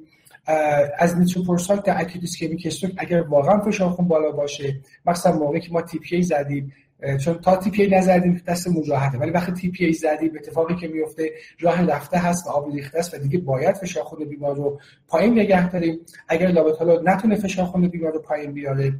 از 0.97 1.17
nitroprusside 1.17 1.85
در 1.85 2.01
acute 2.01 2.23
ischemic 2.23 2.93
اگر 2.97 3.21
واقعا 3.21 3.59
فشار 3.59 3.89
خون 3.89 4.07
بالا 4.07 4.31
باشه 4.31 4.75
مثلا 5.05 5.31
موقعی 5.31 5.59
که 5.59 5.71
ما 5.71 5.81
tPA 5.81 6.21
زدیم 6.21 6.73
چون 7.19 7.39
تا 7.39 7.55
tPA 7.55 7.87
نزدیم 7.87 8.41
دست 8.47 8.69
راحته 8.87 9.17
ولی 9.17 9.31
وقتی 9.31 9.51
tPA 9.51 9.93
زدیم 9.93 10.31
اتفاقی 10.35 10.75
که 10.75 10.87
میفته 10.87 11.31
راه 11.59 11.85
رفته 11.85 12.17
هست 12.17 12.47
و 12.47 12.49
آب 12.49 12.71
ریخته 12.73 12.99
است 12.99 13.13
و 13.13 13.17
دیگه 13.17 13.37
باید 13.37 13.75
فشار 13.75 14.03
خون 14.03 14.25
بیمار 14.25 14.55
رو 14.55 14.79
پایین 15.07 15.39
نگه 15.39 15.69
داریم. 15.69 15.99
اگر 16.27 16.47
labetalol 16.47 17.01
نتونه 17.03 17.35
فشار 17.35 17.65
خون 17.65 17.87
بیمار 17.87 18.13
رو 18.13 18.19
پایین 18.19 18.51
بیاره 18.51 18.93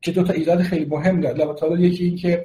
که 0.00 0.12
دو 0.12 0.22
تا 0.22 0.32
ایراد 0.32 0.62
خیلی 0.62 0.84
مهم 0.84 1.20
داره. 1.20 1.36
labetalol 1.36 1.80
یکی 1.80 2.04
این 2.04 2.16
که 2.16 2.44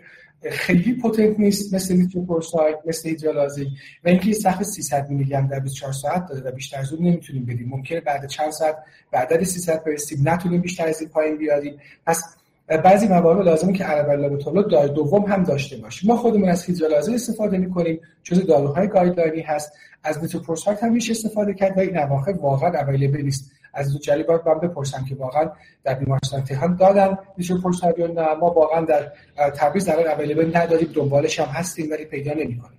خیلی 0.52 0.94
potent 0.94 1.40
نیست 1.40 1.74
مثل 1.74 1.96
nitroprusside 1.96 2.76
مثل 2.86 3.10
hydralazine 3.10 3.72
و 4.04 4.10
اینکه 4.10 4.34
سقف 4.34 4.64
300 4.64 5.10
میلی 5.10 5.26
گرم 5.26 5.48
در 5.48 5.60
24 5.60 5.94
ساعت 5.94 6.26
داره 6.26 6.42
و 6.42 6.52
بیشتر 6.52 6.80
از 6.80 6.94
نمی‌تونیم 6.94 7.46
بدیم 7.46 7.70
ممکنه 7.70 8.02
بعد 8.02 8.28
چند 8.28 8.52
ساعت 8.52 8.78
بعد 9.12 9.44
300 9.44 9.84
برسیم. 9.84 10.30
نتونیم 10.30 10.62
بیشتر 10.62 10.88
از 10.88 11.02
این 11.02 11.10
پایین 11.10 11.38
بیاریم. 11.38 11.80
پس 12.06 12.24
بعضی 12.68 13.08
موارد 13.08 13.46
لازمه 13.46 13.74
که 13.74 13.84
عرب 13.84 14.70
دای 14.70 14.90
دوم 14.90 15.24
هم 15.24 15.44
داشته 15.44 15.78
باشیم. 15.78 16.10
ما 16.10 16.18
خودمون 16.18 16.50
از 16.50 16.64
هیدرالازی 16.64 17.16
استفاده 17.16 17.58
می‌کنیم 17.58 18.00
جز 18.24 18.46
داروهای 18.46 18.88
گایدلاینی 18.88 19.42
هست. 19.42 19.74
از 20.04 20.22
میتروپورساید 20.22 20.80
هم 20.80 20.92
میشه 20.92 21.12
استفاده 21.12 21.54
کرد 21.54 21.78
و 21.78 21.80
این 21.80 21.98
اواخر 21.98 22.32
واقعا 22.32 22.82
اویلیبل 22.82 23.22
نیست. 23.22 23.52
از 23.74 23.94
دو 23.94 24.00
جلی 24.00 24.24
باید 24.24 24.42
من 24.46 24.60
بپرسم 24.60 25.06
که 25.10 25.16
واقعا 25.16 25.52
در 25.84 25.94
بیمارستان 25.94 26.44
تهران 26.44 26.76
دادن 26.76 27.18
میتروپورساید 27.38 28.00
یا 28.00 28.08
نه. 28.08 28.34
ما 28.34 28.52
واقعا 28.52 28.86
در 28.86 29.12
تبریز 29.56 29.86
در 29.86 30.12
اویلیبل 30.12 30.58
نداریم. 30.58 30.90
دنبالش 30.94 31.40
هم 31.40 31.46
هستیم 31.46 31.92
ولی 31.92 32.06
پیدا 32.06 32.32
نمی‌کنیم. 32.32 32.78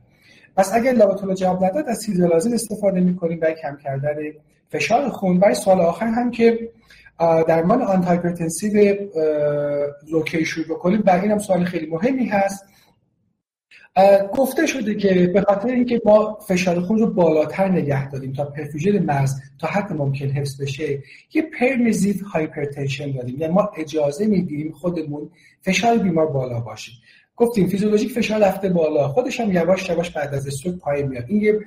پس 0.57 0.75
اگر 0.75 0.93
لابوتولو 0.93 1.35
جواب 1.35 1.65
نداد 1.65 1.89
از 1.89 2.05
هیدرالازین 2.05 2.55
استفاده 2.55 3.01
می‌کنیم. 3.01 3.41
برای 3.41 3.55
کم 3.63 3.77
کردن 3.85 4.15
فشار 4.69 5.09
خون. 5.09 5.39
برای 5.39 5.55
سوال 5.55 5.81
آخر 5.81 6.07
هم 6.07 6.31
که 6.31 6.69
درمان 7.19 7.83
antihypertensive 7.83 8.97
رو 10.11 10.21
کی 10.21 10.37
شروع 10.37 10.63
بکنیم. 10.63 11.01
بر 11.01 11.21
این 11.21 11.31
هم 11.31 11.39
سوال 11.39 11.65
خیلی 11.65 11.87
مهمی 11.87 12.27
هست. 12.27 12.65
گفته 14.33 14.67
شده 14.67 14.95
که 14.95 15.31
به 15.35 15.41
خاطر 15.41 15.69
اینکه 15.69 16.01
ما 16.05 16.39
فشار 16.49 16.81
خون 16.81 16.99
رو 16.99 17.07
بالاتر 17.07 17.69
نگه 17.69 18.11
داریم 18.11 18.33
تا 18.33 18.45
perfusion 18.45 19.05
مغز 19.05 19.35
تا 19.61 19.69
حد 19.69 19.93
ممکن 19.93 20.27
حفظ 20.27 20.63
بشه 20.63 21.03
یه 21.35 21.43
permissive 21.61 22.27
hypertension 22.27 23.13
داریم. 23.13 23.37
یعنی 23.39 23.55
ما 23.55 23.71
اجازه 23.77 24.27
میدیم 24.27 24.73
خودمون 24.73 25.31
فشار 25.61 25.99
بیمار 25.99 26.27
بالا 26.27 26.61
باشه. 26.61 26.93
گفتیم 27.37 27.67
فیزیولوژیک 27.67 28.13
فشار 28.13 28.41
رفته 28.41 28.69
بالا. 28.69 29.09
خودش 29.09 29.41
هم 29.41 29.53
یواش 29.53 29.89
یواش 29.89 30.11
بعد 30.11 30.35
از 30.35 30.47
استروک 30.47 30.79
پایین 30.79 31.09
میاد. 31.09 31.25
این 31.29 31.41
یه 31.41 31.61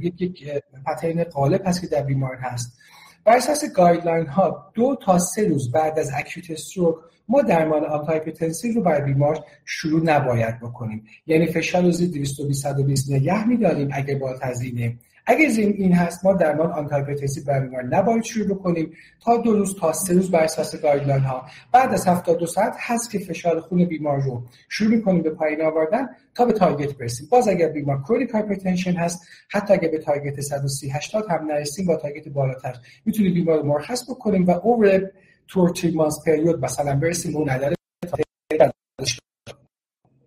یک 0.00 0.22
یک 0.22 0.48
pattern 0.86 1.24
غالب 1.24 1.62
هست 1.66 1.80
که 1.80 1.86
در 1.86 2.02
بیمار 2.02 2.36
هست. 2.36 2.78
بر 3.24 3.36
اساس 3.36 3.64
guideline 3.64 4.26
ها 4.26 4.70
دو 4.74 4.96
تا 5.02 5.18
سه 5.18 5.48
روز 5.48 5.72
بعد 5.72 5.98
از 5.98 6.10
acute 6.16 6.50
stroke 6.50 6.96
ما 7.28 7.42
درمان 7.42 7.84
anti 7.84 8.72
رو 8.72 8.82
بر 8.82 9.00
بیمار 9.00 9.44
شروع 9.64 10.02
نباید 10.04 10.60
بکنیم. 10.60 11.04
یعنی 11.26 11.46
فشار 11.46 11.82
رو 11.82 11.90
زیر 11.90 12.10
220 12.10 12.62
120 12.62 13.12
نگه 13.12 13.48
میداریم 13.48 13.88
اگه 13.92 14.14
با 14.14 14.38
تزینه 14.38 14.98
اگر 15.26 15.48
این 15.58 15.92
هست 15.92 16.24
ما 16.24 16.32
درمان 16.32 16.72
anti 16.72 17.42
بر 17.46 17.60
بیمار 17.60 17.82
نباید 17.82 18.22
شروع 18.22 18.48
بکنیم 18.48 18.92
تا 19.20 19.36
دو 19.36 19.52
روز 19.52 19.76
تا 19.76 19.92
سه 19.92 20.14
روز 20.14 20.30
بر 20.30 20.44
اساس 20.44 20.76
guideline 20.82 21.22
ها 21.22 21.46
بعد 21.72 21.92
از 21.92 22.06
72 22.08 22.46
ساعت 22.46 22.76
هست 22.78 23.10
که 23.10 23.18
فشار 23.18 23.60
خون 23.60 23.84
بیمار 23.84 24.20
رو 24.20 24.42
شروع 24.68 24.90
می‌کنیم 24.90 25.22
به 25.22 25.30
پایین 25.30 25.62
آوردن 25.62 26.08
تا 26.34 26.44
به 26.44 26.52
target 26.52 26.98
برسیم. 26.98 27.28
باز 27.30 27.48
اگر 27.48 27.68
بیمار 27.68 28.02
chronic 28.02 28.30
hypertension 28.30 28.92
هست 28.92 29.26
حتی 29.50 29.74
اگر 29.74 29.88
به 29.88 29.98
target 29.98 30.40
130 30.40 30.90
80 30.90 31.30
هم 31.30 31.46
نرسیم 31.46 31.86
با 31.86 31.96
target 31.96 32.28
بالاتر 32.28 32.74
می‌تونیم 33.04 33.34
بیمار 33.34 33.58
رو 33.58 33.66
مرخص 33.66 34.10
بکنیم 34.10 34.46
و 34.46 34.50
over 34.50 35.10
two 35.48 35.72
months 35.94 36.18
period 36.26 36.64
مثلا 36.64 36.96
برسیم 36.96 37.36
اون 37.36 37.48
عدد 37.48 37.74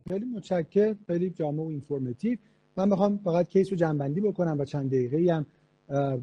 خیلی 0.10 0.26
متشکر 0.26 0.96
خیلی 1.08 1.30
جامع 1.30 1.64
و 1.64 1.68
informative 1.68 2.38
من 2.78 2.90
می‌خوام 2.90 3.18
فقط 3.18 3.50
case 3.50 3.70
رو 3.72 3.78
جمع‌بندی 3.78 4.22
بکنم 4.22 4.60
و 4.60 4.66
چند 4.66 4.88
دقیقه 4.88 5.34
هم 5.34 5.46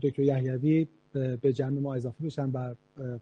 دکتر 0.02 0.22
یحیوی 0.22 0.86
به 1.12 1.52
جمع 1.52 1.80
ما 1.80 1.94
اضافه 1.94 2.24
بشن 2.24 2.50
بر 2.50 2.76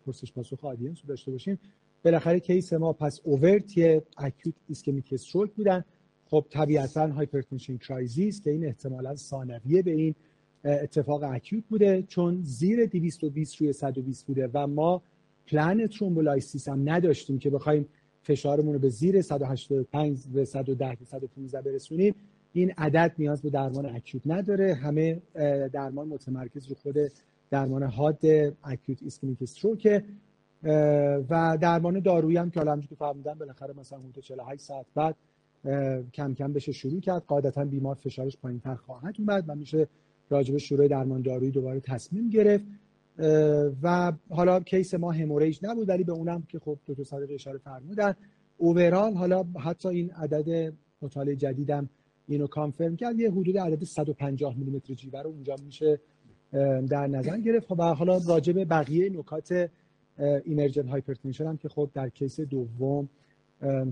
پرسش 0.07 0.33
پاسخ 0.33 0.65
audience 0.65 0.99
رو 1.03 1.09
داشته 1.09 1.31
باشیم. 1.31 1.59
بالاخره 2.05 2.41
case 2.41 2.73
ما 2.73 2.93
پس 2.93 3.21
overtly 3.25 4.01
acute 4.17 4.55
ischemic 4.69 5.13
stroke 5.13 5.51
بودن. 5.53 5.85
خب 6.31 6.45
طبیعتا 6.51 7.09
hypertension 7.09 7.77
crisis 7.77 8.41
که 8.41 8.51
این 8.51 8.67
احتمالا 8.67 9.17
ثانویه 9.17 9.83
به 9.83 9.91
این 9.91 10.15
اتفاق 10.65 11.23
acute 11.23 11.65
بوده. 11.71 12.05
چون 12.09 12.43
زیر 12.43 12.87
220 12.87 13.57
روی 13.57 13.73
120 13.73 14.27
بوده 14.27 14.51
و 14.55 14.67
ما 14.67 15.03
plan 15.47 15.87
thrombolysis 15.87 16.69
هم 16.69 16.91
نداشتیم 16.91 17.39
که 17.39 17.51
بخوایم 17.51 17.87
فشارمون 18.23 18.73
رو 18.73 18.79
به 18.79 18.89
زیر 18.89 19.23
185 19.23 20.19
به 20.35 20.45
110 20.45 20.97
به 21.01 21.05
115 21.05 21.63
برسونیم. 21.63 22.15
این 22.53 22.73
عدد 22.79 23.13
نیاز 23.19 23.43
به 23.43 23.51
درمان 23.51 23.87
acute 23.87 24.23
نداره. 24.27 24.75
همه 24.75 25.21
درمان 25.73 26.09
متمرکز 26.09 26.69
رو 26.69 26.75
خود 26.75 26.97
درمان 27.51 27.83
حاد 27.83 28.21
acute 28.65 29.03
ischemic 29.03 29.43
stroke 29.43 30.03
و 31.31 31.59
درمان 31.61 32.01
دارویی 32.01 32.37
هم 32.37 32.51
که 32.51 32.61
حالا 32.61 32.81
که 32.81 32.95
فهمیدم 32.95 33.35
بالاخره 33.35 33.75
مثلا 33.79 33.99
حدود 33.99 34.19
48 34.19 34.63
ساعت 34.63 34.87
بعد 34.95 35.17
کم 36.13 36.35
کم 36.35 36.53
بشه 36.53 36.73
شروع 36.73 37.01
کرد. 37.01 37.23
قاعدتا 37.27 37.65
بیمار 37.65 37.95
فشارش 37.95 38.37
پایینتر 38.37 38.75
خواهد 38.75 39.15
اومد 39.19 39.45
و 39.49 39.55
میشه 39.55 39.89
راجب 40.31 40.57
شروع 40.57 40.89
درمان 40.89 41.23
دارویی 41.23 41.51
دوباره 41.51 41.81
تصمیم 41.81 42.31
گرفت. 42.31 42.65
و 43.83 44.13
حالا 44.31 44.61
case 44.61 44.95
ما 44.95 45.13
hemorrhage 45.13 45.59
نبود 45.63 45.89
ولی 45.89 46.05
به 46.05 46.13
اونم 46.13 46.43
که 46.49 46.59
خب 46.59 46.79
دکتر 46.87 47.05
صادقی 47.05 47.35
اشاره 47.35 47.59
فرمودن. 47.59 48.15
overall 48.59 49.15
حالا 49.15 49.45
حتی 49.65 49.89
این 49.89 50.11
عدد 50.11 50.73
مطالعه 51.03 51.37
جدیدم 51.37 51.89
اینو 52.33 52.47
confirm 52.47 52.97
کرد 52.97 53.21
یه 53.21 53.31
حدود 53.31 53.59
عدد 53.59 53.85
150 53.85 54.57
میلیمتر 54.59 54.95
جیوه 54.95 55.23
رو 55.23 55.31
اونجا 55.31 55.57
میشه 55.65 56.01
در 56.89 57.07
نظر 57.07 57.39
گرفت. 57.39 57.71
و 57.71 57.83
حالا 57.83 58.21
راجب 58.29 58.69
بقیه 58.69 59.11
نکات 59.11 59.71
emergent 60.45 60.89
hypertension 60.89 61.47
هم 61.47 61.57
که 61.57 61.69
خب 61.69 61.91
در 61.95 62.09
case 62.09 62.41
دوم 62.41 63.09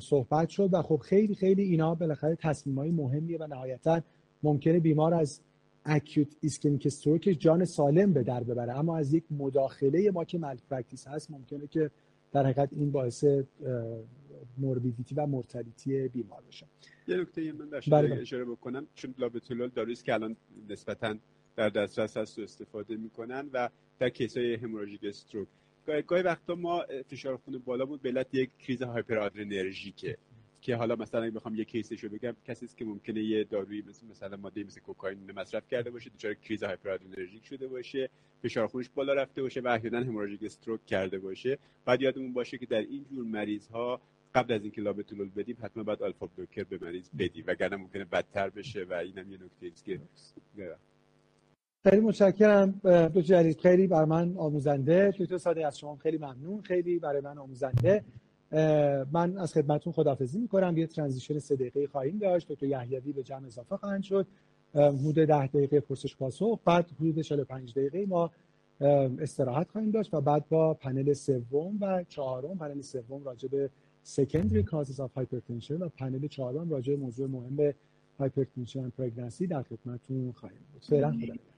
صحبت 0.01 0.49
شد 0.49 0.69
و 0.73 0.83
خب 0.83 0.97
خیلی 0.97 1.35
خیلی 1.35 1.63
اینا 1.63 1.95
بالاخره 1.95 2.37
تصمیم 2.41 2.79
های 2.79 2.91
مهمیه 2.91 3.39
و 3.39 3.47
نهایتا 3.47 4.01
ممکنه 4.43 4.81
بیمار 4.81 5.15
از 5.15 5.41
acute 5.85 6.37
ischemic 6.41 6.87
stroke 6.87 7.37
جان 7.39 7.65
سالم 7.65 8.13
به 8.13 8.23
در 8.23 8.43
ببره. 8.43 8.79
اما 8.79 8.97
از 8.97 9.15
یک 9.15 9.25
مداخله 9.31 10.11
ما 10.11 10.25
که 10.25 10.39
malpractice 10.39 11.09
هست 11.09 11.31
ممکنه 11.31 11.67
که 11.67 11.91
در 12.33 12.43
حقیقت 12.43 12.69
این 12.73 12.91
باعث 12.91 13.25
morbidity 14.59 15.15
و 15.15 15.27
mortality 15.27 16.09
بیمار 16.09 16.43
بشه. 16.49 16.67
یه 17.09 17.17
نکته 17.17 17.53
من 17.53 17.69
داشته 17.69 17.91
بله. 17.91 18.21
اشاره 18.21 18.45
بکنم. 18.45 18.87
چون 18.95 19.15
لابتولول 19.19 19.69
دارویی 19.69 19.97
که 19.97 20.15
الان 20.15 20.37
نسبتا 20.69 21.17
در 21.57 21.69
دسترس 21.69 22.17
هست 22.17 22.39
و 22.39 22.43
استفاده 22.43 22.97
می‌کنن 22.97 23.51
و 23.53 23.69
در 23.99 24.09
case 24.09 24.37
های 24.37 24.55
hemorrhagic 24.55 25.05
stroke. 25.05 25.49
گاهی 26.07 26.23
وقتا 26.23 26.55
ما 26.55 26.85
فشار 27.11 27.37
خون 27.37 27.59
بالا 27.59 27.87
بود 27.87 28.03
به 28.03 28.27
یک 28.33 28.51
کریز 28.59 28.83
hyper 28.83 29.31
که 30.61 30.77
حالا 30.77 30.97
مثلا 30.97 31.23
اگه 31.23 31.31
بخوام 31.31 31.55
یه 31.55 31.65
case 31.65 31.90
شو 31.90 32.09
بگم 32.09 32.37
کسی 32.45 32.65
است 32.65 32.77
که 32.77 32.85
ممکنه 32.85 33.23
یه 33.23 33.45
دارویی 33.45 33.83
مثل 33.89 34.07
مثلا 34.07 34.37
ماده 34.37 34.65
مثل 34.65 34.81
کوکائین 34.81 35.19
مصرف 35.37 35.69
کرده 35.69 35.91
باشه 35.91 36.11
دچار 36.11 36.35
کریز 36.35 36.63
hyperadrenergic 36.63 37.47
شده 37.47 37.69
باشه 37.69 38.11
فشار 38.43 38.67
خونش 38.67 38.89
بالا 38.95 39.15
رفته 39.15 39.43
باشه 39.43 39.61
و 39.61 39.69
احیانا 39.69 39.99
hemorrhagic 40.01 40.43
stroke 40.43 40.87
کرده 40.87 41.19
باشه. 41.19 41.59
بعد 41.85 42.03
یادمون 42.03 42.33
باشه 42.33 42.59
که 42.59 42.67
در 42.67 42.79
این 42.79 43.05
جور 43.11 43.25
مریض 43.25 43.67
ها 43.67 44.01
قبل 44.35 44.53
از 44.53 44.63
اینکه 44.63 44.81
labetalol 44.81 45.31
بدیم 45.37 45.57
حتما 45.63 45.83
باید 45.83 46.03
alpha 46.03 46.27
blocker 46.27 46.65
به 46.65 46.79
مریض 46.83 47.11
بدیم 47.19 47.45
وگرنه 47.47 47.77
ممکنه 47.77 48.05
بدتر 48.05 48.51
بشه 48.51 48.85
و 48.85 48.93
اینم 48.93 49.31
یه 49.33 49.39
نکته 49.45 49.67
است 49.73 49.85
که 49.85 50.01
خیلی 51.85 52.01
متشکرم. 52.01 52.81
دکتر 52.85 53.21
جلیل 53.21 53.55
خیلی 53.63 53.87
بر 53.87 54.05
من 54.05 54.37
آموزنده. 54.37 55.11
دکتر 55.19 55.39
ساده 55.39 55.67
از 55.67 55.79
شما 55.79 55.97
خیلی 55.97 56.19
ممنون. 56.19 56.61
خیلی 56.63 56.99
برای 56.99 57.21
من 57.21 57.39
آموزنده. 57.39 58.05
من 59.13 59.39
از 59.39 59.53
خدمتون 59.53 59.93
خدافزی 59.93 60.39
می‌کنم. 60.39 60.79
یه 60.79 60.87
ترانزیشن 60.87 61.39
سه 61.39 61.57
دقیقه 61.57 61.87
خواهیم 61.87 62.19
داشت. 62.19 62.53
دکتر 62.53 62.67
یحیوی 62.67 63.13
به 63.13 63.23
جمع 63.23 63.47
اضافه 63.47 63.77
خواهند 63.77 64.03
شد. 64.03 64.27
حدود 64.75 65.15
ده 65.15 65.47
دقیقه 65.47 65.81
پرسش 65.81 66.17
پاسخ. 66.17 66.59
بعد 66.65 66.91
حدود 67.01 67.21
45 67.21 67.73
دقیقه 67.73 68.07
ما 68.07 68.31
استراحت 69.21 69.71
خواهیم 69.71 69.91
داشت 69.91 70.15
و 70.15 70.21
بعد 70.21 70.49
با 70.49 70.75
پنل 70.75 71.13
سوم 71.13 71.79
و 71.81 72.05
چهارم 72.09 72.59
پنل 72.59 72.81
سوم 72.81 73.25
راجع 73.25 73.49
به 73.49 73.71
secondary 74.17 74.65
causes 74.65 74.99
of 75.01 75.11
hypertension 75.15 75.81
و 75.81 75.89
پنل 75.89 76.27
چهارم 76.27 76.71
راجع 76.71 76.97
موضوع 76.97 77.27
مهم 77.29 77.75
and 78.21 78.93
pregnancy 78.99 79.47
در 79.47 79.63
خدمتتون 79.63 80.33
خواهیم 80.33 80.61
بود 80.73 80.83
فعلا 80.83 81.13
خدا 81.13 81.50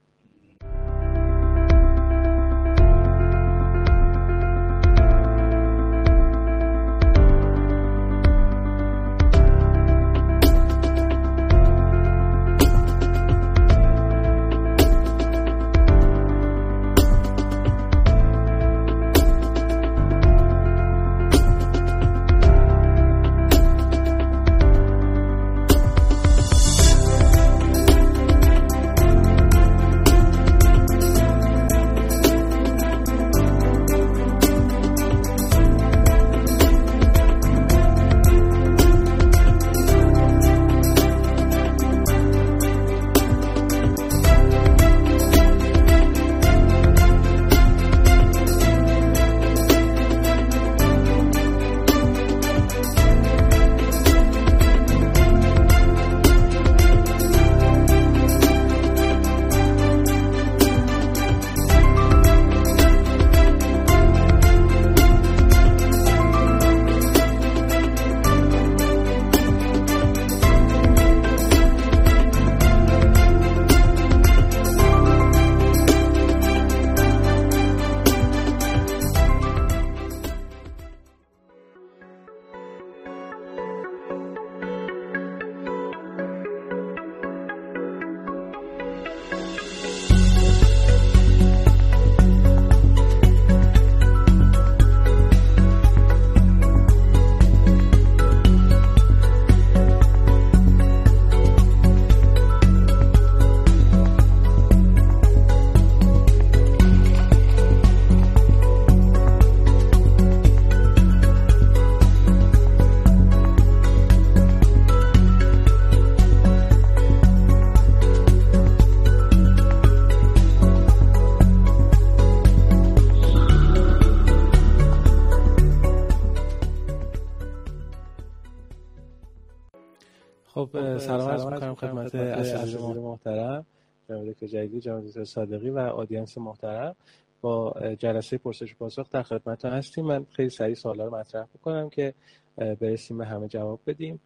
جدید 134.47 134.83
جناب 134.83 135.07
دکتر 135.07 135.25
صادقی 135.25 135.71
و 135.71 135.79
audience 135.79 136.39
محترم 136.39 136.97
با 137.41 137.75
جلسه 137.99 138.39
پرسش 138.39 138.75
پاسخ 138.75 139.11
در 139.11 139.23
خدمت 139.23 139.65
هستیم. 139.65 140.05
من 140.05 140.27
خیلی 140.31 140.51
سریع 140.51 140.75
سوالا 140.75 141.05
رو 141.05 141.17
مطرح 141.17 141.47
بکنم 141.55 141.91
که 141.91 142.15
برسیم 142.57 143.19
به 143.19 143.27
همه 143.27 143.49
جواب 143.49 143.81
بدیم. 143.87 144.21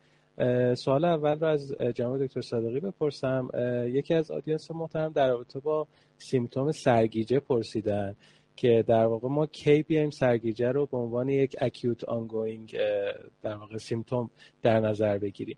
سوال 0.74 1.04
اول 1.04 1.38
رو 1.38 1.46
از 1.46 1.72
جناب 1.94 2.24
دکتر 2.24 2.40
صادقی 2.40 2.80
بپرسم. 2.80 3.48
یکی 3.86 4.14
از 4.14 4.30
audience 4.30 4.70
محترم 4.70 5.12
در 5.12 5.28
رابطه 5.28 5.60
با 5.60 5.86
symptom 6.18 6.72
سرگیجه 6.72 7.40
پرسیدن 7.40 8.16
که 8.56 8.84
در 8.86 9.06
واقع 9.06 9.28
ما 9.28 9.46
کی 9.46 9.82
بیایم 9.82 10.10
سرگیجه 10.10 10.68
رو 10.68 10.86
به 10.86 10.96
عنوان 10.96 11.28
یک 11.28 11.56
acute 11.60 12.04
ongoing 12.04 12.76
در 13.42 13.56
واقع 13.56 13.76
symptom 13.76 14.30
در 14.62 14.80
نظر 14.80 15.18
بگیریم. 15.18 15.56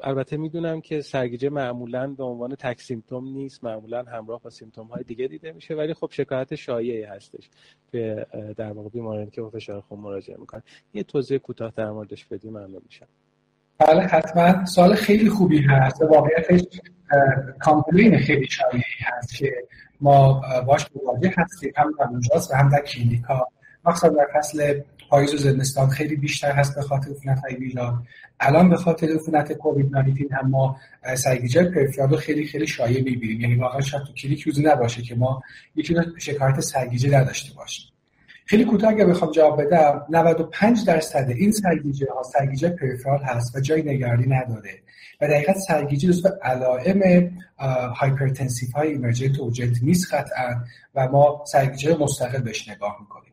البته 0.00 0.36
می‌دونم 0.36 0.80
که 0.80 1.00
سرگیجه 1.00 1.48
معمولا 1.48 2.06
به 2.06 2.24
عنوان 2.24 2.54
تک 2.54 2.80
symptom 2.80 3.24
نیست 3.24 3.64
معمولا 3.64 4.02
همراه 4.02 4.42
با 4.42 4.50
symptom 4.50 4.86
های 4.86 5.02
دیگه 5.02 5.26
دیده 5.26 5.52
میشه 5.52 5.74
ولی 5.74 5.94
خب 5.94 6.08
شکایت 6.12 6.54
شایعی 6.54 7.02
هستش 7.02 7.50
که 7.92 8.26
در 8.56 8.72
واقع 8.72 8.88
بیمارانی 8.88 9.30
که 9.30 9.42
فشار 9.52 9.80
خون 9.80 10.00
مراجعه 10.00 10.36
می‌کنن. 10.40 10.62
یه 10.94 11.02
توضیح 11.02 11.38
کوتاه 11.38 11.72
در 11.76 11.90
موردش 11.90 12.24
بدیم 12.24 12.50
ممنون 12.50 12.82
میشم. 12.86 13.06
بله 13.78 14.00
حتما. 14.02 14.64
سوال 14.64 14.94
خیلی 14.94 15.30
خوبی 15.30 15.58
هست. 15.58 16.02
واقعیتش 16.02 16.60
complaint 17.60 18.18
خیلی 18.18 18.46
شایعی 18.46 18.82
هست 19.00 19.36
که 19.36 19.52
ما 20.00 20.42
باش 20.66 20.86
مواجه 21.04 21.34
هستیم. 21.38 21.72
هم 21.76 21.94
در 21.98 22.04
اورژانس 22.10 22.50
و 22.50 22.54
هم 22.54 22.68
در 22.68 22.82
کلینیکا 22.82 23.48
مخصوصا 23.84 24.08
در 24.08 24.26
فصل 24.34 24.80
پاییز 25.10 25.34
و 25.34 25.36
زمستان 25.36 25.88
خیلی 25.88 26.16
بیشتر 26.16 26.52
هست 26.52 26.74
به 26.74 26.82
خاطر 26.82 27.10
عفونت 27.10 27.38
های 27.38 27.54
viral 27.54 27.94
الان 28.40 28.70
به 28.70 28.76
خاطر 28.76 29.06
عفونت 29.06 29.52
کووید 29.52 29.96
19 29.96 30.36
هم 30.36 30.50
ما 30.50 30.76
سرگیجه 31.14 31.64
peripheral 31.64 32.10
رو 32.10 32.16
خیلی 32.16 32.46
خیلی 32.46 32.66
شایع 32.66 33.02
می‌بینیم 33.02 33.40
یعنی 33.40 33.54
واقعا 33.54 33.80
شاید 33.80 34.04
تو 34.04 34.12
کلینیک 34.12 34.42
روزی 34.42 34.62
نباشه 34.62 35.02
که 35.02 35.14
ما 35.14 35.42
یکی 35.76 35.94
شکایت 36.18 36.60
سرگیجه 36.60 37.18
نداشته 37.18 37.54
باشیم. 37.54 37.86
خیلی 38.44 38.64
کوتاه 38.64 38.90
اگر 38.90 39.06
بخوام 39.06 39.30
جواب 39.30 39.62
بدم 39.62 40.06
95 40.10 40.86
درصد 40.86 41.30
این 41.36 41.52
سرگیجه 41.52 42.06
ها 42.14 42.22
سرگیجه 42.22 42.68
peripheral 42.68 43.22
هست 43.22 43.56
و 43.56 43.60
جای 43.60 43.82
نگرانی 43.82 44.26
نداره. 44.26 44.80
و 45.20 45.28
دقیقا 45.28 45.52
سرگیجه 45.52 46.08
جزو 46.08 46.28
علائم 46.42 47.30
hypertensive 47.96 48.72
های 48.72 48.88
emergent 48.88 49.38
urgent 49.38 49.76
نیست 49.82 50.14
قطعا 50.14 50.64
و 50.94 51.08
ما 51.08 51.44
سرگیجه 51.46 51.96
مستقل 51.96 52.38
بهش 52.42 52.68
نگاه 52.68 52.96
می‌کنیم. 53.00 53.25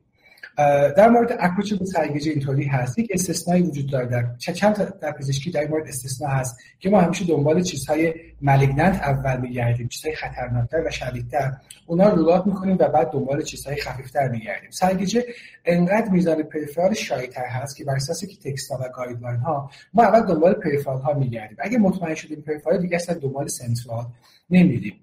در 0.98 1.10
مورد 1.10 1.38
approach 1.40 1.74
به 1.74 1.86
سرگیجه 1.86 2.32
اینطوری 2.32 2.66
هست. 2.66 3.00
یک 3.00 3.12
استثنایی 3.14 3.64
وجود 3.64 3.92
داره 3.92 4.06
در 4.06 4.26
چند 4.38 5.00
در 5.00 5.12
پزشکی 5.12 5.52
در 5.52 5.68
مورد 5.68 5.88
استثنا 5.88 6.28
هست 6.28 6.58
که 6.80 6.90
ما 6.90 7.02
همیشه 7.02 7.26
دنبال 7.26 7.62
چیزهای 7.62 8.14
malignant 8.42 8.96
اول 8.96 9.42
میگردیم 9.42 9.88
چیزهای 9.88 10.16
خطرناکتر 10.16 10.88
و 10.88 10.92
شدیدتر. 10.92 11.54
اونا 11.88 12.10
rule 12.10 12.32
out 12.32 12.48
می‌کنیم 12.48 12.78
و 12.80 12.88
بعد 12.88 13.12
دنبال 13.12 13.42
چیزهای 13.42 13.76
خفیفتر 13.76 14.28
میگردیم. 14.28 14.70
سرگیجه 14.72 15.26
انقدر 15.66 16.10
میزان 16.10 16.44
peripheral 16.44 16.94
شایعتر 16.94 17.46
هست 17.46 17.78
که 17.78 17.84
بر 17.84 17.96
اساس 17.96 18.26
که 18.26 18.52
text 18.52 18.72
ها 18.72 18.78
و 18.78 18.90
guideline 18.90 19.40
ها 19.40 19.72
ما 19.94 20.04
اول 20.04 20.20
دنبال 20.20 20.54
peripheral 20.54 21.02
ها 21.02 21.14
میگردیم. 21.14 21.58
اگه 21.60 21.78
مطمئن 21.78 22.16
شدیم 22.16 22.42
peripheral 22.42 22.78
دیگه 22.78 22.96
اصلا 22.96 23.16
دنبال 23.16 23.48
central 23.48 24.06
نمیریم. 24.50 25.03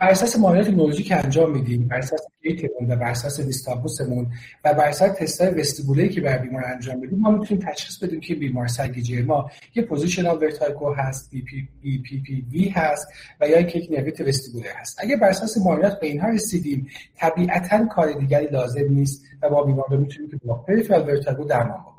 بر 0.00 0.10
اساس 0.10 0.38
معاینات 0.38 1.02
که 1.02 1.16
انجام 1.16 1.50
میدیم 1.50 1.88
بر 1.88 1.98
اساس 1.98 2.20
گیتمون 2.42 2.92
و 2.92 2.96
بر 2.96 3.10
اساس 3.10 3.40
دیستابوسمون 3.40 4.26
و 4.64 4.74
بر 4.74 4.88
اساس 4.88 5.10
تستای 5.18 5.48
وستیبولی 5.48 6.08
که 6.08 6.20
بر 6.20 6.38
بیمار 6.38 6.64
انجام 6.64 6.98
میدیم 6.98 7.18
ما 7.18 7.30
می‌تونیم 7.30 7.66
تشخیص 7.66 7.98
بدیم 7.98 8.20
که 8.20 8.34
بیمار 8.34 8.66
سرگیجه 8.66 9.22
ما 9.22 9.50
یه 9.74 9.82
پوزیشنال 9.82 10.36
ورتایگو 10.36 10.92
هست 10.92 11.30
بی 11.30 11.42
پی, 11.42 11.68
بی 11.82 11.98
پی, 11.98 12.20
پی 12.20 12.46
وی 12.52 12.68
هست 12.68 13.08
و 13.40 13.48
یا 13.48 13.56
اینکه 13.56 13.78
یک 13.78 13.90
نویت 13.90 14.20
وستیبولر 14.20 14.72
هست. 14.80 14.98
اگه 15.02 15.16
بر 15.16 15.28
اساس 15.28 15.58
معاینات 15.58 16.00
به 16.00 16.06
اینها 16.06 16.28
رسیدیم 16.28 16.86
طبیعتا 17.16 17.86
کار 17.86 18.12
دیگری 18.12 18.46
لازم 18.46 18.88
نیست 18.88 19.24
و 19.42 19.48
با 19.48 19.62
بیمار 19.62 19.96
می‌تونیم 19.96 20.30
که 20.30 20.36
با 20.44 20.54
پریفرال 20.54 21.08
ورتایگو 21.08 21.44
درمان 21.44 21.89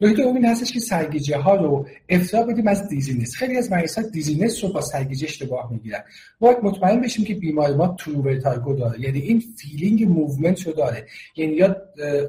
نکته 0.00 0.22
دوم 0.22 0.34
این 0.34 0.44
هستش 0.44 0.72
که 0.72 0.80
سرگیجه 0.80 1.36
ها 1.36 1.54
رو 1.54 1.86
افتضاح 2.08 2.46
بدیم 2.46 2.68
از 2.68 2.88
دیزینس. 2.88 3.36
خیلی 3.36 3.56
از 3.56 3.72
مریض 3.72 3.98
ها 3.98 4.02
دیزینس 4.02 4.64
رو 4.64 4.72
با 4.72 4.80
سرگیجه 4.80 5.26
اشتباه 5.26 5.72
می‌گیرن. 5.72 6.00
باید 6.38 6.58
مطمئن 6.62 7.00
بشیم 7.00 7.24
که 7.24 7.34
بیمار 7.34 7.74
ما 7.74 7.96
true 7.98 8.22
vertigo 8.22 8.74
داره. 8.74 9.00
یعنی 9.00 9.18
این 9.18 9.42
feeling 9.56 10.04
movement 10.04 10.66
رو 10.66 10.72
داره. 10.72 11.06
یعنی 11.36 11.52
یا 11.52 11.76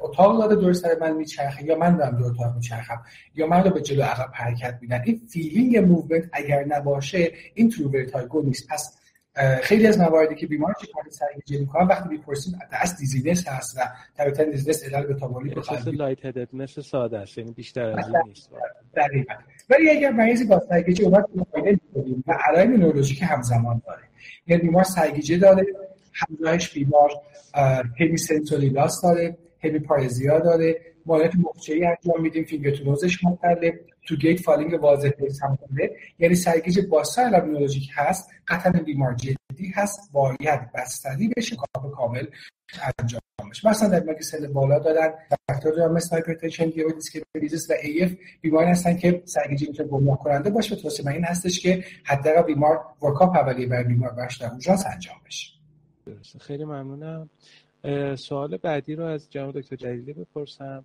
اتاق 0.02 0.38
داره 0.38 0.56
دور 0.56 0.72
سر 0.72 0.96
من 1.00 1.16
میچرخه 1.16 1.64
یا 1.64 1.78
من 1.78 1.96
دارم 1.96 2.16
دور 2.16 2.26
اتاق 2.26 2.54
میچرخم 2.54 3.02
یا 3.34 3.46
من 3.46 3.64
رو 3.64 3.70
به 3.70 3.80
جلو 3.80 4.02
عقب 4.02 4.30
حرکت 4.32 4.78
میدن. 4.80 5.02
این 5.04 5.20
feeling 5.28 5.78
movement 5.78 6.24
اگر 6.32 6.64
نباشه 6.64 7.32
این 7.54 7.70
true 7.70 7.90
vertigo 7.90 8.42
نیست. 8.42 8.68
پس 8.68 8.98
خیلی 9.62 9.86
از 9.86 9.98
مواردی 9.98 10.34
که 10.34 10.46
بیمار 10.46 10.72
کار 10.72 11.04
سرگیجه 11.10 11.60
می‌کنن 11.60 11.86
وقتی 11.86 12.08
می‌پرسیم 12.08 12.58
از 12.70 12.96
dizziness 12.96 13.48
هست 13.48 13.78
و 13.78 13.80
طبیعتا 14.16 14.44
dizziness 14.44 14.84
علل 14.84 15.06
متابولی 15.06 15.54
قلبی 15.54 15.90
light 15.90 16.26
headedness 16.26 16.78
ساده 16.78 17.18
است 17.18 17.38
یعنی 17.38 17.50
بیشتر 17.50 17.98
از 17.98 18.08
این 18.08 18.16
نیست. 18.26 18.50
دقیقاً. 18.96 19.34
ولی 19.70 19.90
اگر 19.90 20.10
مریضی 20.10 20.44
با 20.44 20.62
سرگیجه 20.68 21.04
اومد 21.04 21.24
معاینه 21.34 21.78
می‌کنیم 21.94 22.24
و 22.26 22.38
علائم 22.48 22.72
نورولوژیک 22.72 23.22
همزمان 23.22 23.82
داره. 23.86 24.02
یعنی 24.46 24.62
بیمار 24.62 24.84
سرگیجه 24.84 25.38
داره 25.38 25.66
همراهش 26.12 26.74
بیمار 26.74 27.10
همی 28.00 28.16
سنسوری 28.16 28.68
لاس 28.68 29.02
داره 29.02 29.36
همی 29.64 29.78
پارزیا 29.78 30.38
داره 30.38 30.80
معاینات 31.06 31.32
مخچه‌ای 31.36 31.84
انجام 31.84 32.22
میدیم 32.22 32.44
فینگرتونوزش 32.44 33.24
مختلف 33.24 33.74
تو 34.06 34.16
گیت 34.16 34.40
فالینگ 34.40 34.82
واضح 34.82 35.10
هم 35.42 35.56
کنه. 35.56 35.90
یعنی 36.18 36.34
سرگیجه 36.34 36.82
با 36.82 37.04
سایل 37.04 37.34
هست 37.94 38.30
قطعا 38.48 38.72
بیمار 38.72 39.14
جدی 39.14 39.68
هست 39.74 40.12
باید 40.12 40.72
بستری 40.74 41.28
بشه 41.36 41.56
کامل 41.96 42.26
انجام 43.00 43.20
بشه. 43.50 43.68
مثلا 43.68 43.88
در 43.88 44.00
مگه 44.00 44.20
سل 44.20 44.46
بالا 44.46 44.78
دارن 44.78 45.14
risk 45.48 45.57
factor 45.57 45.70
دارن 45.70 45.92
مثل 45.92 46.10
hypertension 46.10 46.68
diabetes 46.70 47.10
که 47.10 47.22
و 47.70 47.74
AF 47.82 48.16
بیمار 48.40 48.64
هستن 48.64 48.96
که 48.96 49.22
سرگیجه 49.24 49.66
می‌تونه 49.68 49.88
گمراه 49.88 50.18
کننده 50.18 50.50
باشه. 50.50 50.76
توصیه 50.76 51.06
من 51.06 51.12
این 51.12 51.24
هستش 51.24 51.60
که 51.60 51.84
حداقل 52.04 52.42
بیمار 52.42 52.84
workup 53.02 53.36
اولیه 53.36 53.66
برای 53.66 53.84
بیمار 53.84 54.10
باش 54.10 54.38
در 54.38 54.50
اورژانس 54.50 54.86
انجام 54.86 55.16
بشه. 55.26 55.52
خیلی 56.40 56.64
ممنونم. 56.64 57.30
سوال 58.16 58.56
بعدی 58.56 58.94
رو 58.94 59.04
از 59.04 59.30
جناب 59.30 59.60
دکتر 59.60 59.76
جلیلی 59.76 60.12
بپرسم. 60.12 60.84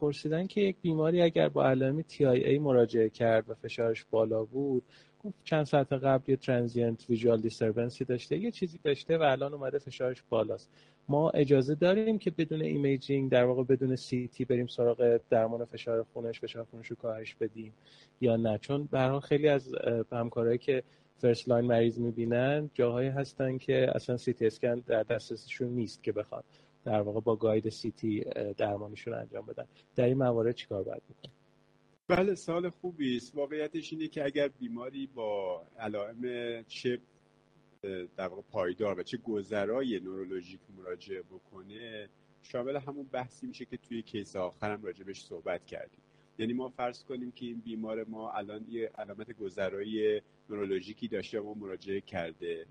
پرسیدن 0.00 0.46
که 0.46 0.60
یک 0.60 0.76
بیماری 0.82 1.22
اگر 1.22 1.48
با 1.48 1.68
علائم 1.68 2.02
TIA 2.02 2.60
مراجعه 2.60 3.08
کرد 3.08 3.50
و 3.50 3.54
فشارش 3.54 4.06
بالا 4.10 4.44
بود 4.44 4.82
چند 5.44 5.64
ساعت 5.64 5.92
قبل 5.92 6.30
یه 6.30 6.36
transient 6.36 7.10
visual 7.10 7.40
disturbance 7.40 7.99
ی 7.99 8.04
داشته 8.04 8.38
یه 8.38 8.50
چیزی 8.50 8.80
داشته 8.84 9.18
و 9.18 9.22
الان 9.22 9.54
اومده 9.54 9.78
فشارش 9.78 10.22
بالاست. 10.28 10.70
ما 11.08 11.30
اجازه 11.30 11.74
داریم 11.74 12.18
که 12.18 12.30
بدون 12.30 12.62
imaging 12.62 13.30
در 13.30 13.44
واقع 13.44 13.62
بدون 13.62 13.96
CT 13.96 14.44
بریم 14.44 14.66
سراغ 14.66 15.20
درمان 15.30 15.64
فشار 15.64 16.06
خونش 16.12 16.40
فشار 16.40 16.64
خونش 16.64 16.86
رو 16.86 16.96
کاهش 16.96 17.34
بدیم 17.34 17.72
یا 18.20 18.36
نه. 18.36 18.58
چون 18.58 18.88
به 18.92 19.20
خیلی 19.20 19.48
از 19.48 19.74
همکارایی 20.12 20.58
که 20.58 20.82
first 21.16 21.48
line 21.48 21.66
مریض 21.66 21.98
می‌بینن 21.98 22.70
جاهایی 22.74 23.08
هستن 23.08 23.58
که 23.58 23.90
اصلا 23.94 24.16
سی 24.16 24.32
تی 24.32 24.46
اسکن 24.46 24.74
در 24.74 25.02
دسترسشون 25.02 25.68
نیست 25.68 26.02
که 26.02 26.12
بخواد 26.12 26.44
در 26.88 27.00
واقع 27.00 27.20
با 27.20 27.36
guide 27.36 27.68
CT 27.68 28.24
درمانیشون 28.56 29.14
انجام 29.14 29.46
بدن. 29.46 29.64
در 29.96 30.04
این 30.04 30.18
موارد 30.18 30.54
چیکار 30.54 30.82
باید 30.82 31.02
بکنیم؟ 31.04 31.34
بله 32.08 32.34
سوال 32.34 32.70
خوبی 32.70 33.16
است 33.16 33.34
واقعیتش 33.34 33.92
اینه 33.92 34.08
که 34.08 34.24
اگر 34.24 34.48
بیماری 34.48 35.06
با 35.06 35.62
علائم 35.78 36.22
چه 36.68 36.98
در 38.16 38.28
واقع 38.28 38.42
پایدار 38.42 39.00
و 39.00 39.02
چه 39.02 39.16
گذرای 39.16 40.00
نورولوژیک 40.00 40.60
مراجعه 40.78 41.22
بکنه 41.22 42.08
شامل 42.42 42.76
همون 42.76 43.06
بحثی 43.12 43.46
میشه 43.46 43.64
که 43.64 43.76
توی 43.76 44.02
کیس 44.02 44.36
آخرم 44.36 44.82
راجبش 44.82 45.22
صحبت 45.22 45.66
کردیم. 45.66 46.00
یعنی 46.38 46.52
ما 46.52 46.68
فرض 46.68 47.04
کنیم 47.04 47.32
که 47.32 47.46
این 47.46 47.60
بیمار 47.60 48.04
ما 48.04 48.30
الان 48.30 48.64
یه 48.68 48.90
علامت 48.98 49.32
گذرای 49.32 50.22
نورولوژیکی 50.50 51.08
داشته 51.08 51.40
و 51.40 51.54
مراجعه 51.54 52.00
کرده. 52.00 52.66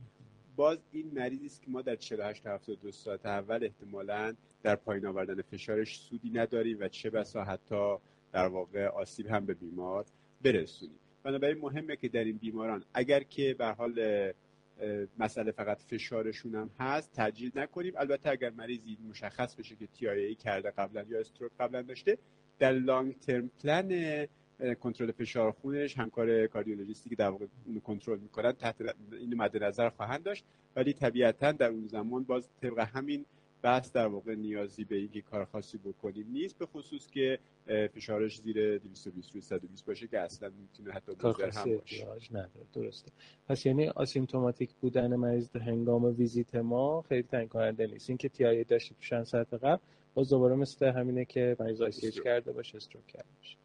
باز 0.58 0.78
این 0.92 1.12
مریضی 1.14 1.46
است 1.46 1.62
که 1.62 1.72
ما 1.72 1.82
در 1.82 1.96
48 1.96 2.44
تا 2.44 2.50
72 2.50 2.92
ساعت 2.92 3.26
اول 3.26 3.64
احتمالا 3.64 4.36
در 4.64 4.76
پایین 4.76 5.06
آوردن 5.06 5.42
فشارش 5.42 6.00
سودی 6.00 6.30
نداریم 6.30 6.78
و 6.80 6.88
چه 6.88 7.10
بسا 7.10 7.44
حتی 7.44 7.96
در 8.32 8.48
واقع 8.48 8.86
آسیب 8.86 9.28
هم 9.28 9.46
به 9.46 9.54
بیمار 9.54 10.06
برسونیم. 10.42 11.00
بنابراین 11.24 11.58
مهمه 11.58 11.96
که 11.96 12.08
در 12.08 12.24
این 12.24 12.38
بیماران 12.38 12.84
اگر 12.94 13.24
که 13.24 13.54
به 13.54 13.66
حال 13.68 14.32
مسئله 15.20 15.52
فقط 15.52 15.82
فشارشون 15.82 16.56
هم 16.56 16.70
هست 16.80 17.12
تجدید 17.16 17.60
نکنیم. 17.60 17.94
البته 17.98 18.30
اگر 18.30 18.50
مریضی 18.50 18.98
مشخص 19.10 19.56
بشه 19.56 19.76
که 19.76 19.88
تی 19.88 20.36
کرده 20.36 20.72
قبلا 20.72 21.04
یا 21.10 21.20
استروک 21.20 21.52
قبلا 21.60 21.82
داشته 21.82 22.18
در 22.60 22.72
لانگ 22.72 23.20
ترم 23.20 23.52
پلن 23.64 24.28
کنترل 24.80 25.12
فشار 25.12 25.52
خونش 25.52 25.98
همکار 25.98 26.48
کاردیولوژیستی 26.48 27.10
که 27.10 27.16
در 27.16 27.30
واقع 27.30 27.46
اون 27.66 27.80
کنترل 27.80 28.20
می‌کنن 28.20 28.52
تحت 28.52 28.76
این 29.12 29.36
مد 29.36 29.64
نظر 29.64 29.90
خواهند 29.90 30.24
داشت. 30.24 30.46
ولی 30.76 30.94
طبیعتا 30.94 31.52
در 31.52 31.70
اون 31.70 31.88
زمان 31.88 32.24
باز 32.24 32.50
طبق 32.62 32.80
همین 32.80 33.26
بحث 33.62 33.92
در 33.92 34.08
واقع 34.08 34.36
نیازی 34.36 34.84
به 34.84 34.96
اینکه 34.96 35.22
کار 35.22 35.46
خاصی 35.46 35.78
بکنیم 35.78 36.28
نیست 36.32 36.58
به 36.58 36.66
خصوص 36.66 37.10
که 37.10 37.40
فشارش 37.96 38.42
زیر 38.42 38.78
220 38.78 39.32
روی 39.32 39.42
120 39.42 39.86
باشه 39.86 40.08
که 40.08 40.20
اصلا 40.20 40.52
می‌تونه 40.62 40.92
حتی 40.92 41.12
بزر 41.16 41.50
هم 41.50 41.78
باشه. 41.78 42.08
نداره. 42.32 42.50
درسته. 42.74 43.12
پس 43.48 43.66
یعنی 43.66 43.88
آسیمتوماتیک 43.88 44.74
بودن 44.82 45.16
مریض 45.16 45.56
هنگام 45.56 46.04
ویزیت 46.04 46.56
ما 46.56 47.02
خیلی 47.02 47.24
تعیین 47.24 47.48
کننده 47.48 47.88
نیست. 47.88 48.10
اینکه 48.10 48.30
تی 48.30 48.46
آی 48.46 48.64
داشته 48.64 48.96
تو 48.96 49.02
چند 49.02 49.24
ساعت 49.24 49.54
قبل 49.54 49.82
باز 50.14 50.30
دوباره 50.30 50.56
مثل 50.56 50.86
همینه 50.86 51.26
که 51.26 51.56
مریض 51.60 51.82
آی 51.82 51.92
کرده 51.92 52.52
باشه 52.52 52.78
استروک 52.78 53.08
کرده 53.08 53.30
باشه. 53.38 53.58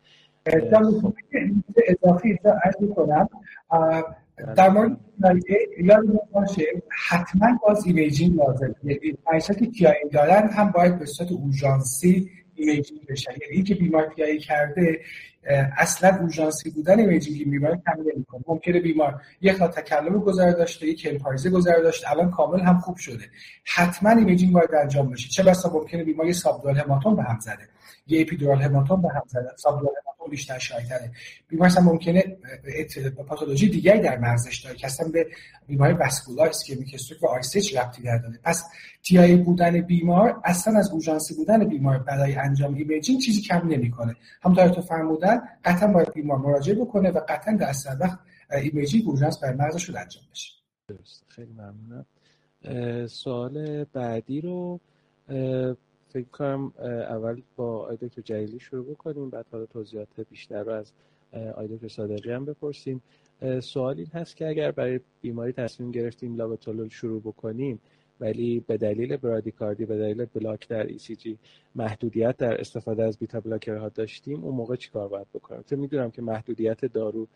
اضافی 0.46 2.38
عرض 2.64 2.76
کنم 2.96 3.28
در 4.56 4.70
مورد 4.70 4.96
یاد 5.80 6.04
باشه 6.32 6.64
حتما 7.08 7.58
باز 7.66 7.86
ایمیجینگ 7.86 8.38
لازم 8.38 8.74
یعنی 8.82 9.16
که 9.58 9.66
TIA 9.66 10.08
دارن 10.12 10.48
هم 10.48 10.70
باید 10.70 10.98
به 10.98 11.06
صورت 11.06 11.32
اورژانسی 11.32 12.30
imaging 12.54 13.06
بشه. 13.08 13.34
یعنی 13.50 13.62
که 13.62 13.74
بیمار 13.74 14.08
TIA 14.08 14.38
کرده 14.38 15.00
اصلا 15.78 16.18
اورژانسی 16.20 16.70
بودن 16.70 16.98
imaging 16.98 17.50
بیمار 17.50 17.76
کم 17.76 18.02
نمی‌کنه. 18.14 18.42
ممکنه 18.46 18.80
بیمار 18.80 19.22
یک 19.40 19.56
اختلال 19.56 19.68
تکلم 19.68 20.18
گذرا 20.18 20.50
داشته 20.50 20.86
یک 20.86 21.02
همی‌پارزی 21.02 21.50
گذرا 21.50 21.76
داشته 21.82 22.10
الان 22.10 22.30
کامل 22.30 22.60
هم 22.60 22.78
خوب 22.78 22.96
شده. 22.96 23.24
حتما 23.64 24.10
imaging 24.10 24.52
باید 24.52 24.74
انجام 24.82 25.10
بشه. 25.10 25.28
چه 25.28 25.42
بسا 25.42 25.72
ممکنه 25.72 26.04
بیمار 26.04 26.26
یه 26.26 26.32
subdural 26.32 26.76
hematoma 26.76 27.16
به 27.16 27.22
هم 27.22 27.38
زده. 27.40 27.68
یه 28.06 28.20
epidural 28.20 28.62
hematoma 28.62 29.02
به 29.02 29.08
هم 29.08 29.22
زده. 29.26 29.50
subdural 29.56 29.94
بیشتر 30.30 30.58
شایع‌تره. 30.58 31.10
بیمار 31.48 31.66
اصلا 31.66 31.82
ممکنه 31.84 32.36
پاتولوژی 33.28 33.68
دیگری 33.68 34.00
در 34.00 34.18
مغزش 34.18 34.64
داره 34.64 34.76
که 34.76 34.86
اصلا 34.86 35.08
به 35.08 35.26
بیماری 35.66 35.92
vascular 35.92 36.48
ischemic 36.48 36.94
stroke 36.94 37.22
و 37.22 37.26
ICH 37.26 37.76
ربطی 37.76 38.02
نداره. 38.02 38.38
پس 38.44 38.64
TIA 39.02 39.36
بودن 39.36 39.80
بیمار 39.80 40.40
اصلا 40.44 40.78
از 40.78 40.90
اورژانسی 40.90 41.34
بودن 41.34 41.64
بیمار 41.64 41.98
برای 41.98 42.34
انجام 42.34 42.74
imaging 42.74 43.20
چیزی 43.20 43.40
کم 43.40 43.68
نمی‌کنه. 43.68 44.16
همونطور 44.42 44.68
تو 44.68 44.82
فرمودن 44.82 45.42
قطعا 45.64 45.92
باید 45.92 46.12
بیمار 46.12 46.38
مراجعه 46.38 46.74
بکنه 46.74 47.10
و 47.10 47.20
قطعا 47.28 47.56
در 47.56 47.66
اسرع 47.68 47.96
وقت 48.00 48.18
imaging 48.52 49.08
اورژانس 49.08 49.38
برای 49.38 49.56
مغزش 49.56 49.84
رو 49.84 49.96
انجام 49.96 50.22
بشه. 50.32 50.52
درست 50.88 51.24
خیلی 51.28 51.52
ممنونم. 51.52 52.06
سوال 53.06 53.84
بعدی 53.84 54.40
رو 54.40 54.80
فکر 56.12 56.28
کنم 56.28 56.72
اول 56.84 57.42
با 57.56 57.76
آقای 57.76 57.96
دکتر 57.96 58.22
جلیلی 58.22 58.58
شروع 58.58 58.84
بکنیم 58.86 59.30
بعد 59.30 59.46
حالا 59.52 59.66
توضیحات 59.66 60.20
بیشتر 60.30 60.62
رو 60.62 60.72
از 60.72 60.92
آقای 61.32 61.68
دکتر 61.68 61.88
صادقی 61.88 62.30
هم 62.30 62.44
بپرسیم. 62.44 63.02
سوال 63.60 63.98
این 63.98 64.06
هست 64.06 64.36
که 64.36 64.48
اگر 64.48 64.70
برای 64.70 65.00
بیماری 65.20 65.52
تصمیم 65.52 65.90
گرفتیم 65.90 66.36
لابتولول 66.36 66.88
شروع 66.88 67.20
بکنیم 67.20 67.80
ولی 68.20 68.60
به 68.60 68.76
دلیل 68.76 69.16
برادیکاردی 69.16 69.84
به 69.84 69.98
دلیل 69.98 70.24
block 70.24 70.68
در 70.68 70.86
ECG 70.86 71.38
محدودیت 71.74 72.36
در 72.36 72.60
استفاده 72.60 73.02
از 73.04 73.18
beta 73.18 73.40
blocker 73.40 73.82
ها 73.82 73.88
داشتیم 73.88 74.44
اون 74.44 74.54
موقع 74.54 74.76
چیکار 74.76 75.08
باید 75.08 75.26
بکنیم 75.34 75.62
تو 75.62 75.76
می‌دونم 75.76 76.10
که 76.10 76.22
محدودیت 76.22 76.84
دارو 76.84 77.28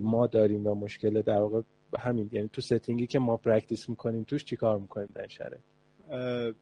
ما 0.00 0.26
داریم 0.26 0.66
و 0.66 0.74
مشکل 0.74 1.22
در 1.22 1.38
واقع 1.38 1.60
همین 1.98 2.28
یعنی 2.32 2.48
تو 2.52 2.60
setting 2.60 3.00
ی 3.00 3.06
که 3.06 3.18
ما 3.18 3.36
practice 3.36 3.88
می‌کنیم 3.88 4.24
توش 4.24 4.44
چیکار 4.44 4.78
می‌کنیم 4.78 5.08
در 5.14 5.26
شرایط؟ 5.26 5.73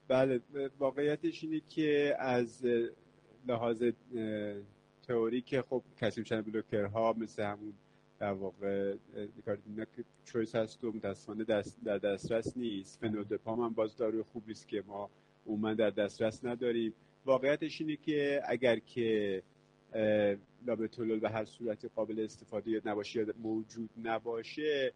بله 0.08 0.40
واقعیتش 0.78 1.44
اینه 1.44 1.60
که 1.68 2.16
از 2.18 2.66
لحاظ 3.48 3.82
تئوری 5.08 5.40
که 5.40 5.62
خب 5.62 5.82
کسیم 6.00 6.24
شدن 6.24 6.40
بلوکرها 6.40 7.14
مثل 7.18 7.42
همون 7.42 7.72
در 8.18 8.32
واقع 8.32 8.94
کاردینا 9.46 9.84
که 9.84 10.04
چویس 10.24 10.54
هست 10.54 10.84
و 10.84 10.92
متاسفانه 10.92 11.44
دست 11.44 11.84
در 11.84 11.98
دسترس 11.98 12.56
نیست. 12.56 13.00
فنودپام 13.00 13.60
هم 13.60 13.72
باز 13.72 13.96
داروی 13.96 14.22
خوب 14.22 14.42
نیست 14.48 14.68
که 14.68 14.84
ما 14.86 15.10
عموما 15.46 15.74
در 15.74 15.90
دسترس 15.90 16.44
نداریم. 16.44 16.94
واقعیتش 17.24 17.80
اینه 17.80 17.96
که 17.96 18.42
اگر 18.46 18.78
که 18.78 19.42
لابتولول 20.66 21.18
به 21.20 21.30
هر 21.30 21.44
صورت 21.44 21.84
قابل 21.84 22.20
استفاده 22.20 22.82
نباشه 22.84 23.20
یا 23.20 23.26
موجود 23.42 23.90
نباشه 24.02 24.92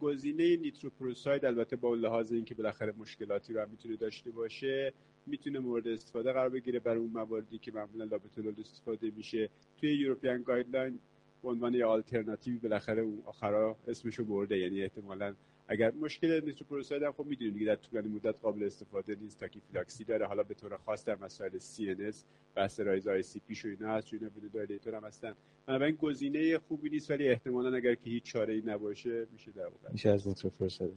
گزینه 0.00 0.56
نیتروپروساید 0.56 1.44
البته 1.44 1.76
با 1.76 1.94
لحاظ 1.94 2.32
اینکه 2.32 2.54
بالاخره 2.54 2.94
مشکلاتی 2.98 3.52
رو 3.52 3.60
هم 3.60 3.70
می‌تونه 3.70 3.96
داشته 3.96 4.30
باشه 4.30 4.92
می‌تونه 5.26 5.58
مورد 5.58 5.88
استفاده 5.88 6.32
قرار 6.32 6.48
بگیره 6.48 6.78
برای 6.78 6.98
اون 6.98 7.10
مواردی 7.10 7.58
که 7.58 7.72
معمولا 7.72 8.04
لابتولول 8.04 8.54
استفاده 8.60 9.12
میشه. 9.16 9.48
توی 9.80 9.96
European 9.96 10.42
guideline 10.42 10.98
به 11.42 11.48
عنوان 11.48 11.74
یه 11.74 11.84
آلترناتیوی 11.84 12.58
بالاخره 12.58 13.02
اون 13.02 13.22
آخرا 13.24 13.76
اسمشو 13.88 14.24
برده 14.24 14.58
یعنی 14.58 14.82
احتمالا 14.82 15.34
اگر 15.72 15.92
مشکل 16.00 16.40
نیتروپروساید 16.44 17.02
هم 17.02 17.12
خب 17.12 17.26
می‌دونید 17.26 17.54
دیگه 17.54 17.66
در 17.66 17.74
طولانی 17.74 18.08
مدت 18.08 18.34
قابل 18.42 18.64
استفاده 18.64 19.16
نیست 19.20 19.46
فیلاکسی 19.72 20.04
داره. 20.04 20.26
حالا 20.26 20.42
به 20.42 20.54
طور 20.54 20.76
خاص 20.76 21.04
در 21.04 21.16
مسائل 21.16 21.58
CNS 21.58 22.24
و 22.56 22.60
increase 22.60 23.08
ICP 23.08 23.54
شو 23.54 23.68
اینا 23.68 23.88
هست 23.88 24.12
اینا 24.12 24.98
هم 24.98 25.04
هستن. 25.04 25.34
بنابراین 25.66 25.96
گزینه 25.96 26.58
خوبی 26.58 26.90
نیست 26.90 27.10
ولی 27.10 27.28
احتمالا 27.28 27.76
اگر 27.76 27.94
که 27.94 28.10
هیچ 28.10 28.22
چاره 28.22 28.54
ای 28.54 28.62
نباشه 28.66 29.26
میشه 29.32 29.50
در 29.50 29.62
واقع. 29.62 29.92
میشه 29.92 30.10
از 30.10 30.28
نیتروپروساید 30.28 30.90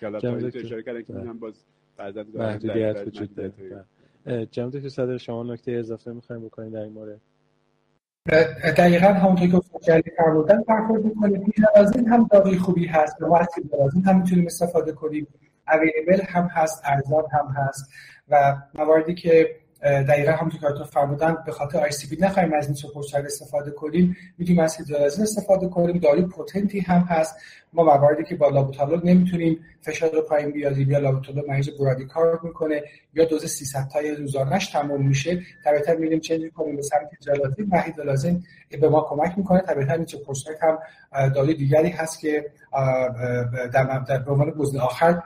که 0.00 0.06
حالا 0.06 0.18
اشاره 0.46 0.82
کردن 0.82 1.02
که 1.02 1.12
هم 1.12 1.38
باز 1.38 1.64
بعضا 1.96 2.24
محدودیت 2.34 3.04
وجود 3.06 3.34
داره. 3.34 3.84
جناب 4.50 4.76
دکتر 4.76 4.88
صدر 4.88 5.16
شما 5.16 5.42
نکته 5.42 5.72
اضافه 5.72 6.12
می‌خوایم 6.12 6.42
بکنید 6.42 6.72
در 6.72 6.82
این 6.82 6.92
مورد؟ 6.92 7.20
دقیقا 8.76 9.06
همونطور 9.06 9.48
که 9.48 9.56
استاد 9.56 10.04
فرمودن 10.16 10.62
برخورد 10.62 11.04
می‌کنه 11.04 11.38
پیرازین 11.38 12.08
هم 12.08 12.28
داروی 12.32 12.58
خوبی 12.58 12.86
هست. 12.86 13.22
و 13.22 13.26
وقتی 13.26 13.62
هم 14.06 14.18
می‌تونیم 14.18 14.46
استفاده 14.46 14.92
کنیم. 14.92 15.26
اویلیبل 15.68 16.20
هم 16.28 16.46
هست 16.46 16.82
ارزان 16.84 17.24
هم 17.32 17.46
هست. 17.56 17.90
و 18.28 18.56
مواردی 18.74 19.14
که 19.14 19.56
دقیقا 19.82 20.32
همونطور 20.32 20.60
که 20.60 20.78
تو 20.78 20.84
فرمودن 20.84 21.36
به 21.46 21.52
خاطر 21.52 21.78
آی 21.78 21.90
سی 21.90 22.16
بی 22.16 22.22
نخواهیم 22.22 22.52
از 22.52 22.66
این 22.66 23.26
استفاده 23.26 23.70
کنیم. 23.70 24.16
می‌تونیم 24.38 24.62
از 24.62 24.76
هیدرالازین 24.76 25.22
استفاده 25.22 25.68
کنیم. 25.68 25.98
داروی 25.98 26.22
پوتنتی 26.22 26.80
هم 26.80 27.00
هست. 27.00 27.36
ما 27.72 27.84
مواردی 27.84 28.24
که 28.24 28.36
با 28.36 28.48
لابوتالول 28.48 29.00
نمی‌تونیم 29.04 29.58
فشار 29.80 30.10
رو 30.10 30.22
پایین 30.22 30.50
بیاریم 30.50 30.90
یا 30.90 30.98
لابوتالول 30.98 31.44
مریض 31.48 31.68
برادیکارد 31.80 32.40
می‌کنه 32.42 32.82
یا 33.14 33.24
دوز 33.24 33.46
300 33.46 33.88
تای 33.92 34.14
روزانهش 34.14 34.66
تموم 34.66 35.06
میشه. 35.06 35.42
طبیعتا 35.64 35.94
میریم 35.94 36.20
change 36.20 36.40
کنیم 36.56 36.76
به 36.76 36.82
سمت 36.82 37.10
جلاتین 37.20 37.68
و 37.72 37.80
هیدرالازین 37.80 38.44
به 38.80 38.88
ما 38.88 39.06
کمک 39.10 39.38
می‌کنه. 39.38 39.60
طبیعتا 39.60 39.92
نیتروپروساید 39.92 40.58
هم 40.60 40.78
داروی 41.34 41.54
دیگری 41.54 41.88
هست 41.88 42.20
که 42.20 42.50
در 43.72 44.04
در 44.08 44.28
عنوان 44.28 44.50
گزینه 44.50 44.82
آخر 44.82 45.22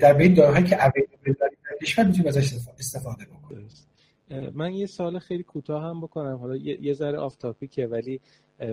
در 0.00 0.12
بین 0.12 0.34
داروهایی 0.34 0.64
که 0.64 0.84
available 0.84 1.48
کشور 1.82 2.04
می‌تونیم 2.04 2.28
ازش 2.28 2.54
استفاده 2.78 3.24
بکنیم. 3.24 3.68
من 4.54 4.74
یه 4.74 4.86
سوال 4.86 5.18
خیلی 5.18 5.42
کوتاه 5.42 5.82
هم 5.82 6.00
بکنم. 6.00 6.36
حالا 6.36 6.56
یه 6.56 6.92
ذره 6.94 7.18
off 7.18 7.36
topic 7.36 7.78
ه 7.78 7.86
ولی 7.86 8.20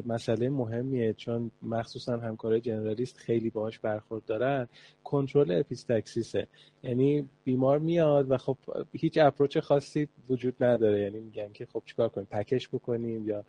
مسئله 0.06 0.50
مهمیه 0.50 1.14
چون 1.14 1.52
مخصوصا 1.62 2.18
همکارای 2.18 2.62
generalist 2.62 3.18
خیلی 3.18 3.50
باهاش 3.50 3.80
برخورد 3.80 4.26
دارن. 4.26 4.68
کنترل 5.04 5.52
epistaxis 5.52 6.30
ه. 6.30 6.48
یعنی 6.84 7.30
بیمار 7.44 7.80
میاد 7.80 8.32
و 8.32 8.38
خب 8.38 8.58
هیچ 8.94 9.18
approach 9.18 9.58
خاصی 9.58 10.08
وجود 10.30 10.64
نداره. 10.64 11.02
یعنی 11.02 11.20
میگن 11.20 11.52
که 11.54 11.66
خب 11.66 11.84
چیکار 11.86 12.10
کنیم؟ 12.10 12.28
pack 12.32 12.56
ش 12.56 12.68
بکنیم 12.70 13.28
یا 13.28 13.46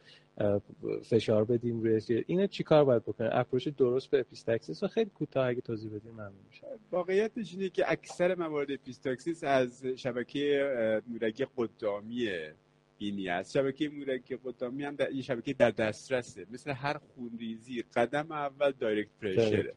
فشار 1.03 1.45
بدیم 1.45 1.81
روی 1.81 2.25
اینو 2.27 2.47
چیکار 2.47 2.85
باید 2.85 3.03
بکنیم 3.03 3.31
approach 3.33 3.69
درست 3.69 4.11
به 4.11 4.21
epistaxis 4.21 4.83
رو 4.83 4.89
خیلی 4.89 5.11
کوتاه 5.11 5.49
اگه 5.49 5.61
توضیح 5.61 5.91
بدیم 5.91 6.13
ممنون 6.13 6.33
میشه 6.49 6.67
واقعیتش 6.93 7.55
اینه 7.55 7.69
که 7.69 7.85
اکثر 7.93 8.35
موارد 8.35 8.71
epistaxis 8.71 9.45
از 9.45 9.87
شبکه 9.87 11.03
عروقی 11.09 11.47
قدامیه. 11.57 12.55
اینی 12.99 13.29
است 13.29 13.53
شبکه 13.55 13.89
مورک 13.89 14.39
قدامی 14.45 14.85
هم 14.85 14.95
در 14.95 15.09
این 15.09 15.23
شبکه 15.23 15.53
در 15.53 15.71
دسترسه. 15.71 16.47
مثل 16.51 16.71
هر 16.71 16.99
خونریزی 16.99 17.85
قدم 17.97 18.33
اول 18.33 18.73
دایرکت 18.73 19.11
پرشره. 19.23 19.75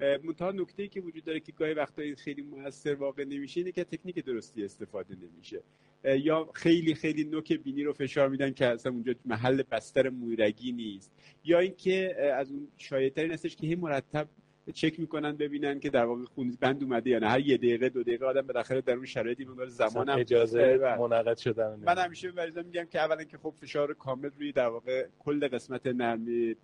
منتها 0.00 0.52
نکته 0.52 0.82
ای 0.82 0.88
که 0.88 1.00
وجود 1.00 1.24
داره 1.24 1.40
که 1.40 1.52
گاهی 1.52 1.74
وقتا 1.74 2.02
خیلی 2.16 2.42
موثر 2.42 2.94
واقع 2.94 3.24
نمیشه 3.24 3.60
اینه 3.60 3.72
که 3.72 3.84
تکنیک 3.84 4.24
درستی 4.24 4.64
استفاده 4.64 5.14
نمیشه. 5.14 5.62
یا 6.04 6.50
خیلی 6.54 6.94
خیلی 6.94 7.24
نوک 7.24 7.52
بینی 7.52 7.84
رو 7.84 7.92
فشار 7.92 8.28
میدن 8.28 8.52
که 8.52 8.66
اصلا 8.66 8.92
اونجا 8.92 9.14
محل 9.24 9.62
بستر 9.70 10.08
مورگی 10.08 10.72
نیست. 10.72 11.12
یا 11.44 11.58
اینکه 11.58 12.16
از 12.34 12.50
اون 12.50 12.68
شایع‌ترین 12.76 13.30
هستش 13.30 13.56
که 13.56 13.66
هی 13.66 13.74
مرتب 13.74 14.28
چک 14.72 15.00
می‌کنن 15.00 15.36
ببینن 15.36 15.80
که 15.80 15.90
در 15.90 16.04
واقع 16.04 16.24
خون 16.24 16.58
بند 16.60 16.82
اومده 16.82 17.10
یا 17.10 17.18
نه. 17.18 17.28
هر 17.28 17.40
یه 17.40 17.56
دقیقه 17.56 17.88
دو 17.88 18.02
دقیقه 18.02 18.26
آدم 18.26 18.42
بالاخره 18.42 18.80
در 18.80 18.94
اون 18.94 19.04
شرایطی 19.04 19.44
مقدار 19.44 19.66
زمان 19.66 20.08
هم 20.08 20.18
اجازه 20.18 20.78
منعقد 21.00 21.36
شدن 21.36 21.80
من 21.86 21.98
همیشه 21.98 22.32
مریضا 22.32 22.62
میگم 22.62 22.84
که 22.84 23.00
اولا 23.00 23.24
که 23.24 23.38
خب 23.38 23.54
فشار 23.60 23.94
کامل 23.94 24.30
روی 24.38 24.52
در 24.52 24.66
واقع 24.66 25.06
کل 25.18 25.48
قسمت 25.48 25.86
نرمی 25.86 26.56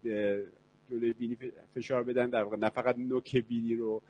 جلوی 0.90 1.12
بینی 1.12 1.36
فشار 1.74 2.02
بدن 2.02 2.30
در 2.30 2.42
واقع 2.42 2.56
نه 2.56 2.68
فقط 2.68 2.98
نوک 2.98 3.36
بینی 3.36 3.74
رو. 3.74 4.02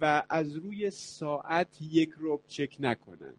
و 0.00 0.22
از 0.28 0.56
روی 0.56 0.90
ساعت 0.90 1.78
یک 1.92 2.10
رو 2.10 2.40
چک 2.48 2.76
نکنن. 2.80 3.34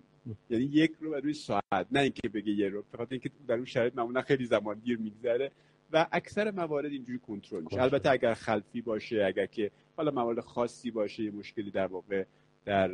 یعنی 0.49 0.65
یک 0.65 0.91
رو 0.99 1.13
روی 1.13 1.33
ساعت. 1.33 1.88
نه 1.91 1.99
اینکه 1.99 2.29
بگه 2.29 2.51
یه 2.51 2.69
رو 2.69 2.83
فقط 2.91 3.07
اینکه 3.11 3.29
در 3.47 3.55
اون 3.55 3.65
شرایط 3.65 3.95
معمولا 3.95 4.21
خیلی 4.21 4.45
زمان 4.45 4.79
دیر 4.79 4.97
میگذره. 4.97 5.51
و 5.93 6.07
اکثر 6.11 6.51
موارد 6.51 6.91
اینجوری 6.91 7.19
کنترل 7.19 7.63
میشه. 7.63 7.81
البته 7.81 8.09
اگر 8.09 8.34
خلفی 8.34 8.81
باشه 8.81 9.23
اگر 9.27 9.45
که 9.45 9.72
حالا 9.97 10.11
موارد 10.11 10.39
خاصی 10.39 10.91
باشه 10.91 11.23
یه 11.23 11.31
مشکلی 11.31 11.72
در 11.72 11.88
واقع 11.88 12.26
در 12.65 12.88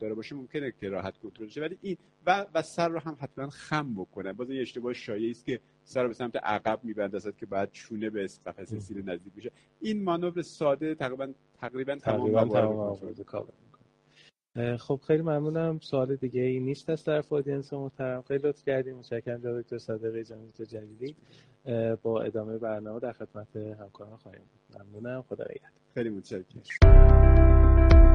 داره 0.00 0.14
باشه 0.14 0.34
ممکنه 0.34 0.72
که 0.80 0.88
راحت 0.88 1.18
کنترل 1.18 1.48
شه 1.48 1.60
ولی 1.60 1.78
این 1.82 1.96
و 2.26 2.46
و 2.54 2.62
سر 2.62 2.88
رو 2.88 2.98
هم 2.98 3.16
حتما 3.20 3.48
خم 3.48 3.94
بکنه. 3.94 4.32
باز 4.32 4.50
این 4.50 4.60
اشتباه 4.60 4.92
شایعی 4.92 5.30
است 5.30 5.44
که 5.44 5.60
سر 5.84 6.02
رو 6.02 6.08
به 6.08 6.14
سمت 6.14 6.36
عقب 6.36 6.80
میبندازد 6.82 7.36
که 7.36 7.46
بعد 7.46 7.72
چونه 7.72 8.10
به 8.10 8.28
قفسه 8.46 8.80
سینه 8.80 9.12
نزدیک 9.12 9.32
بشه 9.34 9.50
این 9.80 10.04
مانور 10.04 10.42
ساده 10.42 10.94
تقریبا 10.94 11.32
تقریبا 11.60 11.96
تمام 11.96 12.30
موارد 12.30 13.22
خب 14.78 15.00
خیلی 15.06 15.22
ممنونم. 15.22 15.78
سوال 15.82 16.16
دیگه 16.16 16.40
ای 16.40 16.60
نیست 16.60 16.90
از 16.90 17.04
طرف 17.04 17.32
اودینس 17.32 17.72
محترم. 17.72 18.22
خیلی 18.22 18.48
لطف 18.48 18.64
کردیم. 18.64 18.96
متشکرم 18.96 19.40
جناب 19.40 19.60
دکتر 19.60 19.78
صادقی 19.78 20.24
جناب 20.24 20.64
جلیلی. 20.70 21.16
با 22.02 22.22
ادامه 22.22 22.58
برنامه 22.58 23.00
در 23.00 23.12
خدمت 23.12 23.56
همکاران 23.56 24.16
خواهیم 24.16 24.42
ممنونم. 24.78 25.22
خدا 25.22 25.44
نگهدار. 25.44 25.70
خیلی 25.94 26.10
متشکرم. 26.10 28.09